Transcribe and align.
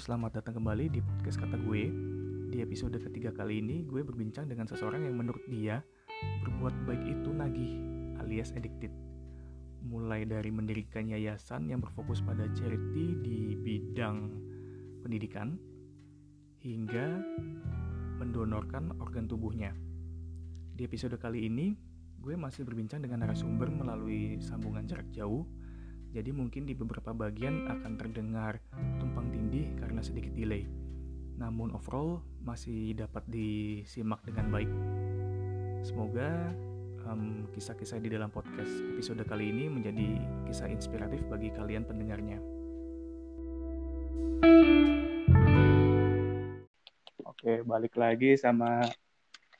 selamat 0.00 0.40
datang 0.40 0.64
kembali 0.64 0.88
di 0.88 1.04
podcast 1.04 1.44
kata 1.44 1.60
gue. 1.60 1.92
Di 2.48 2.64
episode 2.64 2.96
ketiga 2.96 3.36
kali 3.36 3.60
ini, 3.60 3.84
gue 3.84 4.00
berbincang 4.00 4.48
dengan 4.48 4.64
seseorang 4.64 5.04
yang 5.04 5.12
menurut 5.12 5.44
dia 5.44 5.84
berbuat 6.40 6.88
baik 6.88 7.04
itu 7.04 7.28
nagih 7.28 7.72
alias 8.24 8.56
addicted. 8.56 8.88
Mulai 9.84 10.24
dari 10.24 10.48
mendirikan 10.48 11.04
yayasan 11.04 11.68
yang 11.68 11.84
berfokus 11.84 12.24
pada 12.24 12.48
charity 12.56 13.12
di 13.20 13.60
bidang 13.60 14.32
pendidikan, 15.04 15.60
hingga 16.64 17.20
mendonorkan 18.16 18.96
organ 19.04 19.28
tubuhnya. 19.28 19.76
Di 20.80 20.88
episode 20.88 21.20
kali 21.20 21.44
ini, 21.44 21.76
gue 22.24 22.40
masih 22.40 22.64
berbincang 22.64 23.04
dengan 23.04 23.28
narasumber 23.28 23.68
melalui 23.68 24.40
sambungan 24.40 24.88
jarak 24.88 25.12
jauh 25.12 25.44
jadi 26.10 26.34
mungkin 26.34 26.66
di 26.66 26.74
beberapa 26.74 27.14
bagian 27.14 27.70
akan 27.70 27.94
terdengar 27.94 28.58
tumpang 28.98 29.30
tindih 29.30 29.70
karena 30.00 30.16
sedikit 30.16 30.32
delay. 30.32 30.64
Namun 31.36 31.76
overall 31.76 32.24
masih 32.40 32.96
dapat 32.96 33.20
disimak 33.28 34.24
dengan 34.24 34.48
baik. 34.48 34.72
Semoga 35.84 36.56
um, 37.04 37.44
kisah-kisah 37.52 38.00
di 38.00 38.08
dalam 38.08 38.32
podcast 38.32 38.80
episode 38.96 39.20
kali 39.28 39.52
ini 39.52 39.68
menjadi 39.68 40.16
kisah 40.48 40.72
inspiratif 40.72 41.20
bagi 41.28 41.52
kalian 41.52 41.84
pendengarnya. 41.84 42.40
Oke, 47.28 47.60
balik 47.68 47.92
lagi 48.00 48.40
sama 48.40 48.88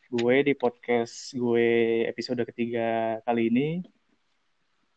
gue 0.09 0.37
di 0.41 0.57
podcast 0.57 1.37
gue 1.37 1.69
episode 2.09 2.49
ketiga 2.49 3.21
kali 3.29 3.53
ini 3.53 3.69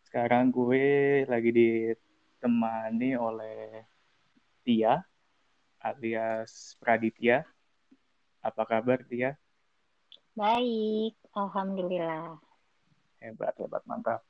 sekarang 0.07 0.55
gue 0.55 1.27
lagi 1.27 1.51
ditemani 1.51 3.19
oleh 3.19 3.83
Tia 4.63 5.03
alias 5.83 6.79
Praditya. 6.79 7.43
Apa 8.39 8.63
kabar 8.63 9.03
Tia? 9.03 9.35
Baik, 10.33 11.13
Alhamdulillah. 11.35 12.39
Hebat, 13.19 13.53
hebat, 13.59 13.83
mantap. 13.83 14.23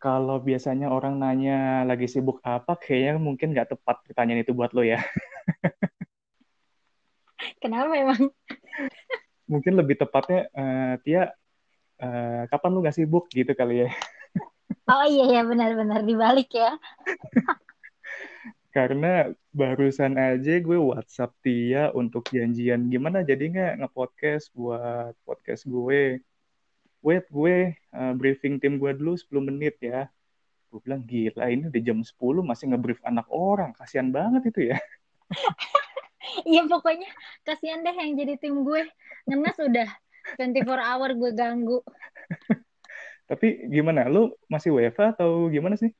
Kalau 0.00 0.40
biasanya 0.40 0.92
orang 0.92 1.20
nanya 1.20 1.84
lagi 1.84 2.08
sibuk 2.08 2.40
apa, 2.44 2.76
kayaknya 2.76 3.20
mungkin 3.20 3.52
nggak 3.52 3.76
tepat 3.76 4.00
pertanyaan 4.04 4.44
itu 4.44 4.56
buat 4.56 4.72
lo 4.72 4.84
ya. 4.84 5.00
Kenapa 7.62 7.92
emang? 7.96 8.32
mungkin 9.52 9.76
lebih 9.76 10.00
tepatnya, 10.00 10.48
uh, 10.52 10.96
Tia, 11.04 11.32
uh, 12.00 12.42
kapan 12.48 12.70
lu 12.72 12.80
nggak 12.84 12.96
sibuk 12.96 13.28
gitu 13.32 13.52
kali 13.56 13.86
ya? 13.86 13.90
Oh 14.84 15.04
iya 15.08 15.40
ya 15.40 15.42
benar-benar 15.48 16.04
dibalik 16.04 16.52
ya. 16.52 16.76
Karena 18.74 19.30
barusan 19.54 20.18
aja 20.18 20.58
gue 20.58 20.74
WhatsApp 20.74 21.30
Tia 21.46 21.94
untuk 21.94 22.26
janjian 22.34 22.90
gimana 22.90 23.22
jadi 23.22 23.46
nggak 23.46 23.74
nge-podcast 23.86 24.50
buat 24.50 25.14
podcast 25.22 25.62
gue. 25.70 26.18
Wait 26.98 27.24
gue 27.30 27.78
uh, 27.94 28.12
briefing 28.18 28.58
tim 28.58 28.82
gue 28.82 28.90
dulu 28.98 29.14
10 29.14 29.30
menit 29.46 29.78
ya. 29.78 30.10
Gue 30.74 30.82
bilang 30.82 31.06
gila 31.06 31.46
ini 31.54 31.70
udah 31.70 31.82
jam 31.86 32.02
10 32.02 32.18
masih 32.42 32.74
nge-brief 32.74 32.98
anak 33.06 33.30
orang. 33.30 33.70
Kasihan 33.78 34.10
banget 34.10 34.50
itu 34.50 34.74
ya. 34.74 34.78
Iya 36.42 36.66
pokoknya 36.66 37.06
kasihan 37.46 37.84
deh 37.84 37.94
yang 37.94 38.18
jadi 38.18 38.34
tim 38.42 38.66
gue. 38.66 38.82
Ngenes 39.28 39.54
udah 39.60 39.88
24 40.40 40.66
hour 40.66 41.10
gue 41.14 41.30
ganggu. 41.30 41.78
Tapi 43.30 43.70
gimana? 43.70 44.08
Lu 44.10 44.34
masih 44.50 44.74
WFA 44.74 45.14
atau 45.14 45.46
gimana 45.52 45.78
sih? 45.78 45.94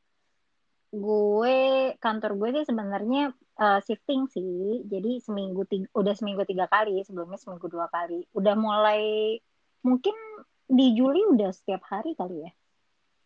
Gue 0.95 1.91
kantor 1.99 2.39
gue 2.39 2.49
sih 2.61 2.65
sebenarnya 2.71 3.35
uh, 3.59 3.83
shifting 3.83 4.31
sih. 4.31 4.87
Jadi 4.87 5.19
seminggu 5.19 5.67
tiga, 5.67 5.91
udah 5.99 6.15
seminggu 6.15 6.47
tiga 6.47 6.71
kali, 6.71 7.03
sebelumnya 7.03 7.39
seminggu 7.39 7.67
dua 7.67 7.91
kali. 7.91 8.23
Udah 8.31 8.55
mulai 8.55 9.37
mungkin 9.83 10.15
di 10.71 10.95
Juli 10.95 11.27
udah 11.35 11.51
setiap 11.51 11.83
hari 11.91 12.15
kali 12.15 12.47
ya. 12.47 12.51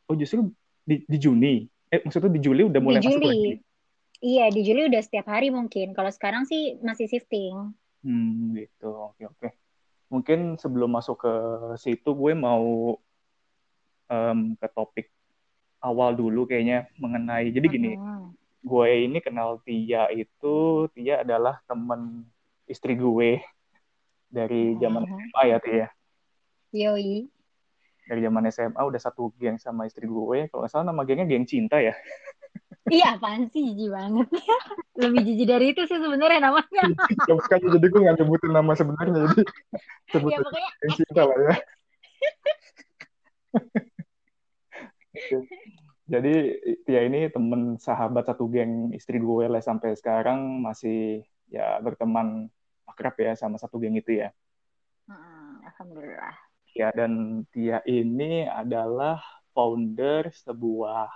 Oh 0.08 0.16
justru 0.16 0.48
di, 0.88 1.04
di 1.04 1.18
Juni? 1.20 1.68
Eh 1.92 2.00
maksudnya 2.00 2.32
di 2.32 2.40
Juli 2.40 2.64
udah 2.64 2.80
mulai 2.80 3.04
di 3.04 3.12
Juli. 3.12 3.28
lagi? 3.28 3.52
Iya 4.18 4.50
di 4.50 4.60
Juli 4.64 4.88
udah 4.88 5.02
setiap 5.04 5.28
hari 5.28 5.52
mungkin. 5.52 5.92
Kalau 5.92 6.08
sekarang 6.08 6.48
sih 6.48 6.80
masih 6.80 7.06
shifting. 7.06 7.76
Hmm 8.00 8.56
gitu. 8.56 9.12
Oke 9.12 9.28
oke. 9.28 9.48
Mungkin 10.08 10.56
sebelum 10.56 10.88
masuk 10.88 11.20
ke 11.20 11.32
situ 11.76 12.16
gue 12.16 12.32
mau 12.32 12.96
um, 14.08 14.38
ke 14.56 14.66
topik 14.72 15.12
awal 15.82 16.14
dulu 16.14 16.44
kayaknya 16.48 16.90
mengenai 16.98 17.50
jadi 17.54 17.66
gini 17.66 17.92
uh-huh. 17.94 18.34
gue 18.62 18.88
ini 19.06 19.18
kenal 19.22 19.62
Tia 19.62 20.10
itu 20.10 20.86
Tia 20.94 21.22
adalah 21.22 21.62
temen 21.64 22.26
istri 22.66 22.98
gue 22.98 23.42
dari 24.28 24.74
zaman 24.78 25.06
uh-huh. 25.06 25.18
SMA 25.18 25.42
ya 25.46 25.58
Tia 25.62 25.88
Yoi 26.74 27.28
dari 28.08 28.20
zaman 28.24 28.48
SMA 28.48 28.80
udah 28.80 29.00
satu 29.00 29.30
geng 29.36 29.60
sama 29.60 29.84
istri 29.84 30.08
gue 30.08 30.48
kalau 30.48 30.64
nggak 30.64 30.72
salah 30.72 30.88
nama 30.88 31.04
gengnya 31.04 31.28
geng 31.28 31.44
cinta 31.44 31.78
ya 31.78 31.94
Iya, 32.88 33.20
apaan 33.20 33.52
sih 33.52 33.60
jijik 33.68 33.92
banget. 33.92 34.28
Lebih 35.00 35.20
jijik 35.20 35.46
dari 35.48 35.66
itu 35.76 35.84
sih 35.84 36.00
sebenarnya 36.00 36.40
namanya. 36.40 36.84
ya, 37.28 37.34
bukan, 37.36 37.58
jadi 37.76 37.86
gue 37.86 38.00
nggak 38.00 38.16
nyebutin 38.16 38.52
nama 38.52 38.72
sebenarnya, 38.72 39.28
jadi 39.28 39.42
sebut 40.16 40.30
ya, 40.32 40.38
pokoknya 40.40 40.70
geng 40.80 40.94
cinta 40.96 41.22
lah 41.28 41.36
ya. 41.36 41.54
Jadi 46.08 46.34
ya 46.88 47.04
ini 47.04 47.28
temen 47.28 47.76
sahabat 47.76 48.24
satu 48.32 48.48
geng 48.48 48.96
istri 48.96 49.20
gue 49.20 49.44
lah 49.44 49.60
sampai 49.60 49.92
sekarang 49.92 50.64
masih 50.64 51.20
ya 51.52 51.76
berteman 51.84 52.48
akrab 52.88 53.12
ya 53.20 53.36
sama 53.36 53.60
satu 53.60 53.76
geng 53.76 53.96
itu 54.00 54.24
ya. 54.24 54.32
Hmm, 55.04 55.60
Alhamdulillah. 55.68 56.36
Ya 56.72 56.88
dan 56.96 57.44
dia 57.52 57.84
ini 57.84 58.48
adalah 58.48 59.20
founder 59.52 60.32
sebuah 60.32 61.10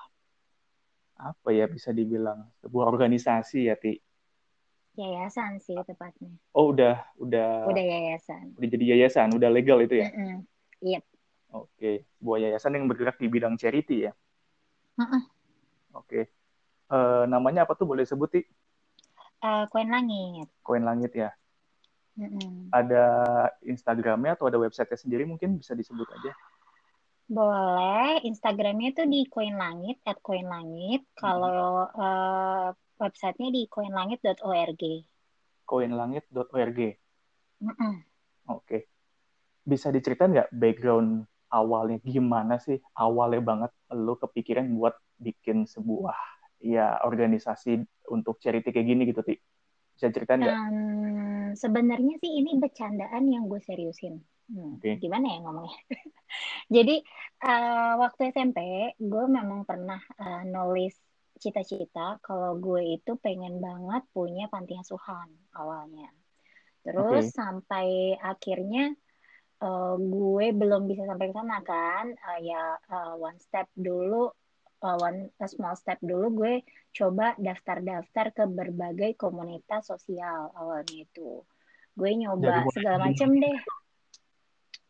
apa 1.23 1.49
ya 1.55 1.71
bisa 1.71 1.95
dibilang 1.95 2.51
sebuah 2.59 2.91
organisasi 2.91 3.71
ya 3.71 3.79
ti 3.79 4.03
yayasan 4.99 5.63
sih 5.63 5.79
tepatnya 5.87 6.35
oh 6.53 6.75
udah 6.75 6.99
udah 7.17 7.71
udah 7.71 7.85
yayasan 7.85 8.53
udah 8.59 8.69
jadi 8.69 8.85
yayasan 8.97 9.31
udah 9.31 9.49
legal 9.49 9.79
itu 9.79 10.03
ya 10.03 10.11
mm 10.11 10.19
-mm. 10.19 10.39
yep 10.83 11.05
Oke, 11.53 12.09
sebuah 12.17 12.49
yayasan 12.49 12.81
yang 12.81 12.89
bergerak 12.89 13.21
di 13.21 13.29
bidang 13.29 13.61
charity 13.61 14.09
ya. 14.09 14.13
Uh-uh. 14.97 15.23
Oke, 16.01 16.33
uh, 16.89 17.29
namanya 17.29 17.69
apa 17.69 17.77
tuh 17.77 17.85
boleh 17.85 18.09
sebut 18.09 18.33
sih? 18.33 18.45
Uh, 19.45 19.69
Koin 19.69 19.93
Langit. 19.93 20.49
Koin 20.65 20.85
Langit 20.85 21.13
ya. 21.13 21.31
Uh-uh. 22.17 22.73
Ada 22.73 23.05
Instagramnya 23.69 24.41
atau 24.41 24.49
ada 24.49 24.57
websitenya 24.57 24.97
sendiri 24.97 25.29
mungkin 25.29 25.61
bisa 25.61 25.77
disebut 25.77 26.09
aja. 26.09 26.33
Boleh, 27.29 28.25
Instagramnya 28.25 28.93
itu 28.93 29.03
di 29.09 29.21
Koin 29.29 29.57
Langit, 29.57 30.01
at 30.09 30.21
Koin 30.25 30.49
Langit. 30.49 31.05
Kalau 31.17 31.89
uh, 31.93 32.73
websitenya 33.03 33.51
di 33.51 33.63
koinlangit.org. 33.67 34.83
Koinlangit.org. 35.67 36.81
Uh-uh. 37.63 37.95
Oke, 38.51 38.91
bisa 39.67 39.91
diceritain 39.91 40.35
nggak 40.35 40.51
background 40.55 41.27
awalnya 41.53 42.01
gimana 42.01 42.57
sih 42.57 42.81
awalnya 42.97 43.45
banget 43.45 43.71
lo 43.93 44.17
kepikiran 44.17 44.65
buat 44.73 44.97
bikin 45.21 45.69
sebuah 45.69 46.17
ya 46.63 46.99
organisasi 47.05 47.85
untuk 48.09 48.41
charity 48.41 48.73
kayak 48.73 48.89
gini 48.89 49.03
gitu 49.05 49.21
ti 49.21 49.37
bisa 49.93 50.09
ceritain 50.09 50.41
nggak? 50.41 50.57
Um, 50.57 51.47
sebenarnya 51.55 52.17
sih 52.19 52.33
ini 52.41 52.57
bercandaan 52.57 53.29
yang 53.29 53.45
gue 53.47 53.61
seriusin. 53.61 54.19
Hmm, 54.49 54.81
okay. 54.81 54.97
Gimana 54.99 55.37
ya 55.37 55.39
ngomongnya? 55.45 55.79
Jadi 56.75 56.97
uh, 57.45 57.95
waktu 58.01 58.33
SMP 58.33 58.59
gue 58.97 59.25
memang 59.29 59.69
pernah 59.69 60.01
uh, 60.19 60.43
nulis 60.49 60.97
cita-cita 61.39 62.19
kalau 62.25 62.57
gue 62.57 62.99
itu 62.99 63.19
pengen 63.21 63.61
banget 63.61 64.03
punya 64.11 64.49
panti 64.49 64.75
asuhan 64.81 65.29
awalnya. 65.55 66.09
Terus 66.83 67.31
okay. 67.31 67.37
sampai 67.37 67.87
akhirnya 68.19 68.97
uh, 69.63 69.95
gue 69.97 70.47
belum 70.51 70.91
bisa 70.91 71.07
sampai 71.07 71.31
ke 71.31 71.35
sana 71.35 71.59
kan. 71.63 72.13
Uh, 72.19 72.39
ya 72.43 72.63
uh, 72.91 73.15
one 73.17 73.39
step 73.39 73.71
dulu 73.79 74.29
uh, 74.83 74.97
one 74.99 75.31
a 75.39 75.47
small 75.47 75.79
step 75.79 76.03
dulu 76.03 76.35
gue 76.35 76.55
coba 76.93 77.39
daftar-daftar 77.39 78.35
ke 78.35 78.45
berbagai 78.51 79.15
komunitas 79.17 79.89
sosial 79.89 80.51
awalnya 80.59 81.07
itu. 81.07 81.47
Gue 81.95 82.11
nyoba 82.19 82.67
Jadi, 82.67 82.75
segala 82.75 82.97
macam 83.09 83.31
deh. 83.39 83.59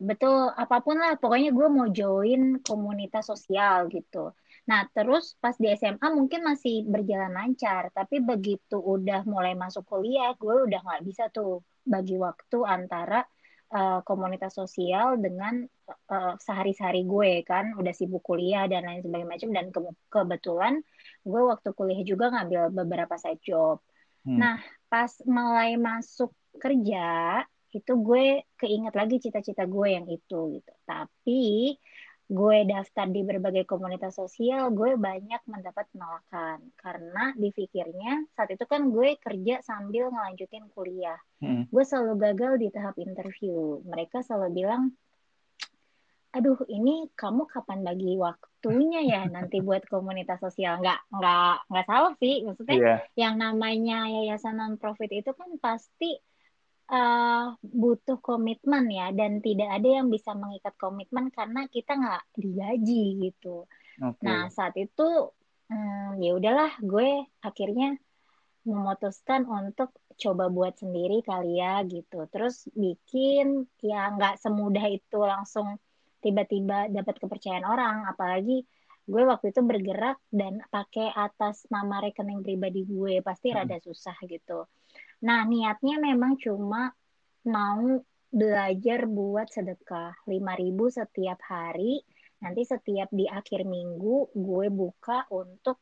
Betul 0.03 0.51
apa 0.51 0.83
pun 0.83 0.99
lah 0.99 1.15
pokoknya 1.15 1.55
gue 1.55 1.69
mau 1.71 1.87
join 1.93 2.59
komunitas 2.65 3.31
sosial 3.31 3.87
gitu. 3.87 4.35
Nah 4.67 4.87
terus 4.91 5.39
pas 5.39 5.55
di 5.55 5.71
SMA 5.79 6.11
mungkin 6.11 6.43
masih 6.43 6.87
berjalan 6.91 7.31
lancar 7.31 7.95
tapi 7.95 8.19
begitu 8.19 8.83
udah 8.83 9.23
mulai 9.29 9.55
masuk 9.55 9.87
kuliah 9.87 10.35
gue 10.35 10.67
udah 10.67 10.81
nggak 10.83 11.03
bisa 11.07 11.31
tuh 11.31 11.63
bagi 11.87 12.19
waktu 12.19 12.59
antara 12.67 13.23
uh, 13.73 14.01
komunitas 14.05 14.55
sosial 14.55 15.19
dengan 15.19 15.65
uh, 16.13 16.35
sehari-hari 16.39 17.09
gue 17.09 17.43
kan 17.49 17.75
udah 17.75 17.93
sibuk 17.97 18.23
kuliah 18.23 18.69
dan 18.69 18.85
lain 18.85 19.03
sebagainya 19.03 19.29
macam 19.33 19.51
dan 19.51 19.67
ke 19.73 19.81
kebetulan 20.13 20.75
gue 21.25 21.43
waktu 21.43 21.69
kuliah 21.75 22.03
juga 22.07 22.31
ngambil 22.31 22.71
beberapa 22.71 23.17
side 23.17 23.43
job 23.43 23.83
Hmm. 24.23 24.39
Nah, 24.39 24.57
pas 24.87 25.11
mulai 25.27 25.75
masuk 25.75 26.31
kerja, 26.63 27.43
itu 27.75 27.93
gue 27.99 28.47
keinget 28.55 28.95
lagi 28.95 29.17
cita-cita 29.19 29.67
gue 29.67 29.89
yang 29.91 30.07
itu 30.07 30.61
gitu. 30.61 30.73
Tapi 30.87 31.75
gue 32.33 32.59
daftar 32.65 33.07
di 33.13 33.21
berbagai 33.21 33.69
komunitas 33.69 34.17
sosial, 34.17 34.73
gue 34.73 34.97
banyak 34.97 35.45
mendapat 35.45 35.85
penolakan 35.93 36.65
karena 36.81 37.37
dipikirnya 37.37 38.25
saat 38.33 38.57
itu 38.57 38.65
kan 38.65 38.89
gue 38.89 39.21
kerja 39.21 39.61
sambil 39.61 40.09
ngelanjutin 40.09 40.65
kuliah. 40.73 41.21
Hmm. 41.45 41.69
Gue 41.69 41.85
selalu 41.85 42.17
gagal 42.17 42.53
di 42.57 42.69
tahap 42.73 42.97
interview. 42.97 43.85
Mereka 43.85 44.25
selalu 44.25 44.65
bilang, 44.65 44.97
aduh 46.33 46.57
ini 46.73 47.13
kamu 47.13 47.45
kapan 47.45 47.85
bagi 47.85 48.17
waktunya 48.17 49.05
ya 49.05 49.23
nanti 49.29 49.61
buat 49.69 49.85
komunitas 49.85 50.41
sosial 50.41 50.81
nggak 50.81 51.13
nggak 51.13 51.57
nggak 51.69 51.87
salah 51.87 52.17
sih 52.17 52.41
maksudnya 52.49 52.77
yeah. 52.81 52.99
yang 53.21 53.37
namanya 53.37 54.09
yayasan 54.09 54.57
non 54.57 54.81
profit 54.81 55.13
itu 55.13 55.29
kan 55.37 55.61
pasti 55.61 56.17
uh, 56.91 57.55
butuh 57.61 58.19
komitmen 58.19 58.91
ya 58.91 59.15
dan 59.15 59.39
tidak 59.39 59.71
ada 59.79 59.89
yang 60.03 60.09
bisa 60.11 60.35
mengikat 60.35 60.75
komitmen 60.81 61.31
karena 61.31 61.69
kita 61.71 61.95
nggak 61.95 62.25
digaji 62.35 63.31
gitu 63.31 63.69
okay. 64.01 64.25
nah 64.25 64.49
saat 64.51 64.75
itu 64.75 65.31
hmm, 65.71 66.19
ya 66.19 66.31
udahlah 66.35 66.73
gue 66.83 67.27
akhirnya 67.45 67.99
memutuskan 68.63 69.43
untuk 69.47 69.91
coba 70.15 70.47
buat 70.47 70.79
sendiri 70.79 71.23
kali 71.27 71.59
ya 71.59 71.83
gitu 71.83 72.31
terus 72.31 72.71
bikin 72.79 73.67
ya 73.83 74.15
nggak 74.15 74.39
semudah 74.39 74.87
itu 74.87 75.19
langsung 75.19 75.83
tiba-tiba 76.23 76.87
dapat 76.87 77.19
kepercayaan 77.19 77.67
orang 77.67 78.07
apalagi 78.07 78.63
gue 79.03 79.23
waktu 79.27 79.51
itu 79.51 79.67
bergerak 79.67 80.23
dan 80.31 80.63
pakai 80.71 81.11
atas 81.11 81.67
nama 81.75 81.99
rekening 81.99 82.47
pribadi 82.47 82.87
gue 82.87 83.19
pasti 83.19 83.51
hmm. 83.51 83.57
rada 83.59 83.77
susah 83.83 84.15
gitu 84.31 84.71
nah 85.23 85.47
niatnya 85.47 86.03
memang 86.03 86.35
cuma 86.39 86.91
mau 87.47 88.03
belajar 88.33 89.05
buat 89.05 89.53
sedekah. 89.53 90.17
5000 90.25 90.99
setiap 90.99 91.39
hari. 91.45 92.01
Nanti 92.43 92.65
setiap 92.65 93.13
di 93.13 93.29
akhir 93.29 93.69
minggu 93.69 94.35
gue 94.35 94.67
buka 94.73 95.29
untuk 95.31 95.79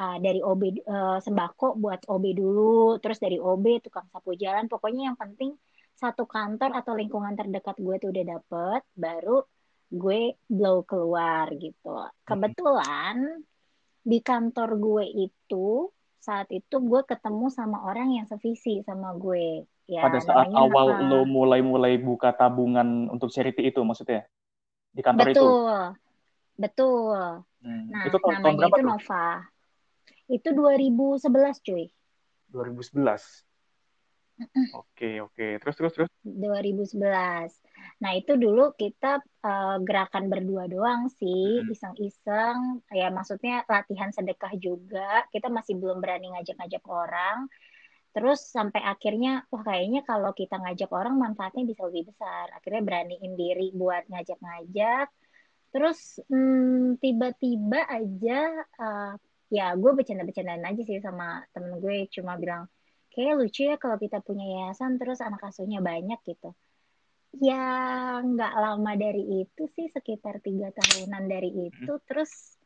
uh, 0.00 0.18
dari 0.18 0.42
OB 0.42 0.62
uh, 0.64 0.72
eh, 0.74 1.18
sembako 1.22 1.76
buat 1.76 2.08
OB 2.08 2.24
dulu. 2.34 2.98
Terus 2.98 3.20
dari 3.20 3.36
OB 3.36 3.84
tukang 3.84 4.08
sapu 4.10 4.34
jalan. 4.34 4.66
Pokoknya 4.66 5.12
yang 5.12 5.18
penting 5.20 5.54
satu 5.94 6.24
kantor 6.24 6.72
atau 6.72 6.96
lingkungan 6.96 7.36
terdekat 7.36 7.76
gue 7.76 7.94
tuh 8.00 8.08
udah 8.08 8.24
dapet 8.24 8.82
baru 8.96 9.44
gue 9.92 10.40
blow 10.48 10.82
keluar 10.88 11.52
gitu. 11.60 12.08
Kebetulan 12.24 13.44
di 14.00 14.18
kantor 14.24 14.80
gue 14.80 15.04
itu 15.28 15.92
saat 16.20 16.52
itu 16.52 16.76
gue 16.76 17.00
ketemu 17.08 17.48
sama 17.48 17.80
orang 17.88 18.12
yang 18.12 18.28
sevisi 18.28 18.84
sama 18.84 19.16
gue. 19.16 19.64
Ya, 19.88 20.04
Pada 20.06 20.20
saat 20.22 20.52
awal 20.52 20.94
apa? 20.94 21.02
lo 21.02 21.26
mulai-mulai 21.26 21.98
buka 21.98 22.30
tabungan 22.30 23.10
untuk 23.10 23.32
charity 23.32 23.74
itu 23.74 23.80
maksudnya 23.82 24.28
di 24.94 25.02
kantor 25.02 25.26
betul, 25.26 25.34
itu. 25.34 25.40
Betul, 25.40 25.80
betul. 26.60 27.20
Hmm. 27.64 27.84
Nah, 27.90 28.04
itu 28.06 28.16
tahun, 28.20 28.32
namanya 28.38 28.68
tahun 28.68 28.70
itu 28.70 28.78
tuh? 28.78 28.86
Nova. 28.86 29.26
Itu 30.30 30.48
2011 30.54 31.66
cuy. 31.66 31.84
2011. 32.54 33.42
Oke, 34.72 35.20
oke. 35.20 35.46
Terus, 35.60 35.74
terus, 35.76 35.92
terus. 35.96 36.10
2011. 36.24 37.52
Nah, 38.00 38.16
itu 38.16 38.32
dulu 38.40 38.72
kita 38.80 39.20
uh, 39.44 39.76
gerakan 39.84 40.32
berdua 40.32 40.64
doang 40.72 41.12
sih, 41.12 41.60
iseng-iseng. 41.68 42.80
Ya, 42.88 43.12
maksudnya 43.12 43.60
latihan 43.68 44.08
sedekah 44.08 44.56
juga. 44.56 45.28
Kita 45.28 45.52
masih 45.52 45.76
belum 45.76 46.00
berani 46.00 46.32
ngajak-ngajak 46.32 46.84
orang. 46.88 47.38
Terus 48.16 48.40
sampai 48.40 48.80
akhirnya, 48.92 49.44
wah 49.52 49.62
kayaknya 49.68 50.00
kalau 50.08 50.32
kita 50.32 50.56
ngajak 50.56 50.90
orang 50.96 51.14
manfaatnya 51.20 51.68
bisa 51.68 51.84
lebih 51.92 52.08
besar. 52.08 52.48
Akhirnya 52.56 52.82
beraniin 52.88 53.32
diri 53.36 53.68
buat 53.76 54.08
ngajak-ngajak. 54.08 55.06
Terus 55.70 56.24
hmm, 56.32 56.96
tiba-tiba 57.04 57.80
aja, 57.84 58.64
uh, 58.80 59.12
ya 59.52 59.76
gue 59.76 59.92
bercanda-bercandaan 59.92 60.64
aja 60.64 60.82
sih 60.88 61.04
sama 61.04 61.44
temen 61.52 61.76
gue. 61.84 62.08
Cuma 62.08 62.40
bilang, 62.40 62.64
kayak 63.12 63.34
lucu 63.36 63.68
ya 63.68 63.76
kalau 63.76 64.00
kita 64.00 64.24
punya 64.24 64.46
yayasan 64.48 64.96
terus 64.96 65.20
anak 65.20 65.42
asuhnya 65.44 65.84
banyak 65.84 66.18
gitu 66.24 66.56
ya 67.38 67.64
nggak 68.26 68.54
lama 68.58 68.92
dari 68.98 69.46
itu 69.46 69.62
sih 69.78 69.86
sekitar 69.94 70.42
tiga 70.42 70.74
tahunan 70.74 71.30
dari 71.30 71.50
hmm. 71.54 71.66
itu 71.70 71.92
hmm. 71.94 72.04
terus 72.10 72.58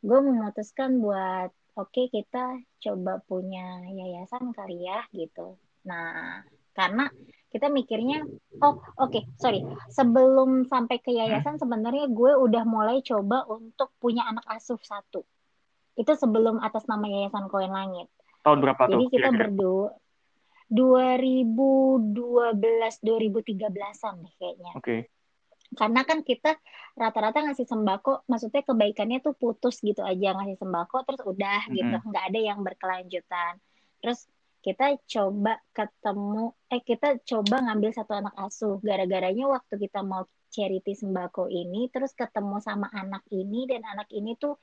gue 0.00 0.18
memutuskan 0.24 1.04
buat 1.04 1.52
oke 1.76 1.92
okay, 1.92 2.08
kita 2.08 2.64
coba 2.80 3.20
punya 3.28 3.84
yayasan 3.84 4.56
kali 4.56 4.88
ya 4.88 5.04
gitu 5.12 5.60
nah 5.84 6.40
karena 6.72 7.12
kita 7.52 7.68
mikirnya 7.68 8.24
oh 8.64 8.80
oke 8.96 9.12
okay, 9.12 9.22
sorry 9.36 9.60
sebelum 9.92 10.64
sampai 10.64 10.96
ke 11.04 11.12
yayasan 11.12 11.60
hmm. 11.60 11.62
sebenarnya 11.62 12.08
gue 12.08 12.32
udah 12.40 12.64
mulai 12.64 13.04
coba 13.04 13.44
untuk 13.52 13.92
punya 14.00 14.24
anak 14.24 14.48
asuh 14.48 14.80
satu 14.80 15.20
itu 16.00 16.12
sebelum 16.16 16.56
atas 16.64 16.88
nama 16.88 17.04
yayasan 17.04 17.52
koin 17.52 17.68
langit 17.68 18.08
Tahun 18.40 18.58
berapa 18.60 18.82
Jadi 18.88 18.92
tuh? 18.92 18.96
Jadi 18.96 19.06
kita 19.12 19.28
berdua 19.36 19.92
2012 20.70 22.14
2013-an 23.02 24.14
deh 24.22 24.34
kayaknya. 24.38 24.72
Oke. 24.78 24.86
Okay. 24.86 25.00
Karena 25.70 26.02
kan 26.02 26.26
kita 26.26 26.58
rata-rata 26.98 27.46
ngasih 27.46 27.66
sembako, 27.66 28.26
maksudnya 28.26 28.66
kebaikannya 28.66 29.22
tuh 29.22 29.38
putus 29.38 29.78
gitu 29.82 30.02
aja 30.02 30.34
ngasih 30.34 30.58
sembako 30.58 31.06
terus 31.06 31.22
udah 31.22 31.62
mm 31.66 31.70
-hmm. 31.70 31.78
gitu, 31.78 31.96
nggak 32.10 32.24
ada 32.26 32.40
yang 32.42 32.58
berkelanjutan. 32.66 33.52
Terus 34.02 34.26
kita 34.60 34.98
coba 35.06 35.62
ketemu, 35.72 36.52
eh 36.68 36.82
kita 36.82 37.22
coba 37.22 37.56
ngambil 37.70 37.90
satu 37.94 38.12
anak 38.18 38.34
asuh. 38.34 38.76
Gara-garanya 38.82 39.46
waktu 39.46 39.74
kita 39.78 40.02
mau 40.02 40.26
charity 40.50 40.92
sembako 40.98 41.46
ini, 41.46 41.86
terus 41.94 42.12
ketemu 42.18 42.58
sama 42.58 42.90
anak 42.90 43.22
ini 43.30 43.70
dan 43.70 43.86
anak 43.86 44.10
ini 44.10 44.34
tuh 44.34 44.58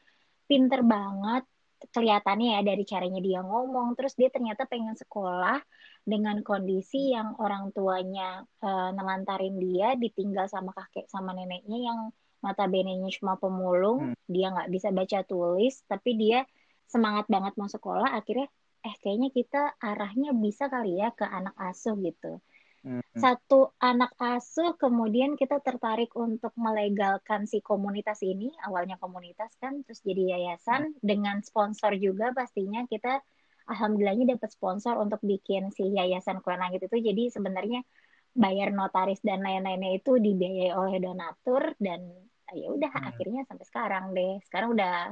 pinter 0.48 0.84
banget 0.84 1.48
kelihatannya 1.94 2.58
ya 2.58 2.62
dari 2.66 2.84
caranya 2.84 3.22
dia 3.22 3.40
ngomong. 3.46 3.94
Terus 3.98 4.14
dia 4.18 4.30
ternyata 4.34 4.66
pengen 4.66 4.98
sekolah 4.98 5.62
dengan 6.08 6.40
kondisi 6.42 7.12
yang 7.14 7.36
orang 7.38 7.76
tuanya 7.76 8.46
uh, 8.64 8.90
nelantarin 8.96 9.60
dia 9.60 9.94
ditinggal 10.00 10.48
sama 10.48 10.72
kakek 10.72 11.06
sama 11.12 11.36
neneknya 11.36 11.78
yang 11.78 12.00
mata 12.40 12.70
benenya 12.70 13.10
cuma 13.18 13.36
pemulung. 13.36 14.14
Hmm. 14.14 14.16
dia 14.30 14.52
nggak 14.54 14.70
bisa 14.70 14.92
baca 14.94 15.20
tulis 15.24 15.82
tapi 15.90 16.20
dia 16.20 16.44
semangat 16.88 17.26
banget 17.30 17.54
mau 17.60 17.70
sekolah. 17.70 18.16
Akhirnya 18.18 18.48
eh 18.86 18.96
kayaknya 19.04 19.30
kita 19.34 19.62
arahnya 19.82 20.32
bisa 20.38 20.70
kali 20.70 21.02
ya 21.02 21.12
ke 21.12 21.26
anak 21.26 21.56
asuh 21.58 21.98
gitu 22.00 22.40
Hmm. 22.88 23.04
Satu 23.20 23.76
anak 23.84 24.16
asuh, 24.16 24.80
kemudian 24.80 25.36
kita 25.36 25.60
tertarik 25.60 26.16
untuk 26.16 26.56
melegalkan 26.56 27.44
si 27.44 27.60
komunitas 27.60 28.24
ini. 28.24 28.48
Awalnya 28.64 28.96
komunitas 28.96 29.52
kan, 29.60 29.84
terus 29.84 30.00
jadi 30.08 30.40
yayasan 30.40 30.96
hmm. 30.96 31.04
dengan 31.04 31.44
sponsor 31.44 32.00
juga 32.00 32.32
pastinya 32.32 32.88
kita 32.88 33.20
alhamdulillahnya 33.68 34.40
dapat 34.40 34.56
sponsor 34.56 34.96
untuk 35.04 35.20
bikin 35.20 35.76
si 35.76 35.92
yayasan 35.92 36.40
kue 36.40 36.56
langit 36.56 36.88
itu. 36.88 36.96
Jadi 36.96 37.28
sebenarnya 37.28 37.84
bayar 38.32 38.72
notaris 38.72 39.20
dan 39.20 39.44
lain-lainnya 39.44 40.00
itu 40.00 40.16
dibiayai 40.16 40.72
oleh 40.72 41.04
donatur 41.04 41.76
dan 41.84 42.08
ya 42.56 42.72
udah 42.72 42.92
hmm. 42.96 43.10
akhirnya 43.12 43.42
sampai 43.52 43.66
sekarang 43.68 44.16
deh. 44.16 44.40
Sekarang 44.48 44.72
udah 44.72 45.12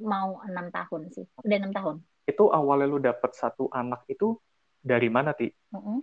mau 0.00 0.40
enam 0.48 0.72
tahun 0.72 1.12
sih, 1.12 1.28
udah 1.44 1.56
enam 1.60 1.76
tahun. 1.76 1.96
Itu 2.24 2.48
awalnya 2.48 2.88
lu 2.88 2.96
dapat 2.96 3.36
satu 3.36 3.68
anak 3.68 4.08
itu 4.08 4.40
dari 4.80 5.12
mana 5.12 5.36
ti? 5.36 5.52
Mm 5.76 5.84
-hmm 5.84 6.00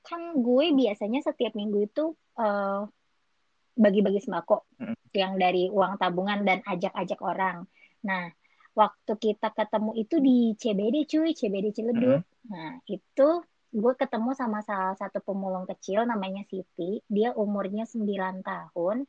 kan 0.00 0.36
gue 0.36 0.72
biasanya 0.72 1.20
setiap 1.20 1.52
minggu 1.54 1.86
itu 1.86 2.16
uh, 2.40 2.88
bagi-bagi 3.80 4.20
sembako 4.20 4.66
hmm. 4.76 4.96
yang 5.16 5.40
dari 5.40 5.72
uang 5.72 5.96
tabungan 5.96 6.44
dan 6.44 6.60
ajak-ajak 6.66 7.20
orang. 7.24 7.64
Nah, 8.04 8.28
waktu 8.76 9.12
kita 9.16 9.52
ketemu 9.56 9.90
itu 9.96 10.16
di 10.20 10.38
CBD 10.56 11.08
cuy, 11.08 11.30
CBD 11.32 11.72
Ciledug. 11.72 12.20
Hmm. 12.20 12.50
Nah, 12.52 12.70
itu 12.84 13.28
gue 13.70 13.92
ketemu 13.94 14.34
sama 14.34 14.66
salah 14.66 14.98
satu 14.98 15.22
pemulung 15.22 15.64
kecil 15.64 16.04
namanya 16.04 16.42
Siti. 16.50 17.00
Dia 17.06 17.32
umurnya 17.32 17.86
9 17.86 18.42
tahun. 18.42 19.06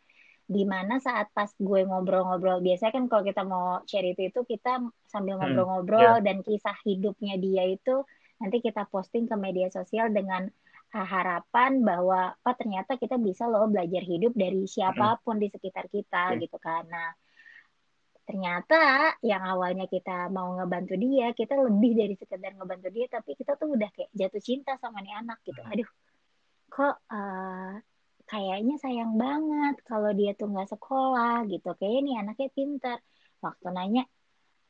Di 0.51 0.67
mana 0.67 0.99
saat 0.99 1.31
pas 1.31 1.47
gue 1.55 1.87
ngobrol-ngobrol, 1.87 2.59
biasanya 2.59 2.91
kan 2.91 3.05
kalau 3.07 3.23
kita 3.23 3.43
mau 3.47 3.79
charity 3.87 4.35
itu 4.35 4.43
kita 4.43 4.83
sambil 5.07 5.39
hmm, 5.39 5.47
ngobrol-ngobrol 5.47 6.03
hmm. 6.03 6.15
yeah. 6.19 6.25
dan 6.27 6.37
kisah 6.43 6.75
hidupnya 6.83 7.39
dia 7.39 7.71
itu 7.71 8.03
nanti 8.41 8.57
kita 8.59 8.83
posting 8.91 9.31
ke 9.31 9.35
media 9.39 9.71
sosial 9.71 10.11
dengan 10.11 10.51
harapan 10.91 11.79
bahwa 11.79 12.35
oh 12.35 12.55
ternyata 12.59 12.99
kita 12.99 13.15
bisa 13.15 13.47
loh 13.47 13.63
belajar 13.71 14.03
hidup 14.03 14.35
dari 14.35 14.67
siapa 14.67 15.23
pun 15.23 15.39
di 15.39 15.47
sekitar 15.47 15.87
kita 15.87 16.35
gitu 16.35 16.57
kan. 16.59 16.83
Nah, 16.91 17.15
ternyata 18.27 19.15
yang 19.23 19.43
awalnya 19.43 19.87
kita 19.87 20.27
mau 20.27 20.51
ngebantu 20.59 20.99
dia, 20.99 21.31
kita 21.31 21.55
lebih 21.55 21.91
dari 21.95 22.15
sekedar 22.19 22.51
ngebantu 22.59 22.91
dia, 22.91 23.07
tapi 23.07 23.39
kita 23.39 23.55
tuh 23.55 23.71
udah 23.75 23.89
kayak 23.95 24.11
jatuh 24.11 24.43
cinta 24.43 24.75
sama 24.83 24.99
nih 24.99 25.15
anak 25.15 25.39
gitu. 25.47 25.61
Aduh, 25.63 25.89
kok 26.67 26.95
uh, 27.07 27.79
kayaknya 28.27 28.75
sayang 28.83 29.15
banget 29.15 29.75
kalau 29.87 30.11
dia 30.11 30.35
tuh 30.35 30.51
nggak 30.51 30.69
sekolah 30.75 31.47
gitu. 31.47 31.71
Kayaknya 31.79 32.01
nih 32.03 32.15
anaknya 32.19 32.49
pintar. 32.51 32.99
Waktu 33.41 33.67
nanya, 33.73 34.03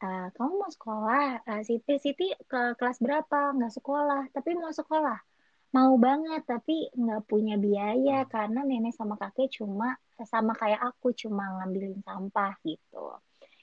uh, 0.06 0.28
kamu 0.38 0.54
mau 0.58 0.72
sekolah 0.72 1.46
uh, 1.46 1.62
Siti 1.66 1.98
Siti 2.02 2.28
ke 2.46 2.78
kelas 2.78 2.98
berapa 3.02 3.54
nggak 3.58 3.74
sekolah 3.78 4.32
tapi 4.34 4.58
mau 4.58 4.74
sekolah 4.74 5.31
mau 5.72 5.96
banget 5.96 6.44
tapi 6.44 6.92
nggak 6.92 7.24
punya 7.32 7.56
biaya 7.56 8.28
karena 8.28 8.68
nenek 8.68 8.92
sama 8.92 9.16
kakek 9.16 9.48
cuma 9.56 9.96
sama 10.28 10.52
kayak 10.54 10.84
aku 10.84 11.16
cuma 11.16 11.48
ngambilin 11.60 12.04
sampah 12.04 12.60
gitu. 12.68 13.16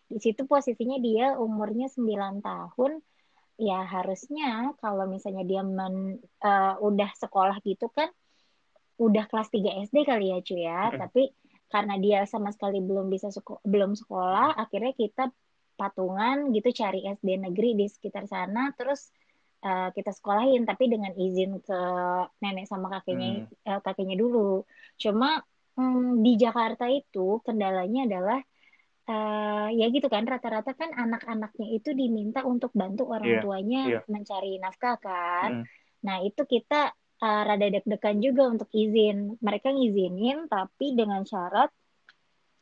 Di 0.09 0.17
situ 0.17 0.49
posisinya 0.49 0.97
dia 0.97 1.37
umurnya 1.37 1.93
9 1.93 2.41
tahun 2.41 2.93
ya 3.59 3.85
harusnya 3.85 4.73
kalau 4.79 5.05
misalnya 5.11 5.45
dia 5.45 5.62
men, 5.67 6.23
uh, 6.41 6.75
udah 6.81 7.11
sekolah 7.19 7.59
gitu 7.67 7.91
kan 7.91 8.09
udah 8.99 9.27
kelas 9.27 9.50
3 9.50 9.85
SD 9.91 10.07
kali 10.07 10.31
ya 10.31 10.38
cuy 10.43 10.62
ya. 10.62 10.81
Hmm. 10.88 10.99
tapi 11.03 11.23
karena 11.69 11.95
dia 12.00 12.25
sama 12.25 12.49
sekali 12.49 12.81
belum 12.81 13.12
bisa 13.12 13.29
seko 13.29 13.61
belum 13.67 13.93
sekolah 13.93 14.57
akhirnya 14.57 14.97
kita 14.97 15.29
patungan 15.77 16.50
gitu 16.57 16.73
cari 16.73 17.05
SD 17.05 17.45
negeri 17.45 17.77
di 17.77 17.87
sekitar 17.87 18.25
sana 18.27 18.73
terus 18.75 19.12
uh, 19.65 19.88
kita 19.95 20.11
sekolahin 20.15 20.62
tapi 20.69 20.91
dengan 20.91 21.12
izin 21.15 21.59
ke 21.62 21.81
nenek 22.43 22.67
sama 22.67 22.93
kakeknya 22.99 23.47
hmm. 23.47 23.67
uh, 23.67 23.81
kakeknya 23.83 24.17
dulu 24.19 24.62
cuma 24.99 25.43
um, 25.79 26.21
di 26.21 26.35
Jakarta 26.35 26.91
itu 26.91 27.38
kendalanya 27.47 28.11
adalah 28.11 28.41
uh, 29.09 29.69
ya 29.73 29.87
gitu 29.88 30.07
kan 30.11 30.27
rata-rata 30.29 30.77
kan 30.77 30.93
anak-anaknya 30.93 31.67
itu 31.73 31.95
diminta 31.97 32.45
untuk 32.45 32.71
bantu 32.77 33.09
orang 33.09 33.38
yeah. 33.38 33.43
tuanya 33.43 33.83
yeah. 33.99 34.03
mencari 34.07 34.61
nafkah 34.61 35.00
kan. 35.00 35.62
Mm. 35.62 35.65
Nah, 35.99 36.17
itu 36.23 36.43
kita 36.45 36.93
uh, 37.25 37.43
rada 37.43 37.67
deg-degan 37.67 38.19
juga 38.23 38.43
untuk 38.47 38.69
izin. 38.71 39.41
Mereka 39.41 39.73
ngizinin 39.73 40.47
tapi 40.47 40.95
dengan 40.95 41.25
syarat 41.25 41.73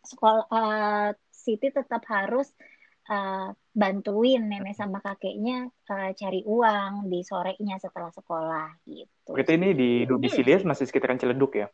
sekolah 0.07 0.47
uh, 0.49 1.11
Siti 1.35 1.69
tetap 1.71 2.03
harus 2.11 2.47
uh, 2.55 2.76
bantuin 3.77 4.43
nenek 4.43 4.75
sama 4.75 4.99
kakeknya 4.99 5.71
uh, 5.93 6.11
cari 6.17 6.43
uang 6.43 7.07
di 7.07 7.23
sorenya 7.23 7.79
setelah 7.79 8.11
sekolah 8.11 8.83
gitu. 8.89 9.31
Berarti 9.31 9.55
ini 9.55 9.69
di 9.77 9.91
domisili 10.09 10.57
hmm. 10.57 10.67
masih 10.67 10.85
sekitaran 10.91 11.21
Ciledug 11.21 11.53
ya? 11.55 11.69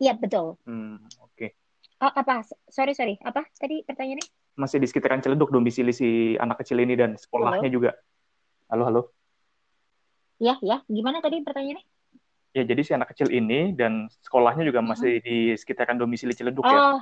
Iya 0.00 0.16
betul. 0.16 0.56
Hmm, 0.64 1.04
Oke. 1.20 1.36
Okay. 1.36 1.50
Oh 2.00 2.10
apa? 2.10 2.46
Sorry 2.72 2.96
sorry. 2.96 3.20
Apa 3.20 3.44
tadi 3.60 3.84
pertanyaannya? 3.84 4.24
Masih 4.56 4.78
di 4.80 4.86
sekitaran 4.88 5.20
Ciledug 5.20 5.52
domisili 5.52 5.92
si 5.92 6.38
anak 6.40 6.64
kecil 6.64 6.80
ini 6.80 6.96
dan 6.96 7.20
sekolahnya 7.20 7.68
halo? 7.68 7.76
juga. 7.76 7.90
Halo 8.72 8.82
halo. 8.88 9.02
Ya, 10.38 10.56
ya. 10.64 10.82
Gimana 10.88 11.20
tadi 11.20 11.44
pertanyaannya? 11.44 11.84
Ya, 12.54 12.62
jadi 12.62 12.80
si 12.86 12.94
anak 12.94 13.10
kecil 13.10 13.34
ini 13.34 13.74
dan 13.74 14.06
sekolahnya 14.22 14.62
juga 14.62 14.78
hmm. 14.78 14.88
masih 14.94 15.18
di 15.18 15.58
sekitaran 15.58 15.98
domisili 15.98 16.32
Ciledug 16.32 16.62
oh, 16.62 16.70
ya? 16.70 16.78
Oh, 16.78 17.00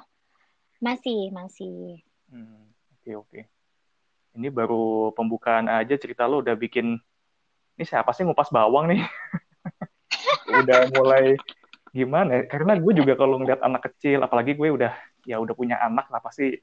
masih, 0.80 1.28
masih. 1.28 2.00
Hmm, 2.32 2.71
oke, 3.02 3.10
okay, 3.10 3.14
oke. 3.18 3.28
Okay. 3.34 3.42
Ini 4.38 4.48
baru 4.54 5.10
pembukaan 5.12 5.66
aja 5.66 5.98
cerita 5.98 6.30
lo 6.30 6.38
udah 6.38 6.54
bikin, 6.54 6.94
ini 7.74 7.84
siapa 7.84 8.14
sih 8.14 8.22
ngupas 8.22 8.54
bawang 8.54 8.94
nih? 8.94 9.02
udah 10.62 10.86
mulai 10.94 11.34
gimana 11.90 12.38
ya? 12.38 12.42
Karena 12.46 12.78
gue 12.78 12.92
juga 12.94 13.18
kalau 13.18 13.42
ngeliat 13.42 13.58
anak 13.58 13.90
kecil, 13.90 14.22
apalagi 14.22 14.54
gue 14.54 14.70
udah 14.70 14.94
ya 15.26 15.42
udah 15.42 15.54
punya 15.58 15.82
anak 15.82 16.06
lah 16.14 16.22
pasti 16.22 16.54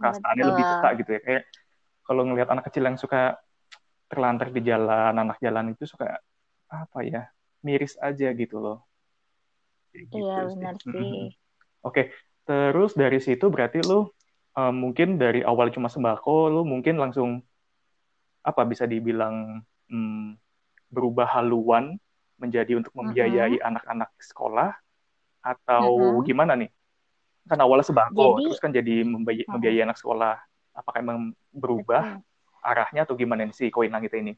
perasaannya 0.00 0.44
lebih 0.48 0.64
peka 0.64 0.88
gitu 1.04 1.10
ya. 1.12 1.20
Kayak 1.20 1.42
kalau 2.08 2.22
ngeliat 2.24 2.48
anak 2.48 2.64
kecil 2.72 2.82
yang 2.88 2.96
suka 2.96 3.36
terlantar 4.08 4.48
di 4.48 4.60
jalan 4.64 5.12
anak 5.20 5.36
jalan 5.40 5.76
itu 5.76 5.84
suka 5.84 6.16
apa 6.68 6.98
ya 7.04 7.28
miris 7.64 7.96
aja 8.00 8.28
gitu 8.36 8.60
loh 8.60 8.84
gitu 9.94 10.20
iya 10.20 10.50
benar 10.52 10.74
sih 10.78 11.32
oke 11.80 12.02
terus 12.44 12.92
dari 12.92 13.18
situ 13.18 13.48
berarti 13.48 13.80
lu 13.86 14.06
um, 14.54 14.74
mungkin 14.88 15.20
dari 15.20 15.42
awal 15.44 15.70
cuma 15.70 15.90
sembako 15.90 16.50
lu 16.50 16.62
mungkin 16.66 16.98
langsung 16.98 17.42
apa 18.44 18.62
bisa 18.66 18.88
dibilang 18.88 19.62
um, 19.90 20.34
berubah 20.88 21.28
haluan 21.38 21.98
menjadi 22.38 22.78
untuk 22.78 22.92
membiayai 22.96 23.58
uh-huh. 23.58 23.68
anak-anak 23.70 24.10
sekolah 24.18 24.70
atau 25.44 25.86
uh-huh. 26.18 26.24
gimana 26.26 26.56
nih 26.58 26.70
kan 27.44 27.60
awalnya 27.60 27.84
sembako 27.84 28.40
jadi, 28.40 28.44
terus 28.48 28.60
kan 28.60 28.72
jadi 28.72 28.94
membiayai, 29.04 29.46
membiayai 29.48 29.84
anak 29.84 30.00
sekolah 30.00 30.40
apakah 30.72 30.98
emang 31.04 31.36
berubah 31.52 32.18
uh-huh 32.18 32.32
arahnya 32.64 33.04
atau 33.04 33.14
gimana 33.14 33.44
sih 33.52 33.68
koin 33.68 33.92
langit 33.92 34.16
ini? 34.16 34.32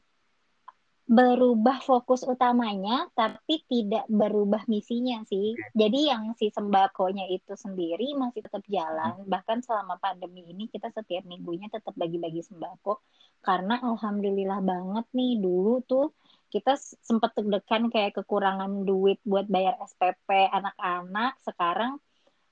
Berubah 1.07 1.79
fokus 1.87 2.27
utamanya, 2.27 3.07
tapi 3.15 3.63
tidak 3.71 4.03
berubah 4.11 4.67
misinya 4.67 5.23
sih. 5.23 5.55
Jadi 5.71 6.11
yang 6.11 6.35
si 6.35 6.51
sembakonya 6.51 7.31
itu 7.31 7.55
sendiri 7.55 8.11
masih 8.19 8.43
tetap 8.43 8.59
jalan. 8.67 9.15
Hmm. 9.23 9.31
Bahkan 9.31 9.63
selama 9.63 9.95
pandemi 10.03 10.43
ini 10.51 10.67
kita 10.67 10.91
setiap 10.91 11.23
minggunya 11.23 11.71
tetap 11.71 11.95
bagi-bagi 11.95 12.43
sembako. 12.43 12.99
Karena 13.39 13.79
alhamdulillah 13.79 14.59
banget 14.59 15.05
nih 15.15 15.39
dulu 15.39 15.79
tuh 15.87 16.11
kita 16.51 16.75
sempat 16.79 17.39
deg-degan 17.39 17.87
kayak 17.87 18.11
kekurangan 18.19 18.83
duit 18.83 19.23
buat 19.23 19.47
bayar 19.47 19.79
SPP 19.87 20.27
anak-anak. 20.51 21.39
Sekarang 21.39 22.03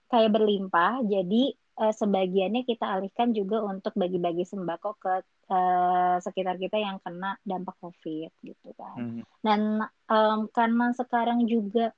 kayak 0.07 0.31
berlimpah. 0.31 1.03
Jadi 1.03 1.64
uh, 1.79 1.94
sebagiannya 1.94 2.63
kita 2.63 2.86
alihkan 2.88 3.36
juga 3.36 3.62
untuk 3.63 3.94
bagi-bagi 3.96 4.48
sembako 4.48 4.89
ke 5.00 5.13
uh, 5.51 6.17
sekitar 6.24 6.55
kita 6.55 6.79
yang 6.79 6.98
kena 7.03 7.36
dampak 7.44 7.75
COVID 7.84 8.32
gitu 8.44 8.70
kan. 8.79 8.98
Hmm. 8.98 9.22
Dan 9.44 9.62
um, 10.10 10.48
karena 10.51 10.96
sekarang 10.96 11.44
juga 11.46 11.91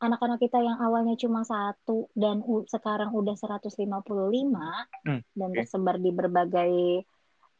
anak-anak 0.00 0.40
kita 0.40 0.58
yang 0.64 0.80
awalnya 0.80 1.14
cuma 1.20 1.44
satu 1.44 2.08
dan 2.16 2.40
sekarang 2.66 3.12
udah 3.12 3.36
155 3.36 3.84
hmm. 3.84 5.20
dan 5.36 5.48
tersebar 5.52 6.00
di 6.00 6.10
berbagai 6.10 6.74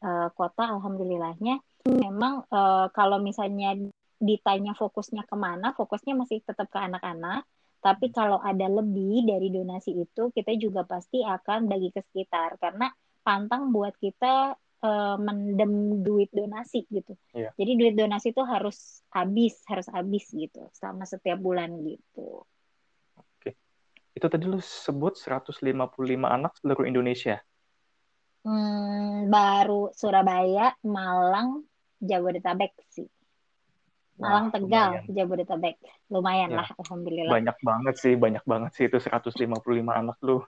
uh, 0.01 0.29
kota, 0.33 0.73
alhamdulillahnya. 0.73 1.61
Memang 1.85 2.45
uh, 2.49 2.89
kalau 2.93 3.21
misalnya 3.21 3.77
ditanya 4.21 4.77
fokusnya 4.77 5.25
ke 5.25 5.33
mana, 5.37 5.73
fokusnya 5.73 6.13
masih 6.13 6.45
tetap 6.45 6.69
ke 6.69 6.77
anak-anak 6.77 7.45
tapi 7.81 8.13
kalau 8.13 8.37
ada 8.37 8.69
lebih 8.69 9.25
dari 9.25 9.49
donasi 9.49 10.05
itu, 10.05 10.29
kita 10.29 10.53
juga 10.61 10.85
pasti 10.85 11.25
akan 11.25 11.65
bagi 11.65 11.89
ke 11.89 12.05
sekitar 12.05 12.61
karena 12.61 12.93
pantang 13.25 13.73
buat 13.73 13.97
kita 13.97 14.53
uh, 14.85 15.17
mendem 15.17 16.05
duit 16.05 16.29
donasi 16.29 16.85
gitu. 16.93 17.17
Yeah. 17.33 17.53
Jadi 17.57 17.71
duit 17.81 17.95
donasi 17.97 18.37
itu 18.37 18.45
harus 18.45 19.01
habis, 19.09 19.61
harus 19.65 19.89
habis 19.89 20.29
gitu 20.29 20.69
selama 20.77 21.09
setiap 21.09 21.41
bulan 21.41 21.73
gitu. 21.81 22.45
Oke. 23.17 23.57
Itu 24.13 24.29
tadi 24.29 24.45
lu 24.45 24.61
sebut 24.61 25.17
155 25.17 25.57
anak 26.21 26.53
seluruh 26.61 26.85
Indonesia. 26.85 27.41
Hmm, 28.41 29.29
baru 29.29 29.93
Surabaya, 29.93 30.73
Malang, 30.85 31.65
Jabodetabek 32.01 32.73
sih. 32.89 33.09
Malang 34.21 34.47
Tegal 34.53 34.89
lumayan. 35.01 35.15
Jabodetabek. 35.17 35.75
Lumayan 36.13 36.49
ya. 36.53 36.57
lah 36.61 36.67
alhamdulillah. 36.77 37.33
Banyak 37.33 37.57
banget 37.65 37.95
sih 37.97 38.13
banyak 38.13 38.43
banget 38.45 38.71
sih 38.77 38.85
itu 38.85 38.97
155 39.01 39.41
anak 39.89 40.17
lu 40.21 40.45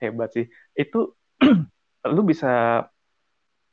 hebat 0.00 0.32
sih. 0.32 0.48
Itu 0.72 1.14
lu 2.14 2.22
bisa 2.24 2.84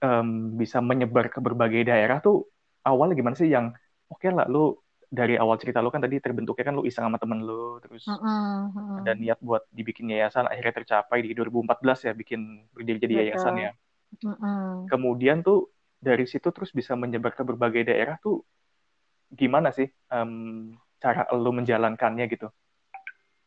um, 0.04 0.60
bisa 0.60 0.84
menyebar 0.84 1.32
ke 1.32 1.40
berbagai 1.40 1.88
daerah 1.88 2.20
tuh 2.20 2.48
awalnya 2.84 3.16
gimana 3.16 3.36
sih 3.36 3.52
yang 3.52 3.72
oke 4.12 4.20
okay 4.20 4.32
lah 4.32 4.48
lu 4.48 4.76
dari 5.10 5.42
awal 5.42 5.58
cerita 5.58 5.82
lu 5.82 5.90
kan 5.90 6.06
tadi 6.06 6.22
terbentuknya 6.22 6.70
kan 6.70 6.76
lu 6.78 6.86
iseng 6.86 7.10
sama 7.10 7.18
temen 7.18 7.42
lu 7.42 7.82
terus 7.82 8.06
uh 8.06 8.14
-uh, 8.14 9.02
ada 9.02 9.18
niat 9.18 9.42
buat 9.42 9.66
dibikin 9.74 10.14
yayasan 10.14 10.46
akhirnya 10.46 10.86
tercapai 10.86 11.26
di 11.26 11.34
2014 11.34 12.06
ya 12.06 12.14
bikin 12.14 12.70
berdiri 12.70 12.98
jadi 13.02 13.14
yayasan 13.26 13.54
ya. 13.58 13.72
Uh 14.22 14.30
-uh. 14.30 14.70
kemudian 14.86 15.42
tuh 15.42 15.74
dari 15.98 16.30
situ 16.30 16.54
terus 16.54 16.70
bisa 16.72 16.94
menyebar 16.94 17.34
ke 17.34 17.42
berbagai 17.42 17.90
daerah 17.90 18.22
tuh 18.22 18.46
gimana 19.34 19.70
sih 19.74 19.88
um, 20.10 20.74
cara 21.00 21.30
lo 21.34 21.52
menjalankannya 21.54 22.26
gitu? 22.30 22.48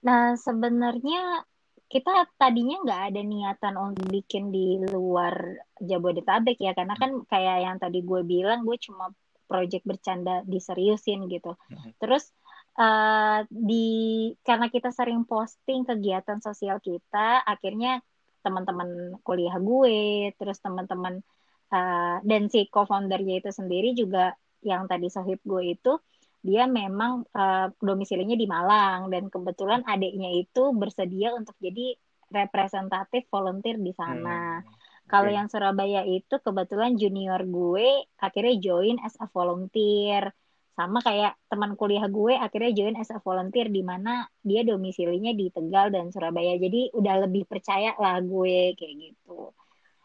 Nah 0.02 0.34
sebenarnya 0.38 1.46
kita 1.92 2.24
tadinya 2.40 2.80
nggak 2.80 3.02
ada 3.12 3.20
niatan 3.20 3.74
untuk 3.76 4.08
bikin 4.08 4.48
di 4.48 4.80
luar 4.80 5.60
Jabodetabek 5.76 6.56
ya 6.56 6.72
karena 6.72 6.96
kan 6.96 7.20
kayak 7.28 7.58
yang 7.68 7.76
tadi 7.76 8.00
gue 8.00 8.24
bilang 8.24 8.64
gue 8.64 8.80
cuma 8.80 9.12
project 9.44 9.84
bercanda 9.84 10.40
diseriusin 10.48 11.28
gitu. 11.28 11.52
Mm-hmm. 11.52 12.00
Terus 12.00 12.32
uh, 12.80 13.44
di 13.52 14.32
karena 14.40 14.72
kita 14.72 14.88
sering 14.88 15.28
posting 15.28 15.84
kegiatan 15.84 16.40
sosial 16.40 16.80
kita, 16.80 17.44
akhirnya 17.44 18.00
teman-teman 18.40 19.20
kuliah 19.20 19.60
gue, 19.60 20.32
terus 20.40 20.56
teman-teman 20.64 21.20
uh, 21.68 22.16
dan 22.24 22.48
si 22.48 22.66
co-foundernya 22.72 23.44
itu 23.44 23.50
sendiri 23.52 23.92
juga 23.92 24.32
yang 24.62 24.86
tadi 24.86 25.10
sahib 25.10 25.42
gue 25.42 25.74
itu 25.74 25.98
dia 26.42 26.66
memang 26.66 27.22
uh, 27.38 27.70
domisilinya 27.78 28.34
di 28.34 28.50
Malang 28.50 29.06
dan 29.14 29.30
kebetulan 29.30 29.86
adiknya 29.86 30.30
itu 30.34 30.74
bersedia 30.74 31.30
untuk 31.38 31.54
jadi 31.62 31.94
representatif 32.34 33.30
volunteer 33.30 33.78
di 33.78 33.94
sana. 33.94 34.58
Hmm. 34.58 34.66
Kalau 35.06 35.30
yang 35.30 35.46
Surabaya 35.46 36.02
itu 36.02 36.40
kebetulan 36.42 36.98
junior 36.98 37.46
gue 37.46 38.08
akhirnya 38.18 38.58
join 38.58 38.98
as 39.06 39.14
a 39.22 39.30
volunteer. 39.30 40.34
Sama 40.72 41.04
kayak 41.04 41.36
teman 41.52 41.76
kuliah 41.76 42.08
gue 42.08 42.34
akhirnya 42.34 42.72
join 42.72 42.96
as 42.96 43.12
a 43.12 43.20
volunteer 43.20 43.68
di 43.68 43.84
mana 43.84 44.26
dia 44.40 44.64
domisilinya 44.66 45.36
di 45.36 45.52
Tegal 45.52 45.94
dan 45.94 46.10
Surabaya. 46.10 46.58
Jadi 46.58 46.90
udah 46.96 47.28
lebih 47.28 47.46
percaya 47.46 47.94
lah 48.02 48.18
gue 48.18 48.74
kayak 48.74 48.94
gitu. 48.98 49.52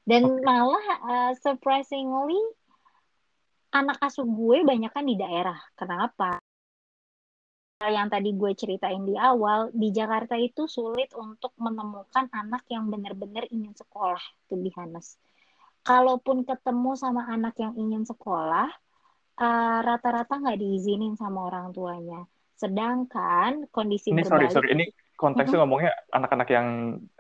Dan 0.04 0.28
okay. 0.28 0.44
malah 0.44 0.88
uh, 1.02 1.32
surprisingly 1.40 2.38
anak 3.78 3.98
asuh 4.02 4.26
gue 4.26 4.66
banyak 4.66 4.90
kan 4.90 5.06
di 5.06 5.14
daerah. 5.14 5.58
Kenapa? 5.78 6.42
Yang 7.78 8.10
tadi 8.10 8.30
gue 8.34 8.52
ceritain 8.58 9.04
di 9.06 9.14
awal, 9.14 9.70
di 9.70 9.94
Jakarta 9.94 10.34
itu 10.34 10.66
sulit 10.66 11.14
untuk 11.14 11.54
menemukan 11.62 12.26
anak 12.34 12.66
yang 12.74 12.90
benar-benar 12.90 13.46
ingin 13.54 13.78
sekolah, 13.78 14.22
to 14.50 14.58
be 14.58 14.74
honest. 14.74 15.22
Kalaupun 15.86 16.42
ketemu 16.42 16.98
sama 16.98 17.30
anak 17.30 17.54
yang 17.62 17.78
ingin 17.78 18.02
sekolah, 18.02 18.66
uh, 19.38 19.80
rata-rata 19.86 20.42
nggak 20.42 20.58
diizinin 20.58 21.14
sama 21.14 21.54
orang 21.54 21.70
tuanya. 21.70 22.26
Sedangkan 22.58 23.70
kondisi 23.70 24.10
ini 24.10 24.26
berbalik, 24.26 24.50
sorry 24.50 24.58
sorry 24.58 24.70
ini 24.74 24.86
konteksnya 25.14 25.46
mm 25.46 25.54
-hmm. 25.54 25.62
ngomongnya 25.62 25.94
anak-anak 26.10 26.50
yang 26.50 26.68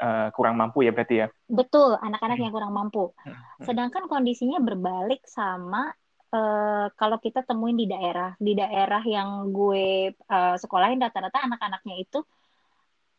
uh, 0.01 0.33
kurang 0.33 0.57
mampu 0.57 0.81
ya 0.81 0.91
berarti 0.91 1.15
ya. 1.21 1.27
Betul, 1.45 2.01
anak-anak 2.01 2.41
yang 2.41 2.49
kurang 2.49 2.73
mampu. 2.73 3.13
Sedangkan 3.61 4.09
kondisinya 4.09 4.57
berbalik 4.57 5.21
sama 5.29 5.93
uh, 6.37 6.85
kalau 6.93 7.17
kita 7.17 7.41
temuin 7.41 7.73
di 7.73 7.89
daerah, 7.89 8.37
di 8.37 8.53
daerah 8.53 9.01
yang 9.01 9.49
gue 9.49 10.13
uh, 10.13 10.55
sekolahin 10.61 11.01
rata-rata 11.01 11.41
anak-anaknya 11.49 11.95
itu 11.97 12.19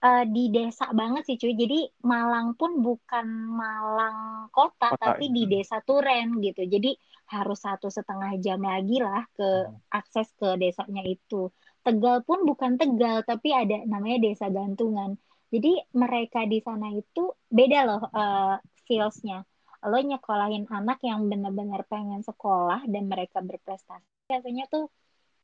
uh, 0.02 0.24
di 0.26 0.54
desa 0.54 0.90
banget 0.94 1.26
sih 1.26 1.36
cuy. 1.40 1.54
Jadi 1.58 1.80
Malang 2.06 2.54
pun 2.54 2.78
bukan 2.78 3.26
Malang 3.50 4.48
kota, 4.54 4.94
kota 4.94 5.18
tapi 5.18 5.34
di 5.34 5.50
desa 5.50 5.82
Turen 5.82 6.38
gitu. 6.38 6.62
Jadi 6.62 6.94
harus 7.28 7.60
satu 7.60 7.92
setengah 7.92 8.40
jam 8.40 8.62
lagi 8.64 9.02
lah 9.02 9.26
ke 9.36 9.48
akses 9.92 10.32
ke 10.38 10.56
desanya 10.56 11.04
itu. 11.04 11.52
Tegal 11.84 12.24
pun 12.24 12.44
bukan 12.44 12.76
Tegal, 12.80 13.24
tapi 13.24 13.52
ada 13.52 13.84
namanya 13.88 14.28
Desa 14.28 14.52
Gantungan. 14.52 15.16
Jadi 15.48 15.80
mereka 15.96 16.44
di 16.44 16.60
sana 16.60 16.92
itu 16.92 17.32
beda 17.48 17.78
loh 17.88 18.02
uh, 18.12 18.60
feelsnya. 18.84 19.47
Lo 19.86 19.98
nyekolahin 19.98 20.66
anak 20.66 20.98
yang 21.06 21.30
benar-benar 21.30 21.86
pengen 21.86 22.26
sekolah 22.26 22.82
dan 22.90 23.06
mereka 23.06 23.38
berprestasi, 23.38 24.26
biasanya 24.26 24.66
tuh 24.66 24.90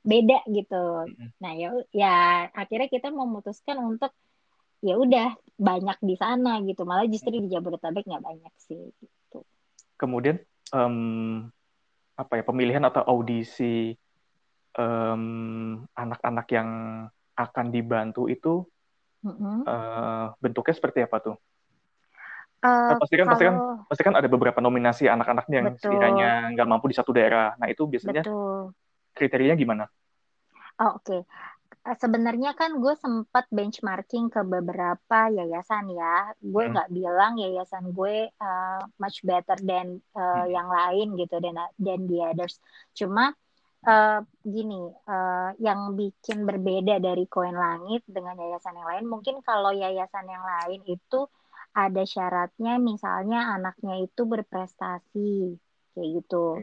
beda 0.04 0.42
gitu. 0.50 1.08
Nah 1.38 1.52
ya, 1.54 1.70
ya 1.94 2.16
akhirnya 2.52 2.90
kita 2.90 3.14
memutuskan 3.14 3.78
untuk 3.78 4.10
ya 4.84 4.98
udah 4.98 5.32
banyak 5.56 5.98
di 6.02 6.14
sana 6.18 6.60
gitu. 6.66 6.82
Malah 6.84 7.06
justru 7.06 7.40
di 7.40 7.48
Jabodetabek 7.48 8.04
nggak 8.04 8.24
banyak 8.24 8.54
sih 8.68 8.90
gitu. 8.98 9.46
Kemudian 9.96 10.42
um, 10.74 11.48
apa 12.14 12.38
ya 12.38 12.44
pemilihan 12.46 12.84
atau 12.84 13.02
audisi 13.06 13.94
anak 14.74 15.94
anak-anak 15.94 16.46
yang 16.50 16.70
akan 17.38 17.66
dibantu 17.70 18.26
itu 18.26 18.66
mm-hmm. 19.22 19.62
uh, 19.62 20.34
bentuknya 20.42 20.74
seperti 20.74 21.06
apa 21.06 21.22
tuh? 21.22 21.36
Uh, 22.64 22.96
pasti 22.96 23.20
kan 23.20 23.28
kalau... 23.28 23.32
pasti 23.36 23.44
kan 23.44 23.56
pasti 23.84 24.02
kan 24.08 24.14
ada 24.16 24.28
beberapa 24.32 24.58
nominasi 24.64 25.04
anak-anaknya 25.04 25.56
yang 25.60 25.68
Betul. 25.76 25.82
sekiranya 25.84 26.28
nggak 26.56 26.68
mampu 26.68 26.88
di 26.88 26.96
satu 26.96 27.12
daerah. 27.12 27.52
Nah 27.60 27.68
itu 27.68 27.84
biasanya 27.84 28.24
Betul. 28.24 28.72
kriterianya 29.12 29.56
gimana? 29.60 29.84
Oh, 30.80 30.96
Oke, 30.98 31.04
okay. 31.04 31.20
Eh, 31.84 31.96
sebenarnya 32.00 32.56
kan 32.56 32.80
gue 32.80 32.96
sempat 32.96 33.44
benchmarking 33.52 34.32
ke 34.32 34.40
beberapa 34.40 35.28
yayasan 35.28 35.92
ya. 35.92 36.32
Gue 36.40 36.64
hmm. 36.64 36.72
nggak 36.72 36.88
hmm. 36.88 36.96
bilang 36.96 37.32
yayasan 37.36 37.92
gue 37.92 38.32
uh, 38.40 38.80
much 38.96 39.20
better 39.20 39.60
than 39.60 40.00
uh, 40.16 40.48
hmm. 40.48 40.48
yang 40.48 40.68
lain 40.72 41.06
gitu 41.20 41.36
dan 41.44 41.60
dan 41.76 42.00
the 42.08 42.24
others. 42.24 42.56
Cuma 42.96 43.36
uh, 43.84 44.24
gini, 44.40 44.80
uh, 45.04 45.52
yang 45.60 45.92
bikin 45.92 46.48
berbeda 46.48 47.04
dari 47.04 47.28
koin 47.28 47.52
langit 47.52 48.00
dengan 48.08 48.40
yayasan 48.40 48.80
yang 48.80 48.88
lain, 48.88 49.04
mungkin 49.04 49.44
kalau 49.44 49.76
yayasan 49.76 50.24
yang 50.24 50.40
lain 50.40 50.80
itu 50.88 51.28
ada 51.74 52.02
syaratnya, 52.06 52.78
misalnya 52.78 53.58
anaknya 53.58 54.00
itu 54.06 54.22
berprestasi, 54.24 55.58
kayak 55.92 56.08
gitu. 56.22 56.62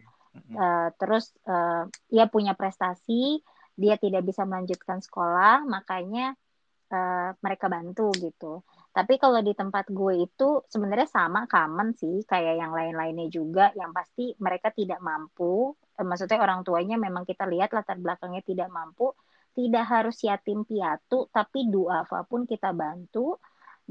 Uh, 0.55 0.87
terus 0.95 1.35
uh, 1.43 1.91
dia 2.07 2.31
punya 2.31 2.55
prestasi, 2.55 3.43
dia 3.75 3.99
tidak 3.99 4.23
bisa 4.23 4.47
melanjutkan 4.47 5.03
sekolah, 5.03 5.67
makanya 5.67 6.39
uh, 6.91 7.35
mereka 7.43 7.67
bantu 7.67 8.15
gitu. 8.15 8.63
Tapi 8.91 9.15
kalau 9.15 9.39
di 9.39 9.55
tempat 9.55 9.87
gue 9.87 10.27
itu 10.27 10.67
sebenarnya 10.67 11.07
sama 11.07 11.47
common 11.47 11.95
sih 11.95 12.27
kayak 12.27 12.59
yang 12.59 12.71
lain-lainnya 12.75 13.31
juga 13.31 13.71
yang 13.71 13.95
pasti 13.95 14.35
mereka 14.43 14.67
tidak 14.75 14.99
mampu 14.99 15.71
eh, 15.95 16.03
maksudnya 16.03 16.43
orang 16.43 16.67
tuanya 16.67 16.99
memang 16.99 17.23
kita 17.23 17.47
lihat 17.47 17.71
latar 17.71 17.95
belakangnya 17.95 18.43
tidak 18.43 18.67
mampu 18.67 19.15
tidak 19.55 19.87
harus 19.87 20.19
yatim 20.27 20.67
piatu 20.67 21.31
tapi 21.31 21.71
duafa 21.71 22.27
pun 22.27 22.43
kita 22.43 22.75
bantu 22.75 23.39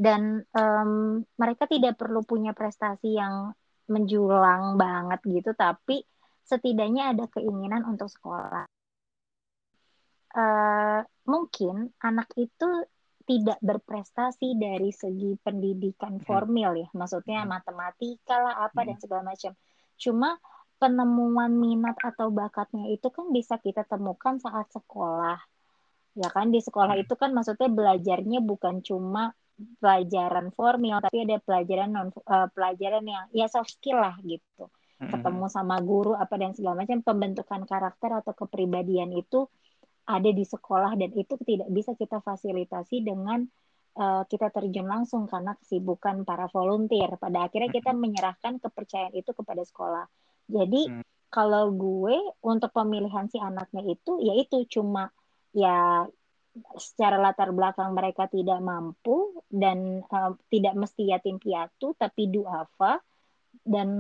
dan 0.01 0.41
um, 0.57 1.21
mereka 1.37 1.69
tidak 1.69 2.01
perlu 2.01 2.25
punya 2.25 2.57
prestasi 2.57 3.21
yang 3.21 3.53
menjulang 3.93 4.81
banget 4.81 5.21
gitu 5.29 5.53
tapi 5.53 6.01
setidaknya 6.49 7.13
ada 7.13 7.29
keinginan 7.29 7.85
untuk 7.85 8.09
sekolah. 8.09 8.65
Uh, 10.31 11.03
mungkin 11.27 11.91
anak 12.03 12.31
itu 12.39 12.87
tidak 13.27 13.59
berprestasi 13.63 14.59
dari 14.59 14.91
segi 14.91 15.39
pendidikan 15.39 16.19
formal 16.19 16.75
ya, 16.75 16.89
maksudnya 16.91 17.47
matematika 17.47 18.43
lah 18.43 18.67
apa 18.67 18.83
dan 18.83 18.99
segala 18.99 19.23
macam. 19.31 19.55
Cuma 19.95 20.35
penemuan 20.83 21.55
minat 21.55 21.95
atau 22.03 22.33
bakatnya 22.35 22.91
itu 22.91 23.07
kan 23.13 23.31
bisa 23.31 23.61
kita 23.63 23.87
temukan 23.87 24.43
saat 24.43 24.67
sekolah. 24.75 25.39
Ya 26.19 26.27
kan 26.35 26.51
di 26.51 26.59
sekolah 26.59 26.99
itu 26.99 27.15
kan 27.15 27.31
maksudnya 27.31 27.71
belajarnya 27.71 28.43
bukan 28.43 28.83
cuma 28.83 29.31
pelajaran 29.79 30.53
formal 30.53 31.05
tapi 31.05 31.29
ada 31.29 31.37
pelajaran 31.41 31.91
non 31.93 32.09
uh, 32.27 32.49
pelajaran 32.53 33.05
yang 33.05 33.25
ya 33.33 33.47
soft 33.47 33.77
skill 33.77 34.01
lah 34.01 34.17
gitu. 34.25 34.69
Ketemu 35.01 35.49
sama 35.49 35.81
guru 35.81 36.13
apa 36.13 36.37
dan 36.37 36.53
segala 36.53 36.85
macam 36.85 37.01
pembentukan 37.01 37.65
karakter 37.65 38.21
atau 38.21 38.37
kepribadian 38.37 39.17
itu 39.17 39.49
ada 40.05 40.29
di 40.29 40.45
sekolah 40.45 40.93
dan 41.01 41.11
itu 41.17 41.41
tidak 41.41 41.69
bisa 41.73 41.97
kita 41.97 42.21
fasilitasi 42.21 43.01
dengan 43.01 43.41
uh, 43.97 44.29
kita 44.29 44.53
terjun 44.53 44.85
langsung 44.85 45.25
karena 45.25 45.57
kesibukan 45.57 46.29
para 46.29 46.53
volunteer. 46.53 47.17
Pada 47.17 47.49
akhirnya 47.49 47.73
kita 47.73 47.97
menyerahkan 47.97 48.61
kepercayaan 48.61 49.17
itu 49.17 49.33
kepada 49.33 49.65
sekolah. 49.65 50.05
Jadi 50.51 50.91
kalau 51.31 51.71
gue 51.71 52.17
untuk 52.43 52.75
pemilihan 52.75 53.31
si 53.31 53.39
anaknya 53.39 53.87
itu 53.87 54.19
ya 54.19 54.35
itu 54.35 54.67
cuma 54.67 55.15
ya 55.55 56.05
secara 56.77 57.17
latar 57.19 57.55
belakang 57.55 57.95
mereka 57.95 58.27
tidak 58.27 58.59
mampu 58.59 59.39
dan 59.47 60.03
uh, 60.11 60.35
tidak 60.51 60.75
mesti 60.75 61.15
yatim 61.15 61.39
piatu 61.39 61.95
tapi 61.95 62.27
duafa 62.27 62.99
dan 63.61 63.91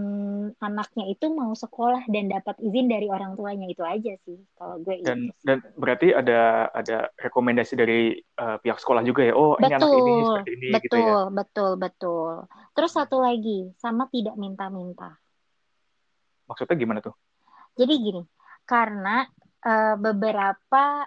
anaknya 0.62 1.10
itu 1.10 1.28
mau 1.30 1.52
sekolah 1.52 2.06
dan 2.08 2.30
dapat 2.30 2.56
izin 2.62 2.86
dari 2.90 3.10
orang 3.10 3.34
tuanya. 3.36 3.66
Itu 3.68 3.82
aja 3.84 4.14
sih 4.24 4.38
kalau 4.56 4.80
gue 4.82 5.02
dan 5.04 5.30
itu. 5.30 5.46
dan 5.46 5.58
berarti 5.76 6.08
ada 6.14 6.70
ada 6.72 7.10
rekomendasi 7.18 7.74
dari 7.76 8.14
uh, 8.40 8.56
pihak 8.62 8.78
sekolah 8.80 9.02
juga 9.04 9.26
ya? 9.26 9.34
Oh 9.36 9.54
betul, 9.58 9.66
ini 9.68 9.74
anak 9.76 9.90
ini 9.90 10.12
seperti 10.24 10.50
ini 10.54 10.68
betul 10.70 10.82
gitu 10.82 10.96
ya? 10.98 11.14
betul 11.30 11.70
betul 11.76 12.32
terus 12.74 12.92
satu 12.94 13.16
lagi 13.20 13.70
sama 13.76 14.08
tidak 14.08 14.34
minta-minta. 14.38 15.18
Maksudnya 16.48 16.76
gimana 16.78 16.98
tuh? 17.04 17.14
Jadi 17.76 17.94
gini 18.00 18.22
karena 18.64 19.26
uh, 19.66 19.94
beberapa 19.98 21.04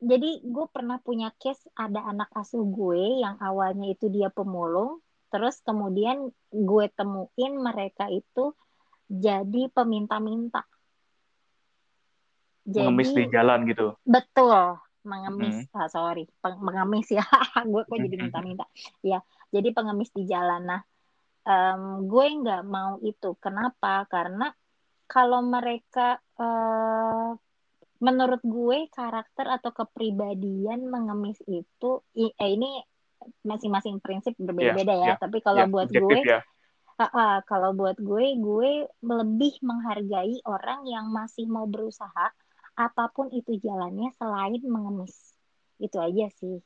jadi 0.00 0.40
gue 0.40 0.66
pernah 0.72 0.96
punya 0.98 1.28
case 1.36 1.60
ada 1.76 2.00
anak 2.08 2.32
asuh 2.32 2.64
gue 2.64 3.20
yang 3.20 3.36
awalnya 3.36 3.92
itu 3.92 4.08
dia 4.08 4.32
pemulung 4.32 5.04
terus 5.30 5.60
kemudian 5.62 6.32
gue 6.50 6.86
temuin 6.96 7.54
mereka 7.54 8.10
itu 8.10 8.50
jadi 9.10 9.66
peminta-minta. 9.74 10.62
Jadi, 12.62 12.86
mengemis 12.86 13.10
di 13.10 13.24
jalan 13.26 13.66
gitu? 13.66 13.98
Betul 14.06 14.78
mengemis. 15.00 15.64
Hmm. 15.72 15.80
ah, 15.80 15.88
sorry 15.88 16.28
mengemis 16.44 17.08
ya. 17.08 17.24
Gue 17.72 17.88
kok 17.88 17.96
jadi 17.96 18.16
minta-minta. 18.20 18.68
Ya 19.00 19.24
jadi 19.48 19.72
pengemis 19.72 20.12
di 20.12 20.28
jalan. 20.28 20.68
Nah 20.68 20.80
um, 21.48 22.06
gue 22.06 22.26
nggak 22.30 22.62
mau 22.68 23.00
itu. 23.02 23.32
Kenapa? 23.40 24.04
Karena 24.06 24.52
kalau 25.08 25.42
mereka 25.42 26.20
uh, 26.38 27.34
menurut 28.00 28.40
gue 28.40 28.88
karakter 28.88 29.46
atau 29.46 29.70
kepribadian 29.76 30.88
mengemis 30.88 31.36
itu 31.44 32.00
eh, 32.16 32.32
ini 32.40 32.80
masing-masing 33.44 34.00
prinsip 34.00 34.32
berbeda-beda 34.40 34.96
yeah, 34.96 35.04
ya. 35.04 35.08
Yeah, 35.14 35.18
Tapi 35.20 35.38
kalau 35.44 35.68
yeah, 35.68 35.72
buat 35.72 35.88
gue, 35.92 36.18
yeah. 36.24 36.42
uh, 36.96 37.04
uh, 37.04 37.36
kalau 37.44 37.76
buat 37.76 38.00
gue, 38.00 38.40
gue 38.40 38.70
lebih 39.04 39.54
menghargai 39.60 40.40
orang 40.48 40.88
yang 40.88 41.12
masih 41.12 41.44
mau 41.44 41.68
berusaha 41.68 42.32
apa 42.80 43.04
pun 43.12 43.28
itu 43.28 43.60
jalannya 43.60 44.08
selain 44.16 44.64
mengemis. 44.64 45.36
Itu 45.76 46.00
aja 46.00 46.32
sih. 46.40 46.64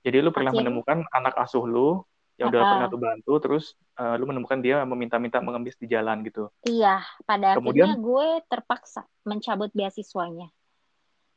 Jadi 0.00 0.16
lu 0.24 0.32
pernah 0.32 0.56
Akhirnya, 0.56 0.72
menemukan 0.72 1.04
anak 1.12 1.36
asuh 1.36 1.68
lu 1.68 2.00
yang 2.40 2.48
udah 2.48 2.62
uh, 2.64 2.70
pernah 2.72 2.88
tuh 2.88 3.00
bantu, 3.04 3.32
terus 3.44 3.64
uh, 4.00 4.16
lu 4.16 4.24
menemukan 4.24 4.58
dia 4.64 4.80
meminta-minta 4.88 5.44
mengemis 5.44 5.76
di 5.76 5.86
jalan 5.92 6.24
gitu. 6.24 6.48
Iya, 6.64 7.04
pada 7.28 7.60
Kemudian, 7.60 7.92
akhirnya 7.92 8.00
gue 8.00 8.28
terpaksa 8.48 9.04
mencabut 9.28 9.68
beasiswanya. 9.76 10.48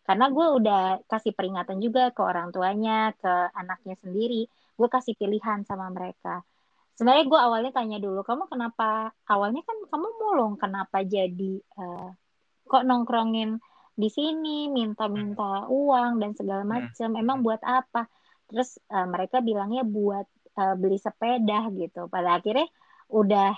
Karena 0.08 0.32
gue 0.32 0.48
udah 0.64 0.84
kasih 1.08 1.36
peringatan 1.36 1.80
juga 1.84 2.12
ke 2.16 2.22
orang 2.24 2.52
tuanya 2.56 3.12
ke 3.20 3.34
anaknya 3.56 4.00
sendiri. 4.00 4.48
Gue 4.76 4.88
kasih 4.88 5.16
pilihan 5.16 5.64
sama 5.68 5.92
mereka. 5.92 6.44
Sebenarnya 6.96 7.26
gue 7.28 7.40
awalnya 7.40 7.72
tanya 7.72 7.98
dulu 8.00 8.24
kamu 8.24 8.48
kenapa? 8.52 9.12
Awalnya 9.28 9.64
kan 9.64 9.78
kamu 9.88 10.08
mulung 10.20 10.54
kenapa 10.60 11.02
jadi 11.04 11.60
uh, 11.80 12.12
kok 12.68 12.84
nongkrongin 12.84 13.60
di 13.94 14.10
sini 14.10 14.68
minta-minta 14.70 15.70
uang 15.70 16.20
dan 16.20 16.32
segala 16.34 16.64
hmm. 16.66 16.72
macam 16.72 17.10
emang 17.16 17.40
buat 17.40 17.62
apa? 17.64 18.06
Terus 18.52 18.78
uh, 18.92 19.08
mereka 19.08 19.40
bilangnya 19.40 19.88
buat 19.88 20.28
uh, 20.58 20.76
beli 20.78 20.98
sepeda 20.98 21.70
gitu 21.74 22.08
pada 22.08 22.40
akhirnya 22.40 22.68
udah 23.12 23.54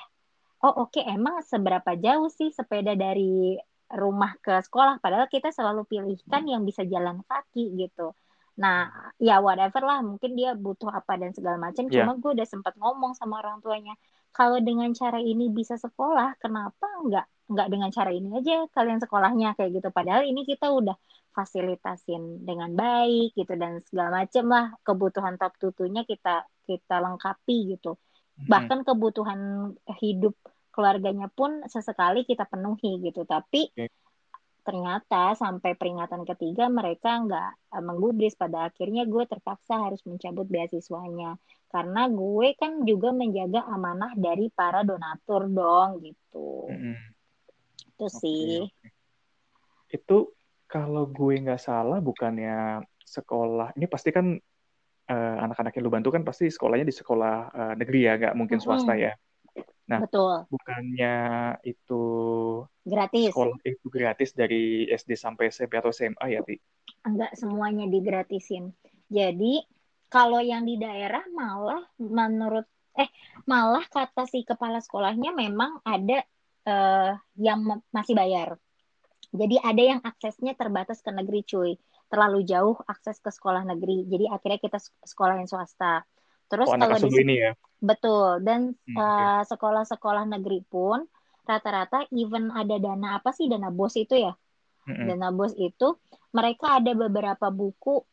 oh 0.66 0.88
oke 0.88 0.96
okay, 0.98 1.04
emang 1.08 1.42
seberapa 1.46 1.96
jauh 1.96 2.28
sih 2.32 2.52
sepeda 2.52 2.98
dari 2.98 3.56
rumah 3.92 4.34
ke 4.42 4.60
sekolah 4.66 4.98
padahal 5.00 5.30
kita 5.30 5.54
selalu 5.54 5.86
pilihkan 5.86 6.44
yang 6.50 6.66
bisa 6.66 6.84
jalan 6.84 7.22
kaki 7.28 7.72
gitu 7.78 8.16
Nah, 8.56 8.88
ya 9.20 9.44
whatever 9.44 9.84
lah, 9.84 10.00
mungkin 10.00 10.32
dia 10.40 10.56
butuh 10.56 10.88
apa 10.88 11.20
dan 11.20 11.36
segala 11.36 11.60
macam. 11.60 11.92
Yeah. 11.92 12.08
Cuma 12.08 12.16
gue 12.16 12.32
udah 12.40 12.48
sempat 12.48 12.74
ngomong 12.80 13.12
sama 13.20 13.44
orang 13.44 13.60
tuanya, 13.60 14.00
kalau 14.32 14.60
dengan 14.64 14.92
cara 14.96 15.20
ini 15.20 15.52
bisa 15.52 15.76
sekolah, 15.76 16.40
kenapa 16.40 16.88
nggak 17.04 17.26
nggak 17.52 17.68
dengan 17.70 17.90
cara 17.94 18.10
ini 18.10 18.42
aja 18.42 18.66
kalian 18.72 19.00
sekolahnya 19.04 19.60
kayak 19.60 19.80
gitu. 19.80 19.90
Padahal 19.92 20.24
ini 20.24 20.48
kita 20.48 20.72
udah 20.72 20.96
fasilitasin 21.36 22.48
dengan 22.48 22.72
baik 22.72 23.36
gitu 23.36 23.54
dan 23.60 23.84
segala 23.84 24.24
macam 24.24 24.46
lah 24.48 24.66
kebutuhan 24.88 25.36
top 25.36 25.60
tutunya 25.60 26.08
kita 26.08 26.48
kita 26.64 26.96
lengkapi 27.04 27.76
gitu. 27.76 28.00
Mm-hmm. 28.00 28.48
Bahkan 28.48 28.80
kebutuhan 28.88 29.40
hidup 30.00 30.40
keluarganya 30.72 31.28
pun 31.28 31.68
sesekali 31.68 32.24
kita 32.24 32.48
penuhi 32.48 33.04
gitu. 33.04 33.28
Tapi 33.28 33.76
okay 33.76 33.92
ternyata 34.66 35.38
sampai 35.38 35.78
peringatan 35.78 36.26
ketiga 36.26 36.66
mereka 36.74 37.22
nggak 37.22 37.70
uh, 37.70 37.84
menggubris 37.86 38.34
pada 38.34 38.74
akhirnya 38.74 39.06
gue 39.06 39.30
terpaksa 39.30 39.78
harus 39.78 40.02
mencabut 40.10 40.50
beasiswanya 40.50 41.38
karena 41.70 42.10
gue 42.10 42.58
kan 42.58 42.82
juga 42.82 43.14
menjaga 43.14 43.62
amanah 43.70 44.18
dari 44.18 44.50
para 44.50 44.82
donatur 44.82 45.46
dong 45.54 46.02
gitu 46.02 46.66
mm-hmm. 46.66 46.96
itu 47.94 48.06
okay, 48.10 48.18
sih 48.18 48.54
okay. 48.66 50.02
itu 50.02 50.34
kalau 50.76 51.08
gue 51.08 51.40
nggak 51.40 51.62
salah 51.64 52.04
bukannya 52.04 52.84
sekolah 53.08 53.72
ini 53.80 53.88
pasti 53.88 54.12
kan 54.12 54.36
uh, 55.08 55.36
anak-anak 55.40 55.72
yang 55.72 55.88
lu 55.88 55.94
bantu 55.94 56.12
kan 56.12 56.28
pasti 56.28 56.52
sekolahnya 56.52 56.84
di 56.84 56.96
sekolah 56.96 57.36
uh, 57.56 57.74
negeri 57.80 58.00
ya 58.04 58.14
nggak 58.20 58.36
mungkin 58.36 58.60
swasta 58.60 59.00
ya 59.00 59.16
Nah, 59.86 60.02
Betul. 60.02 60.50
bukannya 60.50 61.16
itu 61.62 62.04
gratis. 62.82 63.30
Sekolah 63.30 63.58
itu 63.62 63.86
gratis 63.86 64.34
dari 64.34 64.90
SD 64.90 65.14
sampai 65.14 65.54
SMP 65.54 65.78
atau 65.78 65.94
SMA 65.94 66.26
ya, 66.26 66.42
Ti? 66.42 66.58
Enggak 67.06 67.38
semuanya 67.38 67.86
digratisin. 67.86 68.74
Jadi, 69.14 69.62
kalau 70.10 70.42
yang 70.42 70.66
di 70.66 70.82
daerah 70.82 71.22
malah 71.30 71.86
menurut 72.02 72.66
eh 72.96 73.12
malah 73.46 73.84
kata 73.86 74.26
si 74.26 74.42
kepala 74.42 74.82
sekolahnya 74.82 75.36
memang 75.36 75.84
ada 75.86 76.26
uh, 76.66 77.14
yang 77.38 77.62
masih 77.94 78.18
bayar. 78.18 78.58
Jadi 79.36 79.56
ada 79.62 79.84
yang 79.84 80.00
aksesnya 80.02 80.56
terbatas 80.58 81.00
ke 81.04 81.12
negeri 81.12 81.46
cuy. 81.46 81.72
Terlalu 82.10 82.48
jauh 82.48 82.76
akses 82.88 83.20
ke 83.20 83.30
sekolah 83.30 83.68
negeri. 83.68 84.08
Jadi 84.08 84.26
akhirnya 84.32 84.60
kita 84.60 84.80
sekolah 84.82 85.40
yang 85.40 85.50
swasta. 85.50 86.04
Terus 86.50 86.70
oh, 86.70 86.78
kalau 86.78 86.98
di 86.98 87.10
ini 87.22 87.36
ya. 87.42 87.52
Betul. 87.82 88.42
Dan 88.46 88.74
hmm, 88.74 88.98
uh, 88.98 89.42
sekolah-sekolah 89.46 90.30
negeri 90.30 90.62
pun 90.66 91.06
rata-rata 91.46 92.10
even 92.10 92.50
ada 92.50 92.82
dana 92.82 93.22
apa 93.22 93.30
sih 93.30 93.46
dana 93.46 93.70
bos 93.70 93.94
itu 93.98 94.18
ya? 94.18 94.34
Hmm. 94.86 95.10
Dana 95.10 95.30
bos 95.34 95.54
itu 95.58 95.98
mereka 96.34 96.82
ada 96.82 96.94
beberapa 96.94 97.50
buku 97.50 98.06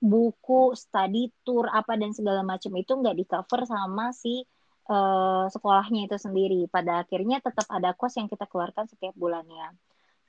buku 0.00 0.72
study 0.72 1.28
tour 1.44 1.68
apa 1.68 1.92
dan 2.00 2.16
segala 2.16 2.40
macam 2.40 2.72
itu 2.72 2.92
nggak 2.96 3.16
di 3.20 3.24
cover 3.28 3.68
sama 3.68 4.16
si 4.16 4.48
uh, 4.88 5.46
sekolahnya 5.50 6.08
itu 6.08 6.16
sendiri. 6.16 6.66
Pada 6.70 7.04
akhirnya 7.04 7.42
tetap 7.42 7.66
ada 7.68 7.92
kos 7.94 8.16
yang 8.16 8.30
kita 8.30 8.46
keluarkan 8.46 8.86
setiap 8.88 9.14
bulannya. 9.18 9.76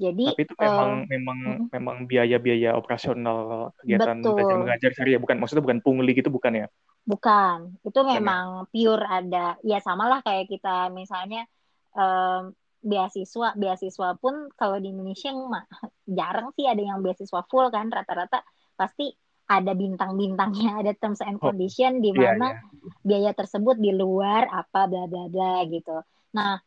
Jadi 0.01 0.25
tapi 0.33 0.43
itu 0.49 0.55
memang 0.57 0.89
uh, 0.89 1.05
memang 1.05 1.39
uh, 1.45 1.57
memang 1.69 1.97
biaya-biaya 2.09 2.73
operasional 2.73 3.69
kegiatan 3.85 4.17
betul. 4.17 4.33
belajar 4.33 4.57
mengajar 4.57 4.89
sehari 4.97 5.13
ya 5.13 5.19
bukan 5.21 5.37
maksudnya 5.37 5.61
bukan 5.61 5.79
pungli 5.85 6.17
gitu 6.17 6.33
bukan 6.33 6.65
ya? 6.65 6.67
Bukan, 7.05 7.81
itu 7.85 7.99
memang 8.01 8.65
pure 8.73 9.05
ada. 9.05 9.57
Ya 9.61 9.77
samalah 9.81 10.25
kayak 10.25 10.49
kita 10.49 10.89
misalnya 10.89 11.45
um, 11.93 12.53
beasiswa, 12.81 13.53
beasiswa 13.53 14.17
pun 14.17 14.49
kalau 14.57 14.81
di 14.81 14.89
Indonesia 14.89 15.29
mah 15.33 15.65
jarang 16.17 16.49
sih 16.57 16.65
ada 16.65 16.81
yang 16.81 17.05
beasiswa 17.05 17.41
full 17.45 17.69
kan, 17.69 17.93
rata-rata 17.93 18.41
pasti 18.73 19.13
ada 19.45 19.73
bintang-bintangnya, 19.77 20.71
ada 20.81 20.91
terms 20.97 21.21
and 21.21 21.37
oh, 21.41 21.53
condition 21.53 21.99
oh, 21.99 22.01
di 22.01 22.09
iya, 22.17 22.37
mana 22.37 22.47
iya, 22.53 22.57
iya. 22.57 22.91
biaya 23.05 23.31
tersebut 23.37 23.77
di 23.77 23.91
luar 23.93 24.49
apa 24.49 24.89
bla 24.89 25.05
bla 25.05 25.25
bla 25.29 25.61
gitu. 25.69 26.01
Nah, 26.33 26.57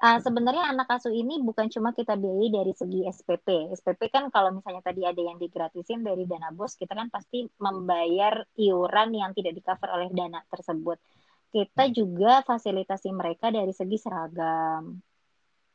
uh, 0.00 0.18
sebenarnya 0.18 0.72
anak 0.72 0.88
asuh 0.96 1.12
ini 1.12 1.38
bukan 1.44 1.68
cuma 1.68 1.92
kita 1.92 2.16
biayai 2.16 2.48
dari 2.48 2.72
segi 2.72 3.04
SPP. 3.04 3.70
SPP 3.76 4.08
kan 4.08 4.32
kalau 4.32 4.56
misalnya 4.56 4.80
tadi 4.80 5.04
ada 5.04 5.20
yang 5.20 5.36
digratisin 5.36 6.00
dari 6.00 6.24
dana 6.24 6.50
bos, 6.50 6.74
kita 6.74 6.96
kan 6.96 7.12
pasti 7.12 7.44
membayar 7.60 8.42
iuran 8.56 9.12
yang 9.12 9.30
tidak 9.36 9.52
di 9.54 9.62
cover 9.62 9.88
oleh 9.92 10.08
dana 10.10 10.40
tersebut. 10.48 10.98
Kita 11.52 11.84
hmm. 11.86 11.94
juga 11.94 12.32
fasilitasi 12.42 13.12
mereka 13.12 13.52
dari 13.52 13.70
segi 13.76 13.96
seragam 14.00 14.98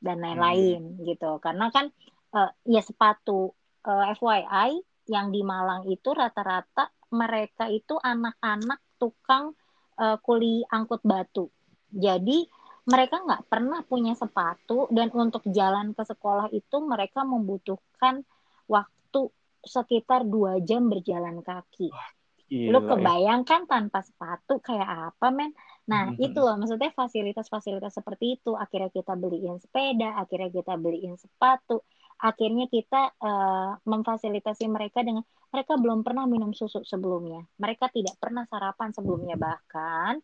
dan 0.01 0.17
lain-lain 0.19 0.99
hmm. 0.99 1.03
gitu. 1.05 1.37
Karena 1.39 1.69
kan 1.69 1.93
uh, 2.33 2.51
ya 2.65 2.81
sepatu 2.81 3.53
uh, 3.85 4.03
eh, 4.09 4.15
FYI 4.17 4.69
yang 5.05 5.29
di 5.29 5.45
Malang 5.45 5.85
itu 5.85 6.09
rata-rata 6.11 6.89
mereka 7.13 7.69
itu 7.69 7.93
anak-anak 8.01 8.81
tukang 8.97 9.53
uh, 10.01 10.17
kuli 10.19 10.65
angkut 10.73 11.05
batu. 11.05 11.53
Jadi 11.93 12.49
mereka 12.85 13.17
nggak 13.25 13.49
pernah 13.49 13.81
punya 13.81 14.13
sepatu 14.13 14.85
dan 14.93 15.09
untuk 15.09 15.41
jalan 15.49 15.97
ke 15.97 16.05
sekolah 16.05 16.53
itu 16.53 16.77
mereka 16.85 17.25
membutuhkan 17.25 18.21
waktu 18.69 19.21
sekitar 19.65 20.21
dua 20.29 20.61
jam 20.61 20.85
berjalan 20.85 21.41
kaki. 21.41 21.89
Wah, 21.89 22.09
Lu 22.53 22.77
ya. 22.77 22.93
kebayangkan 22.93 23.65
ya. 23.65 23.69
tanpa 23.69 24.05
sepatu 24.05 24.61
kayak 24.61 24.85
apa 24.85 25.33
men? 25.33 25.49
Nah 25.89 26.13
hmm. 26.13 26.21
itu 26.21 26.37
loh 26.37 26.53
maksudnya 26.61 26.93
fasilitas-fasilitas 26.93 27.97
seperti 27.97 28.37
itu. 28.37 28.53
Akhirnya 28.53 28.93
kita 28.93 29.17
beliin 29.17 29.57
sepeda, 29.57 30.21
akhirnya 30.21 30.53
kita 30.53 30.77
beliin 30.77 31.17
sepatu, 31.17 31.81
akhirnya 32.21 32.69
kita 32.69 33.17
uh, 33.17 33.81
memfasilitasi 33.81 34.69
mereka 34.69 35.01
dengan 35.01 35.25
mereka 35.49 35.73
belum 35.73 36.05
pernah 36.05 36.29
minum 36.29 36.53
susu 36.53 36.85
sebelumnya. 36.85 37.41
Mereka 37.57 37.89
tidak 37.89 38.13
pernah 38.21 38.45
sarapan 38.45 38.93
sebelumnya 38.93 39.33
bahkan 39.41 40.21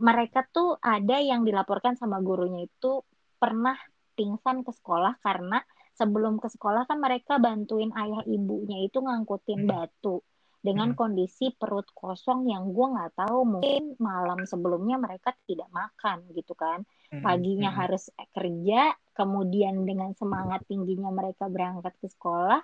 mereka 0.00 0.48
tuh 0.48 0.80
ada 0.80 1.20
yang 1.20 1.44
dilaporkan 1.44 1.94
sama 1.94 2.18
gurunya 2.24 2.64
itu 2.66 3.04
pernah 3.36 3.76
pingsan 4.16 4.64
ke 4.64 4.72
sekolah 4.72 5.20
karena 5.20 5.60
sebelum 5.96 6.40
ke 6.40 6.48
sekolah 6.48 6.88
kan 6.88 6.96
mereka 7.00 7.36
bantuin 7.36 7.92
ayah 7.92 8.24
ibunya 8.24 8.84
itu 8.84 9.04
ngangkutin 9.04 9.64
hmm. 9.64 9.68
batu 9.68 10.24
dengan 10.60 10.92
hmm. 10.92 10.98
kondisi 10.98 11.52
perut 11.56 11.88
kosong 11.96 12.48
yang 12.48 12.72
gue 12.72 12.86
nggak 12.92 13.16
tahu 13.16 13.48
mungkin 13.48 13.96
malam 13.96 14.44
sebelumnya 14.44 15.00
mereka 15.00 15.32
tidak 15.48 15.68
makan 15.72 16.24
gitu 16.36 16.52
kan 16.52 16.84
hmm. 17.12 17.24
paginya 17.24 17.72
harus 17.72 18.12
kerja 18.32 18.92
kemudian 19.16 19.88
dengan 19.88 20.12
semangat 20.16 20.64
tingginya 20.68 21.08
mereka 21.12 21.48
berangkat 21.48 21.96
ke 22.00 22.08
sekolah 22.12 22.60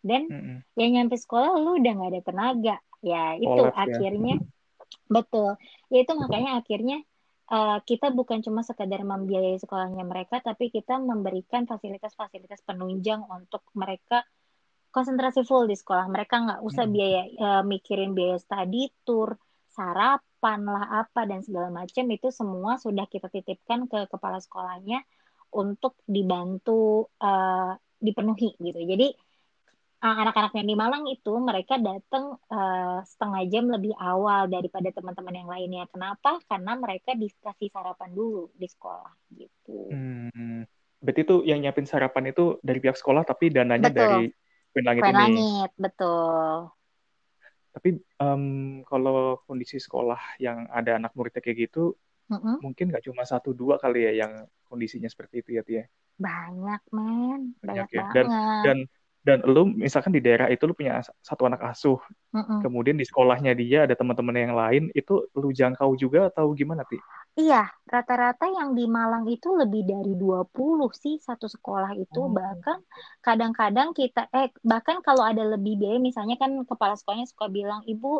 dan 0.00 0.28
yang 0.80 0.90
nyampe 0.96 1.16
sekolah 1.16 1.60
lu 1.60 1.76
udah 1.76 1.92
nggak 1.92 2.12
ada 2.12 2.22
tenaga 2.24 2.76
ya 3.04 3.36
itu 3.36 3.62
ya. 3.68 3.72
akhirnya 3.76 4.40
Betul. 5.10 5.58
Ya 5.90 5.98
itu 6.06 6.12
makanya 6.14 6.62
akhirnya 6.62 7.02
uh, 7.50 7.82
kita 7.82 8.14
bukan 8.14 8.40
cuma 8.46 8.62
sekadar 8.62 9.02
membiayai 9.02 9.58
sekolahnya 9.58 10.06
mereka, 10.06 10.38
tapi 10.38 10.70
kita 10.70 10.96
memberikan 11.02 11.66
fasilitas-fasilitas 11.66 12.62
penunjang 12.62 13.26
untuk 13.26 13.66
mereka 13.74 14.22
konsentrasi 14.94 15.42
full 15.46 15.66
di 15.66 15.74
sekolah. 15.74 16.06
Mereka 16.10 16.34
nggak 16.34 16.60
usah 16.62 16.86
hmm. 16.86 16.94
biaya 16.94 17.22
uh, 17.38 17.62
mikirin 17.66 18.14
biaya 18.14 18.38
study 18.38 18.90
tour, 19.02 19.34
sarapan 19.70 20.60
lah 20.66 21.06
apa 21.06 21.26
dan 21.26 21.42
segala 21.42 21.70
macam 21.70 22.06
itu 22.10 22.30
semua 22.30 22.78
sudah 22.78 23.06
kita 23.06 23.30
titipkan 23.30 23.86
ke 23.90 24.06
kepala 24.10 24.38
sekolahnya 24.42 25.02
untuk 25.50 25.98
dibantu 26.06 27.10
uh, 27.18 27.74
dipenuhi 27.98 28.54
gitu. 28.62 28.80
Jadi 28.86 29.10
anak-anak 30.00 30.56
yang 30.56 30.68
di 30.72 30.76
Malang 30.76 31.04
itu 31.12 31.32
mereka 31.36 31.76
datang 31.76 32.40
uh, 32.48 33.04
setengah 33.04 33.44
jam 33.52 33.68
lebih 33.68 33.92
awal 34.00 34.48
daripada 34.48 34.88
teman-teman 34.96 35.44
yang 35.44 35.48
lainnya. 35.48 35.84
Kenapa? 35.92 36.40
Karena 36.48 36.72
mereka 36.80 37.12
dikasih 37.12 37.68
sarapan 37.68 38.10
dulu 38.16 38.48
di 38.56 38.64
sekolah 38.64 39.12
gitu. 39.36 39.92
Hmm. 39.92 40.64
Berarti 41.00 41.20
itu 41.24 41.36
yang 41.44 41.60
nyiapin 41.60 41.84
sarapan 41.84 42.32
itu 42.32 42.56
dari 42.64 42.80
pihak 42.80 42.96
sekolah 42.96 43.28
tapi 43.28 43.52
dananya 43.52 43.92
betul. 43.92 44.00
dari 44.00 44.24
Queen 44.72 44.86
Langit 44.88 45.02
Queen 45.04 45.16
ini. 45.16 45.20
Langit, 45.20 45.70
betul. 45.76 46.48
Tapi 47.70 47.88
um, 48.18 48.44
kalau 48.88 49.38
kondisi 49.44 49.76
sekolah 49.76 50.40
yang 50.40 50.64
ada 50.72 50.96
anak 50.96 51.12
muridnya 51.12 51.44
kayak 51.44 51.70
gitu, 51.70 51.94
mm-hmm. 52.32 52.56
mungkin 52.64 52.88
nggak 52.88 53.04
cuma 53.04 53.22
satu 53.28 53.52
dua 53.52 53.76
kali 53.76 54.08
ya 54.10 54.26
yang 54.26 54.32
kondisinya 54.66 55.06
seperti 55.12 55.44
itu 55.44 55.50
ya 55.60 55.62
Tia? 55.62 55.84
Banyak 56.20 56.82
men, 56.92 57.54
banyak, 57.64 57.88
banyak 57.88 57.88
ya. 57.96 58.04
Dan, 58.12 58.26
dan 58.64 58.78
dan 59.20 59.44
lu 59.44 59.68
misalkan 59.68 60.16
di 60.16 60.20
daerah 60.24 60.48
itu 60.48 60.64
lu 60.64 60.72
punya 60.72 61.04
satu 61.20 61.44
anak 61.44 61.60
asuh 61.68 62.00
mm 62.32 62.64
kemudian 62.64 62.96
di 62.96 63.04
sekolahnya 63.04 63.52
dia 63.56 63.84
ada 63.84 63.96
teman-teman 63.96 64.36
yang 64.36 64.54
lain 64.56 64.82
itu 64.96 65.28
lu 65.36 65.48
jangkau 65.52 65.96
juga 65.96 66.28
atau 66.32 66.52
gimana 66.56 66.84
ti 66.88 66.96
Iya, 67.38 67.70
rata-rata 67.86 68.50
yang 68.50 68.74
di 68.74 68.90
Malang 68.90 69.30
itu 69.30 69.54
lebih 69.54 69.86
dari 69.86 70.18
20 70.18 70.90
sih 70.90 71.14
satu 71.22 71.46
sekolah 71.46 71.94
itu. 71.94 72.26
Oh. 72.26 72.26
Bahkan 72.26 72.82
kadang-kadang 73.22 73.94
kita 73.94 74.26
eh 74.34 74.50
bahkan 74.66 74.98
kalau 75.00 75.22
ada 75.22 75.46
lebih 75.46 75.78
biaya 75.78 76.02
misalnya 76.02 76.34
kan 76.34 76.50
kepala 76.66 76.98
sekolahnya 76.98 77.30
suka 77.30 77.46
bilang, 77.46 77.86
"Ibu, 77.86 78.12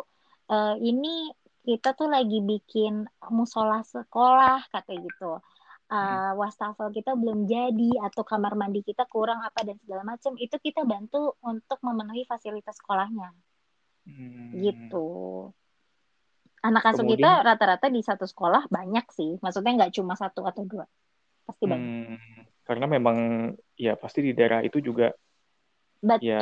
uh, 0.47 0.75
ini 0.79 1.27
kita 1.67 1.91
tuh 1.99 2.07
lagi 2.07 2.39
bikin 2.39 3.03
musola 3.35 3.83
sekolah," 3.83 4.63
kata 4.71 4.95
gitu 4.95 5.43
uh, 5.91 6.31
wastafel 6.39 6.89
kita 6.95 7.13
belum 7.13 7.45
jadi 7.45 8.07
atau 8.07 8.23
kamar 8.23 8.55
mandi 8.55 8.81
kita 8.81 9.03
kurang 9.11 9.43
apa 9.43 9.67
dan 9.67 9.75
segala 9.83 10.07
macam 10.07 10.33
itu 10.39 10.55
kita 10.57 10.87
bantu 10.87 11.35
untuk 11.43 11.77
memenuhi 11.83 12.23
fasilitas 12.25 12.79
sekolahnya. 12.79 13.35
Hmm. 14.01 14.57
gitu. 14.57 15.07
Anak 16.61 16.93
asuh 16.93 17.05
kita 17.05 17.41
rata-rata 17.41 17.89
di 17.89 18.01
satu 18.05 18.25
sekolah 18.25 18.69
banyak 18.69 19.05
sih. 19.13 19.37
Maksudnya 19.41 19.81
nggak 19.81 19.93
cuma 19.97 20.13
satu 20.13 20.45
atau 20.45 20.65
dua. 20.65 20.85
Pasti 21.45 21.65
banyak. 21.65 21.85
Hmm, 21.85 22.17
karena 22.65 22.85
memang 22.85 23.17
ya 23.73 23.97
pasti 23.97 24.21
di 24.21 24.31
daerah 24.37 24.61
itu 24.61 24.77
juga 24.77 25.09
betul. 26.01 26.25
Ya, 26.27 26.41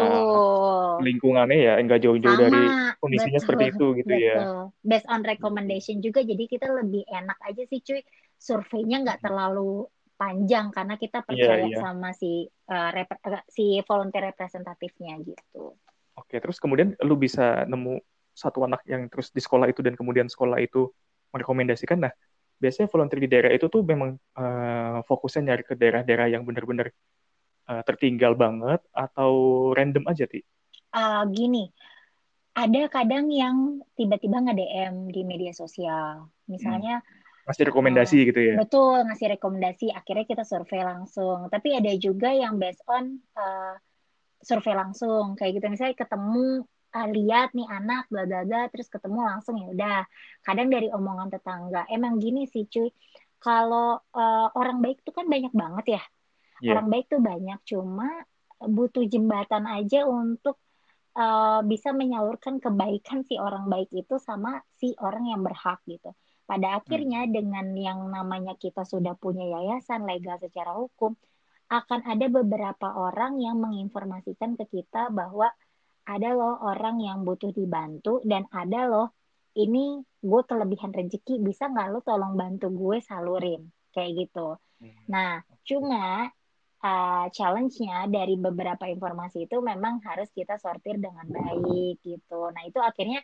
lingkungannya 1.04 1.58
ya 1.60 1.74
enggak 1.78 2.00
jauh-jauh 2.04 2.40
dari 2.40 2.64
kondisinya 3.04 3.40
betul, 3.40 3.46
seperti 3.46 3.64
itu 3.76 3.86
gitu 4.04 4.14
ya. 4.16 4.36
betul. 4.40 4.60
ya. 4.74 4.88
Based 4.88 5.08
on 5.12 5.22
recommendation 5.22 5.96
juga, 6.00 6.24
jadi 6.24 6.44
kita 6.48 6.68
lebih 6.72 7.04
enak 7.08 7.38
aja 7.44 7.64
sih 7.68 7.80
cuy. 7.84 8.02
Surveinya 8.40 9.04
nggak 9.04 9.20
terlalu 9.20 9.86
panjang 10.20 10.72
karena 10.76 11.00
kita 11.00 11.24
iya, 11.24 11.28
percaya 11.28 11.56
yeah, 11.64 11.72
yeah. 11.72 11.80
sama 11.80 12.10
si 12.12 12.48
uh, 12.68 12.90
rep- 12.92 13.24
si 13.48 13.80
volunteer 13.88 14.32
representatifnya 14.32 15.16
gitu. 15.24 15.80
Oke, 16.20 16.44
terus 16.44 16.60
kemudian 16.60 17.00
lu 17.00 17.16
bisa 17.16 17.64
nemu 17.64 18.04
satu 18.36 18.68
anak 18.68 18.84
yang 18.84 19.08
terus 19.08 19.32
di 19.32 19.40
sekolah 19.40 19.72
itu 19.72 19.80
dan 19.80 19.96
kemudian 19.96 20.28
sekolah 20.28 20.60
itu 20.60 20.92
merekomendasikan. 21.32 22.04
Nah, 22.04 22.12
biasanya 22.60 22.92
volunteer 22.92 23.24
di 23.24 23.30
daerah 23.32 23.52
itu 23.56 23.72
tuh 23.72 23.80
memang 23.84 24.20
uh, 24.36 25.00
fokusnya 25.08 25.56
nyari 25.56 25.64
ke 25.64 25.74
daerah-daerah 25.80 26.28
yang 26.36 26.44
benar-benar 26.44 26.92
uh, 27.70 27.84
tertinggal 27.86 28.34
banget 28.34 28.82
atau 28.90 29.32
random 29.78 30.04
aja 30.10 30.26
ti? 30.26 30.42
Uh, 30.90 31.22
gini, 31.30 31.70
ada 32.58 32.90
kadang 32.90 33.30
yang 33.30 33.86
tiba-tiba 33.94 34.42
nge-DM 34.42 35.14
di 35.14 35.22
media 35.22 35.54
sosial, 35.54 36.34
misalnya. 36.50 37.06
Hmm. 37.06 37.48
Ngasih 37.50 37.66
rekomendasi 37.70 38.18
uh, 38.18 38.26
gitu 38.34 38.40
ya? 38.42 38.56
Betul, 38.58 38.98
ngasih 39.06 39.28
rekomendasi. 39.38 39.88
Akhirnya 39.94 40.26
kita 40.26 40.44
survei 40.44 40.82
langsung. 40.82 41.46
Tapi 41.54 41.78
ada 41.78 41.94
juga 41.96 42.34
yang 42.34 42.58
based 42.58 42.82
on 42.90 43.22
uh, 43.38 43.78
survei 44.42 44.74
langsung, 44.74 45.38
kayak 45.38 45.62
gitu. 45.62 45.66
Misalnya 45.70 45.96
ketemu 45.98 46.66
uh, 46.94 47.08
lihat 47.10 47.54
nih 47.54 47.70
anak 47.70 48.10
bla 48.10 48.26
bla 48.26 48.46
bla 48.46 48.66
terus 48.74 48.90
ketemu 48.90 49.20
langsung 49.22 49.62
ya 49.62 49.68
udah 49.70 50.00
kadang 50.42 50.74
dari 50.74 50.90
omongan 50.90 51.30
tetangga 51.30 51.86
emang 51.90 52.18
gini 52.18 52.50
sih 52.50 52.66
cuy 52.66 52.90
kalau 53.40 54.02
uh, 54.14 54.48
orang 54.58 54.84
baik 54.84 55.06
tuh 55.06 55.16
kan 55.16 55.30
banyak 55.30 55.54
banget 55.54 56.00
ya 56.00 56.04
yeah. 56.60 56.78
orang 56.78 56.88
baik 56.92 57.06
tuh 57.08 57.22
banyak 57.22 57.60
cuma 57.66 58.10
butuh 58.60 59.08
jembatan 59.08 59.64
aja 59.66 60.04
untuk 60.04 60.60
uh, 61.16 61.64
bisa 61.64 61.96
menyalurkan 61.96 62.60
kebaikan 62.60 63.24
si 63.24 63.40
orang 63.40 63.72
baik 63.72 63.88
itu 63.96 64.20
sama 64.20 64.60
si 64.76 64.94
orang 65.00 65.32
yang 65.32 65.42
berhak 65.42 65.80
gitu 65.88 66.12
pada 66.50 66.82
akhirnya 66.82 67.30
hmm. 67.30 67.32
dengan 67.32 67.68
yang 67.78 68.00
namanya 68.10 68.58
kita 68.58 68.82
sudah 68.82 69.14
punya 69.14 69.46
yayasan 69.46 70.10
legal 70.10 70.42
secara 70.42 70.74
hukum 70.74 71.14
akan 71.70 72.02
ada 72.10 72.26
beberapa 72.26 72.90
orang 72.98 73.38
yang 73.38 73.62
menginformasikan 73.62 74.58
ke 74.58 74.66
kita 74.66 75.14
bahwa 75.14 75.54
ada 76.10 76.34
loh 76.34 76.58
orang 76.66 76.98
yang 76.98 77.22
butuh 77.22 77.54
dibantu 77.54 78.26
dan 78.26 78.50
ada 78.50 78.90
loh 78.90 79.14
ini 79.54 80.02
gue 80.02 80.42
kelebihan 80.50 80.90
rezeki 80.90 81.38
bisa 81.38 81.70
nggak 81.70 81.88
lo 81.94 82.02
tolong 82.02 82.34
bantu 82.34 82.74
gue 82.74 82.98
salurin 83.06 83.70
kayak 83.94 84.26
gitu. 84.26 84.58
Hmm. 84.82 85.06
Nah 85.06 85.46
cuma 85.62 86.34
uh, 86.84 87.28
challenge-nya 87.32 88.08
dari 88.08 88.40
beberapa 88.40 88.88
informasi 88.88 89.46
itu 89.48 89.60
memang 89.60 90.00
harus 90.04 90.32
kita 90.32 90.56
sortir 90.60 91.00
dengan 91.00 91.28
baik 91.28 92.00
gitu. 92.04 92.52
Nah, 92.52 92.64
itu 92.64 92.80
akhirnya 92.80 93.20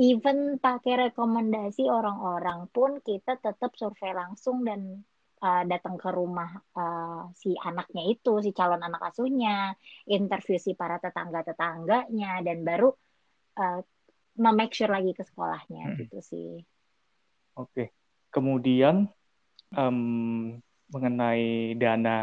even 0.00 0.56
pakai 0.56 1.10
rekomendasi 1.10 1.86
orang-orang 1.86 2.66
pun 2.72 2.98
kita 3.04 3.36
tetap 3.38 3.76
survei 3.76 4.16
langsung 4.16 4.64
dan 4.64 5.04
uh, 5.44 5.62
datang 5.66 6.00
ke 6.00 6.08
rumah 6.10 6.50
uh, 6.76 7.28
si 7.36 7.52
anaknya 7.58 8.08
itu, 8.08 8.40
si 8.40 8.50
calon 8.56 8.80
anak 8.80 9.12
asuhnya, 9.12 9.74
interview 10.08 10.56
si 10.56 10.72
para 10.74 10.96
tetangga-tetangganya 10.98 12.40
dan 12.42 12.58
baru 12.64 12.90
uh, 13.60 13.80
make 14.40 14.72
sure 14.72 14.88
lagi 14.88 15.12
ke 15.12 15.22
sekolahnya 15.26 15.94
hmm. 15.94 15.96
gitu 16.06 16.18
sih. 16.22 16.50
Oke. 17.58 17.92
Kemudian 18.30 19.10
um, 19.74 20.54
mengenai 20.94 21.74
dana 21.74 22.18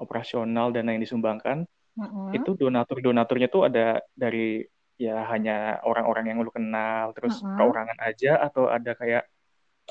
operasional 0.00 0.72
dana 0.72 0.96
yang 0.96 1.04
disumbangkan 1.04 1.68
mm-hmm. 1.96 2.36
itu 2.36 2.50
donatur-donaturnya 2.56 3.48
tuh 3.52 3.68
ada 3.68 4.00
dari 4.16 4.64
ya 5.00 5.24
hanya 5.32 5.80
orang-orang 5.84 6.32
yang 6.32 6.38
lu 6.44 6.52
kenal 6.52 7.12
terus 7.16 7.40
mm-hmm. 7.40 7.56
perorangan 7.56 7.98
aja 8.04 8.32
atau 8.40 8.68
ada 8.68 8.92
kayak 8.96 9.24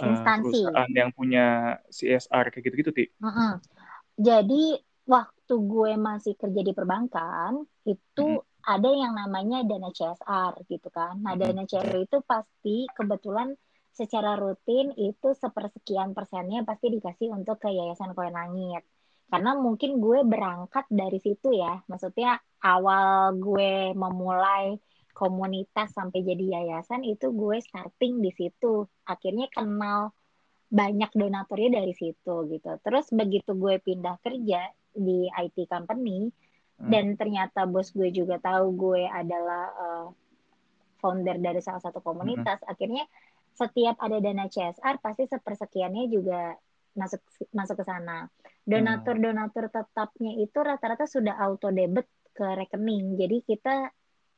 uh, 0.02 0.22
perusahaan 0.42 0.92
yang 0.94 1.10
punya 1.14 1.78
CSR 1.90 2.54
kayak 2.54 2.64
gitu-gitu 2.70 2.92
ti 2.94 3.06
mm-hmm. 3.22 3.52
jadi 4.18 4.64
waktu 5.10 5.54
gue 5.58 5.92
masih 5.98 6.34
kerja 6.38 6.62
di 6.62 6.74
perbankan 6.74 7.66
itu 7.86 8.28
mm-hmm. 8.38 8.70
ada 8.70 8.90
yang 8.94 9.14
namanya 9.18 9.66
dana 9.66 9.90
CSR 9.90 10.66
gitu 10.70 10.90
kan 10.94 11.18
nah 11.22 11.34
dana 11.34 11.66
CSR 11.66 12.06
itu 12.06 12.22
pasti 12.26 12.86
kebetulan 12.94 13.58
secara 13.90 14.38
rutin 14.40 14.96
itu 14.96 15.36
sepersekian 15.36 16.16
persennya 16.16 16.64
pasti 16.64 16.88
dikasih 16.88 17.36
untuk 17.36 17.60
ke 17.60 17.68
Yayasan 17.68 18.16
Koin 18.16 18.32
Langit 18.32 18.86
karena 19.30 19.54
mungkin 19.54 20.02
gue 20.02 20.26
berangkat 20.26 20.90
dari 20.90 21.22
situ 21.22 21.54
ya 21.54 21.80
maksudnya 21.86 22.42
awal 22.66 23.38
gue 23.38 23.94
memulai 23.94 24.76
komunitas 25.14 25.94
sampai 25.94 26.26
jadi 26.26 26.60
yayasan 26.60 27.06
itu 27.06 27.30
gue 27.30 27.62
starting 27.62 28.20
di 28.20 28.32
situ 28.34 28.90
akhirnya 29.06 29.48
kenal 29.54 30.12
banyak 30.70 31.10
donaturnya 31.14 31.82
dari 31.82 31.94
situ 31.94 32.46
gitu 32.50 32.72
terus 32.82 33.10
begitu 33.14 33.54
gue 33.54 33.78
pindah 33.82 34.18
kerja 34.22 34.70
di 34.94 35.30
IT 35.30 35.70
company 35.70 36.30
hmm. 36.82 36.90
dan 36.90 37.14
ternyata 37.14 37.70
bos 37.70 37.94
gue 37.94 38.10
juga 38.10 38.42
tahu 38.42 38.74
gue 38.74 39.04
adalah 39.06 39.66
uh, 39.78 40.08
founder 41.00 41.38
dari 41.38 41.62
salah 41.62 41.82
satu 41.82 42.02
komunitas 42.02 42.62
hmm. 42.66 42.70
akhirnya 42.70 43.06
setiap 43.60 44.00
ada 44.00 44.24
dana 44.24 44.48
CSR 44.48 45.04
pasti 45.04 45.28
sepersekiannya 45.28 46.06
juga 46.08 46.56
masuk 46.96 47.22
masuk 47.52 47.76
ke 47.82 47.86
sana. 47.86 48.32
Donatur-donatur 48.70 49.74
tetapnya 49.74 50.32
itu 50.38 50.58
rata-rata 50.62 51.10
sudah 51.10 51.34
auto 51.42 51.74
debit 51.74 52.06
ke 52.38 52.46
rekening. 52.46 53.18
Jadi 53.18 53.42
kita 53.42 53.90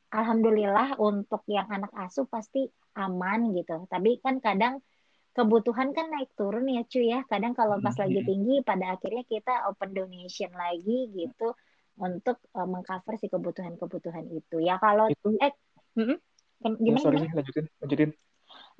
alhamdulillah 0.08 0.96
untuk 0.96 1.44
yang 1.48 1.68
anak 1.68 1.92
asuh 1.92 2.24
pasti 2.24 2.64
aman 2.96 3.52
gitu. 3.52 3.84
Tapi 3.92 4.24
kan 4.24 4.40
kadang 4.40 4.80
kebutuhan 5.32 5.92
kan 5.96 6.12
naik 6.12 6.32
turun 6.32 6.64
ya 6.68 6.84
cuy 6.88 7.12
ya. 7.12 7.20
Kadang 7.28 7.52
kalau 7.52 7.80
pas 7.84 7.96
lagi 7.96 8.20
hmm. 8.20 8.28
tinggi 8.28 8.54
pada 8.64 8.96
akhirnya 8.96 9.24
kita 9.28 9.68
open 9.68 9.92
donation 9.92 10.52
lagi 10.56 11.12
gitu 11.12 11.52
untuk 12.00 12.40
uh, 12.56 12.64
mengcover 12.64 13.20
si 13.20 13.28
kebutuhan-kebutuhan 13.28 14.28
itu. 14.32 14.64
Ya 14.64 14.80
kalau 14.80 15.12
itu... 15.12 15.36
eh 15.40 15.52
hmm, 15.96 16.16
gimana? 16.80 17.00
Oh, 17.00 17.04
sorry, 17.04 17.28
lanjutin, 17.28 17.66
lanjutin. 17.84 18.10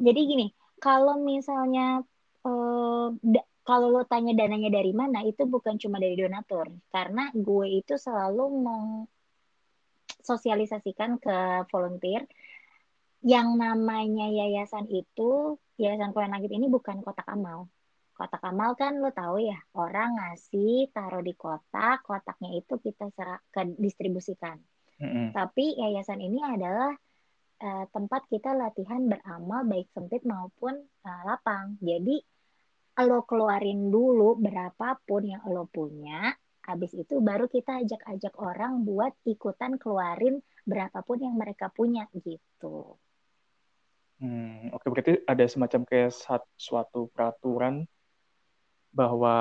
Jadi 0.01 0.21
gini, 0.25 0.47
kalau 0.81 1.21
misalnya 1.21 2.01
uh, 2.45 3.13
kalau 3.63 3.95
lo 3.95 4.03
tanya 4.07 4.35
dananya 4.35 4.71
dari 4.75 4.91
mana 4.91 5.23
itu 5.23 5.47
bukan 5.47 5.79
cuma 5.79 6.03
dari 6.03 6.19
donatur. 6.19 6.71
Karena 6.91 7.31
gue 7.31 7.67
itu 7.79 7.95
selalu 7.95 8.51
sosialisasikan 10.23 11.23
ke 11.23 11.67
volunteer. 11.71 12.27
Yang 13.23 13.49
namanya 13.55 14.27
yayasan 14.27 14.91
itu 14.91 15.55
yayasan 15.79 16.11
Kue 16.11 16.27
Langit 16.27 16.51
ini 16.51 16.67
bukan 16.67 17.07
kotak 17.07 17.31
amal. 17.31 17.71
Kotak 18.19 18.43
amal 18.43 18.75
kan 18.75 18.99
lo 18.99 19.15
tahu 19.15 19.47
ya 19.47 19.59
orang 19.79 20.19
ngasih 20.19 20.91
taruh 20.91 21.23
di 21.23 21.33
kotak 21.39 22.03
kotaknya 22.03 22.59
itu 22.59 22.83
kita 22.83 23.15
serah, 23.15 23.39
ke 23.55 23.79
distribusikan. 23.79 24.59
Mm-hmm. 25.03 25.35
tapi 25.35 25.75
yayasan 25.83 26.23
ini 26.23 26.39
adalah 26.39 26.95
uh, 27.59 27.85
tempat 27.91 28.23
kita 28.31 28.55
latihan 28.55 29.03
beramal 29.11 29.67
baik 29.67 29.91
sempit 29.91 30.23
maupun 30.23 30.79
uh, 30.79 31.23
lapang. 31.27 31.75
Jadi 31.83 32.23
lo 33.01 33.25
keluarin 33.25 33.89
dulu 33.89 34.37
berapapun 34.37 35.25
yang 35.25 35.43
lo 35.49 35.65
punya, 35.65 36.37
habis 36.69 36.93
itu 36.93 37.19
baru 37.25 37.49
kita 37.49 37.81
ajak-ajak 37.81 38.37
orang 38.37 38.85
buat 38.85 39.17
ikutan 39.25 39.81
keluarin 39.81 40.45
berapapun 40.69 41.25
yang 41.25 41.35
mereka 41.35 41.73
punya 41.73 42.05
gitu. 42.13 43.01
Hmm, 44.23 44.71
oke 44.71 44.87
berarti 44.87 45.19
ada 45.27 45.45
semacam 45.51 45.83
kayak 45.83 46.15
suatu 46.55 47.11
peraturan 47.11 47.89
bahwa 48.95 49.35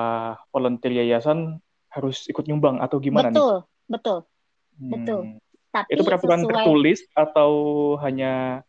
volunteer 0.49 1.05
yayasan 1.05 1.59
harus 1.91 2.25
ikut 2.31 2.47
nyumbang 2.47 2.79
atau 2.79 2.97
gimana 2.97 3.29
betul, 3.29 3.35
nih? 3.35 3.37
Betul, 3.37 3.57
betul. 3.91 4.17
Hmm. 4.79 4.91
Betul. 4.95 5.21
Tapi 5.71 5.87
itu 5.95 6.01
peraturan 6.03 6.39
sesuai... 6.41 6.51
tertulis 6.51 6.99
atau 7.13 7.51
hanya 8.01 8.63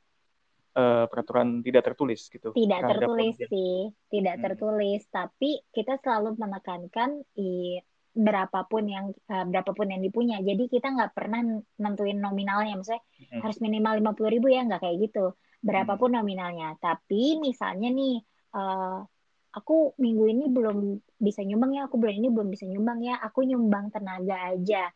uh, 0.76 1.04
peraturan 1.08 1.60
tidak 1.60 1.88
tertulis 1.88 2.28
gitu? 2.28 2.52
Tidak 2.52 2.80
tertulis 2.84 3.36
sih, 3.38 3.92
tidak 4.12 4.34
hmm. 4.36 4.44
tertulis. 4.44 5.00
Tapi 5.08 5.64
kita 5.72 5.96
selalu 6.00 6.36
menekankan 6.36 7.24
i, 7.40 7.80
berapapun 8.12 8.84
yang 8.88 9.12
uh, 9.32 9.44
berapapun 9.48 9.92
yang 9.92 10.00
dipunya. 10.04 10.40
Jadi 10.44 10.68
kita 10.68 10.92
nggak 10.92 11.12
pernah 11.16 11.40
nentuin 11.80 12.18
nominalnya, 12.20 12.76
maksudnya 12.76 13.00
hmm. 13.00 13.40
harus 13.40 13.58
minimal 13.60 13.92
lima 14.00 14.12
puluh 14.12 14.30
ribu 14.32 14.52
ya 14.52 14.64
nggak 14.64 14.80
kayak 14.84 14.96
gitu. 15.08 15.32
Berapapun 15.64 16.12
hmm. 16.12 16.18
nominalnya. 16.20 16.68
Tapi 16.80 17.40
misalnya 17.40 17.88
nih, 17.88 18.20
uh, 18.56 19.00
aku 19.52 19.96
minggu 20.00 20.24
ini 20.32 20.44
belum 20.48 20.96
bisa 21.20 21.44
nyumbang 21.44 21.76
ya, 21.76 21.86
aku 21.86 22.00
bulan 22.00 22.16
ini 22.18 22.28
belum 22.32 22.48
bisa 22.48 22.64
nyumbang 22.64 23.04
ya, 23.04 23.20
aku 23.20 23.44
nyumbang 23.44 23.92
tenaga 23.92 24.56
aja 24.56 24.88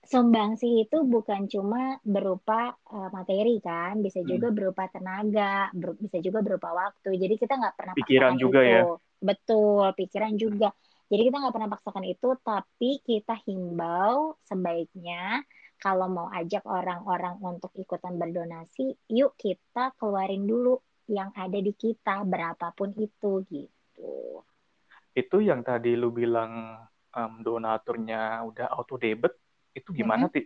sumbangsi 0.00 0.88
itu 0.88 1.04
bukan 1.04 1.46
cuma 1.46 2.00
berupa 2.02 2.72
uh, 2.90 3.08
materi 3.12 3.60
kan, 3.60 4.00
bisa 4.00 4.24
juga 4.24 4.48
hmm. 4.48 4.56
berupa 4.56 4.84
tenaga, 4.88 5.68
ber 5.76 5.96
bisa 6.00 6.18
juga 6.24 6.40
berupa 6.40 6.72
waktu. 6.72 7.20
Jadi 7.20 7.34
kita 7.36 7.54
nggak 7.60 7.76
pernah 7.76 7.94
pikiran 7.94 8.34
juga 8.40 8.60
itu. 8.64 8.72
ya. 8.72 8.82
Betul, 9.20 9.86
pikiran 9.94 10.34
juga. 10.40 10.68
Jadi 11.10 11.22
kita 11.26 11.36
nggak 11.42 11.54
pernah 11.54 11.70
paksakan 11.74 12.06
itu, 12.06 12.28
tapi 12.40 12.90
kita 13.02 13.34
himbau 13.44 14.38
sebaiknya 14.46 15.42
kalau 15.80 16.06
mau 16.12 16.28
ajak 16.30 16.62
orang-orang 16.68 17.40
untuk 17.40 17.72
ikutan 17.74 18.14
berdonasi, 18.20 18.94
yuk 19.10 19.34
kita 19.34 19.96
keluarin 19.96 20.44
dulu 20.44 20.78
yang 21.10 21.34
ada 21.34 21.58
di 21.58 21.74
kita 21.74 22.22
berapapun 22.22 22.94
itu 22.94 23.42
gitu. 23.50 24.44
Itu 25.10 25.42
yang 25.42 25.66
tadi 25.66 25.98
lu 25.98 26.14
bilang 26.14 26.78
um, 27.16 27.32
donaturnya 27.42 28.46
udah 28.46 28.70
auto 28.70 28.94
debit 28.94 29.34
itu 29.74 29.88
gimana 29.94 30.26
mm 30.26 30.30
-hmm. 30.32 30.36
ti 30.36 30.42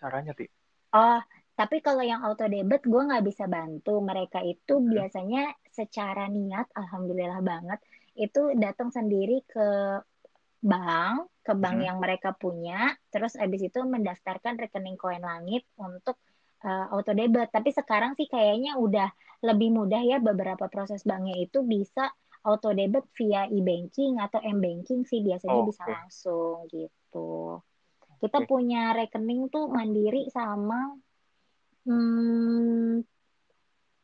caranya 0.00 0.32
ti 0.34 0.46
oh 0.94 1.20
tapi 1.54 1.78
kalau 1.78 2.02
yang 2.02 2.26
auto 2.26 2.50
debit 2.50 2.82
gue 2.82 3.02
nggak 3.08 3.24
bisa 3.24 3.46
bantu 3.46 4.02
mereka 4.02 4.42
itu 4.42 4.74
hmm. 4.74 4.90
biasanya 4.90 5.54
secara 5.70 6.26
niat 6.26 6.66
alhamdulillah 6.74 7.40
banget 7.46 7.78
itu 8.18 8.54
datang 8.58 8.90
sendiri 8.90 9.46
ke 9.46 10.02
bank 10.66 11.30
ke 11.46 11.54
bank 11.54 11.78
hmm. 11.78 11.86
yang 11.86 11.98
mereka 12.02 12.34
punya 12.34 12.90
terus 13.14 13.38
abis 13.38 13.70
itu 13.70 13.78
mendaftarkan 13.86 14.58
rekening 14.58 14.98
koin 14.98 15.22
langit 15.22 15.62
untuk 15.78 16.18
uh, 16.66 16.90
auto 16.90 17.14
debit 17.14 17.54
tapi 17.54 17.70
sekarang 17.70 18.18
sih 18.18 18.26
kayaknya 18.26 18.74
udah 18.74 19.14
lebih 19.46 19.70
mudah 19.70 20.02
ya 20.02 20.18
beberapa 20.18 20.66
proses 20.66 21.06
banknya 21.06 21.38
itu 21.38 21.62
bisa 21.62 22.10
auto 22.42 22.74
debit 22.74 23.06
via 23.14 23.46
e-banking 23.46 24.18
atau 24.18 24.42
m-banking 24.42 25.06
sih 25.06 25.22
biasanya 25.22 25.62
oh, 25.62 25.68
bisa 25.70 25.86
okay. 25.86 25.94
langsung 25.94 26.56
gitu 26.66 27.62
kita 28.20 28.44
okay. 28.44 28.48
punya 28.48 28.92
rekening 28.94 29.48
tuh 29.48 29.70
mandiri 29.70 30.28
sama 30.30 30.94
hmm, 31.88 33.00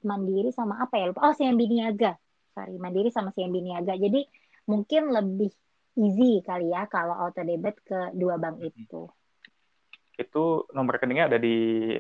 mandiri 0.07 0.51
sama 0.51 0.81
apa 0.83 0.95
ya 0.97 1.13
lupa 1.13 1.31
oh 1.31 1.35
CMB 1.37 1.61
Niaga 1.69 2.13
sorry 2.55 2.77
mandiri 2.81 3.13
sama 3.13 3.31
CMB 3.35 3.57
Niaga 3.61 3.95
jadi 3.95 4.25
mungkin 4.67 5.13
lebih 5.13 5.53
easy 5.99 6.41
kali 6.47 6.71
ya 6.71 6.87
kalau 6.87 7.15
auto 7.15 7.43
debit 7.43 7.77
ke 7.83 8.15
dua 8.15 8.39
bank 8.41 8.63
itu 8.63 9.11
itu 10.21 10.45
nomor 10.77 11.01
rekeningnya 11.01 11.33
ada 11.33 11.39
di 11.41 11.97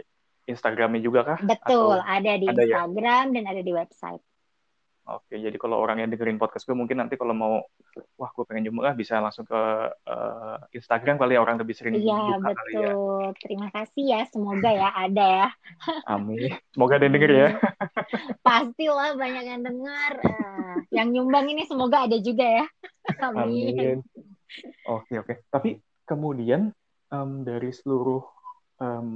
Instagramnya 0.50 1.00
juga 1.00 1.20
kah? 1.22 1.38
Betul, 1.40 2.02
Atau 2.02 2.10
ada 2.10 2.32
di 2.36 2.46
ada 2.50 2.62
ya? 2.66 2.82
Instagram 2.84 3.24
ya? 3.30 3.34
dan 3.38 3.44
ada 3.46 3.62
di 3.62 3.72
website. 3.72 4.24
Oke, 5.10 5.42
jadi 5.42 5.56
kalau 5.58 5.82
orang 5.82 5.98
yang 5.98 6.10
dengerin 6.14 6.38
podcast 6.38 6.62
gue 6.62 6.76
mungkin 6.78 7.02
nanti 7.02 7.18
kalau 7.18 7.34
mau, 7.34 7.66
wah 8.14 8.30
gue 8.30 8.44
pengen 8.46 8.70
jumlah 8.70 8.94
bisa 8.94 9.18
langsung 9.18 9.42
ke 9.42 9.58
uh, 10.06 10.56
Instagram 10.70 11.18
kali 11.18 11.34
ya 11.34 11.42
orang 11.42 11.58
lebih 11.58 11.74
sering 11.74 11.98
Iya 11.98 12.38
betul. 12.38 12.54
Kali 12.54 12.74
ya. 12.78 12.92
Terima 13.42 13.68
kasih 13.74 14.04
ya, 14.06 14.20
semoga 14.30 14.70
ya 14.70 14.88
ada 14.94 15.24
ya. 15.26 15.48
Amin. 16.06 16.54
Semoga 16.70 17.02
ada 17.02 17.04
yang 17.10 17.14
denger 17.18 17.32
ya. 17.34 17.48
Pastilah 18.46 19.18
banyak 19.18 19.44
yang 19.50 19.62
dengar. 19.66 20.12
Uh, 20.22 20.76
yang 20.94 21.08
nyumbang 21.10 21.50
ini 21.50 21.66
semoga 21.66 22.06
ada 22.06 22.18
juga 22.22 22.46
ya. 22.46 22.66
Amin. 23.18 23.74
Amin. 23.74 23.98
Oke 24.86 25.18
oke. 25.18 25.42
Tapi 25.50 25.82
kemudian 26.06 26.70
um, 27.10 27.42
dari 27.42 27.74
seluruh 27.74 28.22
um, 28.78 29.08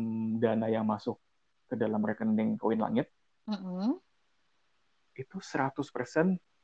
dana 0.42 0.66
yang 0.66 0.87
masuk 0.87 1.22
ke 1.70 1.78
dalam 1.78 2.02
rekening 2.02 2.59
koin 2.59 2.83
langit. 2.83 3.07
Mm 3.46 3.61
-hmm 3.62 4.03
itu 5.14 5.38
100% 5.38 5.79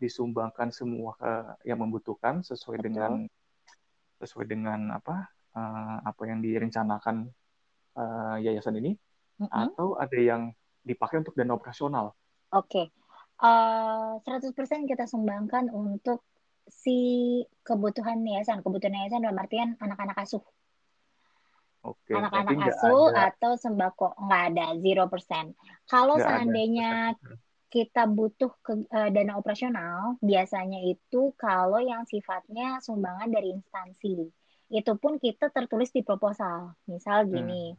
disumbangkan 0.01 0.75
semua 0.75 1.15
ke 1.15 1.33
yang 1.69 1.79
membutuhkan 1.79 2.41
sesuai 2.43 2.81
Betul. 2.81 2.87
dengan 2.91 3.13
sesuai 4.21 4.47
dengan 4.49 4.81
apa 4.97 5.29
uh, 5.57 5.99
apa 6.05 6.23
yang 6.29 6.41
direncanakan 6.41 7.29
uh, 7.97 8.37
yayasan 8.41 8.81
ini 8.81 8.97
mm 9.39 9.47
-hmm. 9.47 9.61
atau 9.71 9.97
ada 9.97 10.19
yang 10.19 10.51
dipakai 10.85 11.21
untuk 11.21 11.37
dana 11.37 11.55
operasional. 11.55 12.17
Oke. 12.51 12.89
Okay. 12.91 13.41
Uh, 13.41 14.21
100% 14.29 14.53
kita 14.85 15.09
sumbangkan 15.09 15.73
untuk 15.73 16.25
si 16.69 17.41
kebutuhan 17.65 18.21
yayasan. 18.21 18.61
Kebutuhan 18.61 18.97
yayasan 18.97 19.25
dalam 19.25 19.41
artian 19.41 19.77
anak-anak 19.81 20.17
asuh. 20.21 20.45
Oke. 21.81 22.13
Anak-anak 22.13 22.73
asuh 22.73 23.13
ada... 23.13 23.33
atau 23.33 23.57
sembako 23.57 24.13
nggak 24.21 24.43
ada 24.53 24.67
zero 24.81 25.09
persen. 25.09 25.57
Kalau 25.89 26.21
seandainya 26.21 27.17
ada 27.17 27.50
kita 27.71 28.11
butuh 28.11 28.51
ke, 28.61 28.83
uh, 28.91 29.09
dana 29.15 29.39
operasional 29.39 30.19
biasanya 30.19 30.83
itu 30.83 31.31
kalau 31.39 31.79
yang 31.79 32.03
sifatnya 32.03 32.83
sumbangan 32.83 33.31
dari 33.31 33.55
instansi 33.55 34.27
itu 34.71 34.93
pun 34.99 35.23
kita 35.23 35.55
tertulis 35.55 35.95
di 35.95 36.03
proposal 36.03 36.75
misal 36.91 37.31
gini 37.31 37.71
hmm. 37.71 37.79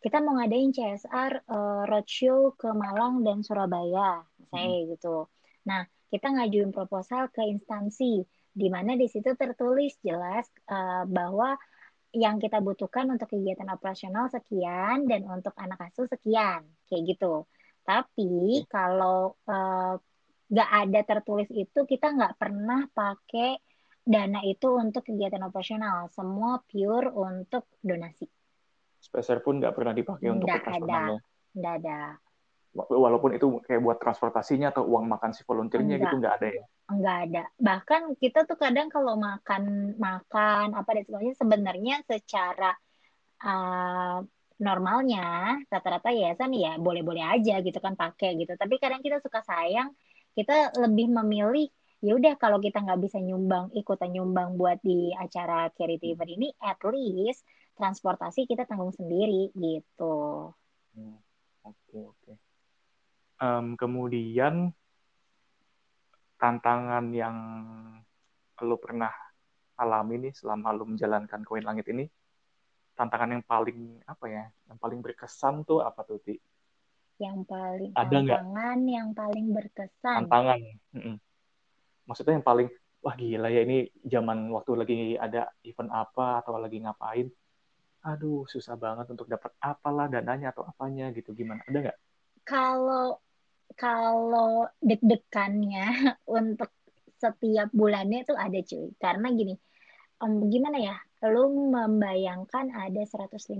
kita 0.00 0.24
mau 0.24 0.40
ngadain 0.40 0.72
CSR 0.72 1.32
uh, 1.48 1.52
eh, 1.52 1.82
roadshow 1.84 2.56
ke 2.56 2.68
Malang 2.72 3.20
dan 3.28 3.44
Surabaya 3.44 4.24
saya 4.48 4.64
hmm. 4.72 4.96
gitu 4.96 5.28
nah 5.68 5.84
kita 6.08 6.32
ngajuin 6.32 6.72
proposal 6.72 7.28
ke 7.28 7.44
instansi 7.44 8.24
di 8.56 8.68
mana 8.72 8.96
di 8.96 9.04
situ 9.04 9.36
tertulis 9.36 10.00
jelas 10.00 10.48
uh, 10.72 11.04
bahwa 11.04 11.60
yang 12.16 12.40
kita 12.40 12.64
butuhkan 12.64 13.04
untuk 13.12 13.28
kegiatan 13.28 13.68
operasional 13.68 14.32
sekian 14.32 15.04
dan 15.04 15.28
untuk 15.28 15.52
anak 15.60 15.92
asuh 15.92 16.08
sekian 16.08 16.64
kayak 16.88 17.04
gitu 17.04 17.44
tapi 17.86 18.66
kalau 18.66 19.38
uh, 19.46 19.94
nggak 20.50 20.70
ada 20.82 21.00
tertulis 21.06 21.46
itu, 21.54 21.86
kita 21.86 22.10
nggak 22.10 22.34
pernah 22.34 22.90
pakai 22.90 23.62
dana 24.06 24.42
itu 24.42 24.74
untuk 24.74 25.06
kegiatan 25.06 25.42
operasional. 25.46 26.10
Semua 26.10 26.58
pure 26.66 27.14
untuk 27.14 27.70
donasi. 27.82 28.26
Speser 28.98 29.38
pun 29.42 29.62
nggak 29.62 29.74
pernah 29.74 29.94
dipakai 29.94 30.34
untuk 30.34 30.50
nggak 30.50 30.62
operasional. 30.66 31.18
Ada. 31.22 31.54
Nggak 31.54 31.74
ada. 31.82 32.00
Walaupun 32.76 33.32
itu 33.32 33.46
kayak 33.64 33.80
buat 33.80 33.96
transportasinya 33.96 34.68
atau 34.68 34.84
uang 34.84 35.08
makan 35.08 35.32
si 35.32 35.40
volunteernya 35.48 35.96
gitu 35.96 36.20
nggak 36.20 36.34
ada 36.42 36.48
ya? 36.52 36.64
Nggak 36.92 37.16
ada. 37.30 37.42
Bahkan 37.56 38.02
kita 38.20 38.44
tuh 38.44 38.58
kadang 38.60 38.92
kalau 38.92 39.16
makan 39.16 39.96
makan 39.96 40.76
apa 40.76 40.90
dan 40.92 41.04
sebagainya 41.08 41.36
sebenarnya 41.40 41.96
secara 42.04 42.76
uh, 43.40 44.20
normalnya 44.56 45.56
rata-rata 45.68 46.08
yayasan 46.12 46.52
ya 46.56 46.80
boleh-boleh 46.80 47.20
aja 47.22 47.60
gitu 47.60 47.78
kan 47.80 47.94
pakai 47.94 48.40
gitu. 48.40 48.56
Tapi 48.56 48.80
kadang 48.80 49.04
kita 49.04 49.20
suka 49.20 49.44
sayang 49.44 49.92
kita 50.36 50.76
lebih 50.76 51.08
memilih 51.12 51.68
ya 52.04 52.12
udah 52.12 52.36
kalau 52.36 52.60
kita 52.60 52.84
nggak 52.84 53.00
bisa 53.00 53.18
nyumbang 53.20 53.72
ikutan 53.72 54.12
nyumbang 54.12 54.60
buat 54.60 54.76
di 54.84 55.12
acara 55.16 55.72
charity 55.72 56.12
event 56.12 56.28
ini 56.28 56.48
at 56.60 56.76
least 56.92 57.40
transportasi 57.76 58.44
kita 58.44 58.68
tanggung 58.68 58.92
sendiri 58.92 59.52
gitu. 59.56 60.52
Hmm, 60.96 61.16
oke 61.64 61.98
oke. 62.12 62.32
Um, 63.36 63.76
kemudian 63.76 64.72
tantangan 66.40 67.12
yang 67.12 67.36
lo 68.64 68.76
pernah 68.80 69.12
alami 69.76 70.28
nih 70.28 70.32
selama 70.32 70.72
lo 70.72 70.88
menjalankan 70.88 71.44
koin 71.44 71.64
langit 71.64 71.88
ini 71.92 72.08
tantangan 72.96 73.36
yang 73.36 73.44
paling 73.44 74.00
apa 74.08 74.24
ya 74.26 74.44
yang 74.66 74.78
paling 74.80 74.98
berkesan 75.04 75.62
tuh 75.68 75.84
apa 75.84 76.00
tuh 76.02 76.18
ti? 76.18 76.40
Yang 77.20 77.44
paling 77.44 77.92
ada 77.92 78.08
tantangan 78.08 78.78
gak? 78.80 78.90
yang 78.90 79.08
paling 79.12 79.46
berkesan? 79.52 80.16
Tantangan 80.24 80.58
maksudnya 82.08 82.40
yang 82.40 82.46
paling 82.46 82.68
wah 83.04 83.14
gila 83.14 83.52
ya 83.52 83.60
ini 83.62 83.86
zaman 84.02 84.48
waktu 84.50 84.72
lagi 84.74 84.96
ada 85.14 85.52
event 85.62 85.92
apa 85.92 86.40
atau 86.40 86.56
lagi 86.56 86.80
ngapain? 86.80 87.28
Aduh 88.06 88.48
susah 88.48 88.74
banget 88.80 89.06
untuk 89.12 89.28
dapat 89.28 89.52
apalah 89.60 90.08
dananya 90.08 90.56
atau 90.56 90.64
apanya 90.64 91.12
gitu 91.12 91.36
gimana? 91.36 91.60
Ada 91.68 91.78
nggak? 91.90 91.98
Kalau 92.48 93.20
kalau 93.76 94.64
deg-degannya 94.80 96.16
untuk 96.40 96.72
setiap 97.16 97.68
bulannya 97.72 98.24
tuh 98.24 98.36
ada 98.36 98.60
cuy. 98.60 98.92
Karena 98.96 99.28
gini 99.32 99.54
um, 100.22 100.48
gimana 100.48 100.78
ya 100.80 100.96
lu 101.26 101.72
membayangkan 101.72 102.70
ada 102.76 103.02
155 103.02 103.56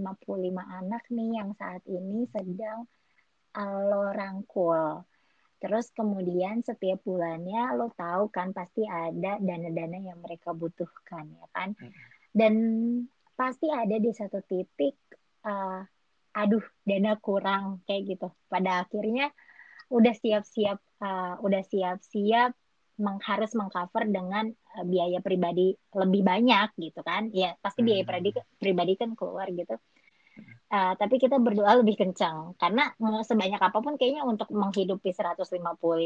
anak 0.52 1.02
nih 1.08 1.30
yang 1.40 1.50
saat 1.56 1.82
ini 1.88 2.28
sedang 2.28 2.84
lo 3.88 4.12
rangkul. 4.12 5.00
Terus 5.56 5.88
kemudian 5.96 6.60
setiap 6.60 7.00
bulannya 7.00 7.72
lo 7.80 7.88
tahu 7.96 8.28
kan 8.28 8.52
pasti 8.52 8.84
ada 8.84 9.40
dana-dana 9.40 9.96
yang 9.96 10.20
mereka 10.20 10.52
butuhkan 10.52 11.24
ya 11.32 11.46
kan. 11.56 11.72
Hmm. 11.80 11.92
Dan 12.36 12.54
pasti 13.32 13.72
ada 13.72 13.96
di 13.96 14.12
satu 14.12 14.44
titik 14.44 14.96
uh, 15.48 15.80
aduh 16.36 16.64
dana 16.84 17.16
kurang 17.16 17.80
kayak 17.88 18.16
gitu 18.16 18.28
pada 18.52 18.84
akhirnya 18.84 19.32
udah 19.88 20.12
siap-siap 20.12 20.76
uh, 21.00 21.40
udah 21.40 21.62
siap-siap 21.64 22.52
meng, 23.00 23.18
harus 23.22 23.52
mengcover 23.52 24.04
dengan 24.08 24.48
uh, 24.50 24.84
biaya 24.86 25.20
pribadi 25.20 25.76
lebih 25.94 26.22
banyak 26.24 26.68
gitu 26.80 27.00
kan. 27.04 27.30
Ya 27.32 27.54
pasti 27.60 27.84
biaya 27.86 28.02
hmm. 28.04 28.10
pribadi 28.10 28.30
pribadi 28.58 28.92
kan 28.98 29.12
keluar 29.14 29.48
gitu. 29.52 29.76
Uh, 30.66 30.92
tapi 30.98 31.16
kita 31.16 31.40
berdoa 31.40 31.80
lebih 31.80 31.96
kencang 31.96 32.58
karena 32.60 32.92
mau 33.00 33.22
sebanyak 33.24 33.56
apa 33.56 33.78
pun 33.80 33.96
kayaknya 33.96 34.26
untuk 34.26 34.50
menghidupi 34.52 35.14
155 35.14 35.62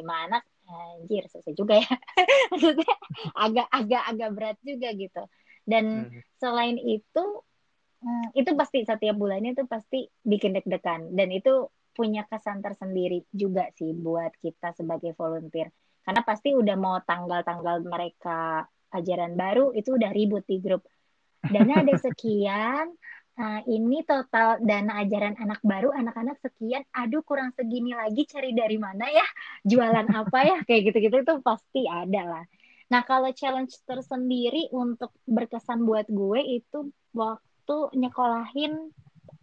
anak 0.07 0.45
anjir 0.69 1.25
susah 1.27 1.55
juga 1.57 1.81
ya. 1.81 1.93
Maksudnya 2.53 2.95
agak 3.35 3.67
agak 3.73 4.03
agak 4.07 4.31
berat 4.37 4.59
juga 4.63 4.89
gitu. 4.95 5.23
Dan 5.67 6.13
hmm. 6.13 6.21
selain 6.39 6.77
itu 6.79 7.25
Hmm, 8.01 8.33
itu 8.33 8.57
pasti 8.57 8.81
setiap 8.81 9.13
bulannya 9.13 9.53
itu 9.53 9.69
pasti 9.69 10.09
bikin 10.25 10.57
deg-degan. 10.57 11.13
Dan 11.13 11.29
itu 11.37 11.69
punya 11.93 12.25
kesan 12.25 12.65
tersendiri 12.65 13.29
juga 13.29 13.69
sih 13.77 13.93
buat 13.93 14.33
kita 14.41 14.73
sebagai 14.73 15.13
volunteer 15.21 15.69
karena 16.11 16.27
pasti 16.27 16.51
udah 16.51 16.75
mau 16.75 16.99
tanggal-tanggal 17.07 17.87
mereka 17.87 18.67
ajaran 18.91 19.39
baru 19.39 19.71
itu 19.79 19.95
udah 19.95 20.11
ribut 20.11 20.43
di 20.43 20.59
grup. 20.59 20.83
Dana 21.39 21.87
ada 21.87 21.95
sekian 22.03 22.91
uh, 23.39 23.63
ini 23.79 24.03
total 24.03 24.59
dana 24.59 25.07
ajaran 25.07 25.39
anak 25.39 25.63
baru 25.63 25.95
anak-anak 25.95 26.43
sekian. 26.43 26.83
Aduh 26.99 27.23
kurang 27.23 27.55
segini 27.55 27.95
lagi 27.95 28.27
cari 28.27 28.51
dari 28.51 28.75
mana 28.75 29.07
ya? 29.07 29.23
Jualan 29.63 30.11
apa 30.11 30.39
ya? 30.43 30.59
Kayak 30.67 30.91
gitu-gitu 30.91 31.23
itu 31.23 31.35
pasti 31.47 31.87
ada 31.87 32.23
lah. 32.27 32.45
Nah 32.91 33.07
kalau 33.07 33.31
challenge 33.31 33.79
tersendiri 33.87 34.67
untuk 34.75 35.15
berkesan 35.31 35.87
buat 35.87 36.11
gue 36.11 36.43
itu 36.43 36.91
waktu 37.15 37.47
waktu 37.71 38.03
nyekolahin 38.03 38.91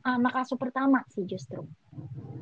anak 0.03 0.35
asuh 0.43 0.59
pertama 0.59 0.99
sih 1.15 1.23
justru. 1.23 1.63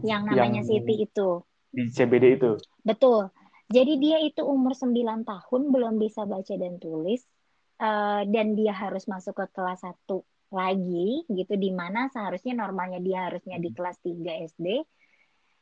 Yang 0.02 0.34
namanya 0.34 0.66
yang 0.66 0.66
Siti 0.66 1.06
itu. 1.06 1.46
di 1.70 1.94
CBD 1.94 2.42
itu? 2.42 2.58
Betul 2.82 3.30
jadi 3.70 3.93
dia 3.97 4.18
itu 4.22 4.41
umur 4.45 4.78
9 4.78 5.26
tahun 5.26 5.61
belum 5.74 5.95
bisa 5.97 6.26
baca 6.30 6.53
dan 6.57 6.78
tulis 6.78 7.22
uh, 7.82 8.22
dan 8.30 8.53
dia 8.53 8.74
harus 8.74 9.09
masuk 9.09 9.34
ke 9.38 9.45
kelas 9.53 9.82
1 9.82 9.95
lagi 10.53 11.26
gitu 11.28 11.53
di 11.57 11.74
mana 11.74 12.07
seharusnya 12.13 12.53
normalnya 12.53 13.01
dia 13.01 13.28
harusnya 13.28 13.57
di 13.57 13.74
kelas 13.74 13.97
3 14.05 14.53
SD 14.53 14.68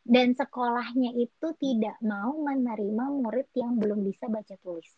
dan 0.03 0.35
sekolahnya 0.35 1.15
itu 1.15 1.47
tidak 1.55 1.95
mau 2.03 2.35
menerima 2.35 3.05
murid 3.23 3.47
yang 3.55 3.79
belum 3.79 4.03
bisa 4.03 4.27
baca 4.27 4.51
tulis. 4.59 4.91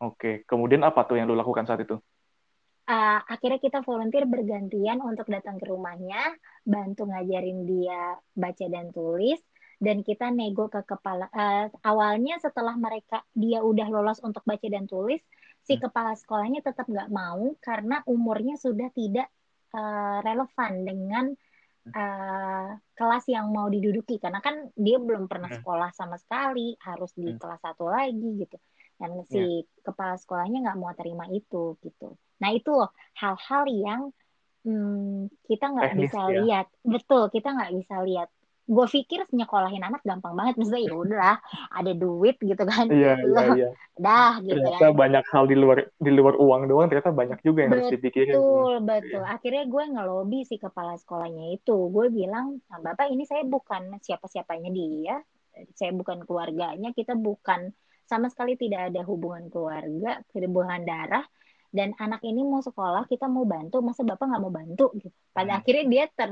Oke, 0.00 0.48
kemudian 0.48 0.80
apa 0.82 1.04
tuh 1.04 1.20
yang 1.20 1.28
lu 1.28 1.36
lakukan 1.36 1.68
saat 1.68 1.84
itu? 1.84 2.00
uh, 2.88 3.20
akhirnya 3.28 3.60
kita 3.62 3.78
volunteer 3.84 4.26
bergantian 4.26 4.98
untuk 5.02 5.28
datang 5.30 5.58
ke 5.58 5.66
rumahnya, 5.68 6.34
bantu 6.66 7.06
ngajarin 7.06 7.64
dia 7.66 8.18
baca 8.34 8.66
dan 8.66 8.90
tulis, 8.90 9.38
dan 9.82 10.06
kita 10.06 10.30
nego 10.30 10.70
ke 10.70 10.86
kepala. 10.86 11.26
Uh, 11.34 11.66
awalnya 11.82 12.38
setelah 12.38 12.78
mereka 12.78 13.26
dia 13.34 13.58
udah 13.66 13.90
lolos 13.90 14.22
untuk 14.22 14.46
baca 14.46 14.62
dan 14.70 14.86
tulis, 14.86 15.18
si 15.66 15.74
hmm. 15.74 15.82
kepala 15.82 16.14
sekolahnya 16.14 16.62
tetap 16.62 16.86
nggak 16.86 17.10
mau 17.10 17.58
karena 17.58 18.06
umurnya 18.06 18.54
sudah 18.54 18.86
tidak 18.94 19.26
uh, 19.74 20.22
relevan 20.22 20.72
dengan 20.86 21.24
uh, 21.90 22.78
kelas 22.94 23.24
yang 23.26 23.50
mau 23.50 23.66
diduduki 23.66 24.22
karena 24.22 24.38
kan 24.38 24.70
dia 24.78 25.02
belum 25.02 25.26
pernah 25.26 25.50
hmm. 25.50 25.58
sekolah 25.58 25.90
sama 25.90 26.14
sekali 26.22 26.78
harus 26.86 27.10
di 27.18 27.34
kelas 27.34 27.58
satu 27.58 27.90
lagi 27.90 28.46
gitu 28.46 28.54
dan 29.02 29.18
si 29.26 29.66
yeah. 29.66 29.82
kepala 29.82 30.14
sekolahnya 30.14 30.62
nggak 30.62 30.78
mau 30.78 30.94
terima 30.94 31.26
itu 31.26 31.74
gitu 31.82 32.14
Nah 32.42 32.50
itu 32.50 32.70
loh 32.74 32.90
hal-hal 33.22 33.64
yang 33.70 34.02
hmm, 34.66 35.30
kita 35.46 35.70
nggak 35.70 35.94
bisa 35.94 36.20
ya. 36.26 36.34
lihat. 36.42 36.66
Betul, 36.82 37.30
kita 37.30 37.54
nggak 37.54 37.72
bisa 37.78 37.94
lihat. 38.02 38.28
Gue 38.62 38.86
pikir 38.86 39.26
nyekolahin 39.34 39.82
anak 39.82 40.06
gampang 40.06 40.38
banget, 40.38 40.54
misalnya 40.54 40.84
ya 40.86 40.94
udahlah 40.94 41.36
ada 41.74 41.92
duit 41.92 42.36
gitu 42.38 42.62
kan. 42.62 42.86
Iya 42.88 43.18
iya 43.18 43.42
iya. 43.58 43.68
Dah 43.98 44.38
gitu 44.38 44.58
ternyata 44.58 44.90
kan. 44.90 44.94
banyak 44.94 45.24
hal 45.28 45.44
di 45.50 45.56
luar 45.58 45.78
di 45.98 46.10
luar 46.14 46.34
uang 46.38 46.62
doang 46.70 46.86
ternyata 46.86 47.10
banyak 47.10 47.38
juga 47.42 47.66
yang 47.66 47.72
betul, 47.74 47.80
harus 47.82 47.94
dipikirin. 47.98 48.34
Betul 48.38 48.74
betul. 48.86 49.22
Akhirnya 49.26 49.64
gue 49.66 49.84
ngelobi 49.98 50.40
si 50.46 50.56
kepala 50.62 50.94
sekolahnya 50.96 51.58
itu. 51.58 51.76
Gue 51.90 52.06
bilang, 52.08 52.62
nah, 52.70 52.78
bapak 52.80 53.10
ini 53.10 53.26
saya 53.26 53.42
bukan 53.42 53.98
siapa-siapanya 53.98 54.70
dia, 54.70 55.16
saya 55.74 55.90
bukan 55.90 56.22
keluarganya, 56.22 56.94
kita 56.94 57.18
bukan 57.18 57.74
sama 58.06 58.28
sekali 58.30 58.54
tidak 58.54 58.92
ada 58.92 59.02
hubungan 59.08 59.50
keluarga, 59.50 60.20
hubungan 60.34 60.84
darah 60.84 61.24
dan 61.72 61.96
anak 61.96 62.20
ini 62.22 62.44
mau 62.44 62.60
sekolah 62.60 63.08
kita 63.08 63.26
mau 63.32 63.48
bantu 63.48 63.80
masa 63.80 64.04
bapak 64.04 64.28
nggak 64.28 64.42
mau 64.44 64.52
bantu 64.52 64.92
gitu 65.00 65.08
pada 65.32 65.56
hmm. 65.56 65.60
akhirnya 65.64 65.84
dia 65.88 66.04
ter 66.12 66.30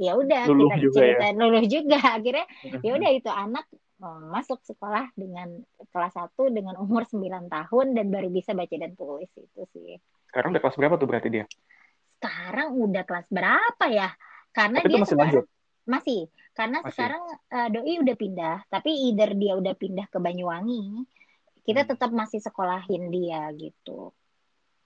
ya 0.00 0.16
udah 0.16 0.48
kita 0.48 0.76
juga 0.80 0.96
cerita 0.96 1.26
ya? 1.28 1.36
luluh 1.36 1.64
juga 1.68 1.98
akhirnya 2.16 2.46
ya 2.84 2.90
udah 2.96 3.10
itu 3.12 3.30
anak 3.30 3.68
oh, 4.00 4.20
masuk 4.32 4.58
sekolah 4.64 5.12
dengan 5.12 5.60
kelas 5.92 6.14
1 6.16 6.32
dengan 6.56 6.80
umur 6.80 7.04
9 7.04 7.20
tahun 7.52 7.86
dan 7.92 8.06
baru 8.08 8.32
bisa 8.32 8.56
baca 8.56 8.72
dan 8.72 8.96
tulis 8.96 9.28
itu 9.36 9.62
sih 9.76 10.00
sekarang 10.32 10.56
udah 10.56 10.62
kelas 10.64 10.76
berapa 10.80 10.94
tuh 10.96 11.08
berarti 11.08 11.28
dia 11.28 11.44
sekarang 12.20 12.68
udah 12.80 13.04
kelas 13.04 13.28
berapa 13.28 13.84
ya 13.92 14.08
karena 14.56 14.78
tapi 14.80 14.88
dia 14.88 14.98
masih 15.04 15.16
lanjut 15.20 15.44
masih 15.84 16.20
karena 16.56 16.78
masih. 16.80 16.90
sekarang 16.96 17.22
uh, 17.52 17.68
doi 17.68 17.94
udah 18.00 18.16
pindah 18.16 18.56
tapi 18.72 18.90
either 19.12 19.36
dia 19.36 19.52
udah 19.60 19.74
pindah 19.76 20.06
ke 20.08 20.16
Banyuwangi 20.16 21.04
kita 21.68 21.84
hmm. 21.84 21.90
tetap 21.92 22.10
masih 22.16 22.40
sekolahin 22.40 23.12
dia 23.12 23.52
gitu 23.52 24.16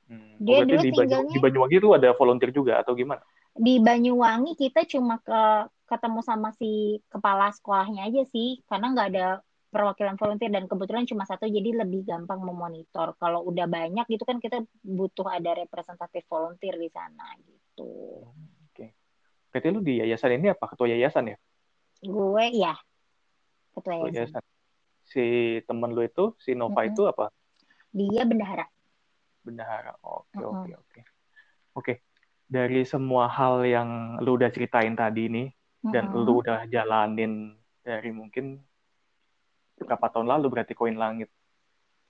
Hmm. 0.04 0.36
Dia 0.36 0.60
oh, 0.60 0.68
dulu 0.68 0.84
di 0.84 0.92
tinggalnya 0.92 1.32
di 1.32 1.40
Banyuwangi 1.40 1.76
itu 1.80 1.88
ada 1.96 2.12
volunteer 2.12 2.52
juga 2.52 2.80
atau 2.84 2.92
gimana? 2.92 3.24
Di 3.54 3.78
Banyuwangi 3.78 4.58
kita 4.58 4.82
cuma 4.86 5.22
ke 5.22 5.70
ketemu 5.84 6.20
sama 6.26 6.50
si 6.58 6.98
kepala 7.06 7.54
sekolahnya 7.54 8.10
aja 8.10 8.22
sih, 8.34 8.58
karena 8.66 8.90
nggak 8.90 9.08
ada 9.14 9.26
perwakilan 9.70 10.14
volunteer 10.18 10.50
dan 10.54 10.70
kebetulan 10.70 11.06
cuma 11.06 11.26
satu 11.26 11.46
jadi 11.46 11.86
lebih 11.86 12.06
gampang 12.06 12.42
memonitor. 12.42 13.14
Kalau 13.18 13.46
udah 13.46 13.66
banyak 13.66 14.06
gitu 14.06 14.22
kan 14.26 14.38
kita 14.38 14.62
butuh 14.82 15.26
ada 15.26 15.54
representatif 15.58 16.22
volunteer 16.30 16.78
di 16.78 16.90
sana 16.90 17.34
gitu. 17.42 18.22
Oke. 18.26 18.70
Okay. 18.74 18.88
Berarti 19.50 19.66
lu 19.70 19.80
di 19.82 19.94
yayasan 20.02 20.38
ini 20.38 20.54
apa 20.54 20.64
ketua 20.70 20.90
yayasan 20.90 21.34
ya? 21.34 21.36
Gue 22.02 22.44
ya. 22.54 22.74
Ketua 23.74 24.06
yayasan. 24.06 24.40
yayasan. 24.40 24.42
Si 25.04 25.24
temen 25.66 25.90
lu 25.90 26.02
itu, 26.06 26.32
si 26.38 26.54
Nova 26.54 26.80
mm 26.80 26.80
-hmm. 26.80 26.90
itu 26.94 27.02
apa? 27.10 27.26
Dia 27.94 28.22
bendahara 28.26 28.66
bendahara. 29.44 29.92
Oke, 30.00 30.40
oke, 30.40 30.72
oke. 30.72 31.00
Oke. 31.76 31.92
Dari 32.44 32.84
semua 32.84 33.26
hal 33.26 33.64
yang 33.64 34.20
lu 34.20 34.36
udah 34.36 34.50
ceritain 34.52 34.92
tadi 34.94 35.28
nih 35.28 35.48
uh 35.48 35.92
dan 35.92 36.08
lu 36.16 36.40
udah 36.40 36.64
jalanin 36.72 37.52
dari 37.84 38.08
mungkin 38.08 38.56
berapa 39.76 40.08
tahun 40.08 40.32
lalu 40.32 40.46
berarti 40.48 40.72
koin 40.72 40.96
langit. 40.96 41.28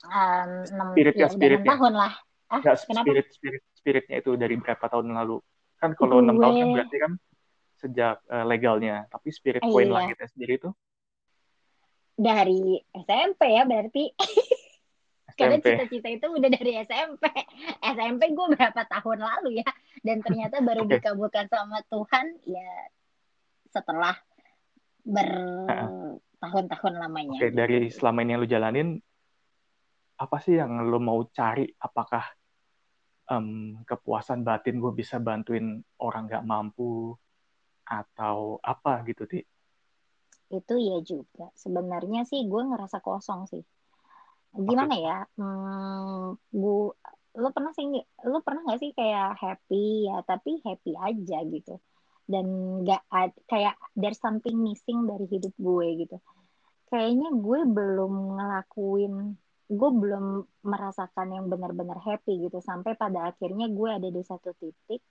Um, 0.07 0.63
spirit 0.95 1.19
ya, 1.19 1.27
spirit 1.27 1.67
ya. 1.67 1.75
tahun 1.75 1.95
lah. 1.99 2.13
Ah, 2.53 2.63
Nggak, 2.63 2.77
spirit 2.87 3.27
spirit 3.35 3.63
spiritnya 3.75 4.17
itu 4.23 4.39
dari 4.39 4.55
berapa 4.55 4.87
tahun 4.87 5.11
lalu? 5.11 5.43
Kan 5.83 5.99
kalau 5.99 6.23
enam 6.23 6.39
tahun 6.39 6.55
kan 6.55 6.69
berarti 6.71 6.97
kan 7.03 7.13
sejak 7.83 8.17
uh, 8.31 8.47
legalnya. 8.47 9.11
Tapi 9.11 9.29
spirit 9.35 9.63
koin 9.65 9.91
iya. 9.91 9.95
langitnya 9.97 10.29
sendiri 10.31 10.55
itu 10.63 10.71
dari 12.15 12.79
SMP 12.95 13.59
ya 13.59 13.67
berarti. 13.67 14.05
Karena 15.35 15.59
cita-cita 15.59 16.09
itu 16.11 16.27
udah 16.31 16.51
dari 16.51 16.73
SMP. 16.87 17.27
SMP 17.83 18.23
gue 18.39 18.47
berapa 18.55 18.83
tahun 18.87 19.19
lalu 19.19 19.61
ya. 19.63 19.71
Dan 20.01 20.23
ternyata 20.23 20.63
baru 20.63 20.87
okay. 20.87 21.03
dikabulkan 21.03 21.51
sama 21.51 21.83
Tuhan 21.91 22.39
ya 22.47 22.71
setelah 23.75 24.15
bertahun-tahun 25.03 26.95
lamanya. 26.95 27.39
Okay, 27.43 27.51
dari 27.51 27.91
selama 27.91 28.23
ini 28.23 28.31
yang 28.31 28.41
lu 28.41 28.49
jalanin, 28.49 28.89
apa 30.15 30.37
sih 30.39 30.55
yang 30.55 30.87
lu 30.87 31.03
mau 31.03 31.19
cari? 31.35 31.67
Apakah 31.83 32.25
um, 33.35 33.83
kepuasan 33.83 34.47
batin 34.47 34.79
gue 34.79 34.95
bisa 34.95 35.19
bantuin 35.19 35.83
orang 35.99 36.31
gak 36.31 36.47
mampu? 36.47 37.19
Atau 37.85 38.63
apa 38.65 39.03
gitu, 39.05 39.27
Ti? 39.27 39.43
Itu 40.55 40.79
ya 40.79 41.03
juga. 41.03 41.51
Sebenarnya 41.59 42.23
sih 42.23 42.47
gue 42.47 42.63
ngerasa 42.65 43.03
kosong 43.03 43.51
sih 43.51 43.67
gimana 44.55 44.95
ya? 44.95 45.19
Hmm, 45.35 46.39
bu 46.55 46.95
lo 47.35 47.49
pernah 47.51 47.75
sih 47.75 47.91
lo 48.31 48.39
pernah 48.47 48.63
nggak 48.63 48.79
sih 48.79 48.91
kayak 48.95 49.35
happy 49.35 50.07
ya 50.07 50.23
tapi 50.23 50.63
happy 50.63 50.93
aja 50.95 51.39
gitu. 51.51 51.75
Dan 52.25 52.47
nggak 52.87 53.03
kayak 53.51 53.75
there's 53.99 54.23
something 54.23 54.57
missing 54.63 55.05
dari 55.11 55.27
hidup 55.27 55.53
gue 55.59 56.07
gitu. 56.07 56.17
Kayaknya 56.89 57.29
gue 57.35 57.61
belum 57.67 58.39
ngelakuin 58.39 59.15
gue 59.65 59.91
belum 59.91 60.45
merasakan 60.63 61.29
yang 61.35 61.47
benar-benar 61.51 61.99
happy 61.99 62.47
gitu. 62.47 62.63
Sampai 62.63 62.95
pada 62.95 63.35
akhirnya 63.35 63.67
gue 63.67 63.89
ada 63.91 64.09
di 64.09 64.23
satu 64.23 64.55
titik 64.55 65.03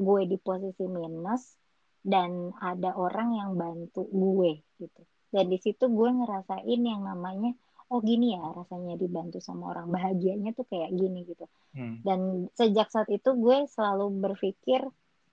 gue 0.00 0.20
di 0.24 0.40
posisi 0.40 0.88
minus 0.88 1.60
dan 2.00 2.48
ada 2.56 2.96
orang 2.96 3.36
yang 3.36 3.50
bantu 3.60 4.08
gue 4.08 4.64
gitu. 4.80 5.02
Dan 5.30 5.46
di 5.52 5.58
situ 5.60 5.86
gue 5.86 6.10
ngerasain 6.10 6.80
yang 6.80 7.04
namanya 7.04 7.52
oh 7.90 8.00
gini 8.00 8.38
ya 8.38 8.44
rasanya 8.54 8.94
dibantu 8.94 9.42
sama 9.42 9.74
orang 9.74 9.90
bahagianya 9.90 10.54
tuh 10.54 10.64
kayak 10.70 10.94
gini 10.94 11.26
gitu 11.26 11.44
hmm. 11.74 12.06
dan 12.06 12.46
sejak 12.54 12.86
saat 12.88 13.10
itu 13.10 13.34
gue 13.34 13.66
selalu 13.66 14.14
berpikir 14.22 14.86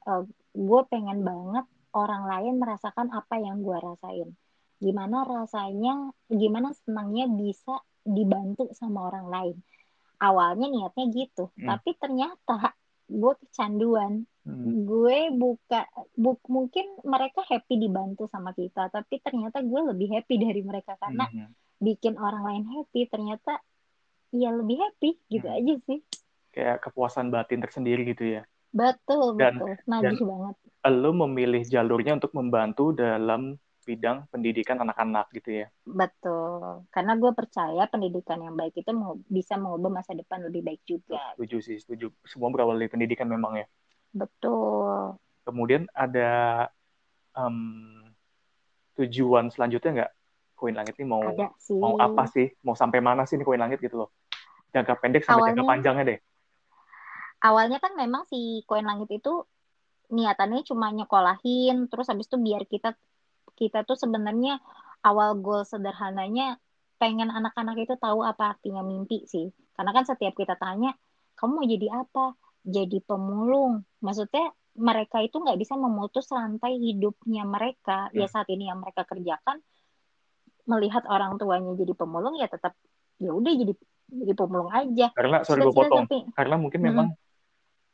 uh, 0.09 0.23
gue 0.57 0.81
pengen 0.89 1.21
banget 1.21 1.65
orang 1.93 2.25
lain 2.25 2.57
merasakan 2.57 3.13
apa 3.13 3.37
yang 3.37 3.61
gue 3.61 3.77
rasain 3.77 4.33
gimana 4.81 5.25
rasanya 5.25 6.09
gimana 6.29 6.73
senangnya 6.85 7.29
bisa 7.29 7.77
dibantu 8.01 8.73
sama 8.73 9.09
orang 9.09 9.27
lain 9.29 9.57
awalnya 10.17 10.65
niatnya 10.69 11.05
gitu 11.13 11.53
hmm. 11.53 11.65
tapi 11.69 11.93
ternyata 12.01 12.73
gue 13.07 13.33
kecanduan 13.45 14.25
hmm. 14.49 14.89
gue 14.89 15.17
buka 15.37 15.85
bu, 16.17 16.41
mungkin 16.49 16.85
mereka 17.05 17.45
happy 17.45 17.77
dibantu 17.77 18.25
sama 18.33 18.51
kita 18.57 18.89
tapi 18.89 19.21
ternyata 19.21 19.61
gue 19.61 19.81
lebih 19.93 20.09
happy 20.17 20.35
dari 20.45 20.61
mereka 20.65 20.97
karena 20.97 21.29
hmm. 21.29 21.66
Bikin 21.77 22.17
orang 22.17 22.43
lain 22.43 22.63
happy 22.67 23.05
ternyata 23.09 23.61
ya 24.33 24.51
lebih 24.51 24.77
happy 24.81 25.17
gitu 25.29 25.47
hmm. 25.47 25.57
aja 25.57 25.73
sih 25.85 25.99
kayak 26.51 26.81
kepuasan 26.83 27.29
batin 27.29 27.61
tersendiri 27.61 28.03
gitu 28.11 28.39
ya 28.39 28.41
betul 28.73 29.37
dan, 29.37 29.57
betul 29.61 29.73
najis 29.87 30.19
banget 30.21 30.55
lo 30.87 31.11
memilih 31.11 31.63
jalurnya 31.67 32.15
untuk 32.15 32.31
membantu 32.31 32.95
dalam 32.95 33.59
bidang 33.87 34.27
pendidikan 34.27 34.83
anak-anak 34.83 35.31
gitu 35.31 35.63
ya. 35.63 35.67
Betul. 35.87 36.83
Karena 36.91 37.15
gue 37.15 37.31
percaya 37.31 37.87
pendidikan 37.87 38.43
yang 38.43 38.59
baik 38.59 38.75
itu 38.75 38.91
mau 38.91 39.15
bisa 39.31 39.55
mengubah 39.55 40.03
masa 40.03 40.11
depan 40.11 40.43
lebih 40.43 40.67
baik 40.67 40.83
juga. 40.83 41.23
Setuju 41.39 41.57
sih, 41.63 41.77
setuju. 41.79 42.11
Semua 42.27 42.51
berawal 42.51 42.75
dari 42.75 42.91
pendidikan 42.91 43.31
memang 43.31 43.63
ya. 43.63 43.67
Betul. 44.11 45.15
Kemudian 45.47 45.87
ada 45.95 46.67
um, 47.31 48.03
tujuan 48.99 49.47
selanjutnya 49.47 50.03
nggak? 50.03 50.11
Koin 50.57 50.73
langit 50.73 50.97
ini 50.97 51.05
mau 51.05 51.21
mau 51.77 51.93
apa 52.01 52.25
sih? 52.25 52.49
Mau 52.65 52.73
sampai 52.73 52.97
mana 52.97 53.29
sih 53.29 53.37
ini 53.37 53.45
koin 53.45 53.61
langit 53.61 53.77
gitu 53.77 54.01
loh? 54.01 54.09
Jangka 54.73 54.97
pendek 54.97 55.21
sampai 55.21 55.53
awalnya, 55.53 55.53
jangka 55.53 55.69
panjangnya 55.69 56.03
deh. 56.09 56.19
Awalnya 57.45 57.77
kan 57.77 57.93
memang 57.93 58.25
si 58.25 58.65
koin 58.65 58.89
langit 58.89 59.13
itu 59.13 59.45
niatannya 60.09 60.65
cuma 60.65 60.89
nyekolahin, 60.89 61.85
terus 61.85 62.09
habis 62.09 62.25
itu 62.25 62.41
biar 62.41 62.65
kita 62.65 62.97
kita 63.53 63.85
tuh 63.85 63.93
sebenarnya 63.93 64.57
awal 65.05 65.37
goal 65.37 65.61
sederhananya 65.61 66.57
pengen 66.97 67.29
anak-anak 67.29 67.77
itu 67.77 67.93
tahu 68.01 68.25
apa 68.25 68.57
artinya 68.57 68.81
mimpi 68.81 69.29
sih. 69.29 69.53
Karena 69.77 69.93
kan 69.93 70.09
setiap 70.09 70.33
kita 70.33 70.57
tanya, 70.57 70.97
kamu 71.37 71.51
mau 71.61 71.65
jadi 71.69 71.87
apa? 71.93 72.33
Jadi 72.65 72.97
pemulung. 73.05 73.85
Maksudnya 74.01 74.49
mereka 74.77 75.21
itu 75.21 75.37
nggak 75.37 75.57
bisa 75.61 75.77
memutus 75.77 76.25
rantai 76.33 76.81
hidupnya 76.81 77.45
mereka. 77.45 78.09
Ya, 78.13 78.25
ya 78.25 78.27
saat 78.29 78.49
ini 78.49 78.69
yang 78.69 78.81
mereka 78.81 79.05
kerjakan, 79.05 79.61
melihat 80.67 81.07
orang 81.07 81.39
tuanya 81.39 81.73
jadi 81.79 81.93
pemulung 81.95 82.35
ya 82.35 82.51
tetap 82.51 82.75
ya 83.17 83.31
udah 83.33 83.53
jadi 83.55 83.73
jadi 84.07 84.33
pemulung 84.35 84.71
aja. 84.71 85.11
Karena 85.15 85.43
sorry 85.43 85.63
gue 85.63 85.73
potong. 85.73 86.05
Tapi, 86.07 86.31
Karena 86.35 86.55
mungkin 86.59 86.79
hmm. 86.83 86.87
memang 86.91 87.07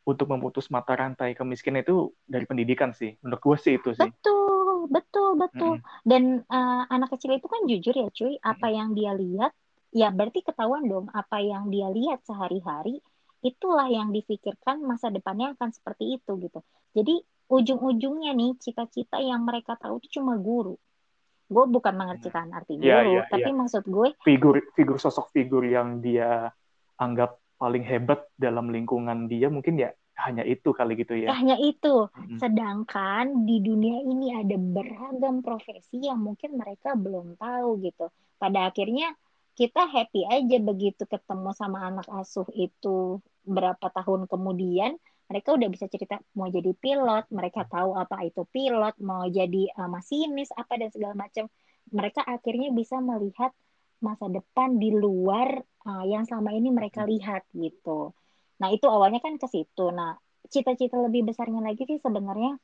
untuk 0.04 0.28
memutus 0.28 0.68
mata 0.68 0.94
rantai 1.00 1.32
kemiskinan 1.32 1.86
itu 1.86 2.12
dari 2.28 2.44
pendidikan 2.44 2.92
sih. 2.92 3.16
Menurut 3.24 3.40
gue 3.40 3.58
sih 3.62 3.74
itu 3.80 3.96
sih. 3.96 4.04
Betul 4.04 4.44
betul, 4.92 5.40
betul. 5.40 5.74
Mm. 5.80 5.84
Dan 6.04 6.24
uh, 6.48 6.84
anak 6.92 7.16
kecil 7.16 7.38
itu 7.38 7.48
kan 7.48 7.62
jujur 7.68 7.96
ya, 7.96 8.08
cuy. 8.12 8.36
Apa 8.42 8.68
yang 8.72 8.92
dia 8.98 9.16
lihat, 9.16 9.52
ya 9.96 10.12
berarti 10.12 10.44
ketahuan 10.44 10.88
dong. 10.88 11.08
Apa 11.14 11.40
yang 11.40 11.72
dia 11.72 11.88
lihat 11.92 12.24
sehari-hari, 12.28 13.00
itulah 13.44 13.88
yang 13.88 14.12
difikirkan 14.12 14.84
masa 14.84 15.12
depannya 15.12 15.56
akan 15.56 15.72
seperti 15.72 16.20
itu 16.20 16.32
gitu. 16.40 16.60
Jadi 16.96 17.16
ujung-ujungnya 17.52 18.32
nih 18.34 18.56
cita-cita 18.60 19.20
yang 19.20 19.44
mereka 19.44 19.76
tahu 19.78 20.00
itu 20.04 20.20
cuma 20.20 20.40
guru. 20.40 20.80
Gue 21.54 21.66
bukan 21.70 21.94
mengertikan 21.94 22.50
arti 22.50 22.82
iya, 22.82 22.82
guru, 22.82 22.90
yeah, 22.90 23.04
yeah, 23.22 23.26
tapi 23.30 23.50
yeah. 23.54 23.60
maksud 23.62 23.84
gue 23.86 24.08
figur 24.26 24.56
figur 24.74 24.98
sosok 24.98 25.30
figur 25.30 25.62
yang 25.62 26.02
dia 26.02 26.50
anggap 26.98 27.38
paling 27.62 27.86
hebat 27.86 28.26
dalam 28.36 28.74
lingkungan 28.74 29.30
dia 29.30 29.48
mungkin 29.48 29.78
ya 29.78 29.94
hanya 30.20 30.46
itu 30.46 30.70
kali 30.74 30.94
gitu 30.94 31.18
ya. 31.18 31.34
Hanya 31.34 31.58
itu. 31.58 32.06
Hmm. 32.14 32.38
Sedangkan 32.38 33.50
di 33.50 33.58
dunia 33.66 33.98
ini 34.06 34.30
ada 34.34 34.58
beragam 34.58 35.42
profesi 35.42 36.06
yang 36.06 36.22
mungkin 36.22 36.54
mereka 36.58 36.94
belum 36.94 37.38
tahu 37.42 37.82
gitu. 37.82 38.14
Pada 38.38 38.70
akhirnya 38.70 39.18
kita 39.54 39.86
happy 39.90 40.26
aja 40.26 40.58
begitu 40.62 41.06
ketemu 41.06 41.54
sama 41.54 41.90
anak 41.90 42.08
asuh 42.10 42.46
itu 42.58 43.22
berapa 43.46 43.86
tahun 43.94 44.26
kemudian 44.26 44.98
mereka 45.28 45.56
udah 45.56 45.70
bisa 45.72 45.88
cerita 45.88 46.20
mau 46.36 46.52
jadi 46.52 46.72
pilot, 46.76 47.32
mereka 47.32 47.64
tahu 47.66 47.96
apa 47.96 48.28
itu 48.28 48.44
pilot, 48.52 48.96
mau 49.00 49.24
jadi 49.28 49.72
uh, 49.80 49.90
masinis 49.90 50.52
apa 50.54 50.76
dan 50.76 50.90
segala 50.92 51.16
macam. 51.16 51.48
Mereka 51.92 52.24
akhirnya 52.24 52.72
bisa 52.72 53.00
melihat 53.00 53.52
masa 54.04 54.28
depan 54.28 54.76
di 54.78 54.92
luar 54.92 55.64
uh, 55.88 56.04
yang 56.04 56.28
selama 56.28 56.52
ini 56.52 56.70
mereka 56.76 57.08
lihat 57.08 57.48
gitu. 57.56 58.12
Nah, 58.60 58.70
itu 58.72 58.88
awalnya 58.88 59.24
kan 59.24 59.40
ke 59.40 59.48
situ. 59.48 59.92
Nah, 59.96 60.16
cita-cita 60.52 61.00
lebih 61.00 61.28
besarnya 61.28 61.64
lagi 61.64 61.88
sih 61.88 62.00
sebenarnya 62.04 62.60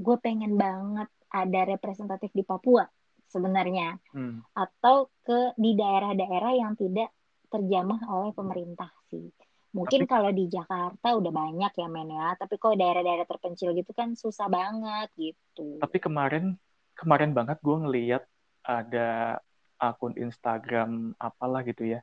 gue 0.00 0.16
pengen 0.20 0.56
banget 0.56 1.08
ada 1.28 1.60
representatif 1.68 2.32
di 2.32 2.44
Papua 2.44 2.84
sebenarnya. 3.28 3.96
Hmm. 4.12 4.44
Atau 4.52 5.08
ke 5.24 5.56
di 5.56 5.76
daerah-daerah 5.76 6.52
yang 6.56 6.76
tidak 6.76 7.08
terjamah 7.50 8.00
oleh 8.08 8.30
pemerintah 8.36 8.92
sih. 9.10 9.28
Mungkin 9.70 10.02
tapi, 10.02 10.10
kalau 10.10 10.30
di 10.34 10.50
Jakarta 10.50 11.08
udah 11.14 11.30
banyak 11.30 11.72
ya 11.78 11.86
men 11.86 12.10
ya, 12.10 12.34
tapi 12.34 12.58
kalau 12.58 12.74
daerah-daerah 12.74 13.22
terpencil 13.22 13.70
gitu 13.78 13.94
kan 13.94 14.18
susah 14.18 14.50
banget 14.50 15.08
gitu. 15.14 15.78
Tapi 15.78 15.98
kemarin 16.02 16.58
kemarin 16.98 17.30
banget 17.30 17.62
gue 17.62 17.76
ngeliat 17.78 18.22
ada 18.66 19.38
akun 19.78 20.18
Instagram 20.18 21.14
apalah 21.16 21.62
gitu 21.62 21.86
ya. 21.86 22.02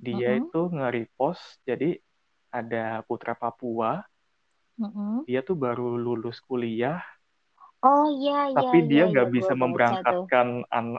Dia 0.00 0.16
uh 0.16 0.40
-huh. 0.40 0.40
itu 0.48 0.60
nge-repost 0.74 1.60
jadi 1.68 2.00
ada 2.54 3.04
putra 3.04 3.36
Papua. 3.36 4.00
Mm-hmm. 4.80 5.28
Dia 5.28 5.40
tuh 5.42 5.58
baru 5.58 5.98
lulus 5.98 6.38
kuliah. 6.42 7.02
Oh 7.84 8.08
iya 8.08 8.48
iya. 8.48 8.56
Tapi 8.56 8.78
dia 8.88 9.04
iya, 9.04 9.12
nggak 9.12 9.28
iya, 9.28 9.34
bisa 9.36 9.52
memberangkatkan 9.52 10.46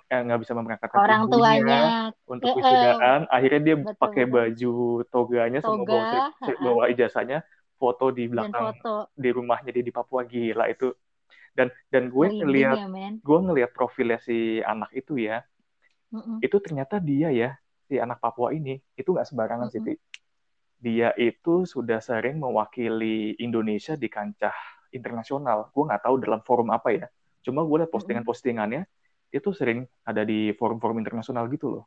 eh, 0.05 0.21
nggak 0.21 0.39
bisa 0.45 0.53
memberangkatkan 0.53 0.99
orang 1.01 1.21
tuanya 1.33 1.81
untuk 2.29 2.45
eh, 2.45 2.55
wisudaan. 2.61 3.19
Akhirnya 3.33 3.61
dia 3.65 3.75
betul, 3.81 3.97
pakai 3.97 4.23
baju 4.29 4.73
toganya 5.09 5.59
Toga, 5.65 5.73
sama 5.73 5.83
bawa, 5.89 6.21
bawa 6.61 6.83
ijazahnya, 6.93 7.41
foto 7.81 8.13
di 8.13 8.29
belakang 8.29 8.77
foto. 8.77 9.09
di 9.17 9.29
rumahnya 9.33 9.73
dia 9.73 9.81
di 9.81 9.89
Papua 9.89 10.21
gila 10.29 10.69
itu. 10.69 10.93
Dan 11.57 11.73
dan 11.89 12.13
gue 12.13 12.27
oh, 12.29 12.33
ngelihat 12.45 12.77
ya, 12.77 13.09
gue 13.17 13.39
ngelihat 13.49 13.71
profilnya 13.73 14.21
si 14.21 14.61
anak 14.61 14.93
itu 14.93 15.17
ya. 15.17 15.41
Mm-mm. 16.13 16.37
Itu 16.45 16.61
ternyata 16.61 17.01
dia 17.01 17.33
ya 17.33 17.57
si 17.89 17.97
anak 17.97 18.21
Papua 18.21 18.53
ini 18.53 18.77
itu 18.93 19.09
nggak 19.09 19.25
sembarangan 19.25 19.73
mm 19.73 19.73
-mm. 19.73 19.89
sih 19.89 19.97
dia 20.75 21.09
itu 21.17 21.65
sudah 21.65 21.97
sering 21.97 22.37
mewakili 22.37 23.33
Indonesia 23.41 23.97
di 23.97 24.05
kancah 24.05 24.53
internasional. 24.95 25.69
Gue 25.75 25.83
nggak 25.83 26.07
tahu 26.07 26.15
dalam 26.23 26.39
forum 26.47 26.71
apa 26.71 26.95
ya. 26.95 27.07
Cuma 27.43 27.61
gue 27.67 27.83
lihat 27.83 27.91
postingan-postingannya, 27.91 28.87
itu 29.29 29.49
sering 29.51 29.83
ada 30.07 30.23
di 30.23 30.55
forum-forum 30.55 30.97
internasional 31.03 31.45
gitu 31.51 31.79
loh. 31.79 31.85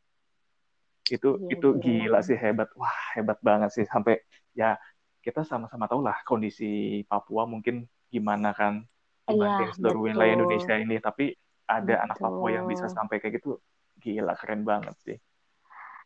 Itu 1.08 1.40
ya, 1.48 1.56
itu 1.56 1.68
gila 1.80 2.20
sih 2.20 2.36
hebat. 2.36 2.68
Wah 2.76 3.16
hebat 3.16 3.40
banget 3.40 3.72
sih 3.72 3.88
sampai 3.88 4.20
ya 4.52 4.76
kita 5.24 5.42
sama-sama 5.42 5.88
tahu 5.88 6.04
lah 6.04 6.20
kondisi 6.22 7.02
Papua 7.08 7.48
mungkin 7.48 7.88
gimana 8.12 8.52
kan 8.52 8.84
dibanding 9.24 9.72
ya, 9.72 9.74
seluruh 9.74 10.12
wilayah 10.12 10.36
Indonesia 10.36 10.74
ini. 10.76 11.00
Tapi 11.00 11.32
ada 11.64 11.82
betul. 11.82 12.04
anak 12.04 12.16
Papua 12.20 12.48
yang 12.52 12.64
bisa 12.68 12.86
sampai 12.86 13.18
kayak 13.18 13.40
gitu, 13.40 13.58
gila 13.98 14.36
keren 14.36 14.62
banget 14.62 14.94
sih 15.02 15.18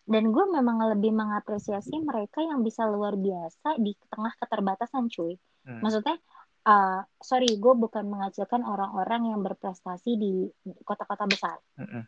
dan 0.03 0.35
gue 0.35 0.45
memang 0.51 0.83
lebih 0.95 1.15
mengapresiasi 1.15 2.03
mereka 2.03 2.43
yang 2.43 2.67
bisa 2.67 2.83
luar 2.91 3.15
biasa 3.15 3.79
di 3.79 3.95
tengah 4.11 4.35
keterbatasan 4.43 5.07
cuy 5.07 5.39
hmm. 5.67 5.79
maksudnya 5.79 6.19
uh, 6.67 7.01
sorry 7.19 7.59
gue 7.59 7.75
bukan 7.75 8.05
mengacilkan 8.07 8.63
orang-orang 8.63 9.35
yang 9.35 9.41
berprestasi 9.43 10.19
di 10.19 10.33
kota-kota 10.87 11.25
besar 11.27 11.57
hmm. 11.79 12.03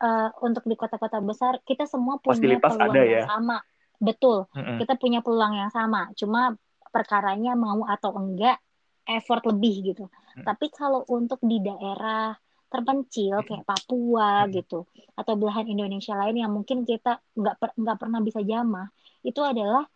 uh, 0.00 0.30
untuk 0.44 0.64
di 0.68 0.76
kota-kota 0.76 1.18
besar 1.24 1.60
kita 1.64 1.88
semua 1.88 2.20
punya 2.20 2.60
peluang 2.60 2.92
ada, 2.92 3.00
ya? 3.02 3.24
yang 3.24 3.30
sama 3.30 3.58
betul 3.96 4.44
hmm. 4.52 4.78
kita 4.84 4.94
punya 5.00 5.20
peluang 5.24 5.56
yang 5.56 5.72
sama 5.72 6.12
cuma 6.16 6.52
perkaranya 6.92 7.56
mau 7.56 7.84
atau 7.88 8.12
enggak 8.16 8.60
effort 9.08 9.44
lebih 9.48 9.94
gitu 9.94 10.04
hmm. 10.08 10.44
tapi 10.44 10.68
kalau 10.72 11.04
untuk 11.08 11.40
di 11.40 11.60
daerah 11.64 12.36
terpencil 12.66 13.46
kayak 13.46 13.62
Papua 13.62 14.44
gitu 14.50 14.84
atau 15.14 15.32
belahan 15.38 15.70
Indonesia 15.70 16.18
lain 16.18 16.42
yang 16.44 16.50
mungkin 16.50 16.82
kita 16.82 17.22
nggak 17.38 17.56
per, 17.62 17.70
nggak 17.78 17.96
pernah 17.96 18.20
bisa 18.20 18.42
jamah 18.42 18.90
itu 19.22 19.38
adalah 19.40 19.86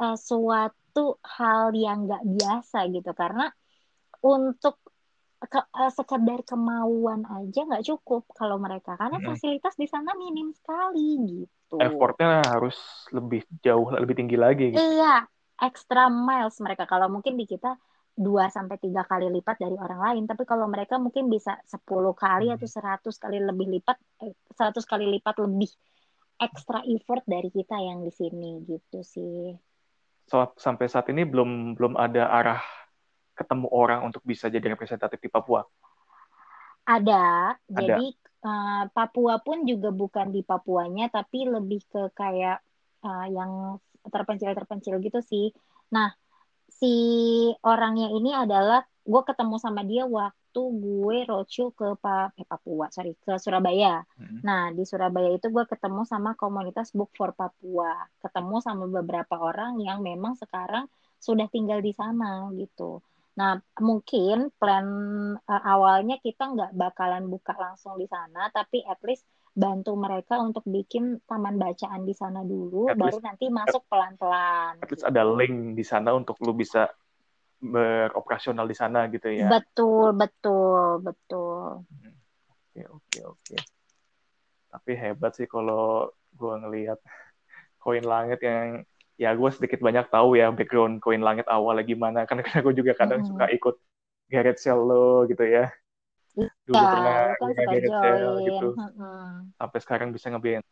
uh, 0.00 0.16
suatu 0.16 0.81
hal 1.24 1.72
yang 1.72 2.04
nggak 2.04 2.22
biasa 2.22 2.88
gitu 2.92 3.10
karena 3.16 3.48
untuk 4.22 4.78
ke, 5.42 5.58
uh, 5.58 5.90
sekedar 5.90 6.46
kemauan 6.46 7.26
aja 7.26 7.66
nggak 7.66 7.82
cukup 7.82 8.30
kalau 8.30 8.62
mereka 8.62 8.94
karena 8.94 9.18
hmm. 9.18 9.26
fasilitas 9.26 9.74
di 9.74 9.90
sana 9.90 10.14
minim 10.14 10.54
sekali 10.54 11.18
gitu. 11.26 11.82
Effortnya 11.82 12.46
harus 12.46 12.78
lebih 13.10 13.42
jauh 13.58 13.90
lebih 13.90 14.14
tinggi 14.14 14.38
lagi. 14.38 14.70
Gitu. 14.70 14.78
Iya, 14.78 15.26
extra 15.58 16.06
miles 16.06 16.62
mereka 16.62 16.86
kalau 16.86 17.10
mungkin 17.10 17.34
di 17.34 17.50
kita 17.50 17.74
dua 18.12 18.52
sampai 18.52 18.76
tiga 18.76 19.08
kali 19.08 19.32
lipat 19.32 19.56
dari 19.56 19.72
orang 19.72 20.00
lain 20.04 20.22
tapi 20.28 20.44
kalau 20.44 20.68
mereka 20.68 21.00
mungkin 21.00 21.32
bisa 21.32 21.56
10 21.64 21.80
kali 22.12 22.52
hmm. 22.52 22.60
atau 22.60 22.68
100 22.68 23.08
kali 23.08 23.40
lebih 23.40 23.66
lipat 23.80 23.96
eh, 24.20 24.36
100 24.52 24.84
kali 24.84 25.08
lipat 25.16 25.40
lebih 25.40 25.72
extra 26.36 26.84
effort 26.84 27.24
dari 27.24 27.48
kita 27.48 27.80
yang 27.80 28.04
di 28.04 28.12
sini 28.12 28.60
gitu 28.68 29.00
sih 29.00 29.56
so, 30.26 30.50
sampai 30.58 30.86
saat 30.90 31.08
ini 31.10 31.22
belum 31.22 31.78
belum 31.78 31.94
ada 31.96 32.28
arah 32.28 32.60
ketemu 33.32 33.66
orang 33.72 34.04
untuk 34.06 34.22
bisa 34.22 34.50
jadi 34.52 34.74
representatif 34.74 35.18
di 35.18 35.30
Papua? 35.32 35.64
Ada. 36.84 37.56
Ada. 37.56 37.78
Jadi 37.78 38.06
uh, 38.44 38.84
Papua 38.90 39.38
pun 39.40 39.64
juga 39.64 39.94
bukan 39.94 40.34
di 40.34 40.42
Papuanya, 40.42 41.08
tapi 41.08 41.46
lebih 41.46 41.82
ke 41.88 42.02
kayak 42.12 42.58
uh, 43.06 43.26
yang 43.30 43.78
terpencil-terpencil 44.02 44.98
gitu 44.98 45.22
sih. 45.22 45.54
Nah, 45.94 46.10
si 46.66 46.94
orangnya 47.62 48.10
ini 48.10 48.34
adalah 48.34 48.82
gue 49.02 49.22
ketemu 49.22 49.56
sama 49.62 49.82
dia 49.86 50.06
waktu 50.06 50.41
gue 50.60 51.24
roadshow 51.24 51.72
ke 51.72 51.96
pa 51.96 52.28
eh, 52.36 52.44
Papua, 52.44 52.92
sorry, 52.92 53.16
ke 53.16 53.40
Surabaya. 53.40 54.04
Hmm. 54.20 54.44
Nah, 54.44 54.68
di 54.76 54.84
Surabaya 54.84 55.32
itu 55.32 55.48
gue 55.48 55.64
ketemu 55.64 56.04
sama 56.04 56.36
komunitas 56.36 56.92
Book 56.92 57.16
for 57.16 57.32
Papua. 57.32 58.04
Ketemu 58.20 58.56
sama 58.60 58.84
beberapa 58.90 59.40
orang 59.40 59.80
yang 59.80 60.04
memang 60.04 60.36
sekarang 60.36 60.84
sudah 61.16 61.48
tinggal 61.48 61.80
di 61.80 61.96
sana 61.96 62.52
gitu. 62.58 63.00
Nah, 63.32 63.56
mungkin 63.80 64.52
plan 64.60 64.86
uh, 65.40 65.62
awalnya 65.64 66.20
kita 66.20 66.52
nggak 66.52 66.72
bakalan 66.76 67.32
buka 67.32 67.56
langsung 67.56 67.96
di 67.96 68.04
sana, 68.04 68.52
tapi 68.52 68.84
at 68.84 69.00
least 69.06 69.24
bantu 69.52 69.96
mereka 69.96 70.40
untuk 70.40 70.64
bikin 70.64 71.20
taman 71.28 71.56
bacaan 71.56 72.04
di 72.04 72.12
sana 72.16 72.44
dulu, 72.44 72.92
at 72.92 72.96
baru 72.96 73.20
least, 73.20 73.24
nanti 73.24 73.44
masuk 73.48 73.84
pelan-pelan. 73.88 74.80
At 74.80 74.88
least 74.92 75.04
ada 75.04 75.24
link 75.24 75.76
di 75.76 75.84
sana 75.84 76.12
untuk 76.12 76.36
lu 76.44 76.52
bisa 76.52 76.92
beroperasional 77.62 78.66
di 78.66 78.74
sana 78.74 79.06
gitu 79.06 79.30
ya. 79.30 79.46
Betul, 79.46 80.18
betul, 80.18 80.98
betul. 80.98 81.86
Oke, 82.74 82.82
oke, 82.90 83.18
oke. 83.38 83.56
Tapi 84.72 84.92
hebat 84.98 85.32
sih 85.38 85.46
kalau 85.46 86.10
gue 86.34 86.54
ngelihat 86.66 86.98
koin 87.78 88.02
langit 88.02 88.42
yang 88.42 88.82
ya 89.20 89.36
gue 89.38 89.50
sedikit 89.54 89.78
banyak 89.78 90.08
tahu 90.10 90.34
ya 90.34 90.50
background 90.50 90.98
koin 90.98 91.22
langit 91.22 91.46
awalnya 91.46 91.86
gimana 91.86 92.24
kan 92.26 92.40
karena 92.42 92.64
gue 92.64 92.74
juga 92.74 92.92
kadang 92.98 93.22
hmm. 93.22 93.28
suka 93.28 93.46
ikut 93.54 93.76
Garrett 94.32 94.58
Sale 94.58 94.82
lo 94.82 95.28
gitu 95.28 95.44
ya 95.44 95.68
dulu 96.64 96.80
ya, 96.80 96.88
pernah 96.88 97.20
kan 97.36 97.48
Garrett 97.52 97.92
Sale 97.92 98.32
gitu 98.48 98.68
hmm. 98.72 99.34
sampai 99.60 99.78
sekarang 99.84 100.08
bisa 100.10 100.32
ngebiayain 100.32 100.64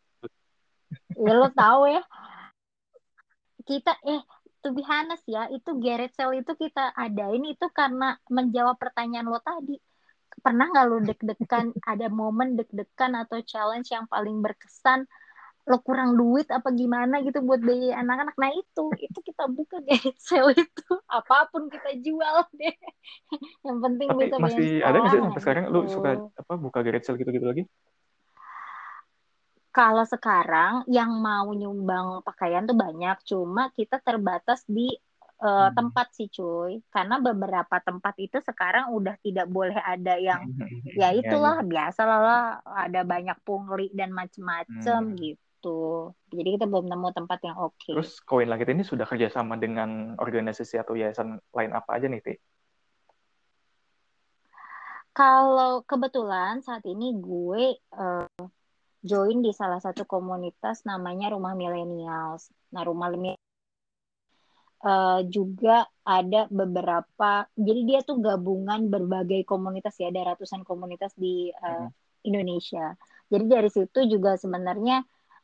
ya 1.15 1.33
lo 1.37 1.47
tahu 1.53 1.81
ya 1.93 2.01
kita 3.61 3.93
eh 4.09 4.21
to 4.61 4.69
be 4.73 4.85
honest 4.85 5.25
ya 5.25 5.49
itu 5.49 5.77
Garrett 5.81 6.13
Sale 6.13 6.41
itu 6.45 6.53
kita 6.53 6.93
adain 6.93 7.41
itu 7.45 7.65
karena 7.73 8.15
menjawab 8.29 8.77
pertanyaan 8.77 9.27
lo 9.27 9.41
tadi. 9.41 9.77
Pernah 10.41 10.71
nggak 10.71 10.85
lo 10.87 10.97
deg-degan 11.03 11.67
ada 11.91 12.07
momen 12.07 12.55
deg-degan 12.55 13.17
atau 13.17 13.41
challenge 13.41 13.89
yang 13.91 14.05
paling 14.07 14.39
berkesan? 14.39 15.09
Lo 15.69 15.77
kurang 15.85 16.17
duit 16.17 16.49
apa 16.49 16.73
gimana 16.73 17.21
gitu 17.21 17.41
buat 17.45 17.61
beli 17.61 17.93
anak-anak? 17.93 18.33
Nah 18.37 18.49
itu 18.53 18.85
itu 18.97 19.19
kita 19.21 19.45
buka 19.49 19.81
garage 19.85 20.17
sale 20.17 20.53
itu. 20.57 20.93
Apa 21.05 21.49
pun 21.49 21.69
kita 21.69 21.97
jual 22.01 22.35
deh. 22.57 22.75
Yang 23.67 23.77
penting 23.85 24.07
Tapi 24.09 24.21
bisa 24.25 24.37
masih 24.41 24.69
ada 24.81 24.97
nggak 25.01 25.11
sih 25.13 25.21
sampai 25.21 25.41
sekarang 25.41 25.63
lu 25.69 25.79
suka 25.89 26.09
apa 26.37 26.53
buka 26.57 26.79
garage 26.81 27.05
sale 27.05 27.17
gitu-gitu 27.21 27.45
lagi 27.45 27.63
kalau 29.71 30.03
sekarang 30.03 30.83
yang 30.91 31.09
mau 31.23 31.47
nyumbang 31.55 32.21
pakaian 32.27 32.67
tuh 32.67 32.75
banyak 32.75 33.17
cuma 33.23 33.71
kita 33.71 34.03
terbatas 34.03 34.67
di 34.67 34.91
uh, 35.39 35.71
hmm. 35.71 35.75
tempat 35.75 36.07
sih 36.11 36.27
cuy 36.27 36.83
karena 36.91 37.23
beberapa 37.23 37.79
tempat 37.79 38.15
itu 38.19 38.37
sekarang 38.43 38.91
udah 38.91 39.15
tidak 39.23 39.47
boleh 39.47 39.79
ada 39.79 40.19
yang 40.19 40.43
ya 40.99 41.09
iya, 41.11 41.17
itulah 41.17 41.59
ya, 41.59 41.63
ya. 41.63 41.69
biasa 41.71 42.01
lah 42.03 42.43
ada 42.67 43.01
banyak 43.07 43.37
pungli 43.47 43.87
dan 43.95 44.11
macem-macem 44.11 45.15
hmm. 45.15 45.17
gitu 45.19 45.43
gitu. 45.61 46.09
Jadi 46.33 46.57
kita 46.57 46.65
belum 46.65 46.89
nemu 46.89 47.13
tempat 47.13 47.39
yang 47.45 47.57
oke. 47.61 47.77
Okay. 47.77 47.93
Terus 47.93 48.17
Koin 48.25 48.49
Langit 48.49 48.73
ini 48.73 48.81
sudah 48.81 49.05
kerjasama 49.05 49.61
dengan 49.61 50.17
organisasi 50.17 50.81
atau 50.81 50.97
yayasan 50.97 51.37
lain 51.53 51.71
apa 51.77 52.01
aja 52.01 52.09
nih, 52.09 52.17
Ti? 52.17 52.33
Kalau 55.13 55.85
kebetulan 55.85 56.65
saat 56.65 56.81
ini 56.89 57.13
gue 57.13 57.77
uh, 57.93 58.41
join 59.01 59.41
di 59.41 59.51
salah 59.51 59.81
satu 59.81 60.05
komunitas 60.05 60.85
namanya 60.85 61.33
Rumah 61.33 61.53
Millennials. 61.57 62.53
Nah, 62.73 62.85
Rumah 62.85 63.09
Millennials 63.13 63.51
uh, 64.85 65.21
juga 65.25 65.85
ada 66.05 66.49
beberapa, 66.49 67.45
jadi 67.57 67.81
dia 67.85 67.99
tuh 68.01 68.21
gabungan 68.21 68.89
berbagai 68.89 69.45
komunitas 69.45 69.97
ya, 69.97 70.09
ada 70.09 70.33
ratusan 70.33 70.65
komunitas 70.65 71.13
di 71.17 71.49
uh, 71.53 71.85
hmm. 71.85 71.89
Indonesia. 72.29 72.93
Jadi 73.31 73.45
dari 73.47 73.69
situ 73.71 73.99
juga 74.05 74.35
sebenarnya 74.37 75.01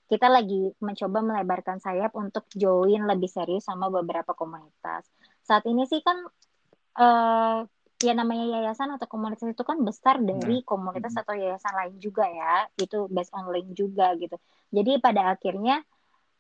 kita 0.08 0.32
lagi 0.32 0.72
mencoba 0.80 1.20
melebarkan 1.20 1.84
sayap 1.84 2.16
untuk 2.16 2.48
join 2.56 3.04
lebih 3.04 3.28
serius 3.28 3.68
sama 3.68 3.92
beberapa 3.92 4.32
komunitas. 4.32 5.04
Saat 5.44 5.68
ini 5.68 5.84
sih 5.84 6.00
kan 6.00 6.18
uh, 7.00 7.68
ya 7.98 8.14
namanya 8.14 8.62
yayasan 8.62 8.94
atau 8.94 9.10
komunitas 9.10 9.50
itu 9.50 9.64
kan 9.66 9.82
besar 9.82 10.22
dari 10.22 10.62
nah. 10.62 10.66
komunitas 10.66 11.18
atau 11.18 11.34
yayasan 11.34 11.74
lain 11.74 11.96
juga 11.98 12.30
ya. 12.30 12.70
Itu 12.78 13.10
based 13.10 13.34
on 13.34 13.50
link 13.50 13.74
juga 13.74 14.14
gitu. 14.18 14.38
Jadi 14.70 15.02
pada 15.02 15.34
akhirnya 15.34 15.82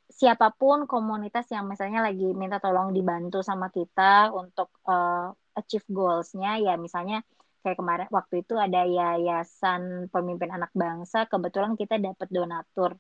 siapa 0.07 0.55
pun 0.55 0.87
komunitas 0.87 1.51
yang 1.51 1.67
misalnya 1.67 1.99
lagi 1.99 2.31
minta 2.31 2.63
tolong 2.63 2.95
dibantu 2.95 3.43
sama 3.43 3.67
kita 3.67 4.31
untuk 4.31 4.71
uh, 4.87 5.35
achieve 5.57 5.83
goalsnya 5.91 6.63
ya 6.63 6.79
misalnya 6.79 7.25
kayak 7.65 7.75
kemarin 7.75 8.07
waktu 8.07 8.47
itu 8.47 8.55
ada 8.55 8.87
yayasan 8.87 10.07
pemimpin 10.07 10.47
anak 10.55 10.71
bangsa 10.71 11.27
kebetulan 11.27 11.75
kita 11.75 11.99
dapat 11.99 12.29
donatur 12.31 12.95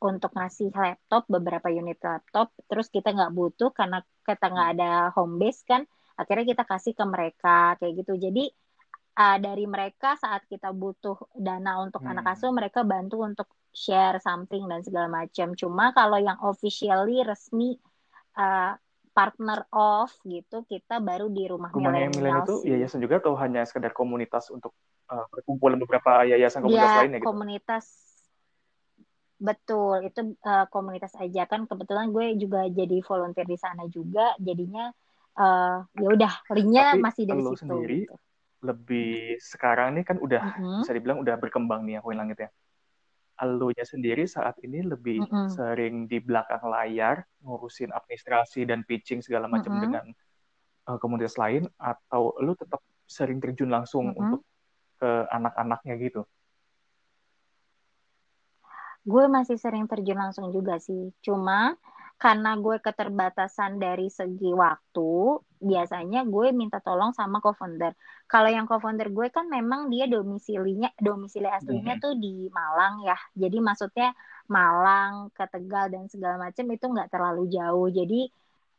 untuk 0.00 0.32
ngasih 0.34 0.74
laptop 0.74 1.28
beberapa 1.30 1.70
unit 1.70 2.00
laptop 2.02 2.50
terus 2.66 2.90
kita 2.90 3.14
nggak 3.14 3.30
butuh 3.30 3.70
karena 3.70 4.02
kita 4.26 4.50
nggak 4.50 4.68
ada 4.74 4.90
home 5.14 5.38
base 5.38 5.62
kan 5.62 5.86
akhirnya 6.20 6.46
kita 6.52 6.64
kasih 6.68 6.92
ke 6.92 7.04
mereka 7.08 7.80
kayak 7.80 8.04
gitu. 8.04 8.20
Jadi 8.20 8.44
uh, 9.16 9.38
dari 9.40 9.64
mereka 9.64 10.20
saat 10.20 10.44
kita 10.44 10.68
butuh 10.76 11.16
dana 11.32 11.80
untuk 11.80 12.04
hmm. 12.04 12.12
anak 12.12 12.36
asuh 12.36 12.52
mereka 12.52 12.84
bantu 12.84 13.24
untuk 13.24 13.48
share 13.72 14.20
something 14.20 14.68
dan 14.68 14.84
segala 14.84 15.08
macam. 15.08 15.56
Cuma 15.56 15.96
kalau 15.96 16.20
yang 16.20 16.36
officially 16.44 17.24
resmi 17.24 17.80
uh, 18.36 18.76
partner 19.10 19.66
of 19.74 20.12
gitu 20.22 20.62
kita 20.70 21.02
baru 21.02 21.26
di 21.26 21.50
rumah 21.50 21.74
milenial 21.74 22.46
itu 22.46 22.62
yayasan 22.62 23.02
juga 23.02 23.18
atau 23.18 23.34
hanya 23.34 23.66
sekedar 23.66 23.90
komunitas 23.90 24.48
untuk 24.54 24.70
uh, 25.10 25.26
perkumpulan 25.28 25.76
beberapa 25.82 26.22
yayasan 26.30 26.62
komunitas 26.62 26.86
ya, 26.86 26.98
lainnya 27.02 27.18
gitu? 27.18 27.26
komunitas. 27.26 27.86
Betul, 29.40 30.04
itu 30.04 30.36
uh, 30.44 30.68
komunitas 30.68 31.16
aja. 31.16 31.48
Kan 31.48 31.64
kebetulan 31.64 32.12
gue 32.12 32.36
juga 32.36 32.68
jadi 32.68 33.00
volunteer 33.00 33.48
di 33.48 33.56
sana 33.56 33.88
juga, 33.88 34.36
jadinya 34.36 34.92
uh, 35.38 35.84
ya 35.84 36.08
udah 36.10 36.32
linknya 36.54 36.86
masih 36.98 37.28
dari 37.28 37.42
situ. 37.44 37.60
sendiri 37.62 37.98
gitu. 38.06 38.16
lebih 38.60 39.40
sekarang 39.40 39.96
ini 39.96 40.02
kan 40.02 40.16
udah 40.18 40.42
mm 40.42 40.52
-hmm. 40.58 40.78
bisa 40.84 40.92
dibilang 40.96 41.18
udah 41.22 41.34
berkembang 41.38 41.86
nih 41.86 42.02
koin 42.02 42.18
langit 42.18 42.48
ya. 42.48 42.50
Alunya 43.40 43.88
sendiri 43.88 44.28
saat 44.28 44.58
ini 44.60 44.84
lebih 44.84 45.24
mm 45.24 45.28
-hmm. 45.28 45.48
sering 45.48 45.94
di 46.04 46.20
belakang 46.20 46.60
layar 46.66 47.24
ngurusin 47.40 47.88
administrasi 47.94 48.68
dan 48.68 48.84
pitching 48.84 49.24
segala 49.24 49.48
macam 49.48 49.72
mm 49.72 49.78
-hmm. 49.78 49.84
dengan 49.84 50.04
uh, 50.92 50.98
komunitas 51.00 51.40
lain 51.40 51.64
atau 51.80 52.36
lu 52.40 52.52
tetap 52.52 52.84
sering 53.08 53.40
terjun 53.40 53.72
langsung 53.72 54.10
mm 54.10 54.12
-hmm. 54.12 54.20
untuk 54.20 54.40
ke 55.00 55.10
anak-anaknya 55.32 55.96
gitu? 55.96 56.22
gue 59.00 59.24
masih 59.32 59.56
sering 59.56 59.88
terjun 59.88 60.18
langsung 60.20 60.52
juga 60.52 60.76
sih. 60.76 61.12
Cuma 61.24 61.76
karena 62.20 62.52
gue 62.60 62.76
keterbatasan 62.84 63.80
dari 63.80 64.12
segi 64.12 64.52
waktu, 64.52 65.40
biasanya 65.56 66.28
gue 66.28 66.52
minta 66.52 66.76
tolong 66.84 67.16
sama 67.16 67.40
co-founder. 67.40 67.96
Kalau 68.28 68.52
yang 68.52 68.68
co-founder 68.68 69.08
gue 69.08 69.32
kan 69.32 69.48
memang 69.48 69.88
dia 69.88 70.04
domisilinya, 70.04 70.92
domisili 71.00 71.48
aslinya 71.48 71.96
mm 71.96 72.00
-hmm. 72.00 72.04
tuh 72.04 72.14
di 72.20 72.34
Malang 72.52 72.94
ya. 73.08 73.16
Jadi 73.32 73.58
maksudnya 73.64 74.12
Malang 74.52 75.32
ke 75.32 75.48
Tegal 75.48 75.88
dan 75.88 76.12
segala 76.12 76.36
macam 76.36 76.64
itu 76.68 76.84
nggak 76.92 77.08
terlalu 77.08 77.48
jauh. 77.56 77.88
Jadi 77.88 78.20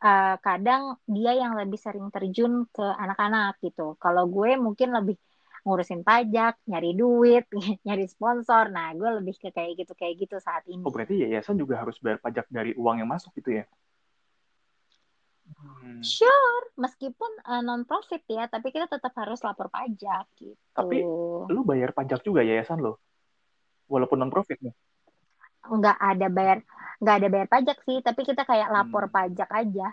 uh, 0.06 0.36
kadang 0.38 1.02
dia 1.10 1.34
yang 1.34 1.58
lebih 1.58 1.82
sering 1.82 2.14
terjun 2.14 2.70
ke 2.70 2.86
anak-anak 2.86 3.58
gitu. 3.66 3.98
Kalau 3.98 4.30
gue 4.30 4.54
mungkin 4.62 4.94
lebih 4.94 5.18
ngurusin 5.62 6.02
pajak, 6.02 6.58
nyari 6.66 6.98
duit, 6.98 7.46
nyari 7.88 8.06
sponsor. 8.10 8.74
Nah, 8.74 8.94
gue 8.98 9.10
lebih 9.22 9.38
ke 9.38 9.54
kayak 9.54 9.86
gitu 9.86 9.94
kayak 9.94 10.16
gitu 10.18 10.36
saat 10.42 10.66
ini. 10.66 10.82
Oh, 10.82 10.94
berarti 10.94 11.22
yayasan 11.22 11.58
juga 11.58 11.78
harus 11.78 11.98
bayar 12.02 12.18
pajak 12.18 12.50
dari 12.50 12.74
uang 12.74 13.06
yang 13.06 13.10
masuk 13.10 13.34
gitu 13.38 13.62
ya? 13.62 13.66
Hmm. 15.52 16.02
Sure, 16.02 16.74
meskipun 16.80 17.32
uh, 17.46 17.60
eh, 17.60 17.62
non 17.62 17.84
profit 17.86 18.24
ya, 18.26 18.48
tapi 18.48 18.72
kita 18.74 18.88
tetap 18.88 19.14
harus 19.20 19.44
lapor 19.44 19.68
pajak 19.70 20.26
gitu. 20.40 20.58
Tapi 20.74 21.04
lu 21.52 21.62
bayar 21.68 21.92
pajak 21.92 22.24
juga 22.24 22.42
yayasan 22.42 22.82
lo, 22.82 22.98
walaupun 23.92 24.18
non 24.18 24.32
profit 24.32 24.58
nih? 24.64 24.74
Nggak 25.68 25.98
ada 26.00 26.28
bayar, 26.32 26.58
nggak 27.04 27.16
ada 27.22 27.28
bayar 27.28 27.48
pajak 27.52 27.78
sih, 27.84 28.00
tapi 28.02 28.26
kita 28.26 28.48
kayak 28.48 28.72
lapor 28.72 29.12
hmm. 29.12 29.14
pajak 29.14 29.50
aja 29.52 29.92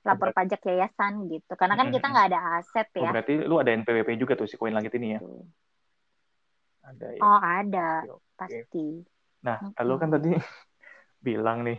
lapor 0.00 0.32
pajak 0.32 0.60
yayasan 0.64 1.28
gitu 1.28 1.52
karena 1.60 1.76
kan 1.76 1.92
kita 1.92 2.06
nggak 2.08 2.28
ada 2.32 2.40
aset 2.56 2.88
oh, 2.96 3.04
ya 3.04 3.10
oh, 3.10 3.12
berarti 3.12 3.34
lu 3.44 3.54
ada 3.60 3.70
NPWP 3.76 4.08
juga 4.16 4.32
tuh 4.36 4.48
si 4.48 4.56
koin 4.56 4.72
langit 4.72 4.96
ini 4.96 5.16
ya 5.16 5.20
ada 6.88 7.06
ya 7.12 7.20
oh 7.20 7.40
ada 7.40 7.88
oke, 8.08 8.24
pasti 8.36 9.04
nah 9.44 9.60
-hmm. 9.60 9.84
lu 9.84 9.94
kan 10.00 10.08
tadi 10.08 10.32
bilang 11.26 11.68
nih 11.68 11.78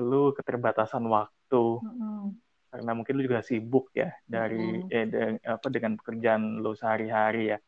lu 0.00 0.36
keterbatasan 0.36 1.04
waktu 1.08 1.64
mm 1.80 1.92
-hmm. 1.96 2.24
karena 2.72 2.92
mungkin 2.92 3.14
lu 3.16 3.22
juga 3.24 3.40
sibuk 3.40 3.88
ya 3.96 4.12
dari 4.28 4.84
mm. 4.84 4.92
eh, 4.92 5.06
de, 5.08 5.20
apa 5.48 5.66
dengan 5.72 5.96
pekerjaan 5.96 6.60
lu 6.60 6.76
sehari-hari 6.76 7.56
ya. 7.56 7.58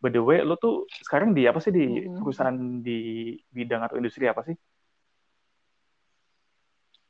By 0.00 0.12
the 0.12 0.20
way, 0.20 0.44
lu 0.44 0.56
tuh 0.60 0.84
sekarang 0.88 1.32
di 1.32 1.48
apa 1.48 1.60
sih 1.60 1.72
di 1.72 2.04
mm. 2.04 2.20
perusahaan 2.20 2.56
di 2.80 3.32
bidang 3.52 3.84
atau 3.84 3.96
industri 4.00 4.28
apa 4.28 4.44
sih? 4.44 4.56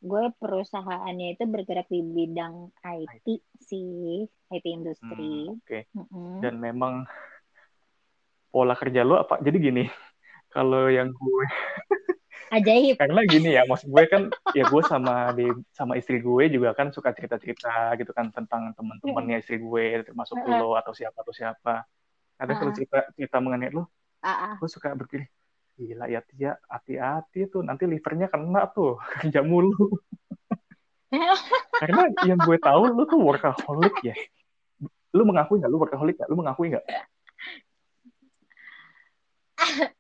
Gue 0.05 0.29
perusahaannya 0.37 1.33
itu 1.33 1.49
bergerak 1.49 1.89
di 1.89 2.05
bidang 2.05 2.69
IT, 2.85 3.25
IT. 3.25 3.29
sih, 3.65 4.29
IT 4.53 4.67
industri. 4.69 5.49
Hmm, 5.49 5.57
Oke. 5.57 5.65
Okay. 5.65 5.83
Mm 5.97 6.05
-hmm. 6.05 6.33
Dan 6.45 6.55
memang 6.61 7.09
pola 8.53 8.77
kerja 8.77 9.01
lu 9.01 9.17
apa? 9.17 9.41
Jadi 9.41 9.57
gini, 9.57 9.85
kalau 10.55 10.93
yang 10.93 11.09
gue 11.09 11.47
ajaib 12.55 12.95
karena 13.03 13.21
gini 13.27 13.51
ya 13.59 13.63
maksud 13.67 13.91
gue 13.91 14.05
kan 14.07 14.23
ya 14.55 14.65
gue 14.71 14.83
sama 14.87 15.35
di 15.35 15.51
sama 15.75 15.99
istri 15.99 16.23
gue 16.23 16.45
juga 16.47 16.71
kan 16.77 16.95
suka 16.95 17.11
cerita 17.11 17.35
cerita 17.43 17.91
gitu 17.99 18.15
kan 18.15 18.31
tentang 18.31 18.71
teman-temannya 18.79 19.43
istri 19.43 19.59
gue 19.59 20.07
termasuk 20.07 20.39
uh 20.39 20.47
lo 20.63 20.79
atau 20.79 20.95
siapa 20.95 21.19
atau 21.19 21.35
siapa 21.35 21.83
ada 22.39 22.53
uh 22.55 22.57
kalau 22.59 22.71
cerita 22.71 23.03
cerita 23.19 23.43
mengenai 23.43 23.75
lo 23.75 23.91
uh 24.23 24.55
gue 24.61 24.69
suka 24.71 24.95
berpikir 24.95 25.27
gila 25.75 26.07
ya 26.07 26.23
Tia 26.23 26.55
hati-hati 26.71 27.51
tuh. 27.51 27.63
Nanti 27.67 27.85
livernya 27.87 28.31
kena 28.31 28.71
tuh 28.71 28.99
kerja 29.21 29.43
mulu. 29.43 29.75
Karena 31.81 32.11
yang 32.27 32.39
gue 32.43 32.59
tahu 32.59 32.91
lo 32.91 33.05
tuh 33.07 33.21
workaholic 33.23 33.95
ya. 34.03 34.15
Lu 35.15 35.23
mengakui 35.23 35.63
nggak? 35.63 35.71
Lu 35.71 35.79
workaholic 35.79 36.19
nggak? 36.19 36.31
Lu 36.31 36.37
mengakui 36.39 36.75
nggak? 36.75 36.85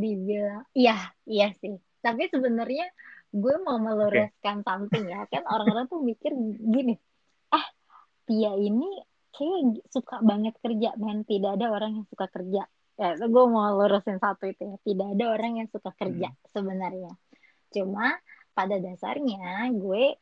Dibilang 0.00 0.64
iya 0.72 1.12
iya 1.28 1.52
sih. 1.60 1.76
Tapi 2.00 2.30
sebenarnya 2.32 2.88
gue 3.30 3.54
mau 3.60 3.76
meluruskan 3.76 4.62
okay. 4.62 4.66
something 4.66 5.04
ya. 5.08 5.28
Kan 5.28 5.44
orang-orang 5.44 5.84
tuh 5.90 6.00
mikir 6.00 6.32
gini 6.56 6.96
ah 7.50 7.66
Tia 8.24 8.54
ini 8.56 8.88
kayak 9.34 9.86
suka 9.90 10.22
banget 10.22 10.54
kerja 10.62 10.94
men 10.98 11.22
tidak 11.26 11.58
ada 11.58 11.70
orang 11.70 12.02
yang 12.02 12.06
suka 12.10 12.26
kerja 12.30 12.66
ya 13.00 13.16
gue 13.16 13.44
mau 13.48 13.72
lurusin 13.80 14.20
satu 14.20 14.44
itu 14.44 14.60
ya 14.68 14.76
tidak 14.84 15.08
ada 15.16 15.24
orang 15.32 15.52
yang 15.64 15.68
suka 15.72 15.90
kerja 15.96 16.28
hmm. 16.28 16.40
sebenarnya 16.52 17.12
cuma 17.72 18.20
pada 18.52 18.76
dasarnya 18.76 19.72
gue 19.72 20.20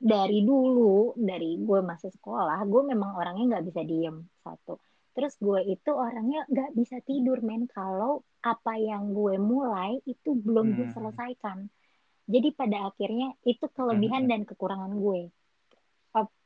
dari 0.00 0.40
dulu 0.40 1.12
dari 1.20 1.60
gue 1.60 1.80
masih 1.84 2.08
sekolah 2.16 2.64
gue 2.64 2.82
memang 2.88 3.20
orangnya 3.20 3.60
nggak 3.60 3.66
bisa 3.68 3.80
diem 3.84 4.16
satu 4.40 4.80
Terus 5.14 5.38
gue 5.38 5.60
itu 5.70 5.90
orangnya 5.94 6.42
gak 6.50 6.74
bisa 6.74 6.98
tidur 7.06 7.38
men 7.40 7.70
kalau 7.70 8.26
apa 8.42 8.74
yang 8.76 9.14
gue 9.14 9.38
mulai 9.38 10.02
itu 10.04 10.34
belum 10.34 10.74
hmm. 10.74 10.76
gue 10.76 10.86
selesaikan. 10.90 11.70
Jadi 12.26 12.48
pada 12.50 12.90
akhirnya 12.90 13.30
itu 13.46 13.62
kelebihan 13.70 14.26
hmm. 14.26 14.30
dan 14.34 14.40
kekurangan 14.42 14.92
gue. 14.98 15.30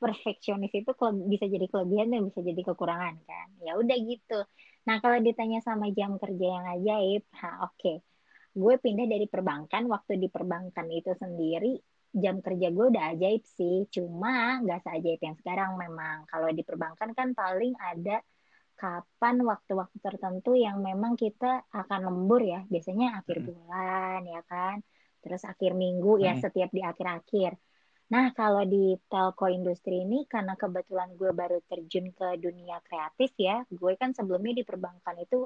Perfeksionis 0.00 0.72
itu 0.72 0.90
bisa 1.28 1.44
jadi 1.44 1.66
kelebihan 1.68 2.08
dan 2.08 2.24
bisa 2.24 2.40
jadi 2.40 2.60
kekurangan 2.64 3.14
kan. 3.28 3.48
Ya 3.60 3.76
udah 3.76 3.96
gitu. 4.00 4.40
Nah 4.88 4.96
kalau 5.04 5.20
ditanya 5.20 5.60
sama 5.60 5.92
jam 5.92 6.16
kerja 6.16 6.46
yang 6.56 6.66
ajaib, 6.80 7.22
ha 7.36 7.68
oke. 7.68 7.76
Okay. 7.76 7.96
Gue 8.56 8.80
pindah 8.80 9.04
dari 9.04 9.28
perbankan, 9.28 9.84
waktu 9.92 10.16
di 10.16 10.32
perbankan 10.32 10.88
itu 10.88 11.12
sendiri 11.14 11.76
jam 12.08 12.40
kerja 12.40 12.72
gue 12.72 12.86
udah 12.88 13.12
ajaib 13.12 13.44
sih. 13.44 13.84
Cuma 13.92 14.64
gak 14.64 14.88
seajaib 14.88 15.20
yang 15.20 15.36
sekarang 15.36 15.76
memang. 15.76 16.24
Kalau 16.24 16.48
di 16.48 16.64
perbankan 16.64 17.12
kan 17.12 17.36
paling 17.36 17.76
ada 17.76 18.24
kapan 18.78 19.42
waktu-waktu 19.42 19.98
tertentu 19.98 20.54
yang 20.54 20.78
memang 20.78 21.18
kita 21.18 21.66
akan 21.74 22.00
lembur 22.08 22.38
ya 22.46 22.62
biasanya 22.70 23.18
akhir 23.18 23.42
bulan 23.42 24.22
ya 24.22 24.40
kan 24.46 24.78
terus 25.18 25.42
akhir 25.42 25.74
minggu 25.74 26.22
ya 26.22 26.38
setiap 26.38 26.70
di 26.70 26.86
akhir-akhir 26.86 27.58
nah 28.08 28.32
kalau 28.32 28.64
di 28.64 28.96
telco 29.08 29.46
industri 29.52 30.00
ini 30.00 30.24
karena 30.24 30.56
kebetulan 30.56 31.12
gue 31.12 31.28
baru 31.32 31.60
terjun 31.68 32.08
ke 32.16 32.40
dunia 32.40 32.80
kreatif 32.84 33.36
ya 33.36 33.60
gue 33.68 33.92
kan 34.00 34.16
sebelumnya 34.16 34.60
di 34.60 34.64
perbankan 34.64 35.16
itu 35.20 35.44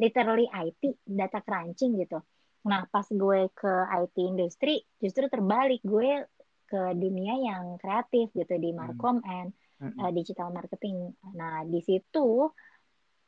literally 0.00 0.48
IT 0.48 1.04
data 1.04 1.44
crunching 1.44 2.00
gitu 2.00 2.20
nah 2.64 2.88
pas 2.88 3.04
gue 3.04 3.52
ke 3.52 3.72
IT 3.92 4.16
industri 4.24 4.80
justru 4.98 5.28
terbalik 5.28 5.84
gue 5.84 6.24
ke 6.68 6.80
dunia 6.96 7.34
yang 7.40 7.80
kreatif 7.80 8.28
gitu 8.36 8.54
di 8.60 8.76
Markom 8.76 9.24
and 9.24 9.56
uh, 9.82 10.10
digital 10.12 10.50
marketing. 10.50 11.14
Nah, 11.34 11.64
di 11.64 11.80
situ 11.80 12.50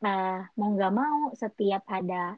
uh, 0.04 0.40
mau 0.58 0.68
nggak 0.76 0.92
mau 0.94 1.32
setiap 1.32 1.86
ada 1.88 2.34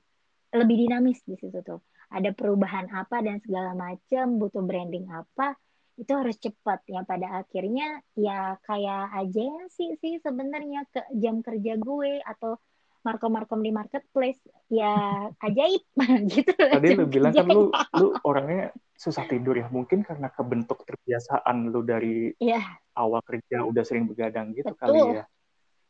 lebih 0.53 0.87
dinamis 0.87 1.25
di 1.25 1.35
situ 1.35 1.59
tuh. 1.65 1.81
Ada 2.13 2.37
perubahan 2.37 2.93
apa 2.93 3.25
dan 3.25 3.41
segala 3.41 3.73
macam, 3.73 4.37
butuh 4.37 4.61
branding 4.61 5.09
apa, 5.09 5.57
itu 6.03 6.13
harus 6.13 6.37
cepat 6.43 6.83
ya 6.91 7.07
pada 7.07 7.47
akhirnya 7.47 8.03
ya 8.19 8.59
kayak 8.67 9.05
aja 9.23 9.47
sih 9.71 9.95
sih 10.03 10.19
sebenarnya 10.19 10.83
ke 10.91 11.01
jam 11.15 11.39
kerja 11.47 11.79
gue 11.79 12.19
atau 12.27 12.59
markom-markom 13.03 13.63
di 13.63 13.71
marketplace 13.71 14.43
ya 14.67 15.27
ajaib 15.43 15.83
gitu 16.35 16.55
tadi 16.55 16.89
lu 16.99 17.07
bilang 17.07 17.33
kan 17.35 17.47
lu 17.47 17.71
lu 17.99 18.15
orangnya 18.27 18.75
susah 18.99 19.27
tidur 19.27 19.59
ya 19.59 19.67
mungkin 19.71 20.03
karena 20.07 20.31
kebentuk 20.31 20.83
terbiasaan 20.87 21.71
lu 21.71 21.83
dari 21.83 22.31
ya. 22.39 22.63
awal 22.99 23.23
kerja 23.23 23.63
udah 23.67 23.83
sering 23.83 24.07
begadang 24.07 24.55
gitu 24.55 24.71
Betul. 24.75 24.79
kali 24.79 25.23
ya 25.23 25.25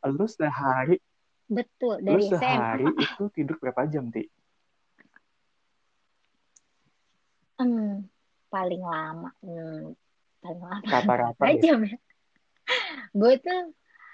lu 0.09 0.25
sehari 0.25 0.97
Betul, 1.53 2.01
dari 2.01 2.23
Lu 2.25 2.31
sehari 2.31 2.87
SMA. 2.87 3.03
itu 3.03 3.23
tidur 3.35 3.55
berapa 3.59 3.83
jam, 3.85 4.07
Ti? 4.09 4.23
Hmm, 7.59 8.07
paling 8.49 8.81
lama. 8.81 9.29
Hmm, 9.43 9.93
paling 10.43 10.59
lama. 10.59 10.83
Rata-rata 10.83 11.43
ya? 11.47 11.55
jam 11.63 11.79
ya. 11.87 11.97
gue 13.11 13.33
tuh 13.43 13.61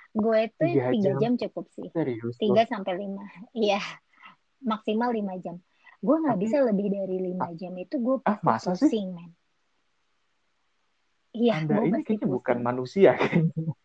gue 0.10 0.42
tuh 0.58 0.70
tiga 0.70 0.94
jam. 0.94 1.18
jam 1.18 1.34
cukup 1.42 1.66
sih. 1.74 1.90
Serius? 1.90 2.38
Tiga 2.38 2.70
sampai 2.70 2.94
lima. 2.98 3.26
Iya, 3.58 3.82
maksimal 4.62 5.10
lima 5.10 5.42
jam. 5.42 5.58
Gue 6.00 6.22
nggak 6.22 6.40
bisa 6.40 6.64
lebih 6.64 6.94
dari 6.94 7.18
lima 7.20 7.50
ah, 7.50 7.54
jam 7.58 7.74
itu 7.76 7.98
gue 8.00 8.22
ah, 8.24 8.40
masa 8.46 8.78
pusing, 8.78 8.90
sih? 8.90 9.04
men. 9.10 9.32
Iya, 11.30 11.54
Anda 11.62 11.82
ini 11.86 12.02
kayaknya 12.06 12.26
pusing. 12.26 12.36
bukan 12.38 12.58
manusia 12.62 13.12
kayaknya. 13.18 13.54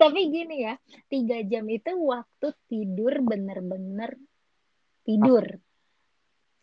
tapi 0.00 0.32
gini 0.32 0.64
ya 0.64 0.80
tiga 1.12 1.44
jam 1.44 1.68
itu 1.68 1.92
waktu 1.92 2.56
tidur 2.72 3.20
bener-bener 3.20 4.16
tidur 5.04 5.60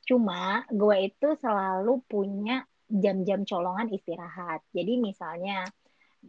cuma 0.08 0.64
gue 0.72 1.12
itu 1.12 1.28
selalu 1.44 2.00
punya 2.08 2.64
jam-jam 2.88 3.44
colongan 3.44 3.92
istirahat 3.92 4.64
jadi 4.72 4.96
misalnya 4.98 5.68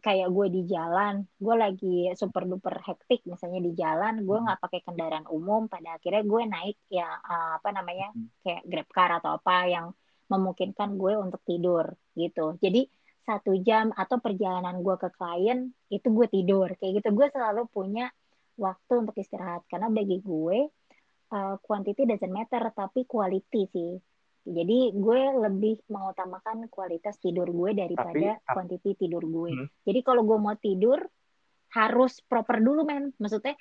kayak 0.03 0.29
gue 0.31 0.47
di 0.53 0.63
jalan 0.69 1.27
gue 1.39 1.55
lagi 1.55 1.97
super 2.15 2.47
duper 2.47 2.79
hektik 2.83 3.25
misalnya 3.27 3.61
di 3.63 3.73
jalan 3.75 4.23
gue 4.23 4.37
hmm. 4.39 4.45
nggak 4.47 4.61
pakai 4.63 4.81
kendaraan 4.85 5.27
umum 5.31 5.67
pada 5.67 5.99
akhirnya 5.99 6.23
gue 6.23 6.43
naik 6.47 6.79
ya 6.91 7.09
uh, 7.09 7.59
apa 7.59 7.69
namanya 7.75 8.13
hmm. 8.15 8.43
kayak 8.45 8.63
grab 8.67 8.89
car 8.91 9.11
atau 9.19 9.39
apa 9.39 9.57
yang 9.67 9.87
memungkinkan 10.29 11.01
gue 11.01 11.15
untuk 11.17 11.41
tidur 11.47 11.89
gitu 12.15 12.59
jadi 12.61 12.87
satu 13.25 13.61
jam 13.61 13.93
atau 13.93 14.21
perjalanan 14.21 14.81
gue 14.81 14.97
ke 14.97 15.09
klien 15.13 15.69
itu 15.93 16.09
gue 16.09 16.27
tidur 16.33 16.69
kayak 16.81 17.03
gitu 17.03 17.09
gue 17.13 17.27
selalu 17.33 17.69
punya 17.69 18.09
waktu 18.57 18.93
untuk 19.05 19.17
istirahat 19.21 19.65
karena 19.69 19.89
bagi 19.93 20.21
gue 20.21 20.69
uh, 21.33 21.57
quantity 21.63 22.05
doesn't 22.05 22.33
matter 22.33 22.63
tapi 22.75 23.05
quality 23.05 23.63
sih. 23.73 23.93
Jadi 24.49 24.97
gue 24.97 25.21
lebih 25.45 25.85
mengutamakan 25.93 26.73
kualitas 26.73 27.21
tidur 27.21 27.53
gue 27.53 27.77
daripada 27.77 28.41
tapi, 28.41 28.49
quantity 28.49 28.91
tidur 28.97 29.21
gue. 29.29 29.51
hmm. 29.53 29.69
jadi 29.85 30.01
kalau 30.01 30.25
gue 30.25 30.39
mau 30.41 30.57
tidur 30.57 31.05
harus 31.77 32.25
proper 32.25 32.65
dulu 32.65 32.89
men. 32.89 33.13
Maksudnya 33.21 33.61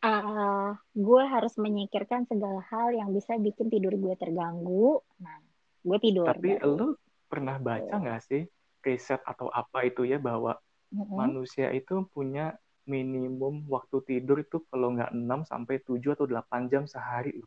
uh, 0.00 0.72
gue 0.96 1.22
harus 1.28 1.60
menyikirkan 1.60 2.24
segala 2.24 2.64
hal 2.72 2.96
yang 2.96 3.12
bisa 3.12 3.36
bikin 3.36 3.68
tidur 3.68 3.92
gue 3.92 4.14
terganggu. 4.16 5.04
Nah 5.20 5.46
gue 5.86 5.98
tidur 6.02 6.26
tapi 6.26 6.58
lo 6.66 6.98
pernah 7.30 7.62
baca 7.62 7.94
nggak 7.94 8.20
sih 8.26 8.42
riset 8.82 9.22
atau 9.22 9.46
apa 9.50 9.86
itu 9.86 10.02
ya 10.02 10.18
bahwa 10.18 10.58
mm-hmm. 10.90 11.14
manusia 11.14 11.70
itu 11.70 12.06
punya 12.10 12.58
minimum 12.86 13.66
waktu 13.66 13.98
tidur 14.06 14.40
itu 14.40 14.62
kalau 14.70 14.94
nggak 14.94 15.10
6 15.10 15.50
sampai 15.50 15.82
7 15.82 16.14
atau 16.14 16.26
8 16.26 16.70
jam 16.70 16.86
sehari 16.86 17.42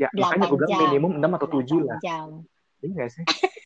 Ya, 0.00 0.08
makanya 0.16 0.48
gue 0.48 0.58
bilang 0.58 0.80
minimum 0.88 1.12
6 1.20 1.36
atau 1.36 1.48
7 1.52 1.84
lah. 1.84 1.98
Jam. 2.00 2.28
Iya 2.80 2.88
nggak 2.96 3.10
sih? 3.12 3.24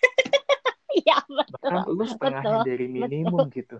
Iya, 0.97 1.21
betul. 1.29 1.61
Bahkan 1.61 1.93
lu 1.93 2.05
setengahnya 2.09 2.65
betul, 2.65 2.69
dari 2.73 2.87
minimum 2.89 3.53
betul. 3.53 3.57
gitu. 3.61 3.79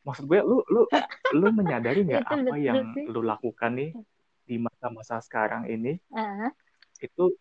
Maksud 0.00 0.24
gue, 0.32 0.40
lu 0.40 0.64
lu 0.72 0.88
lu 1.36 1.46
menyadari 1.52 2.08
nggak 2.08 2.24
apa 2.24 2.40
betul 2.40 2.56
yang 2.56 2.96
sih. 2.96 3.04
lu 3.04 3.20
lakukan 3.20 3.76
nih 3.76 3.92
di 4.48 4.56
masa-masa 4.56 5.20
sekarang 5.20 5.68
ini? 5.68 6.00
Uh-huh. 6.08 6.50
Itu 7.04 7.36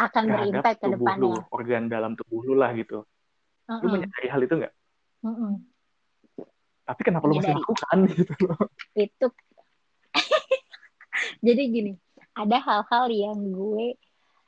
akan 0.00 0.22
berimpact 0.24 0.78
ke 0.80 0.88
depannya. 0.96 1.20
Lu, 1.20 1.36
organ 1.52 1.84
dalam 1.92 2.16
tubuh 2.16 2.48
lu 2.48 2.56
lah 2.56 2.72
gitu. 2.72 3.04
Uh 3.68 3.76
-uh. 3.76 3.80
Lu 3.84 3.92
menyadari 3.92 4.28
hal 4.32 4.40
itu 4.40 4.54
nggak? 4.64 4.74
Uh 5.20 5.28
-uh. 5.28 5.52
Tapi 6.84 7.00
kenapa 7.00 7.24
lu 7.24 7.40
masih 7.40 7.56
lakukan 7.56 7.98
gitu 8.12 8.32
Itu. 8.92 9.26
Jadi 11.46 11.62
gini, 11.72 11.92
ada 12.36 12.58
hal-hal 12.60 13.06
yang 13.10 13.38
gue 13.52 13.96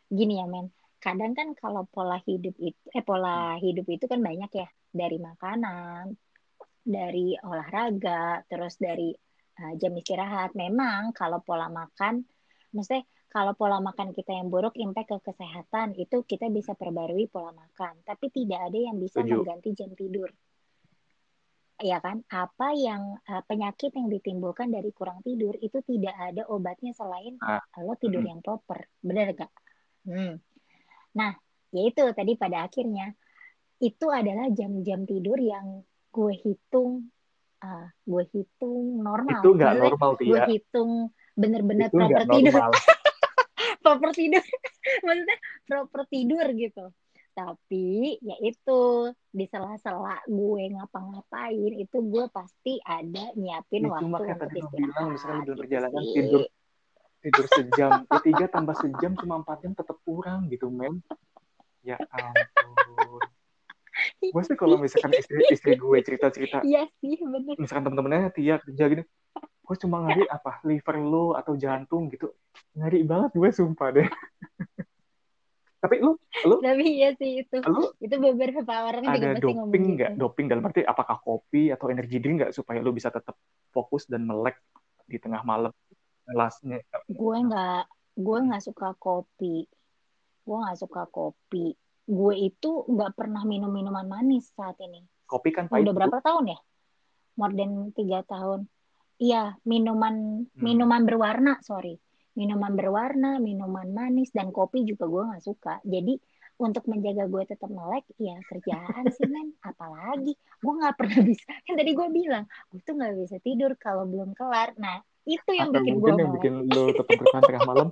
gini 0.06 0.38
ya 0.38 0.46
men. 0.46 0.70
kadang 0.96 1.38
kan 1.38 1.54
kalau 1.54 1.86
pola 1.86 2.18
hidup 2.26 2.56
itu 2.58 2.74
eh 2.90 3.04
pola 3.04 3.54
hidup 3.62 3.86
itu 3.86 4.10
kan 4.10 4.18
banyak 4.18 4.50
ya 4.50 4.66
dari 4.90 5.22
makanan, 5.22 6.18
dari 6.82 7.38
olahraga, 7.46 8.42
terus 8.50 8.74
dari 8.74 9.14
uh, 9.62 9.72
jam 9.78 9.94
istirahat. 9.94 10.58
Memang 10.58 11.14
kalau 11.14 11.38
pola 11.46 11.70
makan, 11.70 12.26
maksudnya 12.74 13.06
kalau 13.36 13.52
pola 13.52 13.78
makan 13.84 14.16
kita 14.16 14.32
yang 14.32 14.48
buruk 14.48 14.74
impact 14.80 15.12
ke 15.12 15.18
kesehatan 15.30 15.92
itu 16.00 16.24
kita 16.24 16.48
bisa 16.48 16.72
perbarui 16.72 17.28
pola 17.28 17.52
makan 17.52 18.00
tapi 18.00 18.32
tidak 18.32 18.72
ada 18.72 18.78
yang 18.80 18.96
bisa 18.96 19.20
Tujuh. 19.20 19.44
mengganti 19.44 19.76
jam 19.76 19.92
tidur 19.92 20.32
ya 21.80 21.98
kan? 22.00 22.24
Apa 22.32 22.72
yang 22.72 23.20
uh, 23.28 23.42
penyakit 23.44 23.92
yang 23.92 24.08
ditimbulkan 24.08 24.72
dari 24.72 24.90
kurang 24.92 25.20
tidur 25.20 25.56
itu 25.60 25.80
tidak 25.84 26.16
ada 26.16 26.48
obatnya 26.48 26.96
selain 26.96 27.36
ah. 27.44 27.60
lo 27.84 27.96
tidur 28.00 28.24
hmm. 28.24 28.30
yang 28.32 28.40
proper. 28.40 28.88
Benar 29.00 29.36
gak 29.36 29.52
hmm. 30.06 30.38
nah 31.16 31.32
yaitu 31.74 32.02
tadi 32.16 32.36
pada 32.36 32.66
akhirnya. 32.68 33.12
Itu 33.76 34.08
adalah 34.08 34.48
jam-jam 34.48 35.04
tidur 35.04 35.36
yang 35.36 35.84
gue 36.08 36.32
hitung 36.40 37.12
uh, 37.60 37.86
gue 38.08 38.24
hitung 38.32 39.04
normal. 39.04 39.44
Itu 39.44 39.52
nggak 39.52 39.74
normal 39.76 40.10
gue 40.16 40.40
hitung 40.48 41.12
bener-bener 41.36 41.92
proper 41.92 42.24
tidur. 42.24 42.56
proper 43.84 44.10
tidur. 44.16 44.44
Maksudnya 45.04 45.38
proper 45.68 46.02
tidur 46.08 46.46
gitu 46.56 46.88
tapi 47.36 48.16
ya 48.24 48.32
itu 48.40 49.12
di 49.28 49.44
sela-sela 49.44 50.24
gue 50.24 50.72
ngapa-ngapain 50.72 51.72
itu 51.76 52.00
gue 52.00 52.24
pasti 52.32 52.80
ada 52.80 53.28
nyiapin 53.36 53.84
ya, 53.84 53.92
waktu 53.92 54.04
cuma 54.08 54.16
untuk 54.24 54.56
istirahat. 54.56 54.72
Bilang, 54.72 55.06
misalnya 55.12 55.36
dalam 55.36 55.44
gitu 55.44 55.60
perjalanan 55.60 56.00
sih. 56.00 56.14
tidur 56.16 56.42
tidur 57.20 57.46
sejam, 57.52 57.90
ya, 58.08 58.18
tiga 58.24 58.44
tambah 58.48 58.76
sejam 58.80 59.12
cuma 59.20 59.34
empat 59.44 59.58
jam 59.68 59.72
tetap 59.76 60.00
kurang 60.08 60.48
gitu 60.48 60.72
men. 60.72 61.04
Ya 61.84 62.00
ampun. 62.08 63.20
gue 64.20 64.42
sih 64.44 64.56
kalau 64.56 64.76
misalkan 64.76 65.12
istri 65.16 65.40
istri 65.48 65.72
gue 65.76 65.98
cerita 66.04 66.28
cerita, 66.28 66.60
iya 66.64 66.84
sih 67.00 67.16
bener. 67.20 67.56
Misalkan 67.56 67.88
temen-temennya 67.88 68.32
Tia 68.32 68.56
kerja 68.60 68.84
gini, 68.92 69.02
gue 69.36 69.76
cuma 69.80 70.04
ngari 70.04 70.24
apa 70.28 70.60
liver 70.68 70.96
lo 71.00 71.32
atau 71.32 71.56
jantung 71.56 72.08
gitu, 72.12 72.32
ngari 72.76 73.04
banget 73.04 73.32
gue 73.36 73.48
sumpah 73.52 73.88
deh. 73.92 74.08
Tapi 75.86 76.02
lu, 76.02 76.18
lu 76.50 76.58
Tapi 76.58 76.84
iya 76.98 77.14
sih 77.14 77.46
itu. 77.46 77.62
Lu, 77.62 77.94
itu 78.02 78.16
beberapa 78.18 78.74
orang 78.90 79.06
ada 79.06 79.38
juga 79.38 79.38
doping 79.38 79.84
gitu. 79.86 79.94
nggak? 79.94 80.10
Gitu. 80.18 80.18
Doping 80.18 80.46
dalam 80.50 80.66
arti 80.66 80.82
apakah 80.82 81.22
kopi 81.22 81.70
atau 81.70 81.86
energi 81.94 82.18
drink 82.18 82.42
nggak 82.42 82.52
supaya 82.58 82.82
lu 82.82 82.90
bisa 82.90 83.14
tetap 83.14 83.38
fokus 83.70 84.10
dan 84.10 84.26
melek 84.26 84.58
di 85.06 85.22
tengah 85.22 85.46
malam 85.46 85.70
kelasnya? 86.26 86.82
Gue 87.06 87.36
nggak, 87.38 87.86
gue 88.18 88.38
nggak 88.50 88.62
suka 88.66 88.98
kopi. 88.98 89.70
Gue 90.42 90.56
nggak 90.58 90.78
suka 90.82 91.06
kopi. 91.06 91.78
Gue 92.02 92.34
itu 92.34 92.82
nggak 92.90 93.14
pernah 93.14 93.46
minum 93.46 93.70
minuman 93.70 94.10
manis 94.10 94.50
saat 94.50 94.74
ini. 94.82 95.06
Kopi 95.30 95.54
kan 95.54 95.70
pahit. 95.70 95.86
Udah 95.86 95.94
berapa 95.94 96.18
tahun 96.18 96.50
ya? 96.50 96.58
More 97.38 97.54
than 97.54 97.94
tiga 97.94 98.26
tahun. 98.26 98.66
Iya, 99.22 99.54
minuman 99.62 100.44
hmm. 100.50 100.60
minuman 100.60 101.06
berwarna, 101.06 101.62
sorry 101.62 102.02
minuman 102.36 102.76
berwarna, 102.76 103.40
minuman 103.40 103.88
manis, 103.90 104.30
dan 104.30 104.52
kopi 104.52 104.84
juga 104.84 105.08
gue 105.08 105.22
nggak 105.32 105.44
suka. 105.44 105.80
Jadi 105.82 106.20
untuk 106.56 106.88
menjaga 106.88 107.28
gue 107.28 107.42
tetap 107.48 107.68
melek, 107.72 108.04
ya 108.20 108.36
kerjaan 108.48 109.08
sih 109.12 109.28
men. 109.28 109.56
Apalagi 109.72 110.36
gue 110.36 110.72
nggak 110.76 110.96
pernah 111.00 111.20
bisa. 111.24 111.50
Kan 111.64 111.74
tadi 111.80 111.90
gue 111.96 112.08
bilang, 112.12 112.44
gue 112.70 112.80
tuh 112.84 112.94
nggak 112.94 113.12
bisa 113.24 113.36
tidur 113.40 113.72
kalau 113.80 114.04
belum 114.04 114.36
kelar. 114.36 114.76
Nah 114.76 115.00
itu 115.26 115.50
yang 115.56 115.72
Atau 115.72 115.82
bikin 115.82 115.94
gue 115.98 116.10
yang 116.12 116.32
bikin 116.38 116.54
lo 116.70 116.92
tetap 116.94 117.16
bertahan 117.18 117.44
tengah 117.44 117.64
malam, 117.66 117.88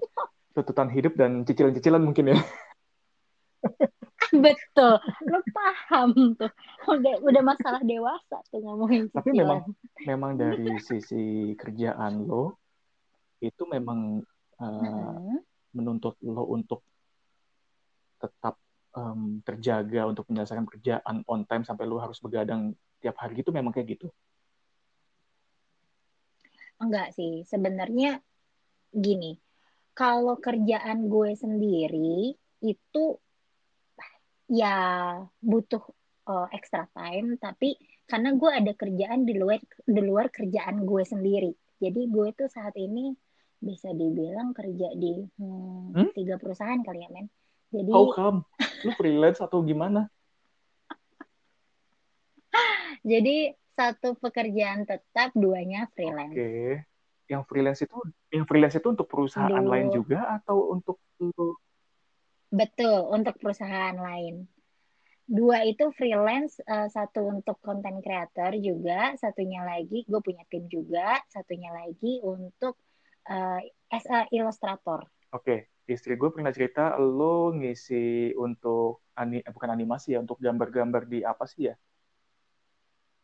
tuntutan 0.54 0.88
hidup 0.92 1.12
dan 1.18 1.42
cicilan-cicilan 1.48 2.02
mungkin 2.04 2.36
ya. 2.36 2.38
Betul, 4.34 4.98
lo 5.30 5.38
paham 5.52 6.34
tuh. 6.36 6.50
Udah 6.90 7.14
udah 7.22 7.42
masalah 7.44 7.80
dewasa 7.84 8.40
tuh 8.50 8.60
ngomongin 8.60 9.08
cicilan. 9.08 9.20
Tapi 9.20 9.30
memang 9.34 9.60
memang 10.04 10.32
dari 10.42 10.78
sisi 10.80 11.52
kerjaan 11.56 12.24
lo 12.28 12.60
itu 13.44 13.62
memang 13.68 14.24
uh, 14.60 15.38
menuntut 15.74 16.14
lo 16.22 16.46
untuk 16.50 16.80
tetap 18.22 18.56
um, 18.94 19.42
terjaga 19.42 20.06
untuk 20.08 20.24
menyelesaikan 20.30 20.64
kerjaan 20.64 21.26
on 21.26 21.44
time 21.44 21.66
sampai 21.66 21.84
lo 21.84 21.98
harus 21.98 22.22
begadang 22.22 22.72
tiap 23.02 23.18
hari 23.20 23.42
gitu 23.42 23.52
memang 23.52 23.74
kayak 23.74 23.98
gitu? 23.98 24.08
Enggak 26.80 27.12
sih. 27.12 27.44
Sebenarnya 27.44 28.22
gini 28.94 29.36
kalau 29.94 30.38
kerjaan 30.38 31.06
gue 31.06 31.34
sendiri 31.38 32.34
itu 32.62 33.04
ya 34.50 34.76
butuh 35.38 35.82
uh, 36.26 36.48
extra 36.54 36.86
time 36.92 37.38
tapi 37.38 37.78
karena 38.04 38.36
gue 38.36 38.50
ada 38.50 38.72
kerjaan 38.76 39.24
di 39.24 39.34
luar 39.38 39.58
di 39.86 40.02
luar 40.02 40.28
kerjaan 40.28 40.84
gue 40.84 41.02
sendiri. 41.02 41.52
Jadi 41.80 42.00
gue 42.08 42.28
tuh 42.36 42.48
saat 42.48 42.74
ini 42.76 43.12
bisa 43.64 43.88
dibilang 43.96 44.52
kerja 44.52 44.92
di 44.92 45.24
hmm, 45.40 45.96
hmm? 45.96 46.08
tiga 46.12 46.36
perusahaan 46.36 46.78
kali 46.84 47.00
ya 47.00 47.08
men 47.08 47.26
jadi 47.72 47.90
how 47.90 48.12
come 48.12 48.44
lu 48.84 48.92
freelance 48.94 49.40
atau 49.40 49.64
gimana 49.64 50.12
jadi 53.10 53.56
satu 53.74 54.14
pekerjaan 54.20 54.84
tetap 54.84 55.32
duanya 55.32 55.88
freelance 55.96 56.36
oke 56.36 56.38
okay. 56.38 56.84
yang 57.26 57.42
freelance 57.48 57.80
itu 57.80 57.96
yang 58.30 58.44
freelance 58.44 58.76
itu 58.76 58.88
untuk 58.92 59.08
perusahaan 59.08 59.64
Duh. 59.64 59.72
lain 59.72 59.88
juga 59.90 60.28
atau 60.38 60.70
untuk 60.76 61.00
untuk 61.16 61.58
betul 62.52 63.10
untuk 63.10 63.34
perusahaan 63.40 63.96
lain 63.96 64.46
dua 65.24 65.64
itu 65.64 65.88
freelance 65.96 66.60
uh, 66.68 66.84
satu 66.92 67.24
untuk 67.32 67.56
content 67.64 68.04
creator 68.04 68.52
juga 68.60 69.16
satunya 69.16 69.64
lagi 69.64 70.04
gue 70.04 70.20
punya 70.20 70.44
tim 70.52 70.68
juga 70.68 71.16
satunya 71.32 71.72
lagi 71.72 72.20
untuk 72.20 72.76
uh, 73.28 73.60
as 73.92 74.04
a 74.10 74.26
illustrator. 74.32 75.04
Oke, 75.34 75.42
okay. 75.42 75.58
istri 75.90 76.14
gue 76.14 76.30
pernah 76.30 76.54
cerita 76.54 76.94
lo 77.00 77.50
ngisi 77.54 78.32
untuk 78.38 79.02
ani 79.18 79.42
eh, 79.42 79.50
bukan 79.50 79.70
animasi 79.74 80.14
ya, 80.14 80.22
untuk 80.22 80.38
gambar-gambar 80.38 81.06
di 81.10 81.26
apa 81.26 81.44
sih 81.46 81.72
ya? 81.72 81.74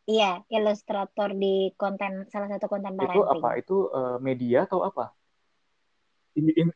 Iya, 0.09 0.43
ilustrator 0.49 1.31
di 1.37 1.71
konten 1.77 2.25
salah 2.27 2.49
satu 2.49 2.67
konten 2.67 2.97
parenting. 2.97 3.21
Itu 3.21 3.23
apa? 3.31 3.49
Itu 3.55 3.77
uh, 3.93 4.17
media 4.17 4.65
atau 4.65 4.83
apa? 4.83 5.13
Ini, 6.35 6.51
in, 6.57 6.69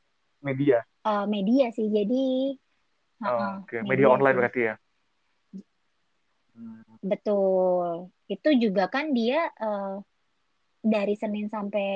media. 0.45 0.85
Uh, 1.03 1.25
media 1.25 1.73
sih, 1.73 1.89
jadi. 1.89 2.55
Oh, 3.25 3.27
uh, 3.27 3.65
Oke, 3.65 3.75
okay. 3.75 3.79
media, 3.81 3.91
media 3.91 4.07
online 4.13 4.37
berarti 4.37 4.61
ya. 4.61 4.75
Hmm. 6.55 6.83
Betul. 7.03 8.13
Itu 8.31 8.49
juga 8.55 8.87
kan 8.87 9.11
dia 9.11 9.51
uh, 9.59 9.99
dari 10.85 11.17
Senin 11.17 11.49
sampai 11.49 11.89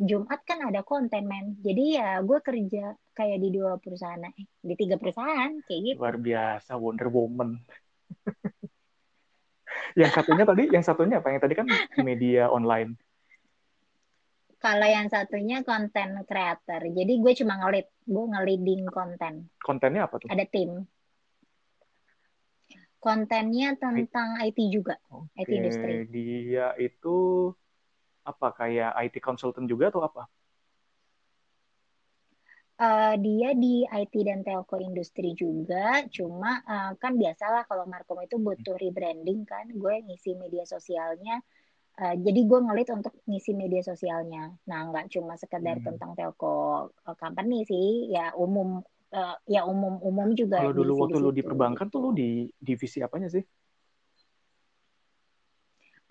Jumat 0.00 0.40
kan 0.48 0.64
ada 0.64 0.80
konten 0.80 1.28
men. 1.28 1.60
Jadi 1.60 2.00
ya 2.00 2.24
gue 2.24 2.40
kerja 2.40 2.96
kayak 3.12 3.36
di 3.36 3.48
dua 3.52 3.76
perusahaan, 3.76 4.16
eh, 4.32 4.48
di 4.64 4.72
tiga 4.72 4.96
perusahaan 4.96 5.52
kayak 5.60 5.80
gitu. 5.92 6.00
Luar 6.00 6.16
biasa 6.16 6.72
Wonder 6.80 7.12
Woman. 7.12 7.60
yang 10.00 10.08
satunya 10.08 10.44
tadi, 10.48 10.64
yang 10.72 10.80
satunya 10.80 11.20
apa? 11.20 11.28
Yang 11.36 11.42
tadi 11.44 11.54
kan 11.60 11.66
media 12.08 12.48
online. 12.48 12.96
Kalau 14.60 14.88
yang 14.88 15.08
satunya 15.12 15.60
konten 15.64 16.24
creator. 16.24 16.80
Jadi 16.80 17.12
gue 17.20 17.32
cuma 17.44 17.60
ngelit, 17.60 17.92
gue 18.04 18.24
ngeliding 18.24 18.88
konten. 18.88 19.52
Kontennya 19.60 20.08
apa 20.08 20.16
tuh? 20.16 20.28
Ada 20.32 20.44
tim. 20.48 20.84
Kontennya 23.00 23.76
tentang 23.80 24.36
IT 24.44 24.60
juga, 24.68 25.00
Oke, 25.08 25.32
IT 25.44 25.48
industri. 25.48 26.04
Dia 26.12 26.76
itu 26.76 27.48
apa 28.24 28.48
kayak 28.52 28.92
IT 29.08 29.18
consultant 29.24 29.66
juga 29.66 29.88
atau 29.88 30.04
apa? 30.04 30.28
Uh, 32.80 33.12
dia 33.20 33.52
di 33.52 33.84
IT 33.84 34.14
dan 34.24 34.40
telco 34.40 34.80
industri 34.80 35.36
juga, 35.36 36.00
cuma 36.08 36.64
uh, 36.64 36.96
kan 36.96 37.12
biasalah 37.12 37.68
kalau 37.68 37.84
Markom 37.84 38.24
itu 38.24 38.40
butuh 38.40 38.72
rebranding 38.80 39.44
kan, 39.44 39.68
gue 39.68 40.00
ngisi 40.00 40.32
media 40.32 40.64
sosialnya, 40.64 41.44
uh, 42.00 42.16
jadi 42.16 42.40
gue 42.40 42.58
ngelit 42.64 42.88
untuk 42.88 43.12
ngisi 43.28 43.52
media 43.52 43.84
sosialnya. 43.84 44.56
Nah 44.64 44.80
nggak 44.88 45.12
cuma 45.12 45.36
sekedar 45.36 45.76
hmm. 45.76 45.92
tentang 45.92 46.16
telco 46.16 46.88
company 47.20 47.68
sih, 47.68 48.16
ya 48.16 48.32
umum, 48.32 48.80
uh, 49.12 49.36
ya 49.44 49.68
umum 49.68 50.00
umum 50.00 50.32
juga. 50.32 50.64
Kalau 50.64 50.72
dulu 50.72 51.04
waktu 51.04 51.20
lu 51.20 51.30
di 51.36 51.44
perbankan 51.44 51.92
tuh 51.92 52.00
lu 52.00 52.10
di 52.16 52.48
divisi 52.56 53.04
apanya 53.04 53.28
sih? 53.28 53.44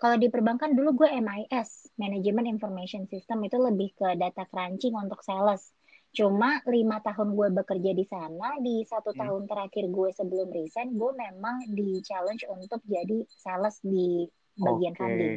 Kalau 0.00 0.16
di 0.16 0.32
perbankan 0.32 0.72
dulu 0.72 1.04
gue 1.04 1.08
MIS, 1.12 1.92
Management 2.00 2.48
Information 2.48 3.04
System, 3.04 3.44
itu 3.44 3.60
lebih 3.60 3.92
ke 3.92 4.16
data 4.16 4.48
crunching 4.48 4.96
untuk 4.96 5.20
sales. 5.20 5.76
Cuma 6.16 6.64
lima 6.64 7.04
tahun 7.04 7.36
gue 7.36 7.48
bekerja 7.60 7.92
di 7.92 8.08
sana, 8.08 8.56
di 8.64 8.80
satu 8.88 9.12
hmm. 9.12 9.20
tahun 9.20 9.42
terakhir 9.44 9.84
gue 9.92 10.08
sebelum 10.16 10.48
resign, 10.56 10.96
gue 10.96 11.12
memang 11.12 11.68
di 11.76 12.00
challenge 12.00 12.48
untuk 12.48 12.80
jadi 12.88 13.28
sales 13.28 13.76
di 13.84 14.24
bagian 14.56 14.96
okay. 14.96 15.00
funding. 15.04 15.36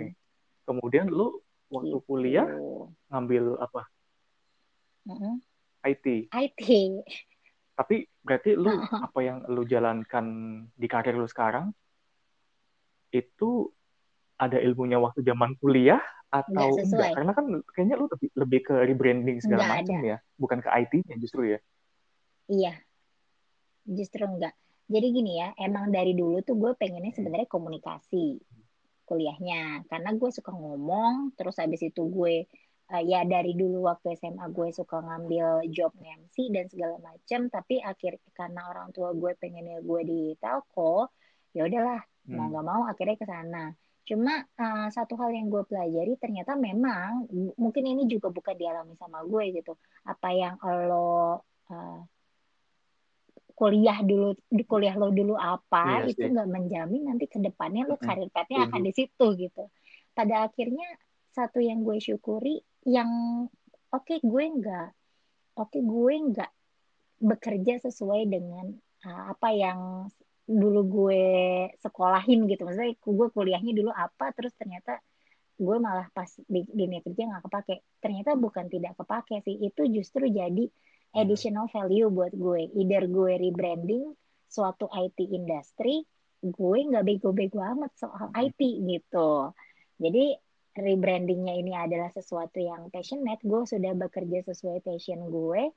Kemudian 0.64 1.12
lu 1.12 1.44
waktu 1.68 2.00
gitu. 2.00 2.08
kuliah 2.08 2.48
ngambil 3.12 3.60
apa? 3.60 3.84
Mm 5.04 5.18
-hmm. 5.20 5.34
IT. 5.84 6.06
IT. 6.32 6.64
tapi 7.74 8.06
berarti 8.22 8.54
lu 8.56 8.70
apa 9.12 9.20
yang 9.20 9.44
lu 9.50 9.68
jalankan 9.68 10.26
di 10.78 10.88
karir 10.88 11.18
lu 11.18 11.26
sekarang 11.28 11.74
itu 13.12 13.68
ada 14.38 14.58
ilmunya 14.60 14.98
waktu 14.98 15.22
zaman 15.22 15.56
kuliah 15.62 16.02
atau 16.34 16.74
enggak, 16.74 16.90
enggak? 16.90 17.12
Karena 17.14 17.32
kan 17.38 17.46
kayaknya 17.74 17.96
lu 18.00 18.06
lebih, 18.10 18.30
lebih 18.34 18.60
ke 18.66 18.76
rebranding 18.90 19.38
segala 19.40 19.70
macam 19.70 20.00
ya, 20.02 20.18
bukan 20.36 20.60
ke 20.60 20.70
IT-nya 20.70 21.16
justru 21.22 21.54
ya. 21.54 21.60
Iya. 22.50 22.74
Justru 23.86 24.26
enggak. 24.26 24.56
Jadi 24.90 25.08
gini 25.14 25.40
ya, 25.40 25.56
emang 25.62 25.94
dari 25.94 26.18
dulu 26.18 26.42
tuh 26.44 26.60
gue 26.60 26.72
pengennya 26.76 27.14
sebenarnya 27.16 27.48
komunikasi 27.48 28.42
kuliahnya 29.04 29.84
karena 29.92 30.16
gue 30.16 30.32
suka 30.32 30.52
ngomong 30.56 31.36
terus 31.36 31.60
habis 31.60 31.84
itu 31.84 32.08
gue 32.08 32.48
uh, 32.92 33.04
ya 33.04 33.28
dari 33.28 33.54
dulu 33.54 33.88
waktu 33.88 34.16
SMA 34.16 34.48
gue 34.52 34.70
suka 34.72 35.04
ngambil 35.04 35.68
job 35.70 35.92
MC 36.00 36.50
dan 36.50 36.66
segala 36.72 36.98
macam 37.04 37.52
tapi 37.52 37.84
akhir 37.84 38.20
karena 38.32 38.64
orang 38.72 38.96
tua 38.96 39.12
gue 39.12 39.36
pengennya 39.38 39.84
gue 39.84 40.02
di 40.08 40.22
telco 40.40 41.12
ya 41.52 41.68
udahlah 41.68 42.02
hmm. 42.28 42.36
mau 42.36 42.48
nggak 42.50 42.66
mau 42.66 42.82
akhirnya 42.88 43.18
ke 43.20 43.28
sana 43.28 43.66
Cuma 44.04 44.44
uh, 44.44 44.88
satu 44.92 45.16
hal 45.16 45.32
yang 45.32 45.48
gue 45.48 45.64
pelajari 45.64 46.20
ternyata 46.20 46.60
memang 46.60 47.28
mungkin 47.56 47.84
ini 47.88 48.04
juga 48.06 48.28
bukan 48.28 48.56
dialami 48.56 49.00
sama 49.00 49.24
gue 49.24 49.56
gitu. 49.56 49.80
Apa 50.04 50.36
yang 50.36 50.60
lo 50.64 51.40
uh, 51.72 52.00
kuliah 53.54 54.02
dulu 54.04 54.36
kuliah 54.66 54.98
lo 54.98 55.14
dulu 55.14 55.38
apa 55.38 56.04
yes, 56.04 56.18
iya 56.18 56.26
itu 56.26 56.26
nggak 56.34 56.50
menjamin 56.50 57.02
nanti 57.06 57.30
ke 57.30 57.38
depannya 57.38 57.86
lo 57.86 58.02
karir 58.02 58.28
pathnya 58.34 58.68
akan 58.68 58.82
di 58.84 58.92
situ 58.92 59.26
gitu. 59.40 59.64
Pada 60.12 60.52
akhirnya 60.52 60.86
satu 61.34 61.64
yang 61.64 61.82
gue 61.82 61.98
syukuri 62.04 62.60
yang 62.84 63.10
oke 63.94 64.04
okay, 64.04 64.20
gue 64.20 64.46
nggak 64.60 64.90
oke 65.56 65.70
okay, 65.70 65.82
gue 65.82 66.14
nggak 66.34 66.52
bekerja 67.24 67.80
sesuai 67.88 68.28
dengan 68.28 68.76
uh, 69.08 69.32
apa 69.32 69.50
yang 69.56 69.80
dulu 70.44 70.82
gue 70.88 71.24
sekolahin 71.80 72.46
gitu. 72.52 72.68
Maksudnya 72.68 72.96
gue 73.00 73.28
kuliahnya 73.32 73.74
dulu 73.76 73.92
apa 73.96 74.36
terus 74.36 74.52
ternyata 74.60 75.00
gue 75.54 75.78
malah 75.78 76.10
pas 76.12 76.28
di 76.50 76.66
dunia 76.68 77.00
kerja 77.00 77.24
nggak 77.30 77.44
kepake. 77.48 77.76
Ternyata 78.04 78.36
bukan 78.36 78.66
tidak 78.68 78.94
kepake 79.00 79.40
sih 79.48 79.56
itu 79.64 79.82
justru 79.92 80.28
jadi 80.28 80.66
hmm. 80.68 81.20
additional 81.20 81.72
value 81.72 82.12
buat 82.12 82.36
gue. 82.36 82.74
Either 82.76 83.08
gue 83.08 83.34
rebranding 83.40 84.12
suatu 84.52 84.86
IT 84.92 85.18
industry 85.18 86.06
gue 86.44 86.78
nggak 86.92 87.08
bego-bego 87.08 87.64
amat 87.64 87.92
soal 87.96 88.28
hmm. 88.30 88.44
IT 88.44 88.62
gitu. 88.84 89.56
Jadi 90.04 90.36
rebrandingnya 90.74 91.54
ini 91.56 91.72
adalah 91.78 92.12
sesuatu 92.12 92.60
yang 92.60 92.92
passionate. 92.92 93.40
Gue 93.46 93.64
sudah 93.64 93.94
bekerja 93.96 94.44
sesuai 94.44 94.84
passion 94.84 95.24
gue. 95.32 95.72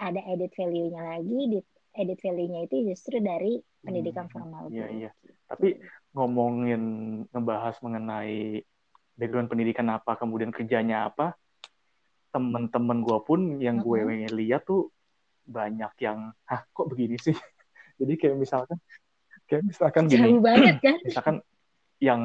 Ada 0.00 0.20
added 0.28 0.52
value-nya 0.56 1.00
lagi 1.16 1.40
di 1.48 1.60
edit 1.94 2.18
value-nya 2.22 2.70
itu 2.70 2.76
justru 2.86 3.18
dari 3.18 3.58
pendidikan 3.82 4.30
hmm, 4.30 4.32
formal. 4.32 4.62
Iya, 4.70 4.86
iya. 4.90 5.10
Tapi 5.50 5.78
ngomongin 6.14 6.82
ngebahas 7.34 7.76
mengenai 7.82 8.62
background 9.18 9.50
pendidikan 9.50 9.90
apa, 9.90 10.14
kemudian 10.16 10.54
kerjanya 10.54 11.10
apa, 11.10 11.34
temen-temen 12.30 13.02
gue 13.02 13.18
pun 13.26 13.40
yang 13.58 13.82
gue 13.82 13.98
uh-huh. 14.06 14.32
lihat 14.38 14.62
tuh 14.64 14.94
banyak 15.44 15.90
yang, 15.98 16.30
ah 16.46 16.62
kok 16.70 16.86
begini 16.86 17.18
sih? 17.18 17.34
Jadi 18.00 18.14
kayak 18.16 18.36
misalkan, 18.38 18.78
kayak 19.50 19.66
misalkan 19.66 20.06
gini. 20.06 20.30
Jauh 20.30 20.40
banget 20.40 20.76
kan? 20.78 20.96
Misalkan 21.08 21.36
yang 22.00 22.22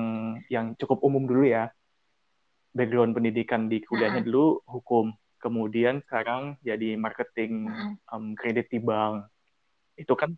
yang 0.47 0.71
cukup 0.79 1.03
umum 1.03 1.27
dulu 1.27 1.43
ya, 1.43 1.67
background 2.71 3.11
pendidikan 3.11 3.67
di 3.67 3.83
kuliahnya 3.83 4.23
dulu 4.23 4.63
hukum, 4.71 5.11
kemudian 5.41 5.99
sekarang 6.07 6.55
jadi 6.63 6.95
marketing 6.95 7.67
um, 8.07 8.39
kredit 8.39 8.71
di 8.71 8.79
bank 8.79 9.27
itu 9.95 10.13
kan 10.13 10.31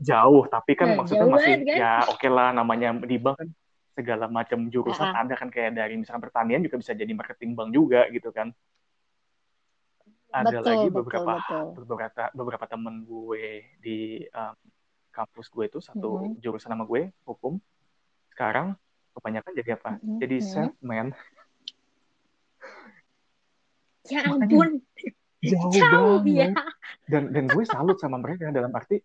jauh 0.00 0.48
tapi 0.48 0.72
kan 0.74 0.96
nah, 0.96 1.04
maksudnya 1.04 1.28
masih 1.28 1.52
kan? 1.60 1.76
ya 1.76 1.94
oke 2.08 2.16
okay 2.16 2.30
lah 2.32 2.56
namanya 2.56 2.96
di 3.04 3.20
bank 3.20 3.36
kan 3.36 3.48
segala 3.92 4.26
macam 4.32 4.70
jurusan 4.72 5.12
uh-huh. 5.12 5.22
ada 5.26 5.34
kan 5.36 5.52
kayak 5.52 5.76
dari 5.76 6.00
misalnya 6.00 6.24
pertanian 6.24 6.64
juga 6.64 6.80
bisa 6.80 6.96
jadi 6.96 7.12
marketing 7.12 7.52
bank 7.52 7.70
juga 7.76 8.08
gitu 8.08 8.32
kan 8.32 8.54
ada 10.30 10.62
betul, 10.62 10.64
lagi 10.64 10.86
beberapa 10.88 11.32
betul, 11.36 11.62
betul. 11.74 11.84
beberapa 11.84 12.22
beberapa 12.32 12.64
temen 12.70 12.94
gue 13.04 13.46
di 13.82 14.24
um, 14.30 14.54
kampus 15.10 15.50
gue 15.50 15.64
itu 15.66 15.78
satu 15.82 16.22
mm-hmm. 16.22 16.38
jurusan 16.38 16.70
sama 16.70 16.86
gue 16.86 17.10
hukum 17.26 17.58
sekarang 18.32 18.78
kebanyakan 19.12 19.52
jadi 19.58 19.70
apa 19.76 19.98
mm-hmm. 19.98 20.18
jadi 20.22 20.36
mm-hmm. 20.38 20.54
salesman 20.54 21.06
ya 24.08 24.20
ampun 24.26 24.80
jauh, 25.40 25.72
jauh 25.72 26.16
banget. 26.20 26.52
Ya. 26.52 26.64
Dan 27.08 27.34
dan 27.34 27.44
gue 27.48 27.64
salut 27.66 27.96
sama 27.98 28.20
mereka 28.20 28.52
dalam 28.52 28.70
arti 28.76 29.00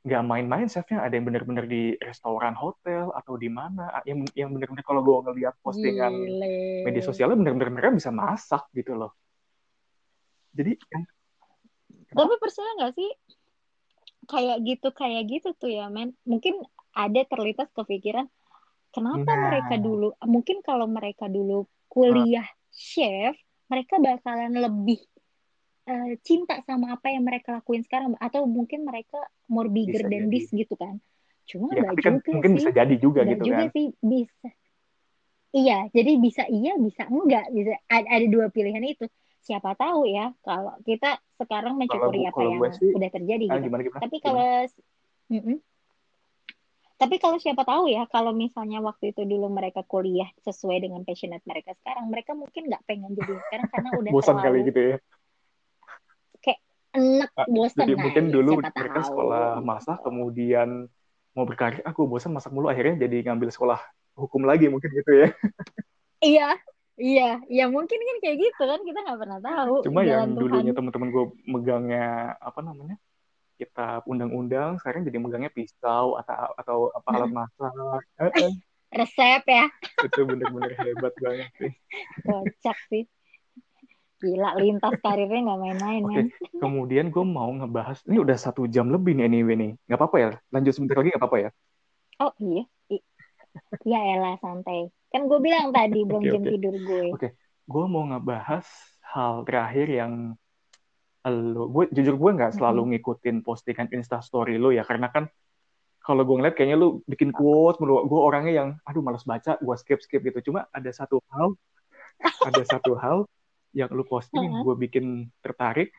nggak 0.00 0.22
main-main 0.24 0.64
chefnya 0.64 1.04
ada 1.04 1.12
yang 1.12 1.28
bener-bener 1.28 1.68
di 1.68 1.92
restoran 2.00 2.56
hotel 2.56 3.12
atau 3.12 3.36
di 3.36 3.52
mana 3.52 4.00
yang 4.08 4.24
yang 4.32 4.48
bener-bener 4.56 4.80
kalau 4.80 5.04
gue 5.04 5.28
ngeliat 5.28 5.52
postingan 5.60 6.08
Gile. 6.16 6.88
media 6.88 7.04
sosialnya 7.04 7.36
bener-bener 7.36 7.68
mereka 7.68 7.92
bisa 7.92 8.08
masak 8.08 8.64
gitu 8.72 8.96
loh 8.96 9.12
jadi 10.56 10.72
kan 10.88 11.04
tapi 12.16 12.34
percaya 12.40 12.70
nggak 12.80 12.92
sih 12.96 13.10
kayak 14.24 14.58
gitu 14.64 14.88
kayak 14.96 15.22
gitu 15.28 15.52
tuh 15.52 15.68
ya 15.68 15.92
men 15.92 16.16
mungkin 16.24 16.64
ada 16.96 17.20
terlintas 17.28 17.68
kepikiran 17.76 18.24
kenapa 18.96 19.30
nah. 19.36 19.52
mereka 19.52 19.76
dulu 19.76 20.16
mungkin 20.24 20.64
kalau 20.64 20.88
mereka 20.88 21.28
dulu 21.28 21.68
kuliah 21.92 22.48
nah. 22.48 22.72
chef 22.72 23.36
mereka 23.68 24.00
bakalan 24.00 24.56
lebih 24.56 25.04
uh, 25.90 26.12
cinta 26.22 26.62
sama 26.62 26.94
apa 26.94 27.10
yang 27.10 27.26
mereka 27.26 27.58
lakuin 27.58 27.82
sekarang 27.82 28.14
atau 28.22 28.46
mungkin 28.46 28.86
mereka 28.86 29.18
more 29.50 29.66
bigger 29.66 30.06
bisa 30.06 30.10
than 30.10 30.24
jadi. 30.30 30.32
this 30.32 30.46
gitu 30.54 30.74
kan 30.78 31.02
cuma 31.50 31.74
ya, 31.74 31.82
nggak 31.82 31.98
kan 31.98 32.14
juga 32.22 32.30
mungkin 32.30 32.50
sih. 32.54 32.56
bisa 32.62 32.70
jadi 32.70 32.94
juga 32.94 33.20
gak 33.26 33.30
gitu 33.34 33.42
juga 33.50 33.58
kan 33.58 33.68
sih 33.74 33.86
bisa 33.98 34.48
iya 35.50 35.78
jadi 35.90 36.12
bisa 36.22 36.42
iya 36.46 36.72
bisa 36.78 37.02
enggak 37.10 37.46
bisa 37.50 37.74
ada, 37.90 38.06
ada 38.06 38.26
dua 38.30 38.46
pilihan 38.54 38.84
itu 38.86 39.06
siapa 39.40 39.74
tahu 39.74 40.06
ya 40.06 40.30
kalau 40.46 40.76
kita 40.86 41.18
sekarang 41.40 41.74
mencukuri 41.80 42.28
apa 42.28 42.40
yang 42.44 42.60
sih, 42.76 42.92
udah 42.92 43.10
terjadi 43.10 43.44
ah, 43.50 43.56
gitu 43.58 43.66
gimana, 43.66 43.82
gimana? 43.82 44.00
tapi 44.04 44.16
kalau 44.20 44.46
mm 45.32 45.40
-mm. 45.40 45.56
tapi 47.00 47.16
kalau 47.16 47.36
siapa 47.40 47.64
tahu 47.64 47.88
ya 47.88 48.04
kalau 48.06 48.36
misalnya 48.36 48.84
waktu 48.84 49.16
itu 49.16 49.24
dulu 49.24 49.48
mereka 49.48 49.80
kuliah 49.88 50.28
sesuai 50.44 50.84
dengan 50.84 51.02
passionate 51.02 51.42
mereka 51.48 51.72
sekarang 51.82 52.12
mereka 52.12 52.36
mungkin 52.36 52.68
nggak 52.68 52.84
pengen 52.84 53.16
jadi 53.16 53.32
sekarang 53.48 53.68
karena 53.72 53.90
udah 54.04 54.10
bosan 54.12 54.36
terlalu, 54.38 54.44
kali 54.44 54.68
gitu 54.70 54.80
ya 54.84 54.96
enak 56.90 57.30
ah, 57.38 57.46
bosan 57.46 57.86
jadi 57.86 57.94
mungkin 57.94 58.24
dulu 58.34 58.50
mereka 58.58 58.98
tahu. 58.98 59.06
sekolah 59.06 59.62
masak 59.62 59.98
kemudian 60.02 60.90
mau 61.34 61.46
berkarir 61.46 61.80
aku 61.86 62.10
bosan 62.10 62.34
masak 62.34 62.50
mulu 62.50 62.66
akhirnya 62.66 63.06
jadi 63.06 63.30
ngambil 63.30 63.54
sekolah 63.54 63.78
hukum 64.18 64.42
lagi 64.42 64.66
mungkin 64.66 64.90
gitu 64.90 65.12
ya. 65.14 65.28
Iya 66.20 66.48
iya 67.00 67.40
iya 67.48 67.64
mungkin 67.70 67.96
kan 67.96 68.16
kayak 68.20 68.36
gitu 68.44 68.62
kan 68.66 68.80
kita 68.84 68.98
nggak 69.00 69.20
pernah 69.24 69.40
tahu 69.40 69.74
cuma 69.88 70.04
yang 70.04 70.36
Tuhan. 70.36 70.36
dulunya 70.36 70.72
teman-teman 70.76 71.08
gue 71.08 71.24
megangnya 71.48 72.36
apa 72.36 72.60
namanya 72.60 73.00
kita 73.56 74.04
undang-undang 74.04 74.76
sekarang 74.80 75.08
jadi 75.08 75.16
megangnya 75.16 75.52
pisau 75.52 76.16
atau 76.20 76.52
atau 76.56 76.78
apa 76.96 77.08
alat 77.12 77.32
masak. 77.32 77.72
Resep 78.90 79.46
ya. 79.46 79.70
Itu 80.02 80.26
bener-bener 80.26 80.74
hebat 80.74 81.14
banget 81.22 81.48
sih. 81.62 81.72
Kocak 82.26 82.78
sih 82.90 83.06
Gila, 84.20 84.52
lintas 84.60 84.94
karirnya 85.00 85.40
nggak 85.48 85.60
main-main, 85.64 86.02
Oke, 86.04 86.12
okay. 86.12 86.24
Kemudian 86.60 87.08
gue 87.08 87.24
mau 87.24 87.48
ngebahas, 87.48 88.04
ini 88.04 88.20
udah 88.20 88.36
satu 88.36 88.68
jam 88.68 88.92
lebih 88.92 89.16
nih 89.16 89.24
anyway 89.32 89.56
nih. 89.56 89.72
Nggak 89.88 89.98
apa-apa 89.98 90.16
ya? 90.20 90.28
Lanjut 90.52 90.72
sebentar 90.76 91.00
lagi 91.00 91.08
nggak 91.16 91.22
apa-apa 91.24 91.38
ya? 91.40 91.50
Oh 92.20 92.32
iya. 92.36 92.64
Ya 93.88 94.00
elah, 94.04 94.36
santai. 94.44 94.92
Kan 95.08 95.24
gue 95.24 95.40
bilang 95.40 95.72
tadi, 95.72 96.04
belum 96.08 96.20
okay, 96.20 96.32
jam 96.36 96.42
okay. 96.44 96.50
tidur 96.52 96.74
gue. 96.84 97.04
Oke, 97.16 97.16
okay. 97.16 97.30
gue 97.64 97.84
mau 97.88 98.04
ngebahas 98.12 98.66
hal 99.08 99.42
terakhir 99.48 99.86
yang 99.88 100.12
lo, 101.24 101.68
gue 101.72 101.84
jujur 101.92 102.16
gue 102.16 102.30
nggak 102.32 102.56
selalu 102.56 102.96
ngikutin 102.96 103.44
postingan 103.44 103.88
instastory 103.92 104.56
lo 104.56 104.72
ya, 104.72 104.84
karena 104.84 105.08
kan 105.08 105.32
kalau 106.04 106.24
gue 106.28 106.36
ngeliat 106.36 106.56
kayaknya 106.56 106.76
lu 106.76 107.00
bikin 107.08 107.32
quote, 107.32 107.80
gue 107.80 108.20
orangnya 108.20 108.52
yang, 108.52 108.68
aduh 108.84 109.00
males 109.00 109.24
baca, 109.24 109.56
gue 109.56 109.74
skip-skip 109.80 110.20
gitu. 110.20 110.52
Cuma 110.52 110.68
ada 110.72 110.92
satu 110.92 111.24
hal, 111.32 111.56
ada 112.44 112.62
satu 112.68 113.00
hal 113.00 113.24
yang 113.70 113.90
lu 113.94 114.02
posting 114.02 114.50
uh 114.50 114.60
-huh. 114.60 114.64
gue 114.66 114.74
bikin 114.88 115.30
tertarik 115.38 115.94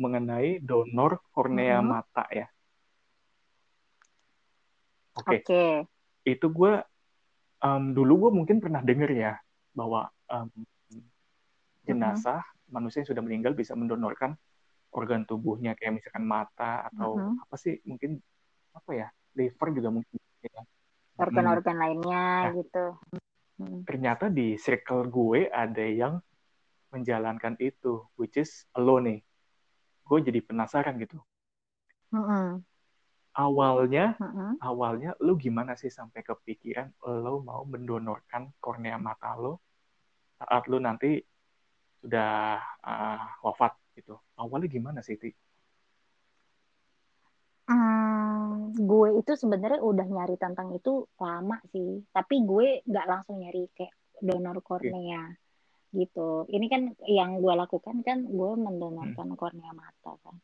mengenai 0.00 0.64
donor 0.64 1.20
kornea 1.32 1.78
uh 1.78 1.84
-huh. 1.84 1.88
mata 1.88 2.24
ya. 2.32 2.46
Oke. 5.20 5.40
Okay. 5.40 5.40
Okay. 5.44 5.70
Itu 6.24 6.48
gue 6.52 6.80
um, 7.60 7.84
dulu 7.92 8.28
gue 8.28 8.30
mungkin 8.42 8.56
pernah 8.60 8.80
denger 8.80 9.10
ya 9.12 9.32
bahwa 9.76 10.08
um, 10.32 10.48
jenazah 11.84 12.40
uh 12.40 12.44
-huh. 12.44 12.72
manusia 12.72 13.04
yang 13.04 13.10
sudah 13.12 13.22
meninggal 13.24 13.52
bisa 13.52 13.76
mendonorkan 13.76 14.36
organ 14.90 15.22
tubuhnya 15.22 15.78
kayak 15.78 16.02
misalkan 16.02 16.26
mata 16.26 16.88
atau 16.90 17.14
uh 17.14 17.20
-huh. 17.30 17.44
apa 17.44 17.56
sih 17.60 17.78
mungkin 17.84 18.18
apa 18.74 18.90
ya 18.94 19.08
liver 19.36 19.68
juga 19.74 19.88
mungkin 19.92 20.16
ya. 20.42 20.62
organ-organ 21.20 21.76
hmm. 21.76 21.82
lainnya 21.84 22.26
nah, 22.48 22.54
gitu. 22.56 22.84
Ternyata 23.84 24.32
di 24.32 24.56
circle 24.56 25.12
gue 25.12 25.52
ada 25.52 25.84
yang 25.84 26.16
menjalankan 26.90 27.54
itu, 27.62 28.04
which 28.18 28.36
is 28.38 28.66
lo 28.78 28.98
nih. 28.98 29.22
gue 30.10 30.18
jadi 30.26 30.42
penasaran 30.42 30.98
gitu. 30.98 31.22
Mm-mm. 32.10 32.66
Awalnya, 33.30 34.18
Mm-mm. 34.18 34.58
awalnya 34.58 35.14
lu 35.22 35.38
gimana 35.38 35.78
sih 35.78 35.86
sampai 35.86 36.26
kepikiran 36.26 36.90
lo 37.06 37.46
mau 37.46 37.62
mendonorkan 37.62 38.50
kornea 38.58 38.98
mata 38.98 39.38
lo 39.38 39.62
saat 40.34 40.66
lu 40.66 40.82
nanti 40.82 41.22
sudah 42.02 42.58
uh, 42.82 43.22
wafat 43.46 43.76
gitu. 43.94 44.18
Awalnya 44.34 44.68
gimana 44.72 45.00
sih, 45.04 45.14
Ti? 45.14 45.30
Hmm, 47.70 48.74
gue 48.74 49.22
itu 49.22 49.32
sebenarnya 49.38 49.78
udah 49.78 50.06
nyari 50.10 50.34
tentang 50.34 50.74
itu 50.74 51.06
lama 51.22 51.62
sih, 51.70 52.02
tapi 52.10 52.42
gue 52.42 52.82
nggak 52.82 53.06
langsung 53.06 53.38
nyari 53.38 53.70
kayak 53.78 53.94
donor 54.18 54.58
kornea 54.58 55.30
gitu. 55.94 56.46
Ini 56.48 56.66
kan 56.70 56.82
yang 57.06 57.42
gue 57.42 57.54
lakukan 57.54 58.02
kan 58.06 58.24
gue 58.26 58.50
mendonorkan 58.56 59.28
hmm. 59.34 59.38
kornea 59.38 59.72
mata 59.74 60.12
kan. 60.22 60.36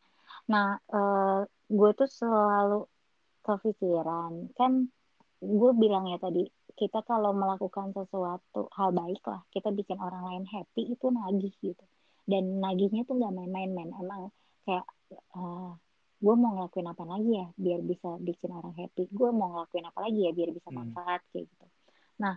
Nah, 0.47 0.79
uh, 0.95 1.43
gue 1.67 1.91
tuh 1.99 2.11
selalu 2.11 2.87
kepikiran 3.47 4.51
kan 4.59 4.91
gue 5.39 5.71
bilang 5.79 6.11
ya 6.11 6.19
tadi 6.19 6.51
kita 6.75 7.07
kalau 7.07 7.31
melakukan 7.31 7.95
sesuatu 7.95 8.69
hal 8.75 8.91
baik 8.91 9.23
lah 9.25 9.47
kita 9.55 9.71
bikin 9.71 10.03
orang 10.03 10.27
lain 10.27 10.45
happy 10.51 10.91
itu 10.91 11.07
nagih 11.09 11.55
gitu 11.63 11.85
dan 12.27 12.59
nagihnya 12.59 13.07
tuh 13.07 13.15
nggak 13.17 13.33
main-main 13.33 13.71
men 13.71 13.91
emang 13.95 14.35
kayak 14.67 14.85
uh, 15.39 15.79
gue 16.19 16.35
mau 16.35 16.59
ngelakuin 16.59 16.89
apa 16.91 17.05
lagi 17.07 17.33
ya 17.39 17.47
biar 17.55 17.81
bisa 17.87 18.19
bikin 18.19 18.51
orang 18.51 18.75
happy 18.75 19.07
gue 19.07 19.31
mau 19.31 19.55
ngelakuin 19.55 19.87
apa 19.87 19.99
lagi 20.03 20.21
ya 20.27 20.33
biar 20.35 20.51
bisa 20.51 20.69
hmm. 20.69 20.77
manfaat 20.77 21.21
hmm. 21.23 21.31
kayak 21.31 21.47
gitu 21.47 21.67
nah 22.17 22.35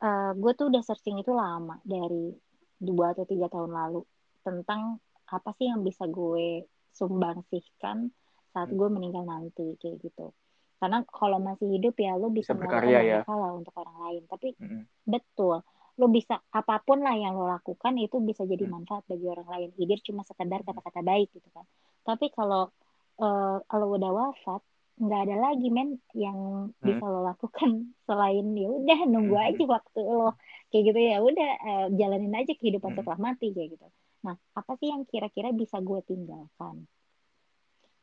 uh, 0.00 0.32
gue 0.34 0.52
tuh 0.56 0.72
udah 0.72 0.82
searching 0.84 1.20
itu 1.20 1.32
lama 1.32 1.78
dari 1.84 2.32
dua 2.80 3.12
atau 3.12 3.28
tiga 3.28 3.46
tahun 3.52 3.70
lalu 3.70 4.02
tentang 4.40 4.98
apa 5.30 5.50
sih 5.60 5.68
yang 5.68 5.84
bisa 5.84 6.08
gue 6.08 6.64
sumbangsihkan 6.96 8.10
saat 8.50 8.68
hmm. 8.72 8.78
gue 8.78 8.88
meninggal 8.90 9.24
nanti 9.28 9.78
kayak 9.78 10.02
gitu 10.02 10.34
karena 10.80 11.04
kalau 11.12 11.36
masih 11.38 11.76
hidup 11.76 11.92
ya 12.00 12.16
lo 12.16 12.32
bisa, 12.32 12.56
bisa 12.56 12.66
melakukan 12.66 13.04
ya. 13.04 13.20
lah 13.28 13.52
untuk 13.52 13.74
orang 13.76 13.96
lain 14.08 14.22
tapi 14.26 14.56
hmm. 14.56 14.82
betul 15.06 15.60
lo 16.00 16.06
bisa 16.08 16.40
apa 16.50 16.80
pun 16.80 17.04
lah 17.04 17.12
yang 17.14 17.36
lo 17.36 17.46
lakukan 17.46 18.00
itu 18.00 18.16
bisa 18.24 18.48
jadi 18.48 18.64
hmm. 18.64 18.72
manfaat 18.80 19.04
bagi 19.06 19.28
orang 19.28 19.48
lain 19.48 19.68
Idir 19.76 20.00
cuma 20.00 20.24
sekedar 20.24 20.64
kata-kata 20.64 21.04
baik 21.04 21.28
gitu 21.36 21.46
kan 21.52 21.68
tapi 22.02 22.32
kalau 22.32 22.72
uh, 23.20 23.60
kalau 23.68 23.86
udah 23.94 24.10
wafat 24.10 24.64
nggak 25.00 25.20
ada 25.24 25.36
lagi 25.40 25.68
men 25.72 25.96
yang 26.12 26.68
hmm. 26.68 26.84
bisa 26.84 27.04
lo 27.08 27.24
lakukan 27.24 27.88
selain 28.06 28.46
ya 28.52 28.68
udah 28.68 29.00
nunggu 29.08 29.36
hmm. 29.36 29.48
aja 29.48 29.64
waktu 29.64 30.00
lo 30.04 30.36
kayak 30.68 30.84
gitu 30.92 30.98
ya 31.00 31.16
udah 31.24 31.50
uh, 31.64 31.86
jalanin 31.96 32.36
aja 32.36 32.52
kehidupan 32.52 32.92
hmm. 32.92 32.98
setelah 33.00 33.20
mati 33.20 33.48
kayak 33.56 33.80
gitu 33.80 33.88
nah 34.20 34.36
apa 34.52 34.72
sih 34.76 34.92
yang 34.92 35.08
kira-kira 35.08 35.56
bisa 35.56 35.80
gue 35.80 36.00
tinggalkan 36.04 36.84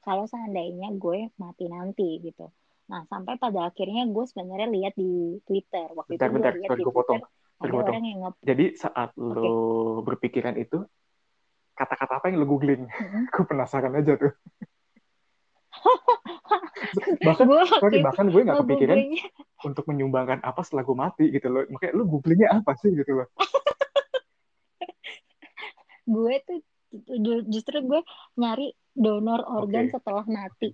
kalau 0.01 0.25
seandainya 0.25 0.89
gue 0.97 1.29
mati 1.37 1.69
nanti 1.69 2.17
gitu 2.25 2.49
nah 2.89 3.05
sampai 3.05 3.37
pada 3.37 3.69
akhirnya 3.69 4.09
gue 4.09 4.25
sebenarnya 4.25 4.67
lihat 4.73 4.93
di 4.97 5.37
Twitter 5.45 5.93
waktu 5.93 6.17
bentar, 6.17 6.27
itu 6.27 6.33
bentar, 6.33 6.51
gue 6.57 6.61
lihat 6.65 6.71
di 6.73 6.85
Twitter 6.89 7.21
ada 7.57 7.73
orang 7.73 8.05
yang 8.05 8.19
nge 8.25 8.31
jadi 8.41 8.65
saat 8.73 9.09
okay. 9.13 9.37
lo 9.45 10.01
berpikiran 10.01 10.57
itu 10.57 10.81
kata-kata 11.77 12.17
apa 12.17 12.25
yang 12.33 12.41
lo 12.41 12.47
googling 12.49 12.89
mm-hmm. 12.89 13.23
gue 13.37 13.45
penasaran 13.45 13.93
aja 13.93 14.17
tuh 14.17 14.33
bahkan 17.25 17.45
gua 17.47 17.63
sorry, 17.65 17.99
bahkan 18.01 18.25
gue 18.29 18.41
nggak 18.41 18.59
kepikiran 18.63 18.97
untuk 19.65 19.83
menyumbangkan 19.89 20.39
apa 20.45 20.61
setelah 20.61 20.83
gue 20.85 20.97
mati 20.97 21.25
gitu 21.33 21.47
loh. 21.49 21.63
Makanya 21.69 21.93
lu 21.97 22.03
googlingnya 22.05 22.49
apa 22.61 22.77
sih 22.79 22.93
gitu 22.93 23.23
loh? 23.23 23.27
Gue 26.07 26.39
tuh 26.47 26.63
justru 27.51 27.83
gue 27.83 27.99
nyari 28.39 28.71
donor 28.95 29.43
organ 29.43 29.91
okay. 29.91 29.99
setelah 29.99 30.23
mati. 30.23 30.71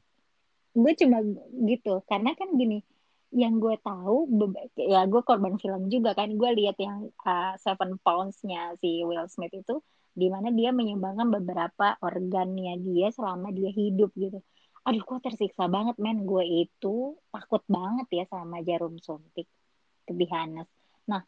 Gue 0.78 0.94
cuma 0.94 1.26
gitu 1.66 2.06
karena 2.06 2.38
kan 2.38 2.54
gini 2.54 2.86
yang 3.34 3.58
gue 3.58 3.74
tahu 3.82 4.30
ya 4.78 5.10
gue 5.10 5.22
korban 5.26 5.58
film 5.58 5.90
juga 5.90 6.14
kan. 6.14 6.30
Gue 6.38 6.54
lihat 6.54 6.78
yang 6.78 7.10
uh, 7.26 7.58
Seven 7.58 7.98
Pounds-nya 8.06 8.78
si 8.78 9.02
Will 9.02 9.26
Smith 9.26 9.58
itu 9.58 9.82
di 10.14 10.30
mana 10.30 10.54
dia 10.54 10.70
menyumbangkan 10.70 11.34
beberapa 11.34 11.98
organnya 12.06 12.78
dia 12.78 13.10
selama 13.10 13.50
dia 13.50 13.74
hidup 13.74 14.14
gitu 14.14 14.38
aduh 14.84 15.04
gue 15.04 15.20
tersiksa 15.24 15.72
banget 15.72 15.96
men. 16.00 16.28
Gue 16.28 16.44
itu 16.68 17.16
takut 17.32 17.64
banget 17.72 18.08
ya 18.12 18.24
sama 18.28 18.60
jarum 18.62 19.00
suntik 19.00 19.48
to 20.04 20.12
be 20.12 20.28
honest. 20.28 20.70
Nah 21.08 21.24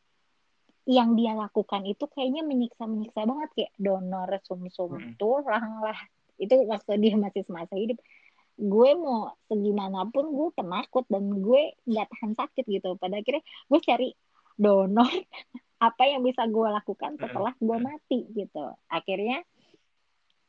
yang 0.86 1.18
dia 1.18 1.34
lakukan 1.34 1.82
itu 1.88 2.06
kayaknya 2.12 2.46
menyiksa 2.46 2.86
menyiksa 2.86 3.26
banget 3.26 3.50
kayak 3.58 3.74
donor 3.80 4.30
sum-sum 4.46 5.00
hmm. 5.00 5.16
tulang 5.18 5.82
lah. 5.82 5.98
Itu 6.36 6.62
waktu 6.68 7.00
dia 7.00 7.16
masih 7.16 7.48
semasa 7.48 7.74
hidup. 7.80 7.98
Gue 8.56 8.96
mau 8.96 9.36
segimanapun 9.48 10.32
gue 10.32 10.50
penakut 10.56 11.04
dan 11.08 11.28
gue 11.42 11.76
nggak 11.88 12.08
tahan 12.12 12.32
sakit 12.36 12.66
gitu. 12.68 13.00
Pada 13.00 13.20
akhirnya 13.20 13.44
gue 13.44 13.80
cari 13.82 14.10
donor 14.60 15.10
apa 15.88 16.04
yang 16.08 16.24
bisa 16.24 16.44
gue 16.48 16.68
lakukan 16.72 17.20
setelah 17.20 17.56
gue 17.56 17.78
mati 17.80 18.20
gitu. 18.36 18.76
Akhirnya 18.92 19.44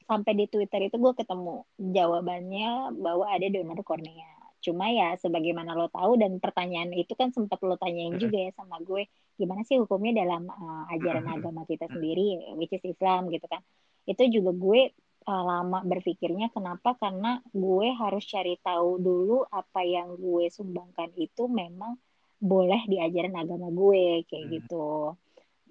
sampai 0.07 0.33
di 0.39 0.47
Twitter 0.47 0.87
itu 0.87 0.97
gue 0.97 1.13
ketemu 1.19 1.67
jawabannya 1.79 2.95
bahwa 2.97 3.27
ada 3.27 3.47
donor 3.51 3.83
kornea. 3.83 4.31
Cuma 4.63 4.91
ya 4.91 5.15
sebagaimana 5.19 5.75
lo 5.79 5.87
tahu 5.91 6.19
dan 6.19 6.39
pertanyaan 6.43 6.91
itu 6.95 7.15
kan 7.15 7.31
sempat 7.31 7.63
lo 7.63 7.79
tanyain 7.79 8.19
juga 8.19 8.39
ya 8.39 8.51
sama 8.55 8.83
gue, 8.83 9.07
gimana 9.39 9.63
sih 9.63 9.79
hukumnya 9.79 10.27
dalam 10.27 10.51
uh, 10.51 10.91
ajaran 10.91 11.27
agama 11.27 11.63
kita 11.67 11.87
sendiri, 11.91 12.55
which 12.59 12.75
is 12.75 12.83
Islam 12.83 13.31
gitu 13.31 13.47
kan. 13.47 13.63
Itu 14.07 14.27
juga 14.31 14.51
gue 14.55 14.81
uh, 15.27 15.43
lama 15.43 15.83
berpikirnya 15.83 16.51
kenapa 16.55 16.95
karena 16.99 17.43
gue 17.51 17.87
harus 17.95 18.25
cari 18.27 18.59
tahu 18.63 19.03
dulu 19.03 19.47
apa 19.51 19.83
yang 19.83 20.15
gue 20.19 20.51
sumbangkan 20.51 21.15
itu 21.19 21.51
memang 21.51 21.99
boleh 22.37 22.85
di 22.87 23.01
ajaran 23.01 23.35
agama 23.35 23.71
gue 23.73 24.27
kayak 24.29 24.45
hmm. 24.47 24.55
gitu 24.61 25.17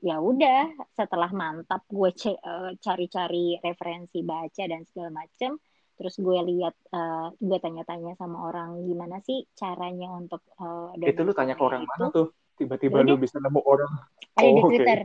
ya 0.04 0.20
udah 0.20 0.92
setelah 0.92 1.32
mantap 1.32 1.88
gue 1.88 2.12
uh, 2.12 2.72
cari-cari 2.80 3.60
referensi 3.64 4.20
baca 4.26 4.64
dan 4.68 4.84
segala 4.84 5.24
macem 5.24 5.56
terus 5.96 6.20
gue 6.20 6.40
lihat 6.52 6.76
uh, 6.92 7.32
gue 7.40 7.58
tanya-tanya 7.64 8.20
sama 8.20 8.52
orang 8.52 8.84
gimana 8.84 9.24
sih 9.24 9.48
caranya 9.56 10.12
untuk 10.12 10.44
uh, 10.60 10.92
itu 11.00 11.24
lu 11.24 11.32
tanya 11.32 11.56
ke 11.56 11.64
orang 11.64 11.88
itu. 11.88 11.92
mana 11.96 12.06
tuh? 12.12 12.28
Tiba-tiba 12.56 13.04
lu 13.04 13.20
bisa 13.20 13.40
nemu 13.40 13.60
orang. 13.64 13.92
Ada 14.36 14.48
oh, 14.48 14.56
di 14.56 14.62
Twitter. 14.64 15.00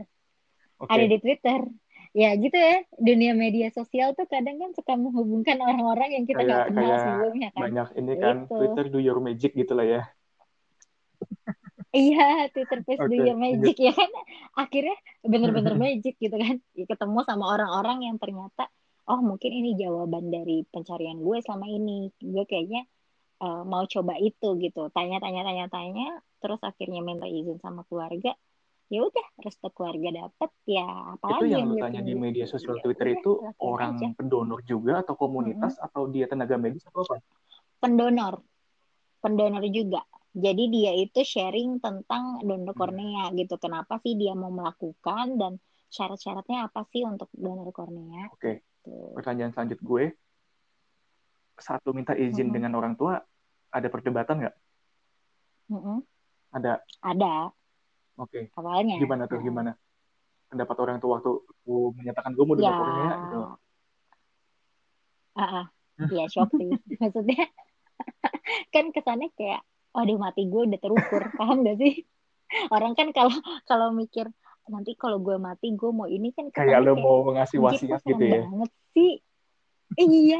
Okay. 0.79 0.91
ada 0.91 1.05
di 1.07 1.17
Twitter. 1.19 1.59
Ya 2.11 2.35
gitu 2.35 2.59
ya 2.59 2.83
dunia 2.99 3.31
media 3.31 3.71
sosial 3.71 4.11
tuh 4.19 4.27
kadang 4.27 4.59
kan 4.59 4.75
suka 4.75 4.99
menghubungkan 4.99 5.55
orang-orang 5.63 6.19
yang 6.19 6.25
kita 6.27 6.43
nggak 6.43 6.75
kenal 6.75 6.91
sebelumnya 6.99 7.49
kan. 7.55 7.61
banyak 7.71 7.87
ini 7.95 8.13
kan 8.19 8.35
gitu. 8.43 8.55
Twitter 8.59 8.85
do 8.91 8.99
your 8.99 9.19
magic 9.23 9.55
gitu 9.55 9.71
lah 9.71 9.87
ya 9.87 10.03
Iya, 11.91 12.47
Twitter 12.55 12.79
Face 12.87 13.03
okay. 13.03 13.19
do 13.19 13.35
magic 13.35 13.75
ya 13.75 13.91
kan. 13.91 14.07
Akhirnya 14.55 14.95
bener-bener 15.27 15.75
magic 15.91 16.15
gitu 16.23 16.35
kan. 16.39 16.55
Ketemu 16.71 17.19
sama 17.27 17.45
orang-orang 17.51 18.07
yang 18.07 18.15
ternyata 18.15 18.71
oh 19.11 19.19
mungkin 19.19 19.51
ini 19.51 19.75
jawaban 19.75 20.31
dari 20.31 20.63
pencarian 20.71 21.19
gue 21.19 21.37
selama 21.43 21.67
ini. 21.67 22.07
Gue 22.15 22.47
kayaknya 22.47 22.87
uh, 23.43 23.67
mau 23.67 23.83
coba 23.91 24.15
itu 24.23 24.55
gitu. 24.63 24.87
Tanya-tanya 24.95 25.43
tanya-tanya 25.43 26.23
terus 26.39 26.63
akhirnya 26.63 27.03
minta 27.03 27.27
izin 27.27 27.59
sama 27.59 27.83
keluarga. 27.91 28.39
Ya 28.91 29.07
udah, 29.07 29.27
restu 29.39 29.71
keluarga 29.71 30.27
dapet 30.27 30.51
ya 30.67 31.15
apalagi 31.15 31.47
itu 31.47 31.55
yang, 31.55 31.63
yang 31.63 31.71
lu 31.71 31.79
tanya 31.79 32.01
di 32.03 32.11
media 32.11 32.43
sosial 32.43 32.75
ya, 32.75 32.83
Twitter 32.83 33.15
itu 33.15 33.39
orang 33.63 33.95
aja. 33.95 34.11
pendonor 34.19 34.59
juga 34.67 34.99
atau 34.99 35.15
komunitas 35.15 35.79
-hmm. 35.79 35.87
atau 35.87 36.11
dia 36.11 36.27
tenaga 36.27 36.59
medis 36.59 36.83
atau 36.87 37.03
apa? 37.07 37.23
Pendonor. 37.79 38.43
Pendonor 39.23 39.63
juga 39.71 40.03
jadi 40.31 40.63
dia 40.71 40.91
itu 40.95 41.19
sharing 41.27 41.83
tentang 41.83 42.39
donor 42.39 42.71
kornea 42.71 43.29
hmm. 43.29 43.35
gitu. 43.35 43.59
Kenapa 43.59 43.99
sih 43.99 44.15
dia 44.15 44.31
mau 44.31 44.47
melakukan 44.47 45.35
dan 45.35 45.59
syarat-syaratnya 45.91 46.71
apa 46.71 46.87
sih 46.87 47.03
untuk 47.03 47.27
donor 47.35 47.67
kornea? 47.75 48.31
Oke. 48.31 48.39
Okay. 48.39 48.55
Gitu. 48.81 48.95
Pertanyaan 49.13 49.51
selanjut 49.51 49.79
gue, 49.83 50.05
saat 51.59 51.83
lu 51.83 51.93
minta 51.93 52.15
izin 52.15 52.49
-hmm. 52.49 52.55
dengan 52.55 52.71
orang 52.79 52.95
tua, 52.95 53.19
ada 53.75 53.87
perdebatan 53.91 54.47
nggak? 54.47 54.55
-hmm. 55.69 55.99
Ada. 56.55 56.79
Ada. 57.03 57.51
Oke. 58.17 58.47
Okay. 58.47 58.55
Awalnya. 58.55 58.97
Gimana 59.03 59.27
tuh? 59.27 59.43
Gimana? 59.43 59.75
Pendapat 60.47 60.77
orang 60.79 60.97
tua 61.03 61.19
waktu 61.19 61.31
gue 61.43 61.83
menyatakan 61.99 62.31
gue 62.31 62.45
mau 62.47 62.55
donor 62.55 62.71
ya. 62.71 62.79
kornea 62.79 63.13
gitu. 63.27 63.39
Ah, 65.31 65.43
uh, 65.47 65.65
iya 66.11 66.25
shock 66.27 66.51
sih. 66.55 66.71
Maksudnya 67.03 67.47
kan 68.73 68.91
kesannya 68.91 69.31
kayak 69.35 69.63
aduh 69.91 70.17
mati 70.19 70.47
gue 70.47 70.61
udah 70.67 70.79
terukur. 70.79 71.21
Paham 71.39 71.67
gak 71.67 71.77
sih? 71.79 72.03
Orang 72.71 72.95
kan 72.95 73.11
kalau 73.15 73.35
kalau 73.63 73.95
mikir 73.95 74.27
nanti 74.71 74.95
kalau 74.95 75.19
gue 75.19 75.35
mati 75.35 75.73
gue 75.75 75.91
mau 75.91 76.07
ini 76.07 76.31
kan 76.31 76.47
kayak 76.53 76.79
lo 76.85 76.95
mau 76.95 77.27
ngasih 77.35 77.59
wasiat 77.59 77.99
gitu 78.05 78.23
ya? 78.23 78.45
banget 78.47 78.71
sih. 78.95 79.13
Iya 79.99 80.39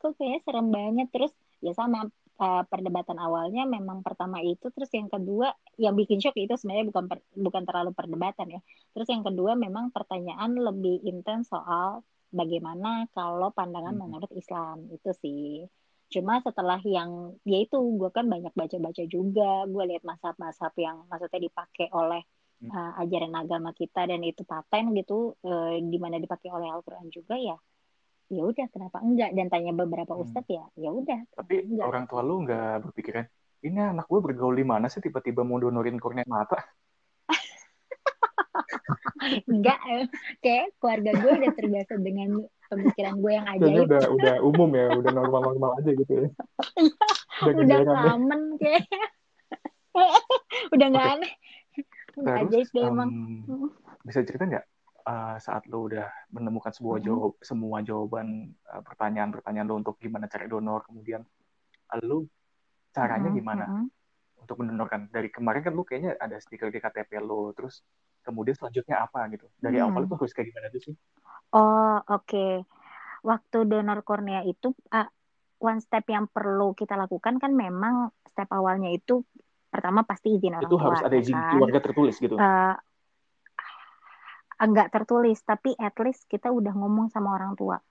kok 0.00 0.20
kayaknya 0.20 0.40
serem 0.44 0.68
banget. 0.68 1.08
Terus 1.08 1.32
ya 1.64 1.72
sama 1.72 2.04
uh, 2.40 2.62
perdebatan 2.68 3.16
awalnya 3.16 3.64
memang 3.64 4.04
pertama 4.04 4.44
itu 4.44 4.68
terus 4.74 4.90
yang 4.92 5.08
kedua 5.08 5.54
yang 5.80 5.96
bikin 5.96 6.20
shock 6.20 6.36
itu 6.36 6.52
sebenarnya 6.56 6.86
bukan 6.92 7.04
per, 7.08 7.18
bukan 7.32 7.62
terlalu 7.64 7.90
perdebatan 7.96 8.46
ya. 8.58 8.60
Terus 8.92 9.08
yang 9.08 9.24
kedua 9.24 9.56
memang 9.56 9.88
pertanyaan 9.94 10.52
lebih 10.58 11.00
intens 11.08 11.48
soal 11.48 12.04
bagaimana 12.34 13.06
kalau 13.14 13.54
pandangan 13.54 13.94
hmm. 13.94 14.02
menurut 14.02 14.30
Islam. 14.34 14.90
Itu 14.92 15.14
sih 15.16 15.64
cuma 16.12 16.38
setelah 16.44 16.78
yang 16.84 17.34
ya 17.42 17.64
itu 17.64 17.76
gue 17.76 18.10
kan 18.12 18.28
banyak 18.28 18.52
baca-baca 18.54 19.02
juga 19.08 19.66
gue 19.66 19.84
lihat 19.94 20.04
masab-masab 20.06 20.72
yang 20.78 21.02
maksudnya 21.10 21.40
dipakai 21.42 21.90
oleh 21.90 22.22
uh, 22.70 22.92
ajaran 23.02 23.34
agama 23.34 23.74
kita 23.74 24.06
dan 24.06 24.22
itu 24.22 24.46
paten 24.46 24.94
gitu 24.94 25.34
uh, 25.42 25.74
di 25.74 25.98
mana 25.98 26.22
dipakai 26.22 26.54
oleh 26.54 26.70
Al-Qur'an 26.70 27.10
juga 27.10 27.34
ya 27.34 27.58
ya 28.32 28.40
udah 28.40 28.66
kenapa 28.72 29.04
enggak 29.04 29.36
dan 29.36 29.52
tanya 29.52 29.72
beberapa 29.76 30.16
hmm. 30.16 30.22
ustadz 30.24 30.48
ya 30.48 30.64
ya 30.80 30.90
udah 30.90 31.20
tapi 31.36 31.60
enggak. 31.60 31.84
orang 31.84 32.04
tua 32.08 32.24
lu 32.24 32.40
nggak 32.48 32.88
berpikiran 32.88 33.28
ini 33.64 33.80
anak 33.80 34.08
gue 34.08 34.20
bergaul 34.20 34.56
di 34.56 34.64
mana 34.64 34.88
sih 34.88 35.04
tiba-tiba 35.04 35.44
mau 35.44 35.60
donorin 35.60 36.00
kornea 36.00 36.24
mata 36.24 36.56
enggak 39.52 39.80
eh. 39.92 40.08
kayak 40.40 40.72
keluarga 40.80 41.10
gue 41.20 41.32
udah 41.44 41.52
terbiasa 41.52 42.00
dengan 42.00 42.40
pemikiran 42.70 43.14
gue 43.20 43.32
yang 43.32 43.46
aja 43.48 43.64
udah 43.64 44.02
udah 44.10 44.34
umum 44.42 44.70
ya 44.72 44.86
udah 44.96 45.12
normal 45.12 45.40
normal 45.52 45.70
aja 45.80 45.90
gitu 45.92 46.12
ya. 46.12 46.28
Udah, 47.44 47.82
udah 47.82 47.96
common 48.14 48.42
kayak 48.62 48.86
udah 50.74 50.86
nggak 50.90 51.06
okay. 51.06 51.14
aneh. 51.18 51.32
Terus, 52.14 52.26
ajaib 52.30 52.68
deh 52.70 52.84
um, 52.86 52.90
emang 52.94 53.10
bisa 54.06 54.20
cerita 54.22 54.44
nggak 54.46 54.66
uh, 55.02 55.36
saat 55.42 55.66
lo 55.66 55.90
udah 55.90 56.08
menemukan 56.30 56.70
sebuah 56.70 57.02
mm-hmm. 57.02 57.10
jawab 57.10 57.32
semua 57.42 57.76
jawaban 57.82 58.54
uh, 58.70 58.82
pertanyaan-pertanyaan 58.86 59.66
lo 59.66 59.74
untuk 59.82 59.98
gimana 59.98 60.30
cari 60.30 60.46
donor 60.46 60.86
kemudian 60.86 61.26
uh, 61.90 62.00
lo 62.02 62.30
caranya 62.94 63.34
gimana 63.34 63.64
untuk 64.38 64.62
mendonorkan? 64.62 65.10
Dari 65.10 65.28
kemarin 65.32 65.62
kan 65.66 65.72
lo 65.74 65.82
kayaknya 65.82 66.14
ada 66.22 66.38
stiker 66.38 66.70
di 66.70 66.78
KTP 66.78 67.18
lo 67.18 67.50
terus 67.50 67.82
kemudian 68.24 68.56
selanjutnya 68.56 69.04
apa 69.04 69.28
gitu 69.30 69.46
dari 69.60 69.78
mm-hmm. 69.78 69.92
awal 69.92 70.02
itu 70.08 70.14
harus 70.16 70.32
kayak 70.32 70.48
gimana 70.50 70.66
tuh 70.72 70.82
sih 70.82 70.94
oh 71.52 72.00
oke 72.08 72.24
okay. 72.24 72.52
waktu 73.20 73.58
donor 73.68 74.00
kornea 74.00 74.42
itu 74.48 74.72
uh, 74.90 75.08
one 75.60 75.80
step 75.84 76.08
yang 76.08 76.26
perlu 76.26 76.72
kita 76.72 76.96
lakukan 76.96 77.36
kan 77.36 77.52
memang 77.52 78.10
step 78.32 78.48
awalnya 78.50 78.90
itu 78.90 79.22
pertama 79.68 80.06
pasti 80.06 80.34
izin 80.34 80.56
orang 80.56 80.64
itu 80.66 80.76
tua. 80.76 80.84
harus 80.88 81.00
ada 81.02 81.16
izin 81.18 81.34
kan? 81.34 81.50
keluarga 81.50 81.80
tertulis 81.82 82.16
gitu. 82.22 82.38
Uh, 82.38 82.74
enggak 84.62 84.88
tertulis 84.94 85.38
tapi 85.42 85.74
at 85.76 85.94
least 85.98 86.30
kita 86.30 86.48
udah 86.48 86.70
ngomong 86.72 87.10
sama 87.10 87.34
orang 87.34 87.58
tua 87.58 87.82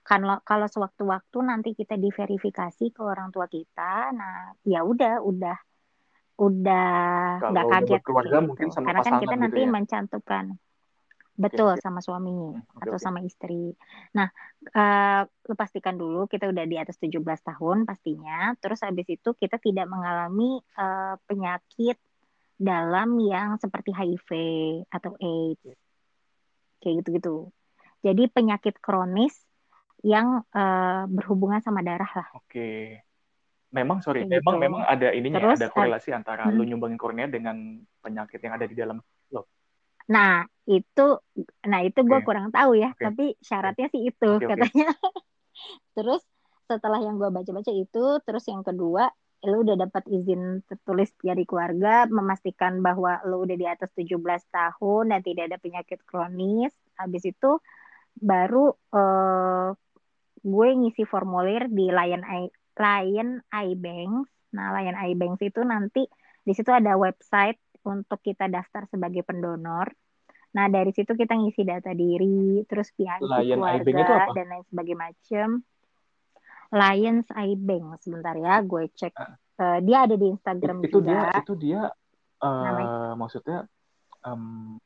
kalau 0.00 0.40
kalau 0.42 0.64
sewaktu-waktu 0.64 1.38
nanti 1.44 1.76
kita 1.76 2.00
diverifikasi 2.00 2.84
ke 2.88 3.02
orang 3.04 3.28
tua 3.28 3.46
kita 3.46 4.10
nah 4.16 4.56
ya 4.64 4.80
udah 4.80 5.20
udah 5.20 5.56
udah 6.40 6.88
nggak 7.52 7.66
kaget 7.68 8.00
keluarga 8.00 8.38
gitu. 8.40 8.48
mungkin 8.48 8.68
sama 8.72 8.86
karena 8.88 9.00
kan 9.04 9.12
kita 9.20 9.34
gitu 9.36 9.42
nanti 9.44 9.60
ya? 9.60 9.68
mencantumkan 9.68 10.44
betul 11.40 11.72
okay, 11.72 11.80
sama 11.80 12.00
suami 12.04 12.36
hmm, 12.36 12.68
okay, 12.76 12.84
atau 12.84 12.96
okay. 13.00 13.04
sama 13.08 13.18
istri. 13.24 13.72
Nah, 14.12 14.28
uh, 14.76 15.24
lu 15.24 15.54
pastikan 15.56 15.96
dulu 15.96 16.28
kita 16.28 16.52
udah 16.52 16.68
di 16.68 16.76
atas 16.76 17.00
17 17.00 17.16
tahun 17.24 17.88
pastinya. 17.88 18.52
Terus 18.60 18.84
habis 18.84 19.08
itu 19.08 19.32
kita 19.32 19.56
tidak 19.56 19.88
mengalami 19.88 20.60
uh, 20.76 21.16
penyakit 21.24 21.96
dalam 22.60 23.16
yang 23.24 23.56
seperti 23.56 23.88
HIV 23.96 24.28
atau 24.92 25.16
AIDS 25.16 25.80
kayak 26.84 26.94
gitu-gitu. 27.00 27.48
Jadi 28.04 28.28
penyakit 28.28 28.76
kronis 28.84 29.32
yang 30.04 30.44
uh, 30.52 31.08
berhubungan 31.08 31.64
sama 31.64 31.80
darah 31.80 32.08
lah. 32.08 32.28
Oke. 32.36 33.00
Memang 33.70 34.02
sorry, 34.02 34.26
kayak 34.26 34.42
memang 34.42 34.54
gitu. 34.58 34.64
memang 34.66 34.82
ada 34.82 35.08
ininya 35.14 35.38
Terus, 35.38 35.58
ada 35.62 35.66
korelasi 35.70 36.10
uh, 36.10 36.18
antara 36.18 36.44
hmm. 36.50 36.54
lu 36.58 36.62
nyumbangin 36.66 36.98
kornea 36.98 37.30
dengan 37.30 37.78
penyakit 38.02 38.42
yang 38.42 38.54
ada 38.58 38.66
di 38.66 38.74
dalam 38.74 38.98
lo. 39.30 39.46
Nah, 40.10 40.42
itu 40.66 41.06
nah 41.62 41.80
itu 41.86 42.00
gue 42.02 42.18
okay. 42.18 42.26
kurang 42.26 42.50
tahu 42.50 42.74
ya, 42.74 42.90
okay. 42.90 43.04
tapi 43.06 43.24
syaratnya 43.38 43.86
okay. 43.86 43.94
sih 43.94 44.02
itu 44.10 44.30
okay, 44.34 44.48
katanya. 44.50 44.90
Okay. 44.90 45.22
terus 45.96 46.22
setelah 46.66 46.98
yang 46.98 47.18
gue 47.18 47.30
baca-baca 47.30 47.70
itu, 47.70 48.04
terus 48.26 48.44
yang 48.50 48.66
kedua 48.66 49.06
lu 49.40 49.64
udah 49.64 49.76
dapat 49.88 50.04
izin 50.04 50.60
tertulis 50.68 51.16
dari 51.16 51.48
keluarga 51.48 52.04
memastikan 52.12 52.84
bahwa 52.84 53.24
lu 53.24 53.48
udah 53.48 53.56
di 53.56 53.64
atas 53.64 53.88
17 53.96 54.20
tahun 54.52 55.16
dan 55.16 55.20
tidak 55.24 55.44
ada 55.48 55.56
penyakit 55.56 56.04
kronis 56.04 56.76
habis 57.00 57.24
itu 57.24 57.56
baru 58.20 58.76
uh, 58.92 59.72
gue 60.44 60.68
ngisi 60.76 61.08
formulir 61.08 61.72
di 61.72 61.88
Lion 61.88 62.20
I 62.76 63.08
Lion 63.08 63.42
iBanks. 63.50 64.30
Nah 64.54 64.74
Lion 64.78 64.96
iBanks 64.96 65.42
itu 65.42 65.60
nanti 65.66 66.06
di 66.40 66.52
situ 66.56 66.70
ada 66.72 66.96
website 66.96 67.60
untuk 67.84 68.20
kita 68.20 68.48
daftar 68.48 68.88
sebagai 68.88 69.24
pendonor. 69.24 69.92
Nah, 70.50 70.66
dari 70.66 70.90
situ 70.90 71.14
kita 71.14 71.38
ngisi 71.38 71.62
data 71.62 71.94
diri, 71.94 72.66
terus 72.66 72.90
PIC 72.98 73.22
keluarga, 73.22 74.34
dan 74.34 74.46
lain 74.50 74.64
sebagainya 74.66 74.98
macam. 74.98 75.48
Lions 76.70 77.26
Eye 77.34 77.58
Bank 77.58 77.98
sebentar 78.02 78.34
ya 78.38 78.62
gue 78.62 78.86
cek. 78.94 79.14
Uh, 79.58 79.78
dia 79.82 80.06
ada 80.06 80.14
di 80.14 80.26
Instagram 80.30 80.86
itu 80.86 81.02
juga. 81.02 81.34
dia 81.34 81.42
itu 81.42 81.54
dia 81.58 81.80
uh, 82.40 83.12
maksudnya 83.18 83.66
um... 84.22 84.78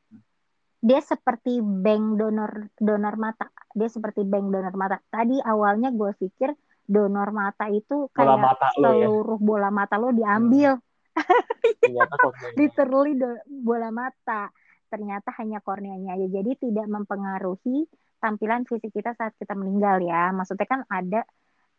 dia 0.81 0.99
seperti 1.01 1.61
bank 1.61 2.17
donor 2.17 2.73
donor 2.77 3.15
mata. 3.21 3.53
Dia 3.77 3.89
seperti 3.89 4.25
bank 4.25 4.49
donor 4.49 4.73
mata. 4.73 4.97
Tadi 5.13 5.37
awalnya 5.45 5.93
gue 5.93 6.09
pikir 6.17 6.53
donor 6.85 7.33
mata 7.33 7.65
itu 7.73 8.07
kayak 8.13 8.29
bola 8.29 8.37
mata 8.37 8.67
seluruh 8.77 9.37
lo 9.37 9.41
ya? 9.41 9.41
bola 9.41 9.69
mata 9.73 9.95
lo 9.97 10.09
diambil. 10.13 10.71
Hmm. 10.77 10.93
literally 12.59 13.17
do, 13.17 13.29
bola 13.49 13.89
mata. 13.89 14.53
Ternyata 14.85 15.33
hanya 15.41 15.59
korneanya 15.65 16.13
aja. 16.15 16.27
Jadi 16.29 16.69
tidak 16.69 16.87
mempengaruhi 16.87 17.89
tampilan 18.21 18.63
fisik 18.69 18.93
kita 18.93 19.17
saat 19.17 19.33
kita 19.35 19.57
meninggal 19.57 19.99
ya. 20.05 20.29
Maksudnya 20.31 20.67
kan 20.69 20.81
ada 20.87 21.25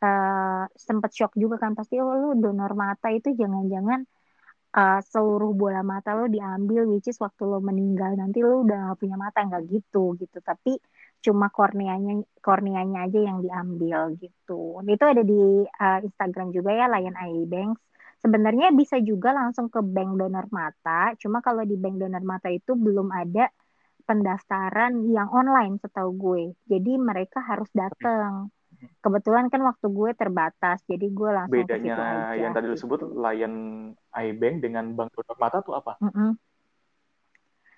uh, 0.03 0.65
sempat 0.75 1.15
shock 1.15 1.33
juga 1.39 1.57
kan 1.63 1.79
pasti 1.79 2.03
oh 2.03 2.13
lu 2.13 2.31
donor 2.43 2.75
mata 2.75 3.09
itu 3.15 3.33
jangan-jangan 3.33 4.05
uh, 4.75 5.01
seluruh 5.01 5.55
bola 5.55 5.87
mata 5.87 6.19
lo 6.19 6.27
diambil 6.27 6.85
which 6.91 7.09
is 7.09 7.17
waktu 7.23 7.47
lo 7.47 7.63
meninggal 7.63 8.13
nanti 8.19 8.43
lo 8.43 8.67
udah 8.67 8.93
gak 8.93 8.99
punya 8.99 9.17
mata. 9.17 9.39
Nggak 9.47 9.63
gitu 9.71 10.19
gitu. 10.19 10.39
Tapi 10.43 10.77
cuma 11.27 11.51
korneanya 11.51 12.23
korneanya 12.39 13.11
aja 13.11 13.19
yang 13.19 13.43
diambil 13.43 14.15
gitu 14.23 14.79
itu 14.87 15.05
ada 15.05 15.23
di 15.27 15.67
uh, 15.67 15.99
Instagram 16.07 16.55
juga 16.55 16.71
ya 16.71 16.87
Lion 16.87 17.19
Eye 17.19 17.45
Banks 17.51 17.83
sebenarnya 18.23 18.71
bisa 18.71 19.03
juga 19.03 19.35
langsung 19.35 19.67
ke 19.67 19.83
bank 19.83 20.15
donor 20.15 20.47
mata 20.55 21.19
cuma 21.19 21.43
kalau 21.43 21.67
di 21.67 21.75
bank 21.75 21.99
donor 21.99 22.23
mata 22.23 22.47
itu 22.47 22.79
belum 22.79 23.11
ada 23.11 23.51
pendaftaran 24.07 25.03
yang 25.11 25.27
online 25.35 25.83
setahu 25.83 26.15
gue 26.15 26.43
jadi 26.71 26.95
mereka 26.95 27.43
harus 27.43 27.67
datang 27.75 28.55
kebetulan 29.03 29.49
kan 29.49 29.61
waktu 29.65 29.87
gue 29.89 30.11
terbatas 30.15 30.79
jadi 30.87 31.07
gue 31.11 31.31
langsung 31.33 31.59
bedanya 31.59 31.95
aja, 31.97 32.39
yang 32.39 32.53
tadi 32.55 32.67
disebut 32.71 32.99
gitu. 33.03 33.19
Lion 33.19 33.55
iBank 34.15 34.57
dengan 34.63 34.85
bank 34.95 35.11
donor 35.17 35.37
mata 35.41 35.59
tuh 35.65 35.75
apa? 35.75 35.97
Mm 35.99 36.13
-mm. 36.13 36.31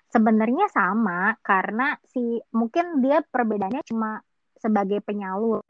Sebenarnya 0.09 0.65
sama 0.73 1.37
karena 1.45 1.93
si 2.09 2.41
mungkin 2.53 3.01
dia 3.05 3.21
perbedaannya 3.21 3.85
cuma 3.85 4.21
sebagai 4.57 4.99
penyalur 5.05 5.63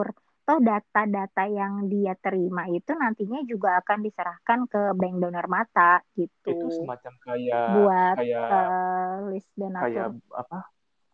toh 0.48 0.58
data-data 0.58 1.46
yang 1.46 1.86
dia 1.86 2.18
terima 2.18 2.66
itu 2.66 2.90
nantinya 2.96 3.38
juga 3.46 3.78
akan 3.84 4.02
diserahkan 4.02 4.66
ke 4.66 4.82
bank 4.98 5.16
donor 5.22 5.46
mata 5.46 6.02
gitu. 6.18 6.50
Itu 6.50 6.66
semacam 6.74 7.12
kayak 7.22 7.66
buat 7.78 8.16
kayak 8.18 8.48
uh, 8.50 9.14
list 9.30 9.50
donatur. 9.54 9.86
Kayak 9.86 10.08
apa? 10.34 10.58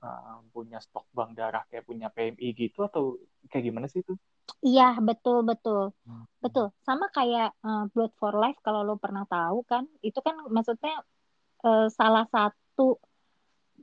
uh, 0.07 0.39
punya 0.55 0.79
stok 0.83 1.07
bank 1.13 1.37
darah 1.37 1.65
kayak 1.69 1.85
punya 1.87 2.09
PMI 2.13 2.49
gitu 2.55 2.85
atau 2.87 3.17
kayak 3.51 3.65
gimana 3.67 3.87
sih 3.91 4.01
itu? 4.01 4.15
Iya 4.63 4.97
betul 5.03 5.43
betul 5.43 5.91
hmm. 6.07 6.25
betul 6.39 6.71
sama 6.87 7.11
kayak 7.11 7.55
uh, 7.67 7.91
Blood 7.91 8.15
for 8.15 8.35
Life 8.39 8.63
kalau 8.63 8.87
lo 8.87 8.95
pernah 8.97 9.27
tahu 9.27 9.67
kan 9.67 9.85
itu 10.01 10.19
kan 10.23 10.39
maksudnya 10.49 11.03
uh, 11.67 11.91
salah 11.91 12.25
satu 12.31 12.97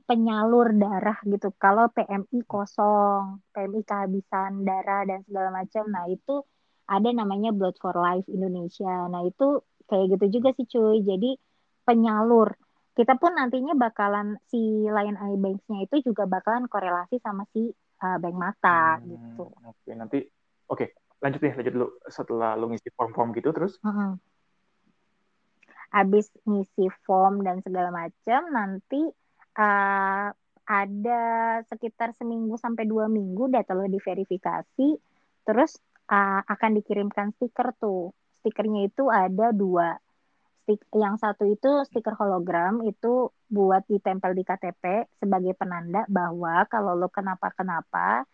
penyalur 0.04 0.76
darah 0.76 1.18
gitu. 1.24 1.52
Kalau 1.56 1.88
PMI 1.92 2.44
kosong 2.44 3.40
PMI 3.56 3.80
kehabisan 3.88 4.64
darah 4.64 5.08
dan 5.08 5.24
segala 5.24 5.48
macam 5.52 5.84
nah 5.88 6.04
itu 6.08 6.44
ada 6.84 7.08
namanya 7.08 7.50
Blood 7.56 7.80
for 7.80 7.96
Life 7.96 8.28
Indonesia. 8.28 9.08
Nah 9.08 9.24
itu 9.24 9.64
kayak 9.88 10.16
gitu 10.16 10.40
juga 10.40 10.48
sih 10.56 10.68
cuy. 10.68 11.00
Jadi 11.00 11.30
penyalur. 11.88 12.52
Kita 12.94 13.18
pun 13.18 13.34
nantinya 13.34 13.74
bakalan 13.74 14.38
si 14.46 14.86
Lion 14.86 15.18
Eye 15.18 15.40
Banks-nya 15.40 15.82
itu 15.82 16.12
juga 16.12 16.30
bakalan 16.30 16.70
korelasi 16.70 17.18
sama 17.18 17.42
si 17.50 17.74
uh, 18.04 18.16
bank 18.22 18.36
mata 18.38 19.00
hmm, 19.00 19.04
gitu. 19.10 19.44
Oke, 19.50 19.74
okay, 19.82 19.92
nanti 19.98 20.18
oke, 20.22 20.78
okay, 20.78 20.88
lanjut 21.18 21.40
deh, 21.42 21.54
lanjut 21.58 21.72
dulu. 21.74 21.88
Setelah 22.06 22.54
lu 22.54 22.70
ngisi 22.70 22.94
form-form 22.94 23.34
gitu 23.34 23.50
terus. 23.50 23.82
Mm 23.82 23.92
-hmm. 23.92 24.10
Abis 25.90 26.30
ngisi 26.46 26.86
form 27.02 27.42
dan 27.42 27.66
segala 27.66 27.90
macam, 27.90 28.40
nanti 28.54 29.10
uh, 29.58 30.28
ada 30.64 31.22
sekitar 31.68 32.16
seminggu 32.16 32.56
sampai 32.56 32.88
dua 32.88 33.06
minggu 33.06 33.52
data 33.52 33.76
lo 33.76 33.84
diverifikasi, 33.84 34.88
terus 35.44 35.76
uh, 36.08 36.40
akan 36.44 36.70
dikirimkan 36.80 37.36
stiker 37.36 37.76
tuh. 37.76 38.12
Stikernya 38.40 38.88
itu 38.88 39.08
ada 39.12 39.52
dua. 39.52 39.96
Stik, 40.64 40.80
yang 40.96 41.20
satu 41.20 41.44
itu 41.44 41.84
stiker 41.88 42.16
hologram 42.16 42.80
itu 42.88 43.28
buat 43.52 43.84
ditempel 43.84 44.32
di 44.32 44.42
KTP 44.48 45.12
sebagai 45.20 45.52
penanda 45.52 46.08
bahwa 46.08 46.64
kalau 46.72 46.96
lo 46.96 47.12
kenapa-kenapa 47.12 48.24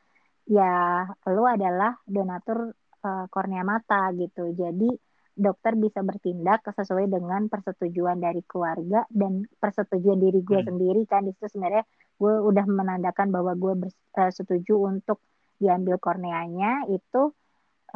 ya 0.47 1.07
lo 1.27 1.45
adalah 1.47 1.99
donatur 2.07 2.71
uh, 3.03 3.27
kornea 3.27 3.67
mata 3.67 4.15
gitu. 4.15 4.55
Jadi 4.55 5.10
dokter 5.41 5.73
bisa 5.75 6.05
bertindak 6.05 6.61
sesuai 6.69 7.09
dengan 7.09 7.49
persetujuan 7.49 8.21
dari 8.21 8.45
keluarga 8.45 9.09
dan 9.09 9.49
persetujuan 9.57 10.21
diri 10.21 10.45
gue 10.45 10.61
hmm. 10.61 10.69
sendiri 10.69 11.03
kan 11.09 11.25
di 11.25 11.33
situ 11.33 11.57
sebenarnya 11.57 11.89
gue 12.21 12.35
udah 12.45 12.65
menandakan 12.69 13.33
bahwa 13.33 13.57
gue 13.57 13.89
bersetuju 14.12 14.75
uh, 14.77 14.93
untuk 14.93 15.25
diambil 15.57 15.97
korneanya 15.97 16.85
itu 16.93 17.33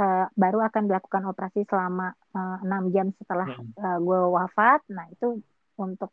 uh, 0.01 0.27
baru 0.35 0.59
akan 0.69 0.91
dilakukan 0.91 1.23
operasi 1.29 1.65
selama 1.65 2.12
eh, 2.12 2.57
enam 2.66 2.85
uh, 2.89 2.91
jam 2.93 3.07
setelah 3.16 3.49
uh, 3.81 3.99
gue 3.99 4.21
wafat. 4.33 4.85
Nah 4.91 5.07
itu 5.09 5.41
untuk 5.81 6.11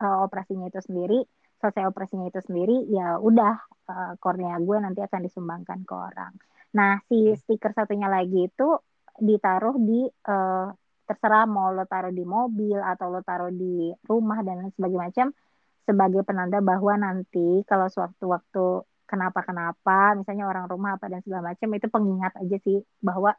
uh, 0.00 0.24
operasinya 0.24 0.70
itu 0.70 0.80
sendiri, 0.80 1.20
selesai 1.60 1.84
operasinya 1.88 2.30
itu 2.30 2.40
sendiri, 2.40 2.88
ya 2.90 3.18
udah 3.18 3.54
uh, 3.90 4.12
kornea 4.18 4.56
gue 4.62 4.76
nanti 4.80 5.00
akan 5.02 5.20
disumbangkan 5.26 5.82
ke 5.84 5.94
orang. 5.94 6.32
Nah 6.74 7.02
si 7.06 7.30
hmm. 7.30 7.38
stiker 7.38 7.74
satunya 7.74 8.08
lagi 8.08 8.48
itu 8.48 8.68
ditaruh 9.18 9.76
di 9.78 10.06
uh, 10.06 10.68
terserah 11.04 11.44
mau 11.44 11.70
lo 11.70 11.84
taruh 11.84 12.10
di 12.10 12.24
mobil 12.24 12.80
atau 12.80 13.12
lo 13.12 13.20
taruh 13.20 13.52
di 13.52 13.92
rumah 14.08 14.40
dan 14.40 14.72
sebagainya 14.72 15.04
macam 15.04 15.26
sebagai 15.84 16.24
penanda 16.24 16.64
bahwa 16.64 16.96
nanti 16.96 17.60
kalau 17.68 17.86
sewaktu-waktu 17.92 18.88
kenapa-kenapa, 19.04 20.16
misalnya 20.16 20.48
orang 20.48 20.66
rumah 20.66 20.96
apa 20.96 21.12
dan 21.12 21.20
segala 21.20 21.52
macam 21.52 21.68
itu 21.76 21.86
pengingat 21.92 22.32
aja 22.40 22.56
sih 22.64 22.80
bahwa 23.04 23.36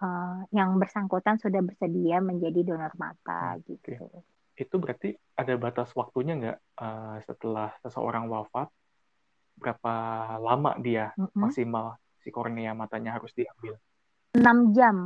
uh, 0.00 0.40
yang 0.50 0.80
bersangkutan 0.80 1.36
sudah 1.36 1.60
bersedia 1.60 2.24
menjadi 2.24 2.64
donor 2.64 2.92
mata 2.96 3.60
okay. 3.60 3.76
gitu. 3.76 4.08
Itu 4.56 4.80
berarti 4.80 5.12
ada 5.36 5.52
batas 5.60 5.92
waktunya 5.92 6.32
nggak 6.40 6.58
uh, 6.80 7.16
setelah 7.28 7.76
seseorang 7.84 8.26
wafat 8.32 8.72
berapa 9.56 9.94
lama 10.40 10.76
dia 10.80 11.16
mm 11.16 11.32
-hmm. 11.32 11.38
maksimal 11.40 11.96
si 12.20 12.28
kornea 12.32 12.72
matanya 12.72 13.20
harus 13.20 13.32
diambil? 13.36 13.76
6 14.36 14.76
jam. 14.76 14.96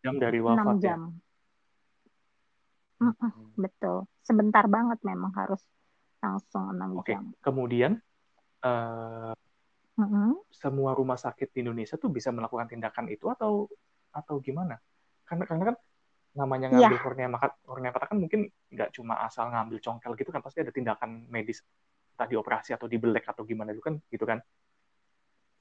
Jam 0.00 0.14
dari 0.16 0.38
wafat 0.40 0.80
6 0.80 0.80
ya? 0.80 0.80
jam. 0.80 1.00
ya. 1.00 1.22
Mm 3.04 3.12
-mm, 3.12 3.32
betul. 3.60 3.96
Sebentar 4.24 4.64
banget 4.64 4.98
memang 5.04 5.32
harus 5.36 5.60
langsung 6.24 6.72
6 6.72 7.00
okay. 7.04 7.14
jam. 7.16 7.24
Kemudian 7.44 8.00
uh, 8.64 9.36
mm-hmm. 10.00 10.48
semua 10.48 10.96
rumah 10.96 11.20
sakit 11.20 11.52
di 11.52 11.60
Indonesia 11.60 12.00
tuh 12.00 12.08
bisa 12.08 12.32
melakukan 12.32 12.72
tindakan 12.72 13.12
itu 13.12 13.28
atau 13.28 13.68
atau 14.14 14.40
gimana? 14.40 14.80
Karena 15.28 15.44
karena 15.44 15.64
kan 15.72 15.76
namanya 16.34 16.66
iya. 16.66 16.90
ngambil 16.90 16.98
yeah. 16.98 17.04
kornea 17.06 17.28
mata 17.30 17.48
kornea 17.62 17.90
mata 17.94 18.06
kan 18.10 18.18
mungkin 18.18 18.50
nggak 18.74 18.90
cuma 18.90 19.22
asal 19.22 19.54
ngambil 19.54 19.78
congkel 19.78 20.18
gitu 20.18 20.34
kan 20.34 20.42
pasti 20.42 20.66
ada 20.66 20.74
tindakan 20.74 21.30
medis 21.30 21.62
tadi 22.18 22.34
operasi 22.34 22.74
atau 22.74 22.90
dibelek 22.90 23.22
atau 23.22 23.46
gimana 23.46 23.70
itu 23.70 23.82
kan 23.82 23.94
gitu 24.10 24.24
kan? 24.26 24.42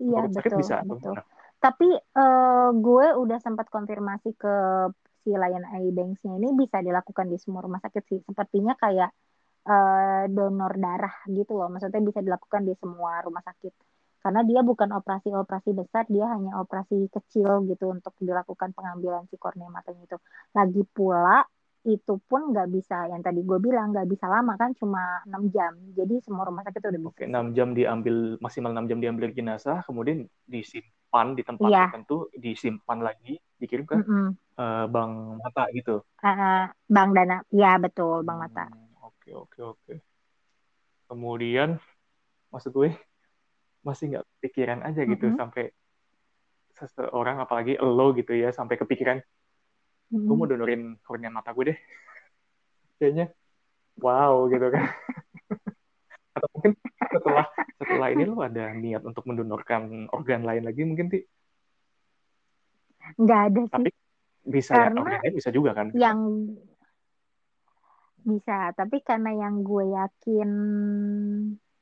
Iya 0.02 0.26
betul 0.30 0.58
bisa 0.58 0.82
betul. 0.82 1.14
Tapi 1.64 1.88
uh, 1.96 2.70
gue 2.76 3.06
udah 3.24 3.40
sempat 3.40 3.72
konfirmasi 3.72 4.36
ke 4.36 4.56
si 5.24 5.32
Lion 5.32 5.64
Eye 5.64 5.96
Banks-nya 5.96 6.36
ini 6.36 6.52
bisa 6.60 6.84
dilakukan 6.84 7.32
di 7.32 7.40
semua 7.40 7.64
rumah 7.64 7.80
sakit 7.80 8.04
sih. 8.04 8.20
Sepertinya 8.20 8.76
kayak 8.76 9.16
uh, 9.64 10.28
donor 10.28 10.76
darah 10.76 11.16
gitu 11.32 11.56
loh. 11.56 11.72
Maksudnya 11.72 12.04
bisa 12.04 12.20
dilakukan 12.20 12.68
di 12.68 12.76
semua 12.76 13.24
rumah 13.24 13.40
sakit. 13.48 13.72
Karena 14.20 14.44
dia 14.44 14.60
bukan 14.60 14.92
operasi-operasi 14.92 15.72
besar, 15.76 16.04
dia 16.12 16.28
hanya 16.36 16.60
operasi 16.60 17.08
kecil 17.12 17.64
gitu 17.68 17.92
untuk 17.92 18.12
dilakukan 18.20 18.76
pengambilan 18.76 19.28
si 19.32 19.40
kornea 19.40 19.72
matanya 19.72 20.04
itu. 20.04 20.18
Lagi 20.52 20.84
pula 20.92 21.48
itu 21.84 22.16
pun 22.32 22.56
nggak 22.56 22.72
bisa 22.72 23.12
yang 23.12 23.20
tadi 23.20 23.44
gue 23.44 23.60
bilang 23.60 23.92
nggak 23.92 24.08
bisa 24.08 24.32
lama 24.32 24.56
kan 24.56 24.72
cuma 24.72 25.20
6 25.28 25.52
jam 25.52 25.76
jadi 25.92 26.16
semua 26.24 26.48
rumah 26.48 26.64
sakit 26.64 26.80
udah 26.80 27.02
bisa 27.04 27.12
Oke, 27.12 27.28
6 27.28 27.52
jam 27.52 27.76
diambil 27.76 28.40
maksimal 28.40 28.72
6 28.72 28.88
jam 28.88 29.00
diambil 29.04 29.36
jenazah 29.36 29.84
kemudian 29.84 30.32
disimpan 30.48 31.03
di 31.38 31.44
tempat 31.46 31.70
yeah. 31.70 31.86
tertentu 31.94 32.26
disimpan 32.34 33.06
lagi 33.06 33.38
dikirim 33.62 33.86
ke 33.86 34.02
mm 34.02 34.04
-hmm. 34.04 34.30
uh, 34.58 34.86
bank 34.90 35.14
mata 35.46 35.64
gitu 35.70 36.02
uh, 36.02 36.66
bank 36.90 37.10
dana 37.14 37.38
ya 37.54 37.78
betul 37.78 38.26
bank 38.26 38.50
mata 38.50 38.66
hmm 38.66 38.94
oke 39.24 39.32
oke 39.48 39.60
oke 39.64 39.94
kemudian 41.08 41.80
maksud 42.52 42.76
gue 42.76 42.92
masih 43.88 44.12
nggak 44.12 44.26
pikiran 44.44 44.84
aja 44.84 45.08
gitu 45.08 45.32
mm 45.32 45.32
-hmm. 45.32 45.40
sampai 45.40 45.66
seseorang 46.76 47.40
apalagi 47.40 47.80
lo 47.80 48.12
gitu 48.12 48.36
ya 48.36 48.52
sampai 48.52 48.76
kepikiran 48.76 49.24
mm 49.24 50.12
-hmm. 50.12 50.28
gue 50.28 50.36
mau 50.36 50.48
donorin 50.48 51.00
kornea 51.00 51.32
mata 51.32 51.56
gue 51.56 51.72
deh 51.72 51.80
kayaknya 53.00 53.32
wow 54.04 54.52
gitu 54.52 54.68
kan 54.68 54.92
atau 56.36 56.48
mungkin 56.52 56.72
setelah 57.14 57.46
setelah 57.78 58.08
ini 58.10 58.24
lo 58.26 58.42
ada 58.42 58.74
niat 58.74 59.06
untuk 59.06 59.24
mendonorkan 59.30 60.10
organ 60.10 60.42
lain 60.42 60.66
lagi 60.66 60.82
mungkin 60.84 61.08
ti? 61.14 61.22
Nggak 63.22 63.42
ada 63.54 63.62
sih. 63.62 63.74
Tapi 63.74 63.90
bisa 64.44 64.72
ya, 64.76 64.80
Karena 64.90 64.98
ya 64.98 65.04
organ 65.06 65.22
lain 65.24 65.36
bisa 65.38 65.50
juga 65.54 65.72
kan? 65.78 65.88
yang 65.94 66.20
bisa, 68.24 68.72
tapi 68.80 69.04
karena 69.04 69.36
yang 69.36 69.68
gue 69.68 69.86
yakin 70.00 70.50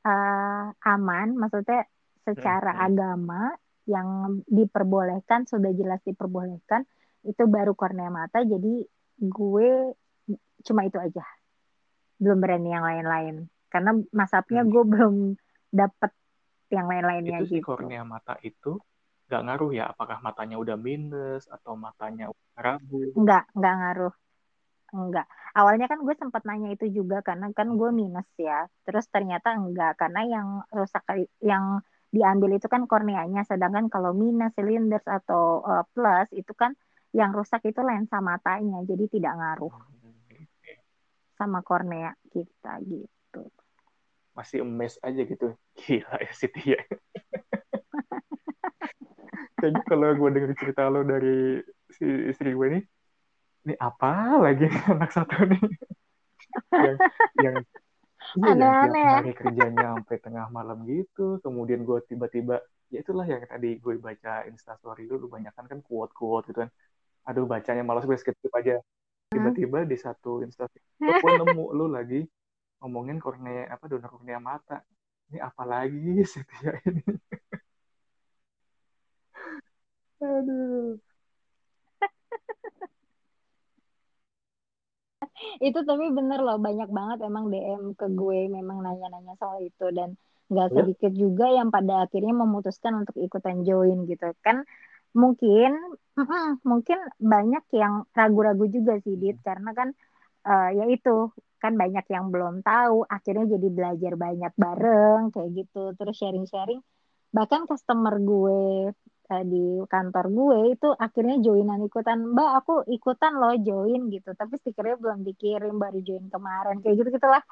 uh, 0.02 0.66
aman, 0.74 1.38
maksudnya 1.38 1.86
secara 2.26 2.74
hmm. 2.74 2.86
agama 2.90 3.42
yang 3.86 4.42
diperbolehkan 4.46 5.46
sudah 5.46 5.70
jelas 5.74 6.02
diperbolehkan 6.02 6.82
itu 7.22 7.46
baru 7.46 7.78
kornea 7.78 8.10
mata, 8.10 8.42
jadi 8.42 8.82
gue 9.22 9.68
cuma 10.66 10.82
itu 10.82 10.98
aja, 10.98 11.22
belum 12.18 12.38
berani 12.42 12.70
yang 12.74 12.86
lain-lain, 12.86 13.36
karena 13.72 13.96
masapnya 14.12 14.62
hmm. 14.62 14.70
gue 14.70 14.84
belum 14.84 15.14
dapet 15.72 16.12
yang 16.68 16.84
lain-lainnya 16.88 17.40
itu 17.40 17.46
si 17.48 17.56
gitu. 17.60 17.72
kornea 17.72 18.04
mata 18.04 18.36
itu 18.44 18.76
nggak 19.32 19.42
ngaruh 19.48 19.72
ya? 19.72 19.84
Apakah 19.88 20.20
matanya 20.20 20.60
udah 20.60 20.76
minus 20.76 21.48
atau 21.48 21.72
matanya 21.72 22.28
rabu 22.52 23.16
nggak 23.16 23.48
nggak 23.56 23.74
ngaruh. 23.80 24.14
Enggak 24.92 25.24
awalnya 25.56 25.88
kan 25.88 26.04
gue 26.04 26.12
sempat 26.20 26.44
nanya 26.44 26.76
itu 26.76 26.84
juga 26.92 27.24
karena 27.24 27.48
kan 27.56 27.72
gue 27.80 27.90
minus 27.96 28.28
ya. 28.36 28.68
Terus 28.84 29.08
ternyata 29.08 29.56
enggak 29.56 29.96
karena 29.96 30.20
yang 30.28 30.48
rusak 30.68 31.04
yang 31.40 31.80
diambil 32.12 32.60
itu 32.60 32.68
kan 32.68 32.84
korneanya. 32.84 33.48
Sedangkan 33.48 33.88
kalau 33.88 34.12
minus 34.12 34.52
silinders 34.52 35.08
atau 35.08 35.64
uh, 35.64 35.84
plus 35.96 36.28
itu 36.36 36.52
kan 36.52 36.76
yang 37.16 37.32
rusak 37.32 37.64
itu 37.64 37.80
lensa 37.80 38.20
matanya. 38.20 38.84
Jadi 38.84 39.16
tidak 39.16 39.32
ngaruh 39.32 39.72
sama 41.40 41.64
kornea 41.64 42.12
kita 42.30 42.78
gitu 42.84 43.11
masih 44.32 44.64
emes 44.64 44.96
aja 45.00 45.22
gitu. 45.24 45.54
Gila 45.76 46.16
ya 46.20 46.32
Siti 46.32 46.76
ya. 46.76 46.80
Kayaknya 49.60 49.82
kalau 49.86 50.10
gue 50.18 50.28
denger 50.34 50.52
cerita 50.58 50.90
lo 50.90 51.06
dari 51.06 51.62
si 51.92 52.06
istri 52.32 52.50
gue 52.50 52.66
nih 52.78 52.84
ini 53.62 53.74
apa 53.78 54.42
lagi 54.42 54.66
anak 54.90 55.14
satu 55.14 55.46
nih? 55.46 55.62
Yang 56.74 56.96
yang 57.38 57.56
iya 58.42 58.52
yang 58.56 58.72
tiap 58.90 59.22
hari 59.22 59.32
kerjanya 59.36 59.86
sampai 60.00 60.16
tengah 60.18 60.46
malam 60.50 60.82
gitu. 60.88 61.38
Kemudian 61.44 61.86
gue 61.86 62.02
tiba-tiba 62.10 62.58
ya 62.90 63.00
itulah 63.00 63.24
yang 63.24 63.46
tadi 63.46 63.78
gue 63.78 63.94
baca 64.02 64.44
instastory 64.50 65.06
dulu 65.06 65.30
banyak 65.30 65.54
kan 65.54 65.80
quote 65.84 66.10
quote 66.10 66.50
gitu 66.50 66.66
kan. 66.66 66.70
Aduh 67.28 67.46
bacanya 67.46 67.86
malas 67.86 68.02
gue 68.02 68.18
skip 68.18 68.34
skip 68.34 68.50
aja 68.58 68.82
tiba-tiba 69.32 69.88
di 69.88 69.96
satu 69.96 70.44
instastory 70.44 70.84
gue 71.24 71.32
nemu 71.40 71.64
lu 71.72 71.88
lagi 71.88 72.20
ngomongin 72.82 73.22
kornea 73.22 73.70
apa 73.70 73.86
donor 73.86 74.10
kornea 74.10 74.42
mata. 74.42 74.82
Ini 75.30 75.38
apa 75.38 75.62
lagi 75.62 76.18
Setia 76.32 76.74
ini? 76.82 77.06
Aduh. 80.22 80.98
Itu 85.62 85.78
tapi 85.88 86.06
bener 86.10 86.38
loh 86.42 86.58
banyak 86.58 86.90
banget 86.90 87.18
emang 87.26 87.50
DM 87.50 87.94
ke 87.98 88.06
gue 88.10 88.50
memang 88.50 88.82
nanya-nanya 88.82 89.34
soal 89.38 89.62
itu. 89.62 89.86
Dan 89.94 90.18
nggak 90.50 90.68
iya. 90.68 90.76
sedikit 90.82 91.12
juga 91.14 91.46
yang 91.48 91.70
pada 91.70 92.04
akhirnya 92.04 92.34
memutuskan 92.34 93.06
untuk 93.06 93.16
ikutan 93.18 93.62
join 93.62 94.04
gitu. 94.10 94.34
Kan 94.42 94.66
mungkin 95.14 95.70
mungkin 96.70 96.98
banyak 97.22 97.64
yang 97.74 98.04
ragu-ragu 98.12 98.66
juga 98.68 98.98
sih 99.02 99.14
dit. 99.18 99.38
Karena 99.40 99.70
kan 99.72 99.88
uh, 100.46 100.68
ya 100.74 100.84
itu 100.90 101.30
kan 101.62 101.78
banyak 101.78 102.02
yang 102.10 102.34
belum 102.34 102.66
tahu 102.66 103.06
akhirnya 103.06 103.54
jadi 103.54 103.68
belajar 103.70 104.12
banyak 104.18 104.52
bareng 104.58 105.30
kayak 105.30 105.50
gitu. 105.54 105.94
Terus 105.94 106.14
sharing-sharing 106.18 106.82
bahkan 107.32 107.64
customer 107.70 108.18
gue 108.18 108.90
uh, 109.30 109.44
di 109.46 109.64
kantor 109.86 110.26
gue 110.28 110.58
itu 110.74 110.88
akhirnya 110.92 111.40
joinan 111.40 111.80
ikutan 111.86 112.34
mbak 112.34 112.50
aku 112.66 112.74
ikutan 112.90 113.38
loh 113.38 113.54
join 113.62 114.10
gitu. 114.10 114.34
Tapi 114.34 114.58
stikernya 114.58 114.98
belum 114.98 115.22
dikirim 115.22 115.78
baru 115.78 116.02
join 116.02 116.26
kemarin 116.26 116.82
kayak 116.82 116.98
gitu 116.98 117.14
gitulah 117.14 117.46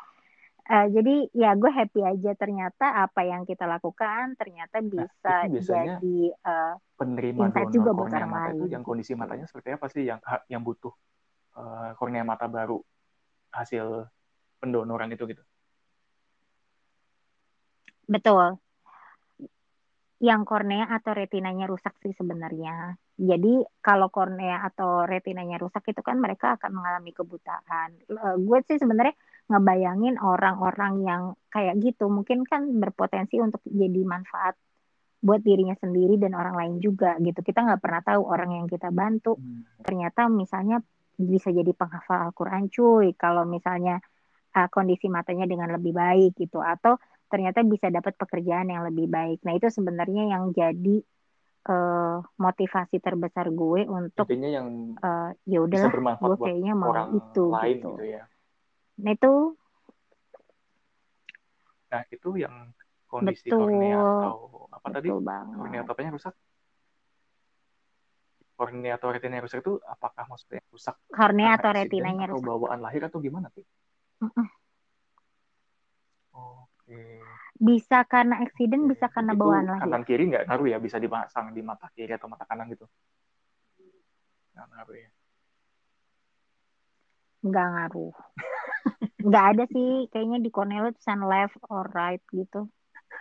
uh, 0.70 0.86
jadi 0.90 1.14
ya 1.34 1.50
gue 1.58 1.70
happy 1.70 2.00
aja 2.06 2.30
ternyata 2.38 3.02
apa 3.02 3.20
yang 3.26 3.42
kita 3.42 3.66
lakukan 3.66 4.38
ternyata 4.38 4.78
nah, 4.78 4.86
bisa 4.86 5.34
nah, 5.34 5.46
jadi 5.50 6.18
uh, 6.46 6.74
penerima 6.94 7.50
donor 7.50 7.68
juga 7.74 7.90
orang 7.90 8.30
mata 8.30 8.50
itu? 8.54 8.64
yang 8.70 8.82
kondisi 8.86 9.12
matanya 9.18 9.46
seperti 9.50 9.74
apa 9.74 9.86
sih 9.90 10.06
yang 10.06 10.22
yang 10.46 10.62
butuh 10.62 10.94
uh, 11.58 11.90
kornea 11.98 12.22
mata 12.22 12.46
baru 12.46 12.78
hasil 13.50 14.06
pendonoran 14.58 15.12
itu 15.12 15.24
gitu 15.30 15.42
betul 18.10 18.58
yang 20.20 20.44
kornea 20.44 20.84
atau 20.84 21.16
retinanya 21.16 21.64
rusak 21.64 21.96
sih 22.04 22.12
sebenarnya. 22.12 22.92
Jadi 23.16 23.64
kalau 23.80 24.12
kornea 24.12 24.60
atau 24.68 25.08
retinanya 25.08 25.56
rusak 25.56 25.96
itu 25.96 26.04
kan 26.04 26.20
mereka 26.20 26.60
akan 26.60 26.76
mengalami 26.76 27.16
kebutaan. 27.16 27.96
Uh, 28.04 28.36
gue 28.36 28.60
sih 28.68 28.76
sebenarnya 28.76 29.16
ngebayangin 29.48 30.20
orang-orang 30.20 30.94
yang 31.08 31.22
kayak 31.48 31.80
gitu 31.80 32.12
mungkin 32.12 32.44
kan 32.44 32.68
berpotensi 32.68 33.40
untuk 33.40 33.64
jadi 33.64 34.04
manfaat 34.04 34.60
buat 35.24 35.40
dirinya 35.40 35.76
sendiri 35.80 36.20
dan 36.20 36.36
orang 36.36 36.52
lain 36.52 36.74
juga 36.84 37.16
gitu. 37.24 37.40
Kita 37.40 37.64
nggak 37.64 37.80
pernah 37.80 38.04
tahu 38.04 38.20
orang 38.20 38.60
yang 38.60 38.66
kita 38.68 38.92
bantu 38.92 39.40
hmm. 39.40 39.80
ternyata 39.88 40.28
misalnya 40.28 40.84
bisa 41.20 41.52
jadi 41.52 41.70
penghafal 41.76 42.32
Al-Quran 42.32 42.72
cuy. 42.72 43.12
Kalau 43.14 43.44
misalnya 43.44 44.00
uh, 44.56 44.68
kondisi 44.72 45.06
matanya 45.06 45.44
dengan 45.44 45.70
lebih 45.70 45.92
baik 45.92 46.34
gitu 46.40 46.64
atau 46.64 46.96
ternyata 47.30 47.62
bisa 47.62 47.92
dapat 47.92 48.18
pekerjaan 48.18 48.72
yang 48.72 48.82
lebih 48.82 49.06
baik. 49.06 49.44
Nah 49.46 49.54
itu 49.54 49.70
sebenarnya 49.70 50.34
yang 50.34 50.50
jadi 50.50 50.96
uh, 51.70 52.18
motivasi 52.40 52.98
terbesar 52.98 53.52
gue 53.54 53.86
untuk 53.86 54.26
Intinya 54.26 54.50
yang 54.50 54.68
uh, 54.98 55.30
ya 55.46 55.58
udahlah 55.62 55.92
gue 56.18 56.36
kayaknya 56.42 56.74
mau 56.74 56.90
orang 56.90 57.14
itu 57.14 57.44
lain 57.46 57.78
gitu. 57.78 57.90
gitu 57.94 58.04
ya. 58.04 58.22
Nah 59.00 59.12
itu 59.14 59.32
Nah 61.90 62.02
itu 62.06 62.30
yang 62.38 62.54
kondisi 63.10 63.50
betul, 63.50 63.66
kornea 63.66 63.98
atau 63.98 64.38
apa 64.70 64.86
betul 64.86 64.94
tadi? 64.94 65.08
Banget. 65.26 65.56
Kornea 65.58 65.80
atau 65.82 65.92
apanya 65.94 66.10
rusak? 66.14 66.34
Kornea 68.60 69.00
atau 69.00 69.08
retinanya 69.08 69.48
rusak 69.48 69.64
itu 69.64 69.80
apakah 69.88 70.28
maksudnya 70.28 70.60
rusak? 70.68 71.00
Kornea 71.08 71.56
atau 71.56 71.72
retinanya 71.72 72.28
rusak? 72.28 72.44
Atau 72.44 72.52
bawaan 72.52 72.84
lahir 72.84 73.00
atau 73.08 73.16
gimana 73.24 73.48
sih? 73.56 73.64
Uh 74.20 74.28
-uh. 74.28 74.48
Bisa 77.56 78.04
karena 78.04 78.40
accident, 78.44 78.84
bisa 78.84 79.08
karena 79.08 79.32
itu 79.32 79.40
bawaan 79.40 79.64
lahir. 79.64 79.84
Kanan 79.88 80.04
kiri 80.04 80.28
nggak 80.28 80.44
ngaruh 80.44 80.68
ya, 80.68 80.76
bisa 80.76 81.00
dipasang 81.00 81.56
di 81.56 81.64
mata 81.64 81.88
kiri 81.96 82.12
atau 82.12 82.28
mata 82.28 82.44
kanan 82.44 82.68
gitu. 82.68 82.84
Nggak 84.52 84.66
ngaruh 84.76 84.96
ya. 84.96 85.10
Nggak 87.40 87.66
ngaruh. 87.72 88.12
nggak 89.28 89.44
ada 89.56 89.64
sih, 89.72 90.08
kayaknya 90.12 90.38
di 90.44 90.50
Cornell 90.52 90.92
tulisan 90.92 91.24
left 91.24 91.56
or 91.72 91.88
right 91.96 92.20
gitu. 92.32 92.68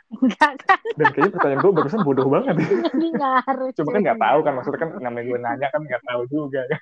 Enggak 0.09 0.51
kan? 0.65 0.81
Dan 0.97 1.07
kayaknya 1.13 1.31
pertanyaan 1.37 1.61
gue 1.61 1.73
barusan 1.77 2.01
bodoh 2.01 2.27
banget. 2.27 2.55
Jadi 2.59 3.07
ngaruh. 3.13 3.69
Cuma 3.77 3.89
kan 3.93 4.01
nggak 4.01 4.19
tahu 4.19 4.39
kan, 4.41 4.53
maksudnya 4.57 4.79
kan 4.81 4.89
namanya 4.97 5.25
gue 5.29 5.39
nanya 5.39 5.67
kan 5.69 5.81
nggak 5.85 6.03
tahu 6.05 6.21
juga 6.29 6.61
kan 6.65 6.81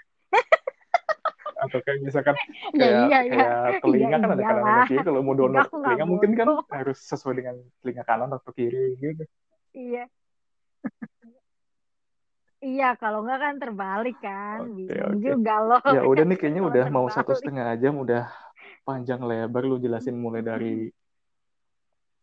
atau 1.57 1.79
kayak 1.81 1.99
misalkan 2.05 2.35
ya, 2.37 2.45
kayak, 2.77 3.01
iya, 3.09 3.19
iya. 3.25 3.45
kayak 3.65 3.81
telinga 3.81 4.07
ya, 4.07 4.17
kan 4.21 4.29
ada 4.29 4.43
kanan 4.45 4.63
dan 4.63 4.81
kiri 4.85 4.99
kalau 5.01 5.21
mau 5.25 5.35
donor 5.35 5.65
telinga 5.65 6.05
mungkin 6.05 6.31
kan 6.37 6.47
harus 6.69 6.99
sesuai 7.01 7.33
dengan 7.41 7.55
telinga 7.81 8.03
kanan 8.05 8.29
atau 8.29 8.51
kiri 8.53 8.95
gitu 9.01 9.23
iya 9.73 10.05
Iya, 12.57 12.97
kalau 12.97 13.21
enggak 13.21 13.37
kan 13.37 13.55
terbalik 13.61 14.17
kan. 14.17 14.65
Okay, 14.65 14.89
okay. 14.97 15.21
juga 15.21 15.61
loh. 15.61 15.77
Ya 15.93 16.01
udah 16.01 16.25
nih 16.25 16.37
kayaknya 16.41 16.65
udah 16.65 16.83
terbalik. 16.89 16.97
mau 16.97 17.05
satu 17.05 17.37
setengah 17.37 17.77
jam 17.77 17.93
udah 18.01 18.33
panjang 18.81 19.21
lebar 19.21 19.61
lu 19.61 19.77
jelasin 19.77 20.17
mulai 20.17 20.41
dari 20.41 20.89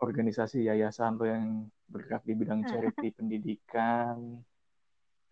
organisasi 0.05 0.69
yayasan 0.69 1.17
lo 1.17 1.25
yang 1.25 1.67
bergerak 1.89 2.23
di 2.29 2.33
bidang 2.37 2.63
charity 2.69 3.09
pendidikan, 3.11 4.45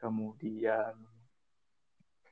kemudian 0.00 0.96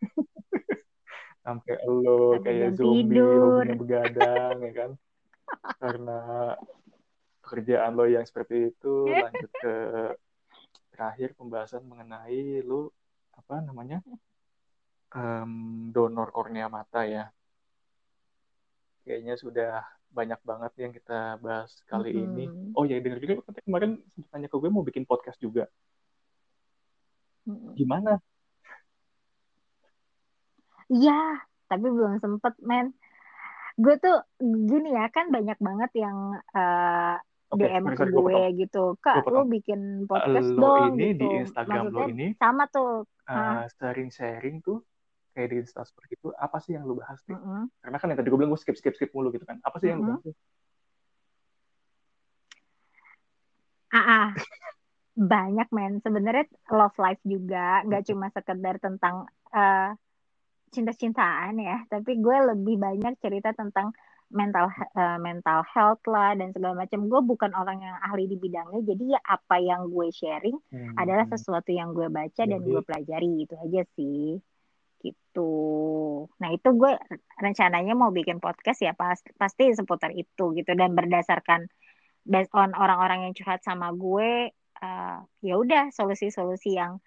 sampai 1.44 1.76
lo 1.84 2.40
kayak 2.40 2.76
zombie 2.80 3.20
hobinya 3.20 3.76
begadang 3.76 4.56
ya 4.64 4.72
kan? 4.72 4.90
Karena 5.76 6.20
pekerjaan 7.44 7.92
lo 7.92 8.08
yang 8.08 8.24
seperti 8.24 8.72
itu 8.72 9.08
lanjut 9.08 9.50
ke 9.60 9.74
terakhir 10.96 11.36
pembahasan 11.36 11.84
mengenai 11.84 12.64
lo 12.64 12.90
apa 13.36 13.60
namanya? 13.60 14.00
Um, 15.10 15.90
donor 15.90 16.30
kornea 16.30 16.70
mata 16.70 17.02
ya 17.02 17.34
kayaknya 19.02 19.34
sudah 19.36 19.84
banyak 20.10 20.40
banget 20.42 20.72
yang 20.78 20.92
kita 20.92 21.38
bahas 21.38 21.70
kali 21.86 22.10
mm 22.10 22.18
-hmm. 22.18 22.26
ini 22.34 22.44
oh 22.74 22.84
ya 22.84 22.98
dengar 22.98 23.22
juga 23.22 23.46
kemarin 23.62 24.02
sempat 24.10 24.30
tanya 24.34 24.48
ke 24.50 24.56
gue 24.58 24.70
mau 24.70 24.82
bikin 24.82 25.06
podcast 25.06 25.38
juga 25.38 25.70
gimana 27.78 28.18
Iya, 30.90 31.46
tapi 31.70 31.86
belum 31.86 32.18
sempet, 32.18 32.58
men. 32.66 32.90
Gue 33.78 33.94
tuh 34.02 34.18
gini 34.42 34.90
ya, 34.90 35.06
kan 35.14 35.30
banyak 35.30 35.56
banget 35.62 35.90
yang 36.02 36.34
uh, 36.50 37.14
eh, 37.14 37.54
okay, 37.54 37.70
DM 37.70 37.84
ke 37.94 38.04
gue 38.10 38.20
gue 38.20 38.42
gitu. 38.66 38.84
Kak, 38.98 39.22
lo 39.30 39.46
bikin 39.46 40.10
podcast 40.10 40.50
lo 40.50 40.90
dong 40.90 40.98
ini 40.98 41.14
gitu. 41.14 41.22
di 41.22 41.26
Instagram 41.46 41.94
Maksudnya, 41.94 42.02
lo 42.02 42.10
ini 42.10 42.26
sama 42.36 42.66
tuh. 42.68 43.06
Uh, 43.30 43.62
sharing-sharing 43.78 44.58
tuh 44.66 44.82
kayak 45.34 45.48
di 45.50 45.58
seperti 45.66 46.12
itu, 46.18 46.28
apa 46.34 46.56
sih 46.58 46.74
yang 46.74 46.84
lo 46.86 46.98
bahas 46.98 47.20
nih? 47.26 47.38
Mm 47.38 47.44
-hmm. 47.44 47.64
Karena 47.82 47.96
kan 47.98 48.06
yang 48.10 48.18
tadi 48.18 48.28
gue 48.28 48.38
bilang 48.38 48.52
gue 48.52 48.60
skip 48.60 48.76
skip 48.76 48.94
skip 48.98 49.10
mulu 49.14 49.30
gitu 49.30 49.46
kan. 49.46 49.58
Apa 49.62 49.76
sih 49.78 49.88
yang 49.90 50.02
mm 50.02 50.06
-hmm. 50.06 50.18
lo 50.18 50.22
bahas? 50.24 50.36
Ah, 53.90 53.98
ah. 53.98 54.26
banyak 55.18 55.68
men. 55.74 55.98
Sebenarnya 56.00 56.46
love 56.70 56.96
life 56.96 57.22
juga, 57.26 57.82
nggak 57.84 58.08
cuma 58.08 58.30
sekedar 58.30 58.78
tentang 58.78 59.26
uh, 59.52 59.90
cinta-cintaan 60.70 61.58
ya, 61.58 61.82
tapi 61.90 62.22
gue 62.22 62.36
lebih 62.54 62.78
banyak 62.78 63.18
cerita 63.18 63.50
tentang 63.50 63.90
mental 64.30 64.70
uh, 64.94 65.18
mental 65.18 65.66
health 65.66 66.00
lah 66.06 66.38
dan 66.38 66.54
segala 66.54 66.86
macam. 66.86 67.10
Gue 67.10 67.20
bukan 67.26 67.50
orang 67.58 67.82
yang 67.82 67.98
ahli 68.06 68.30
di 68.30 68.38
bidangnya, 68.38 68.80
jadi 68.86 69.18
ya 69.18 69.20
apa 69.26 69.58
yang 69.58 69.90
gue 69.90 70.08
sharing 70.14 70.56
hmm. 70.70 70.94
adalah 70.94 71.26
sesuatu 71.26 71.74
yang 71.74 71.90
gue 71.90 72.06
baca 72.06 72.30
jadi... 72.30 72.54
dan 72.54 72.62
gue 72.62 72.80
pelajari 72.86 73.30
itu 73.44 73.54
aja 73.58 73.82
sih 73.98 74.38
gitu. 75.00 75.52
Nah 76.38 76.52
itu 76.52 76.68
gue 76.76 76.92
rencananya 77.40 77.96
mau 77.96 78.12
bikin 78.12 78.38
podcast 78.38 78.84
ya 78.84 78.92
pas, 78.92 79.16
pasti 79.40 79.72
seputar 79.72 80.12
itu 80.12 80.52
gitu 80.52 80.72
dan 80.76 80.92
berdasarkan 80.92 81.66
based 82.28 82.52
on 82.52 82.76
orang-orang 82.76 83.24
yang 83.28 83.32
curhat 83.32 83.64
sama 83.64 83.90
gue, 83.96 84.52
uh, 84.84 85.18
ya 85.40 85.54
udah 85.56 85.88
solusi-solusi 85.90 86.76
yang 86.76 87.00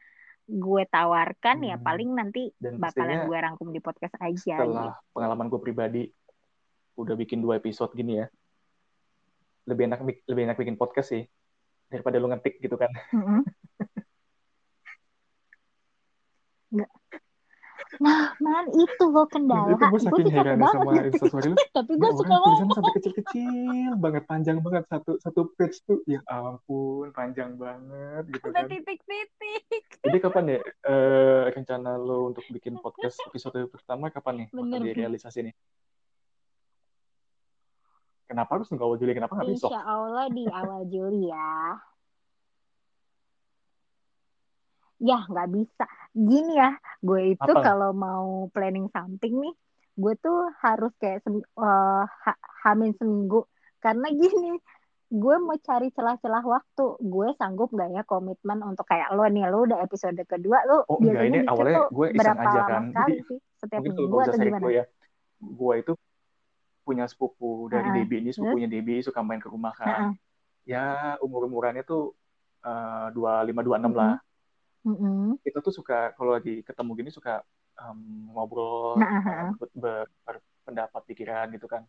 gue 0.44 0.84
tawarkan 0.92 1.64
ya 1.64 1.80
hmm. 1.80 1.84
ya 1.84 1.86
paling 1.88 2.10
nanti 2.12 2.52
Dan 2.60 2.76
bakalan 2.76 3.30
gue 3.30 3.38
rangkum 3.38 3.70
di 3.72 3.80
podcast 3.80 4.18
aja. 4.20 4.60
Setelah 4.60 4.92
gitu. 4.92 5.14
pengalaman 5.16 5.48
gue 5.48 5.62
pribadi 5.62 6.04
udah 6.94 7.16
bikin 7.18 7.42
dua 7.42 7.58
episode 7.58 7.94
gini 7.94 8.22
ya, 8.22 8.28
lebih 9.70 9.90
enak 9.90 10.02
lebih 10.30 10.44
enak 10.50 10.58
bikin 10.58 10.78
podcast 10.78 11.14
sih 11.14 11.24
daripada 11.88 12.18
lu 12.18 12.28
ngetik 12.34 12.58
gitu 12.58 12.76
kan. 12.76 12.90
Mm 13.14 13.22
-hmm. 13.22 13.42
Nah, 18.02 18.34
man 18.42 18.66
itu 18.74 19.04
loh 19.06 19.28
kendala. 19.30 19.78
Itu 19.78 19.86
gue 19.86 20.02
saking 20.02 20.30
heran 20.34 20.58
sama 20.66 20.92
instastory 21.06 21.54
lu. 21.54 21.58
Tapi 21.78 21.92
gue 21.94 22.12
suka 22.18 22.36
banget. 22.42 22.74
sampai 22.74 22.94
kecil-kecil 22.98 23.92
banget, 24.02 24.24
panjang 24.26 24.58
banget 24.66 24.84
satu 24.90 25.22
satu 25.22 25.54
page 25.54 25.78
tuh. 25.86 26.02
Ya 26.10 26.24
ampun, 26.26 27.14
panjang 27.14 27.54
banget 27.60 28.24
gitu 28.34 28.50
kan. 28.50 28.66
titik-titik. 28.66 29.84
Jadi 30.02 30.18
kapan 30.18 30.58
ya 30.58 30.60
uh, 30.90 31.44
rencana 31.54 32.00
lo 32.00 32.34
untuk 32.34 32.46
bikin 32.50 32.82
podcast 32.82 33.20
episode 33.30 33.70
pertama 33.70 34.10
kapan 34.10 34.46
nih? 34.46 34.48
Bener. 34.50 34.82
Bakal 34.82 34.88
direalisasi 34.90 35.40
nih? 35.52 35.56
Kenapa 38.26 38.58
harus 38.58 38.72
nunggu 38.74 38.86
awal 38.88 38.98
Juli? 38.98 39.14
Kenapa 39.14 39.38
nggak 39.38 39.50
besok? 39.54 39.70
Insya 39.70 39.84
Allah 39.86 40.26
di 40.34 40.44
awal 40.50 40.82
Juli 40.90 41.30
ya. 41.30 41.78
ya 45.14 45.20
nggak 45.28 45.50
bisa 45.52 45.88
gini 46.14 46.62
ya 46.62 46.78
gue 47.02 47.34
itu 47.34 47.52
kalau 47.66 47.92
mau 47.92 48.48
planning 48.54 48.86
something 48.94 49.34
nih 49.42 49.54
gue 49.94 50.14
tuh 50.22 50.50
harus 50.62 50.90
kayak 50.98 51.22
sem 51.22 51.38
uh, 51.38 52.06
ha 52.06 52.34
hamin 52.66 52.98
seminggu. 52.98 53.46
Karena 53.78 54.10
gini 54.10 54.58
gue 55.14 55.36
mau 55.38 55.54
cari 55.62 55.94
celah-celah 55.94 56.42
waktu. 56.42 56.86
Gue 56.98 57.30
sanggup 57.38 57.70
gak 57.78 57.94
ya 57.94 58.02
komitmen 58.02 58.66
untuk 58.66 58.90
kayak 58.90 59.14
lo 59.14 59.22
nih 59.30 59.46
lo 59.54 59.70
udah 59.70 59.86
episode 59.86 60.18
kedua 60.26 60.66
lo 60.66 60.90
oh, 60.90 60.98
biasanya 60.98 61.30
ini 61.30 61.40
awalnya 61.46 61.86
gue 61.94 62.08
berapa 62.18 62.42
aja 62.42 62.62
kan. 62.66 62.84
sekali 62.90 63.18
sih 63.22 63.40
setiap 63.62 63.82
minggu 63.86 64.18
atau 64.18 64.34
gimana? 64.34 64.64
gue 64.66 64.74
ya 64.74 64.86
gue 65.44 65.74
itu 65.78 65.94
punya 66.84 67.06
sepupu 67.06 67.70
dari 67.70 67.90
uh. 67.90 67.94
Debbie 67.94 68.20
ini 68.26 68.32
sepupunya 68.34 68.66
Debbie 68.66 69.06
suka 69.06 69.22
main 69.22 69.38
ke 69.38 69.50
rumah 69.50 69.78
kan. 69.78 70.10
Uh 70.10 70.16
ya 70.64 71.16
umur 71.20 71.44
umurannya 71.48 71.84
tuh 71.84 72.16
eh, 72.64 73.08
dua 73.12 73.44
lima 73.44 73.62
dua 73.64 73.76
enam 73.80 73.92
lah 73.92 74.16
Mm-hmm. 74.84 75.40
Kita 75.44 75.64
tuh 75.64 75.72
suka 75.72 76.12
kalau 76.16 76.36
lagi 76.36 76.60
ketemu 76.60 76.92
gini 77.00 77.10
suka 77.12 77.40
um, 77.80 78.32
ngobrol, 78.36 79.00
nah, 79.00 79.52
uh, 79.52 79.68
ber, 79.74 80.12
berpendapat 80.28 81.02
pikiran 81.08 81.48
gitu 81.56 81.68
kan. 81.68 81.84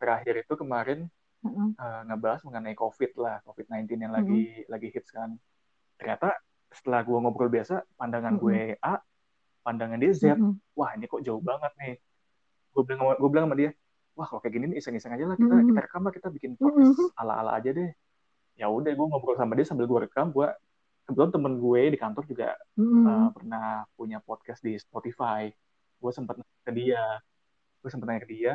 terakhir 0.00 0.48
itu 0.48 0.56
kemarin 0.56 1.12
uh-uh. 1.44 1.76
uh, 1.76 2.00
ngebahas 2.08 2.40
mengenai 2.48 2.72
COVID 2.72 3.20
lah, 3.20 3.44
COVID-19 3.44 3.84
yang 4.00 4.16
lagi 4.16 4.64
uh-uh. 4.64 4.72
lagi 4.72 4.88
hits 4.88 5.12
kan. 5.12 5.36
Ternyata 6.00 6.40
setelah 6.72 7.04
gue 7.04 7.18
ngobrol 7.20 7.52
biasa, 7.52 7.84
pandangan 8.00 8.40
uh-uh. 8.40 8.48
gue 8.48 8.80
A, 8.80 8.96
pandangan 9.60 10.00
dia 10.00 10.12
Z. 10.16 10.40
Uh-uh. 10.40 10.56
Wah 10.72 10.96
ini 10.96 11.04
kok 11.04 11.20
jauh 11.20 11.44
banget 11.44 11.68
nih. 11.76 11.94
Gue 12.72 12.82
bilang, 12.88 13.12
gue 13.12 13.28
bilang 13.28 13.44
sama 13.52 13.56
dia, 13.60 13.70
wah 14.16 14.24
kalau 14.24 14.40
kayak 14.40 14.54
gini 14.56 14.72
iseng-iseng 14.80 15.12
aja 15.12 15.28
lah 15.28 15.36
kita 15.36 15.52
uh-uh. 15.52 15.68
kita 15.68 15.80
rekam 15.84 16.02
lah 16.08 16.12
kita 16.16 16.28
bikin 16.32 16.56
podcast 16.56 16.96
uh-uh. 16.96 17.20
ala-ala 17.20 17.60
aja 17.60 17.70
deh. 17.76 17.92
Ya 18.56 18.72
udah 18.72 18.88
gue 18.88 19.06
ngobrol 19.12 19.36
sama 19.36 19.52
dia 19.52 19.68
sambil 19.68 19.84
gue 19.84 20.08
rekam, 20.08 20.32
gue 20.32 20.48
kebetulan 21.10 21.34
temen 21.34 21.54
gue 21.58 21.82
di 21.90 21.98
kantor 21.98 22.24
juga 22.30 22.54
uh-uh. 22.78 23.06
uh, 23.10 23.28
pernah 23.34 23.82
punya 23.98 24.22
podcast 24.22 24.62
di 24.62 24.78
Spotify. 24.78 25.50
Gue 25.98 26.14
sempat 26.14 26.38
nanya 26.38 26.62
ke 26.62 26.72
dia, 26.72 27.04
gue 27.82 27.90
sempat 27.90 28.06
nanya 28.06 28.22
ke 28.22 28.30
dia, 28.30 28.52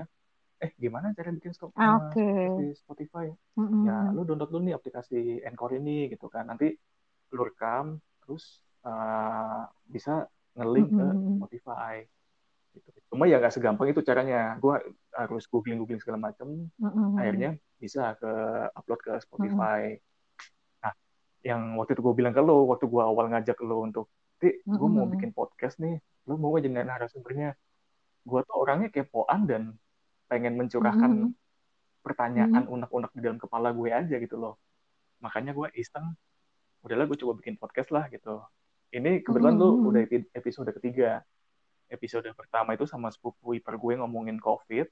eh 0.63 0.71
gimana 0.79 1.11
cara 1.11 1.35
bikin 1.35 1.51
stop 1.51 1.75
ah, 1.75 2.07
okay. 2.07 2.47
di 2.63 2.67
Spotify 2.73 3.27
mm-hmm. 3.59 3.81
ya 3.83 3.97
lu 4.15 4.23
download 4.23 4.49
dulu 4.51 4.63
nih 4.71 4.75
aplikasi 4.79 5.43
Encore 5.43 5.75
ini 5.75 6.07
gitu 6.07 6.31
kan 6.31 6.47
nanti 6.47 6.71
lu 7.35 7.41
rekam 7.43 7.99
terus 8.23 8.63
uh, 8.87 9.67
bisa 9.83 10.23
ngelink 10.55 10.89
mm-hmm. 10.95 11.11
ke 11.11 11.35
Spotify 11.43 11.95
gitu. 12.71 12.89
cuma 13.11 13.27
ya 13.27 13.43
nggak 13.43 13.51
segampang 13.51 13.91
itu 13.91 13.99
caranya 13.99 14.55
gue 14.63 14.75
harus 15.11 15.43
googling 15.51 15.79
googling 15.83 15.99
segala 15.99 16.31
macam 16.31 16.71
mm-hmm. 16.79 17.19
akhirnya 17.19 17.49
bisa 17.75 18.15
ke 18.15 18.31
upload 18.79 18.99
ke 19.03 19.13
Spotify 19.19 19.91
mm-hmm. 19.91 20.14
Yang 21.45 21.77
waktu 21.77 21.93
itu 21.93 22.01
gue 22.01 22.15
bilang 22.17 22.33
ke 22.33 22.41
lo 22.41 22.65
waktu 22.65 22.89
gue 22.89 23.03
awal 23.05 23.29
ngajak 23.29 23.61
lo 23.61 23.85
untuk 23.85 24.09
ti 24.41 24.65
gue 24.65 24.73
mm-hmm. 24.73 24.97
mau 24.97 25.05
bikin 25.05 25.29
podcast 25.29 25.77
nih 25.77 26.01
lo 26.25 26.41
mau 26.41 26.57
aja 26.57 26.65
narasumbernya 26.65 27.53
gue 28.25 28.39
tuh 28.41 28.55
orangnya 28.57 28.89
kepoan 28.89 29.45
dan 29.45 29.77
pengen 30.25 30.57
mencurahkan 30.57 31.05
mm 31.05 31.21
-hmm. 31.29 32.01
pertanyaan 32.01 32.65
mm-hmm. 32.65 32.73
unek-unek 32.73 33.11
di 33.13 33.21
dalam 33.21 33.37
kepala 33.37 33.69
gue 33.77 33.89
aja 33.93 34.17
gitu 34.17 34.41
loh 34.41 34.57
makanya 35.21 35.53
gue 35.53 35.69
iseng 35.77 36.17
udahlah 36.81 37.05
gue 37.05 37.17
coba 37.21 37.37
bikin 37.37 37.61
podcast 37.61 37.93
lah 37.93 38.09
gitu 38.09 38.41
ini 38.89 39.21
kebetulan 39.21 39.53
mm-hmm. 39.53 39.85
tuh 39.85 39.89
udah 39.93 40.01
episode 40.33 40.73
ketiga 40.81 41.21
episode 41.93 42.25
pertama 42.33 42.73
itu 42.73 42.89
sama 42.89 43.13
sepupu 43.13 43.53
ipar 43.53 43.77
gue 43.77 43.93
ngomongin 44.01 44.41
covid 44.41 44.89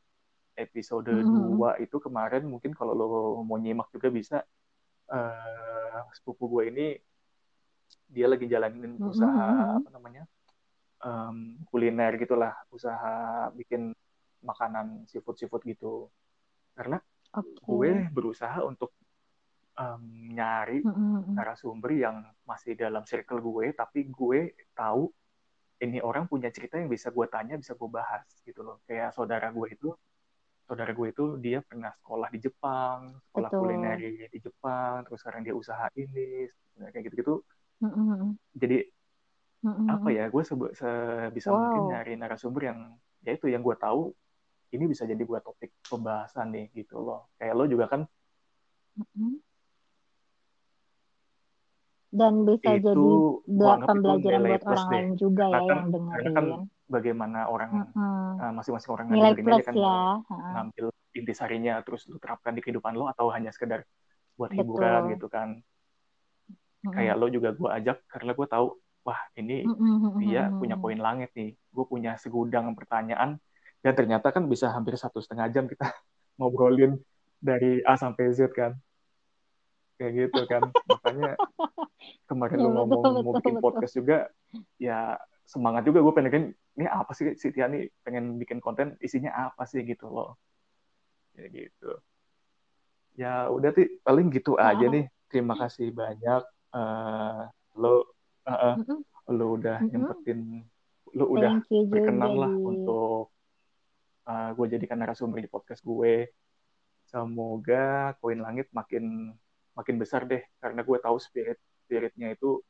episode 0.53 1.09
mm-hmm. 1.09 1.57
dua 1.57 1.81
itu 1.81 1.97
kemarin 1.97 2.45
mungkin 2.45 2.77
kalau 2.77 2.93
lo 2.93 3.41
mau 3.41 3.57
nyimak 3.57 3.89
juga 3.89 4.13
bisa 4.13 4.45
uh, 5.13 6.01
sepupu 6.17 6.49
gue 6.49 6.63
ini 6.73 6.87
dia 8.09 8.25
lagi 8.29 8.45
jalanin 8.49 8.97
mm-hmm. 8.97 9.09
usaha 9.09 9.47
apa 9.77 9.89
namanya 9.93 10.23
um, 11.05 11.61
kuliner 11.69 12.13
gitulah 12.17 12.53
usaha 12.73 13.49
bikin 13.53 13.93
makanan 14.43 15.05
seafood 15.07 15.37
seafood 15.37 15.63
gitu 15.65 16.09
karena 16.73 16.97
okay. 17.29 17.57
gue 17.61 17.91
berusaha 18.09 18.65
untuk 18.65 18.93
um, 19.77 20.33
nyari 20.33 20.81
mm-hmm. 20.81 21.37
narasumber 21.37 21.91
yang 21.93 22.25
masih 22.45 22.73
dalam 22.73 23.05
circle 23.05 23.41
gue 23.41 23.73
tapi 23.73 24.09
gue 24.09 24.57
tahu 24.73 25.09
ini 25.83 25.99
orang 25.99 26.29
punya 26.29 26.47
cerita 26.53 26.79
yang 26.79 26.87
bisa 26.87 27.11
gue 27.11 27.27
tanya 27.27 27.59
bisa 27.59 27.75
gue 27.75 27.89
bahas 27.89 28.23
gitu 28.45 28.63
loh 28.63 28.79
kayak 28.87 29.11
saudara 29.11 29.51
gue 29.51 29.67
itu 29.73 29.89
saudara 30.63 30.91
gue 30.95 31.07
itu 31.11 31.25
dia 31.43 31.59
pernah 31.59 31.91
sekolah 31.99 32.29
di 32.31 32.39
Jepang 32.39 33.19
sekolah 33.29 33.49
Betul. 33.51 33.59
kuliner 33.63 33.97
di 34.31 34.39
Jepang 34.39 35.03
terus 35.03 35.19
sekarang 35.19 35.41
dia 35.43 35.53
usaha 35.55 35.85
ini 35.99 36.47
kayak 36.79 37.03
gitu 37.11 37.15
gitu 37.19 37.35
mm-hmm. 37.83 38.39
jadi 38.55 38.77
mm-hmm. 39.67 39.87
apa 39.91 40.09
ya 40.09 40.25
gue 40.31 40.43
sebisa 40.43 41.49
wow. 41.51 41.59
mungkin 41.59 41.83
nyari 41.91 42.13
narasumber 42.15 42.61
yang 42.71 42.79
ya 43.23 43.35
itu 43.35 43.51
yang 43.51 43.63
gue 43.63 43.75
tahu 43.75 44.15
ini 44.73 44.89
bisa 44.89 45.05
jadi 45.05 45.21
buat 45.21 45.45
topik 45.45 45.69
pembahasan 45.85 46.49
nih 46.49 46.65
gitu 46.73 46.97
loh. 46.97 47.29
Kayak 47.37 47.53
lo 47.61 47.65
juga 47.69 47.85
kan 47.93 48.01
dan 52.13 52.45
bisa 52.45 52.77
itu 52.77 52.93
jadi 52.93 53.09
buat 53.57 53.79
pembelajaran 53.89 54.41
buat 54.45 54.63
orang 54.69 54.89
lain 54.93 55.09
juga 55.17 55.45
ya 55.49 55.57
kan, 55.57 55.65
yang 55.65 55.89
dengerin. 55.89 56.13
Karena 56.13 56.37
kan 56.37 56.45
bagaimana 56.87 57.47
orang 57.47 57.87
uh, 57.95 58.51
masing-masing 58.53 58.91
orang 58.91 59.07
nilai 59.09 59.33
plus 59.39 59.63
kan 59.63 59.75
ya. 59.75 60.19
ngambil 60.27 60.85
intisarinya 61.15 61.79
terus 61.85 62.05
lu 62.09 62.19
terapkan 62.19 62.51
di 62.51 62.61
kehidupan 62.61 62.93
lo 62.97 63.07
atau 63.07 63.31
hanya 63.31 63.53
sekedar 63.53 63.87
buat 64.35 64.51
Betul. 64.51 64.59
hiburan 64.65 65.01
gitu 65.15 65.27
kan. 65.29 65.49
uh 66.83 66.91
Kayak 66.91 67.15
lo 67.15 67.31
juga 67.31 67.55
gue 67.55 67.69
ajak 67.69 67.97
karena 68.11 68.31
gue 68.35 68.47
tahu 68.49 68.67
wah 69.07 69.21
ini 69.39 69.63
uh 69.63 70.19
dia 70.19 70.51
punya 70.51 70.75
poin 70.75 70.99
langit 70.99 71.31
nih. 71.37 71.55
Gue 71.71 71.85
punya 71.87 72.19
segudang 72.19 72.75
pertanyaan 72.75 73.39
dan 73.83 73.93
ternyata 73.93 74.31
kan 74.31 74.47
bisa 74.47 74.71
hampir 74.71 74.95
satu 74.95 75.19
setengah 75.19 75.47
jam 75.51 75.67
kita 75.67 75.87
ngobrolin 76.39 76.99
dari 77.43 77.83
A 77.83 77.99
sampai 77.99 78.31
Z 78.31 78.51
kan 78.55 78.75
kayak 79.99 80.11
gitu 80.27 80.41
kan 80.47 80.63
makanya 80.89 81.31
kemarin 82.25 82.57
ya, 82.57 82.63
lu 82.63 82.69
ngomong 82.73 83.03
betul, 83.03 83.21
mau 83.21 83.33
bikin 83.37 83.55
betul, 83.59 83.63
podcast 83.63 83.93
juga 83.93 84.17
ya 84.79 85.19
semangat 85.53 85.85
juga 85.85 86.01
gue 86.01 86.13
pengen 86.17 86.57
ini 86.73 86.89
apa 86.89 87.13
sih 87.13 87.37
si 87.37 87.53
Tia 87.53 87.69
nih 87.69 87.85
pengen 88.01 88.41
bikin 88.41 88.57
konten 88.57 88.97
isinya 88.97 89.53
apa 89.53 89.69
sih? 89.69 89.85
Gitu 89.85 90.09
loh. 90.09 90.33
Ya 91.37 91.45
gitu. 91.53 91.91
Ya 93.13 93.33
udah 93.53 93.69
sih 93.77 94.01
paling 94.01 94.33
gitu 94.33 94.57
nah. 94.57 94.73
aja 94.73 94.89
nih. 94.89 95.05
Terima 95.29 95.53
kasih 95.53 95.93
banyak. 95.93 96.41
Uh, 96.73 97.45
lo 97.77 98.01
uh, 98.49 98.73
uh, 98.73 98.75
lo 99.29 99.45
udah 99.53 99.77
mm 99.77 99.85
-hmm. 99.85 99.91
nyempetin 99.93 100.39
lo 101.13 101.29
udah 101.29 101.61
berkenan 101.69 102.33
lah 102.33 102.49
untuk 102.49 103.29
uh, 104.25 104.49
gue 104.57 104.65
jadikan 104.73 104.97
narasumber 104.97 105.37
di 105.37 105.49
podcast 105.49 105.85
gue. 105.85 106.33
Semoga 107.05 108.17
koin 108.17 108.41
langit 108.41 108.73
makin 108.73 109.37
makin 109.77 109.95
besar 110.01 110.25
deh 110.25 110.41
karena 110.57 110.81
gue 110.81 110.97
tahu 110.97 111.17
spirit 111.21 111.61
spiritnya 111.85 112.33
itu 112.33 112.61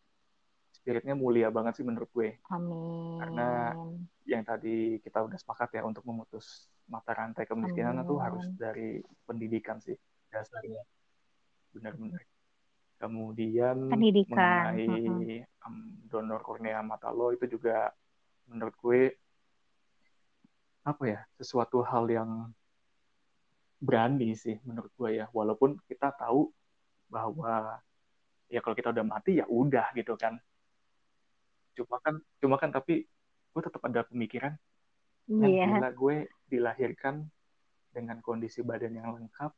spiritnya 0.84 1.16
mulia 1.16 1.48
banget 1.48 1.80
sih 1.80 1.88
menurut 1.88 2.12
gue. 2.12 2.44
Amin. 2.52 3.24
Karena 3.24 3.72
yang 4.28 4.44
tadi 4.44 5.00
kita 5.00 5.24
udah 5.24 5.40
sepakat 5.40 5.80
ya 5.80 5.88
untuk 5.88 6.04
memutus 6.04 6.68
mata 6.92 7.16
rantai 7.16 7.48
kemiskinan 7.48 8.04
itu 8.04 8.20
harus 8.20 8.44
dari 8.60 9.00
pendidikan 9.24 9.80
sih 9.80 9.96
dasarnya. 10.28 10.84
Benar-benar. 11.72 12.20
Kemudian 13.00 13.88
pendidikan. 13.88 14.76
mengenai 14.76 15.48
um, 15.64 16.04
donor 16.12 16.44
kornea 16.44 16.84
mata 16.84 17.16
lo 17.16 17.32
itu 17.32 17.48
juga 17.48 17.96
menurut 18.52 18.76
gue 18.76 19.02
apa 20.84 21.04
ya 21.08 21.20
sesuatu 21.40 21.80
hal 21.80 22.12
yang 22.12 22.52
berani 23.80 24.36
sih 24.36 24.60
menurut 24.68 24.92
gue 25.00 25.24
ya 25.24 25.32
walaupun 25.32 25.80
kita 25.88 26.12
tahu 26.12 26.52
bahwa 27.08 27.80
ya 28.52 28.60
kalau 28.60 28.76
kita 28.76 28.92
udah 28.92 29.06
mati 29.08 29.40
ya 29.40 29.48
udah 29.48 29.96
gitu 29.96 30.20
kan 30.20 30.36
cuma 31.74 31.98
kan 32.02 32.16
cuma 32.40 32.56
kan 32.62 32.70
tapi 32.70 33.06
gue 33.54 33.62
tetap 33.62 33.82
ada 33.86 34.06
pemikiran 34.06 34.54
yeah. 35.30 35.70
gila 35.78 35.90
gue 35.94 36.16
dilahirkan 36.50 37.26
dengan 37.94 38.18
kondisi 38.22 38.66
badan 38.66 38.98
yang 38.98 39.14
lengkap 39.14 39.52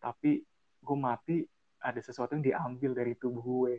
tapi 0.00 0.44
gue 0.82 0.96
mati 0.96 1.44
ada 1.80 2.00
sesuatu 2.00 2.36
yang 2.36 2.44
diambil 2.44 2.92
dari 2.92 3.16
tubuh 3.16 3.44
gue 3.44 3.74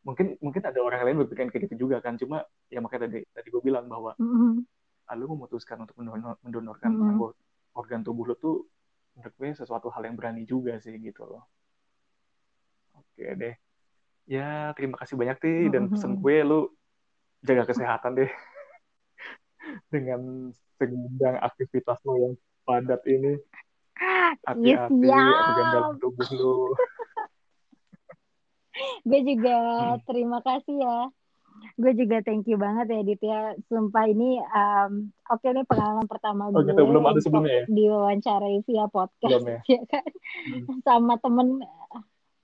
mungkin 0.00 0.36
mungkin 0.40 0.62
ada 0.64 0.80
orang 0.80 1.04
lain 1.04 1.20
berpikiran 1.24 1.52
kayak 1.52 1.68
gitu 1.68 1.88
juga 1.88 2.00
kan 2.00 2.16
cuma 2.16 2.40
ya 2.72 2.80
makanya 2.80 3.08
tadi 3.08 3.20
tadi 3.36 3.48
gue 3.52 3.62
bilang 3.64 3.84
bahwa 3.84 4.16
mm 4.16 4.24
-hmm 4.24 4.56
lu 5.18 5.26
memutuskan 5.34 5.82
untuk 5.82 5.98
mendonor, 5.98 6.38
mendonorkan 6.44 6.90
mm 6.94 7.18
-hmm. 7.18 7.34
organ 7.74 8.00
tubuh 8.06 8.30
lu 8.30 8.34
tuh 8.38 8.62
menurut 9.18 9.34
gue 9.34 9.48
sesuatu 9.58 9.90
hal 9.90 10.06
yang 10.06 10.14
berani 10.14 10.46
juga 10.46 10.78
sih 10.78 10.94
gitu 11.02 11.26
loh. 11.26 11.42
Oke 12.94 13.26
deh. 13.34 13.54
Ya 14.28 14.72
terima 14.76 14.96
kasih 15.00 15.14
banyak 15.16 15.36
sih 15.40 15.54
mm 15.54 15.62
-hmm. 15.64 15.72
dan 15.72 15.82
pesan 15.92 16.12
gue 16.18 16.36
lu 16.44 16.60
jaga 17.44 17.64
kesehatan 17.68 18.20
deh 18.20 18.30
dengan 19.94 20.52
segudang 20.76 21.36
aktivitas 21.40 22.00
lo 22.04 22.16
yang 22.16 22.34
padat 22.64 23.00
ini. 23.08 23.36
Hati-hati 24.00 24.96
yes, 25.04 25.36
organ 25.44 25.66
dalam 25.76 25.94
tubuh 26.00 26.28
lu. 26.32 26.56
gue 29.08 29.20
juga 29.24 29.56
hmm. 29.96 30.00
terima 30.08 30.38
kasih 30.44 30.76
ya 30.80 30.98
gue 31.76 31.92
juga 31.92 32.24
thank 32.24 32.48
you 32.48 32.56
banget 32.56 32.88
ya 32.88 33.00
Ditya 33.04 33.40
sumpah 33.68 34.08
ini 34.08 34.40
um, 34.40 35.12
oke 35.28 35.44
okay 35.44 35.52
nih 35.52 35.64
pengalaman 35.68 36.06
pertama 36.08 36.48
oh, 36.48 36.56
gue 36.56 36.72
gitu. 36.72 36.88
belum 36.88 37.04
ada 37.04 37.20
sebelumnya 37.20 37.52
ya 37.52 37.64
diwawancarai 37.68 38.56
via 38.64 38.86
podcast 38.88 39.44
belum, 39.44 39.44
ya? 39.44 39.60
ya 39.76 39.82
kan 39.90 40.04
hmm. 40.08 40.80
sama 40.86 41.20
temen 41.20 41.60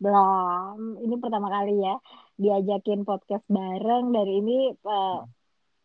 belum. 0.02 1.00
Ini 1.04 1.14
pertama 1.20 1.48
kali 1.48 1.74
ya 1.80 1.96
diajakin 2.36 3.08
podcast 3.08 3.44
bareng 3.48 4.12
dari 4.12 4.32
ini 4.44 4.58
uh, 4.84 5.24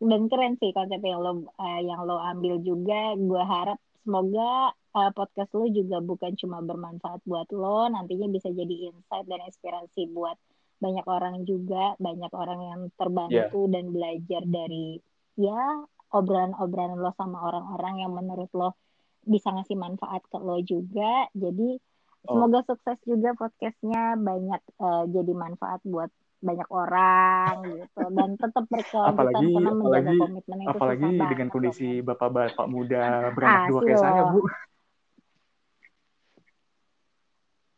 dan 0.02 0.22
keren 0.28 0.58
sih 0.60 0.74
konsep 0.76 1.00
yang 1.00 1.20
lo 1.24 1.48
uh, 1.56 1.80
yang 1.80 2.04
lo 2.04 2.20
ambil 2.20 2.60
juga. 2.60 3.16
Gue 3.16 3.42
harap 3.42 3.78
semoga 4.02 4.74
uh, 4.92 5.10
podcast 5.14 5.50
lo 5.56 5.66
juga 5.70 6.02
bukan 6.02 6.36
cuma 6.36 6.60
bermanfaat 6.60 7.22
buat 7.24 7.48
lo 7.54 7.88
nantinya 7.88 8.28
bisa 8.28 8.50
jadi 8.52 8.90
insight 8.90 9.26
dan 9.30 9.40
inspirasi 9.48 10.10
buat 10.10 10.36
banyak 10.82 11.06
orang 11.06 11.46
juga 11.46 11.94
banyak 12.02 12.32
orang 12.34 12.60
yang 12.60 12.80
terbantu 12.98 13.60
yeah. 13.64 13.70
dan 13.70 13.84
belajar 13.94 14.42
dari 14.42 14.98
ya 15.38 15.86
obrolan-obrolan 16.12 16.98
lo 16.98 17.14
sama 17.16 17.38
orang-orang 17.40 17.94
yang 18.04 18.12
menurut 18.12 18.50
lo 18.52 18.76
bisa 19.22 19.54
ngasih 19.54 19.78
manfaat 19.78 20.26
ke 20.26 20.38
lo 20.42 20.58
juga. 20.60 21.30
Jadi 21.32 21.78
oh. 22.26 22.34
semoga 22.34 22.60
sukses 22.66 22.98
juga 23.06 23.30
podcastnya. 23.38 24.18
Banyak 24.18 24.62
uh, 24.78 25.04
jadi 25.10 25.32
manfaat 25.32 25.80
buat 25.86 26.10
banyak 26.42 26.68
orang 26.68 27.54
gitu. 27.78 28.02
Dan 28.12 28.30
tetap 28.36 28.64
berkelanjutan 28.66 29.14
apalagi, 29.14 29.46
karena 29.46 29.70
menjaga 29.72 30.10
apalagi, 30.10 30.18
komitmen 30.18 30.58
itu 30.58 30.70
apalagi 30.70 31.10
dengan 31.30 31.48
kondisi 31.48 31.88
bapak-bapak 32.02 32.66
muda 32.66 33.30
beranak 33.32 33.70
dua 33.70 33.80
kayak 33.86 34.00
saya 34.02 34.22
bu. 34.34 34.40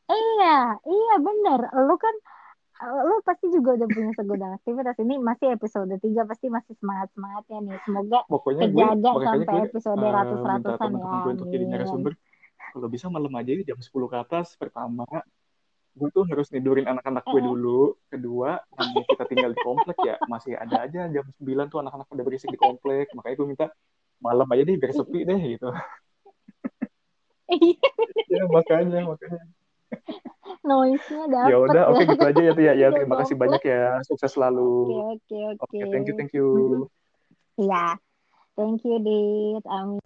Iya 0.04 0.56
iya 0.84 1.14
bener. 1.16 1.60
Lu 1.88 1.96
kan 1.96 2.14
lu 2.84 3.16
pasti 3.24 3.48
juga 3.48 3.78
udah 3.78 3.88
punya 3.88 4.12
segudang 4.18 4.52
aktivitas. 4.58 4.96
Ini 4.98 5.14
masih 5.22 5.56
episode 5.56 5.94
3 5.94 6.28
pasti 6.28 6.46
masih 6.50 6.74
semangat 6.76 7.08
semangatnya 7.14 7.58
nih. 7.64 7.78
Semoga 7.86 8.18
pokoknya 8.28 8.68
kejaga 8.68 9.10
gue, 9.14 9.24
sampai 9.24 9.56
gue, 9.56 9.66
episode 9.70 10.04
uh, 10.04 10.12
ratus-ratusan 10.12 10.90
ya. 10.92 11.12
untuk 11.32 11.46
jadi 11.48 11.64
narasumber 11.70 12.12
kalau 12.74 12.90
bisa 12.90 13.06
malam 13.06 13.30
aja 13.38 13.54
jam 13.62 13.78
10 13.78 14.10
ke 14.10 14.16
atas 14.18 14.58
pertama. 14.58 15.06
Gue 15.94 16.10
tuh 16.10 16.26
harus 16.26 16.50
nidurin 16.50 16.90
anak-anak 16.90 17.22
gue 17.22 17.40
dulu. 17.46 17.94
Kedua 18.10 18.58
namanya 18.74 19.06
kita 19.14 19.24
tinggal 19.30 19.54
di 19.54 19.60
komplek 19.62 19.94
ya 20.02 20.18
masih 20.26 20.58
ada 20.58 20.82
aja 20.82 21.06
jam 21.06 21.22
9 21.38 21.70
tuh 21.70 21.78
anak-anak 21.86 22.10
udah 22.10 22.24
berisik 22.26 22.50
di 22.50 22.58
komplek. 22.58 23.14
Makanya 23.14 23.34
gue 23.38 23.46
minta 23.46 23.66
malam 24.18 24.50
aja 24.50 24.66
deh 24.66 24.74
biar 24.74 24.90
sepi 24.90 25.22
deh 25.22 25.40
gitu. 25.54 25.70
Ya 28.34 28.48
makanya 28.50 29.04
makanya. 29.04 29.42
Noise-nya 30.64 31.28
dapat 31.28 31.50
ya 31.52 31.56
udah 31.60 31.82
oke 31.92 32.02
okay, 32.02 32.04
gitu 32.08 32.24
aja 32.24 32.40
ya 32.40 32.52
tuh 32.56 32.64
ya 32.64 32.72
ya 32.72 32.88
terima 32.90 33.14
kasih 33.20 33.36
banyak 33.36 33.62
ya. 33.62 34.00
sukses 34.02 34.32
selalu. 34.32 35.12
Oke 35.14 35.38
oke. 35.54 35.62
Oke 35.62 35.78
thank 35.92 36.08
you 36.08 36.14
thank 36.18 36.32
you. 36.34 36.48
Iya. 37.54 38.00
Thank 38.58 38.82
you 38.82 38.98
dit. 38.98 39.62
Amin 39.70 40.02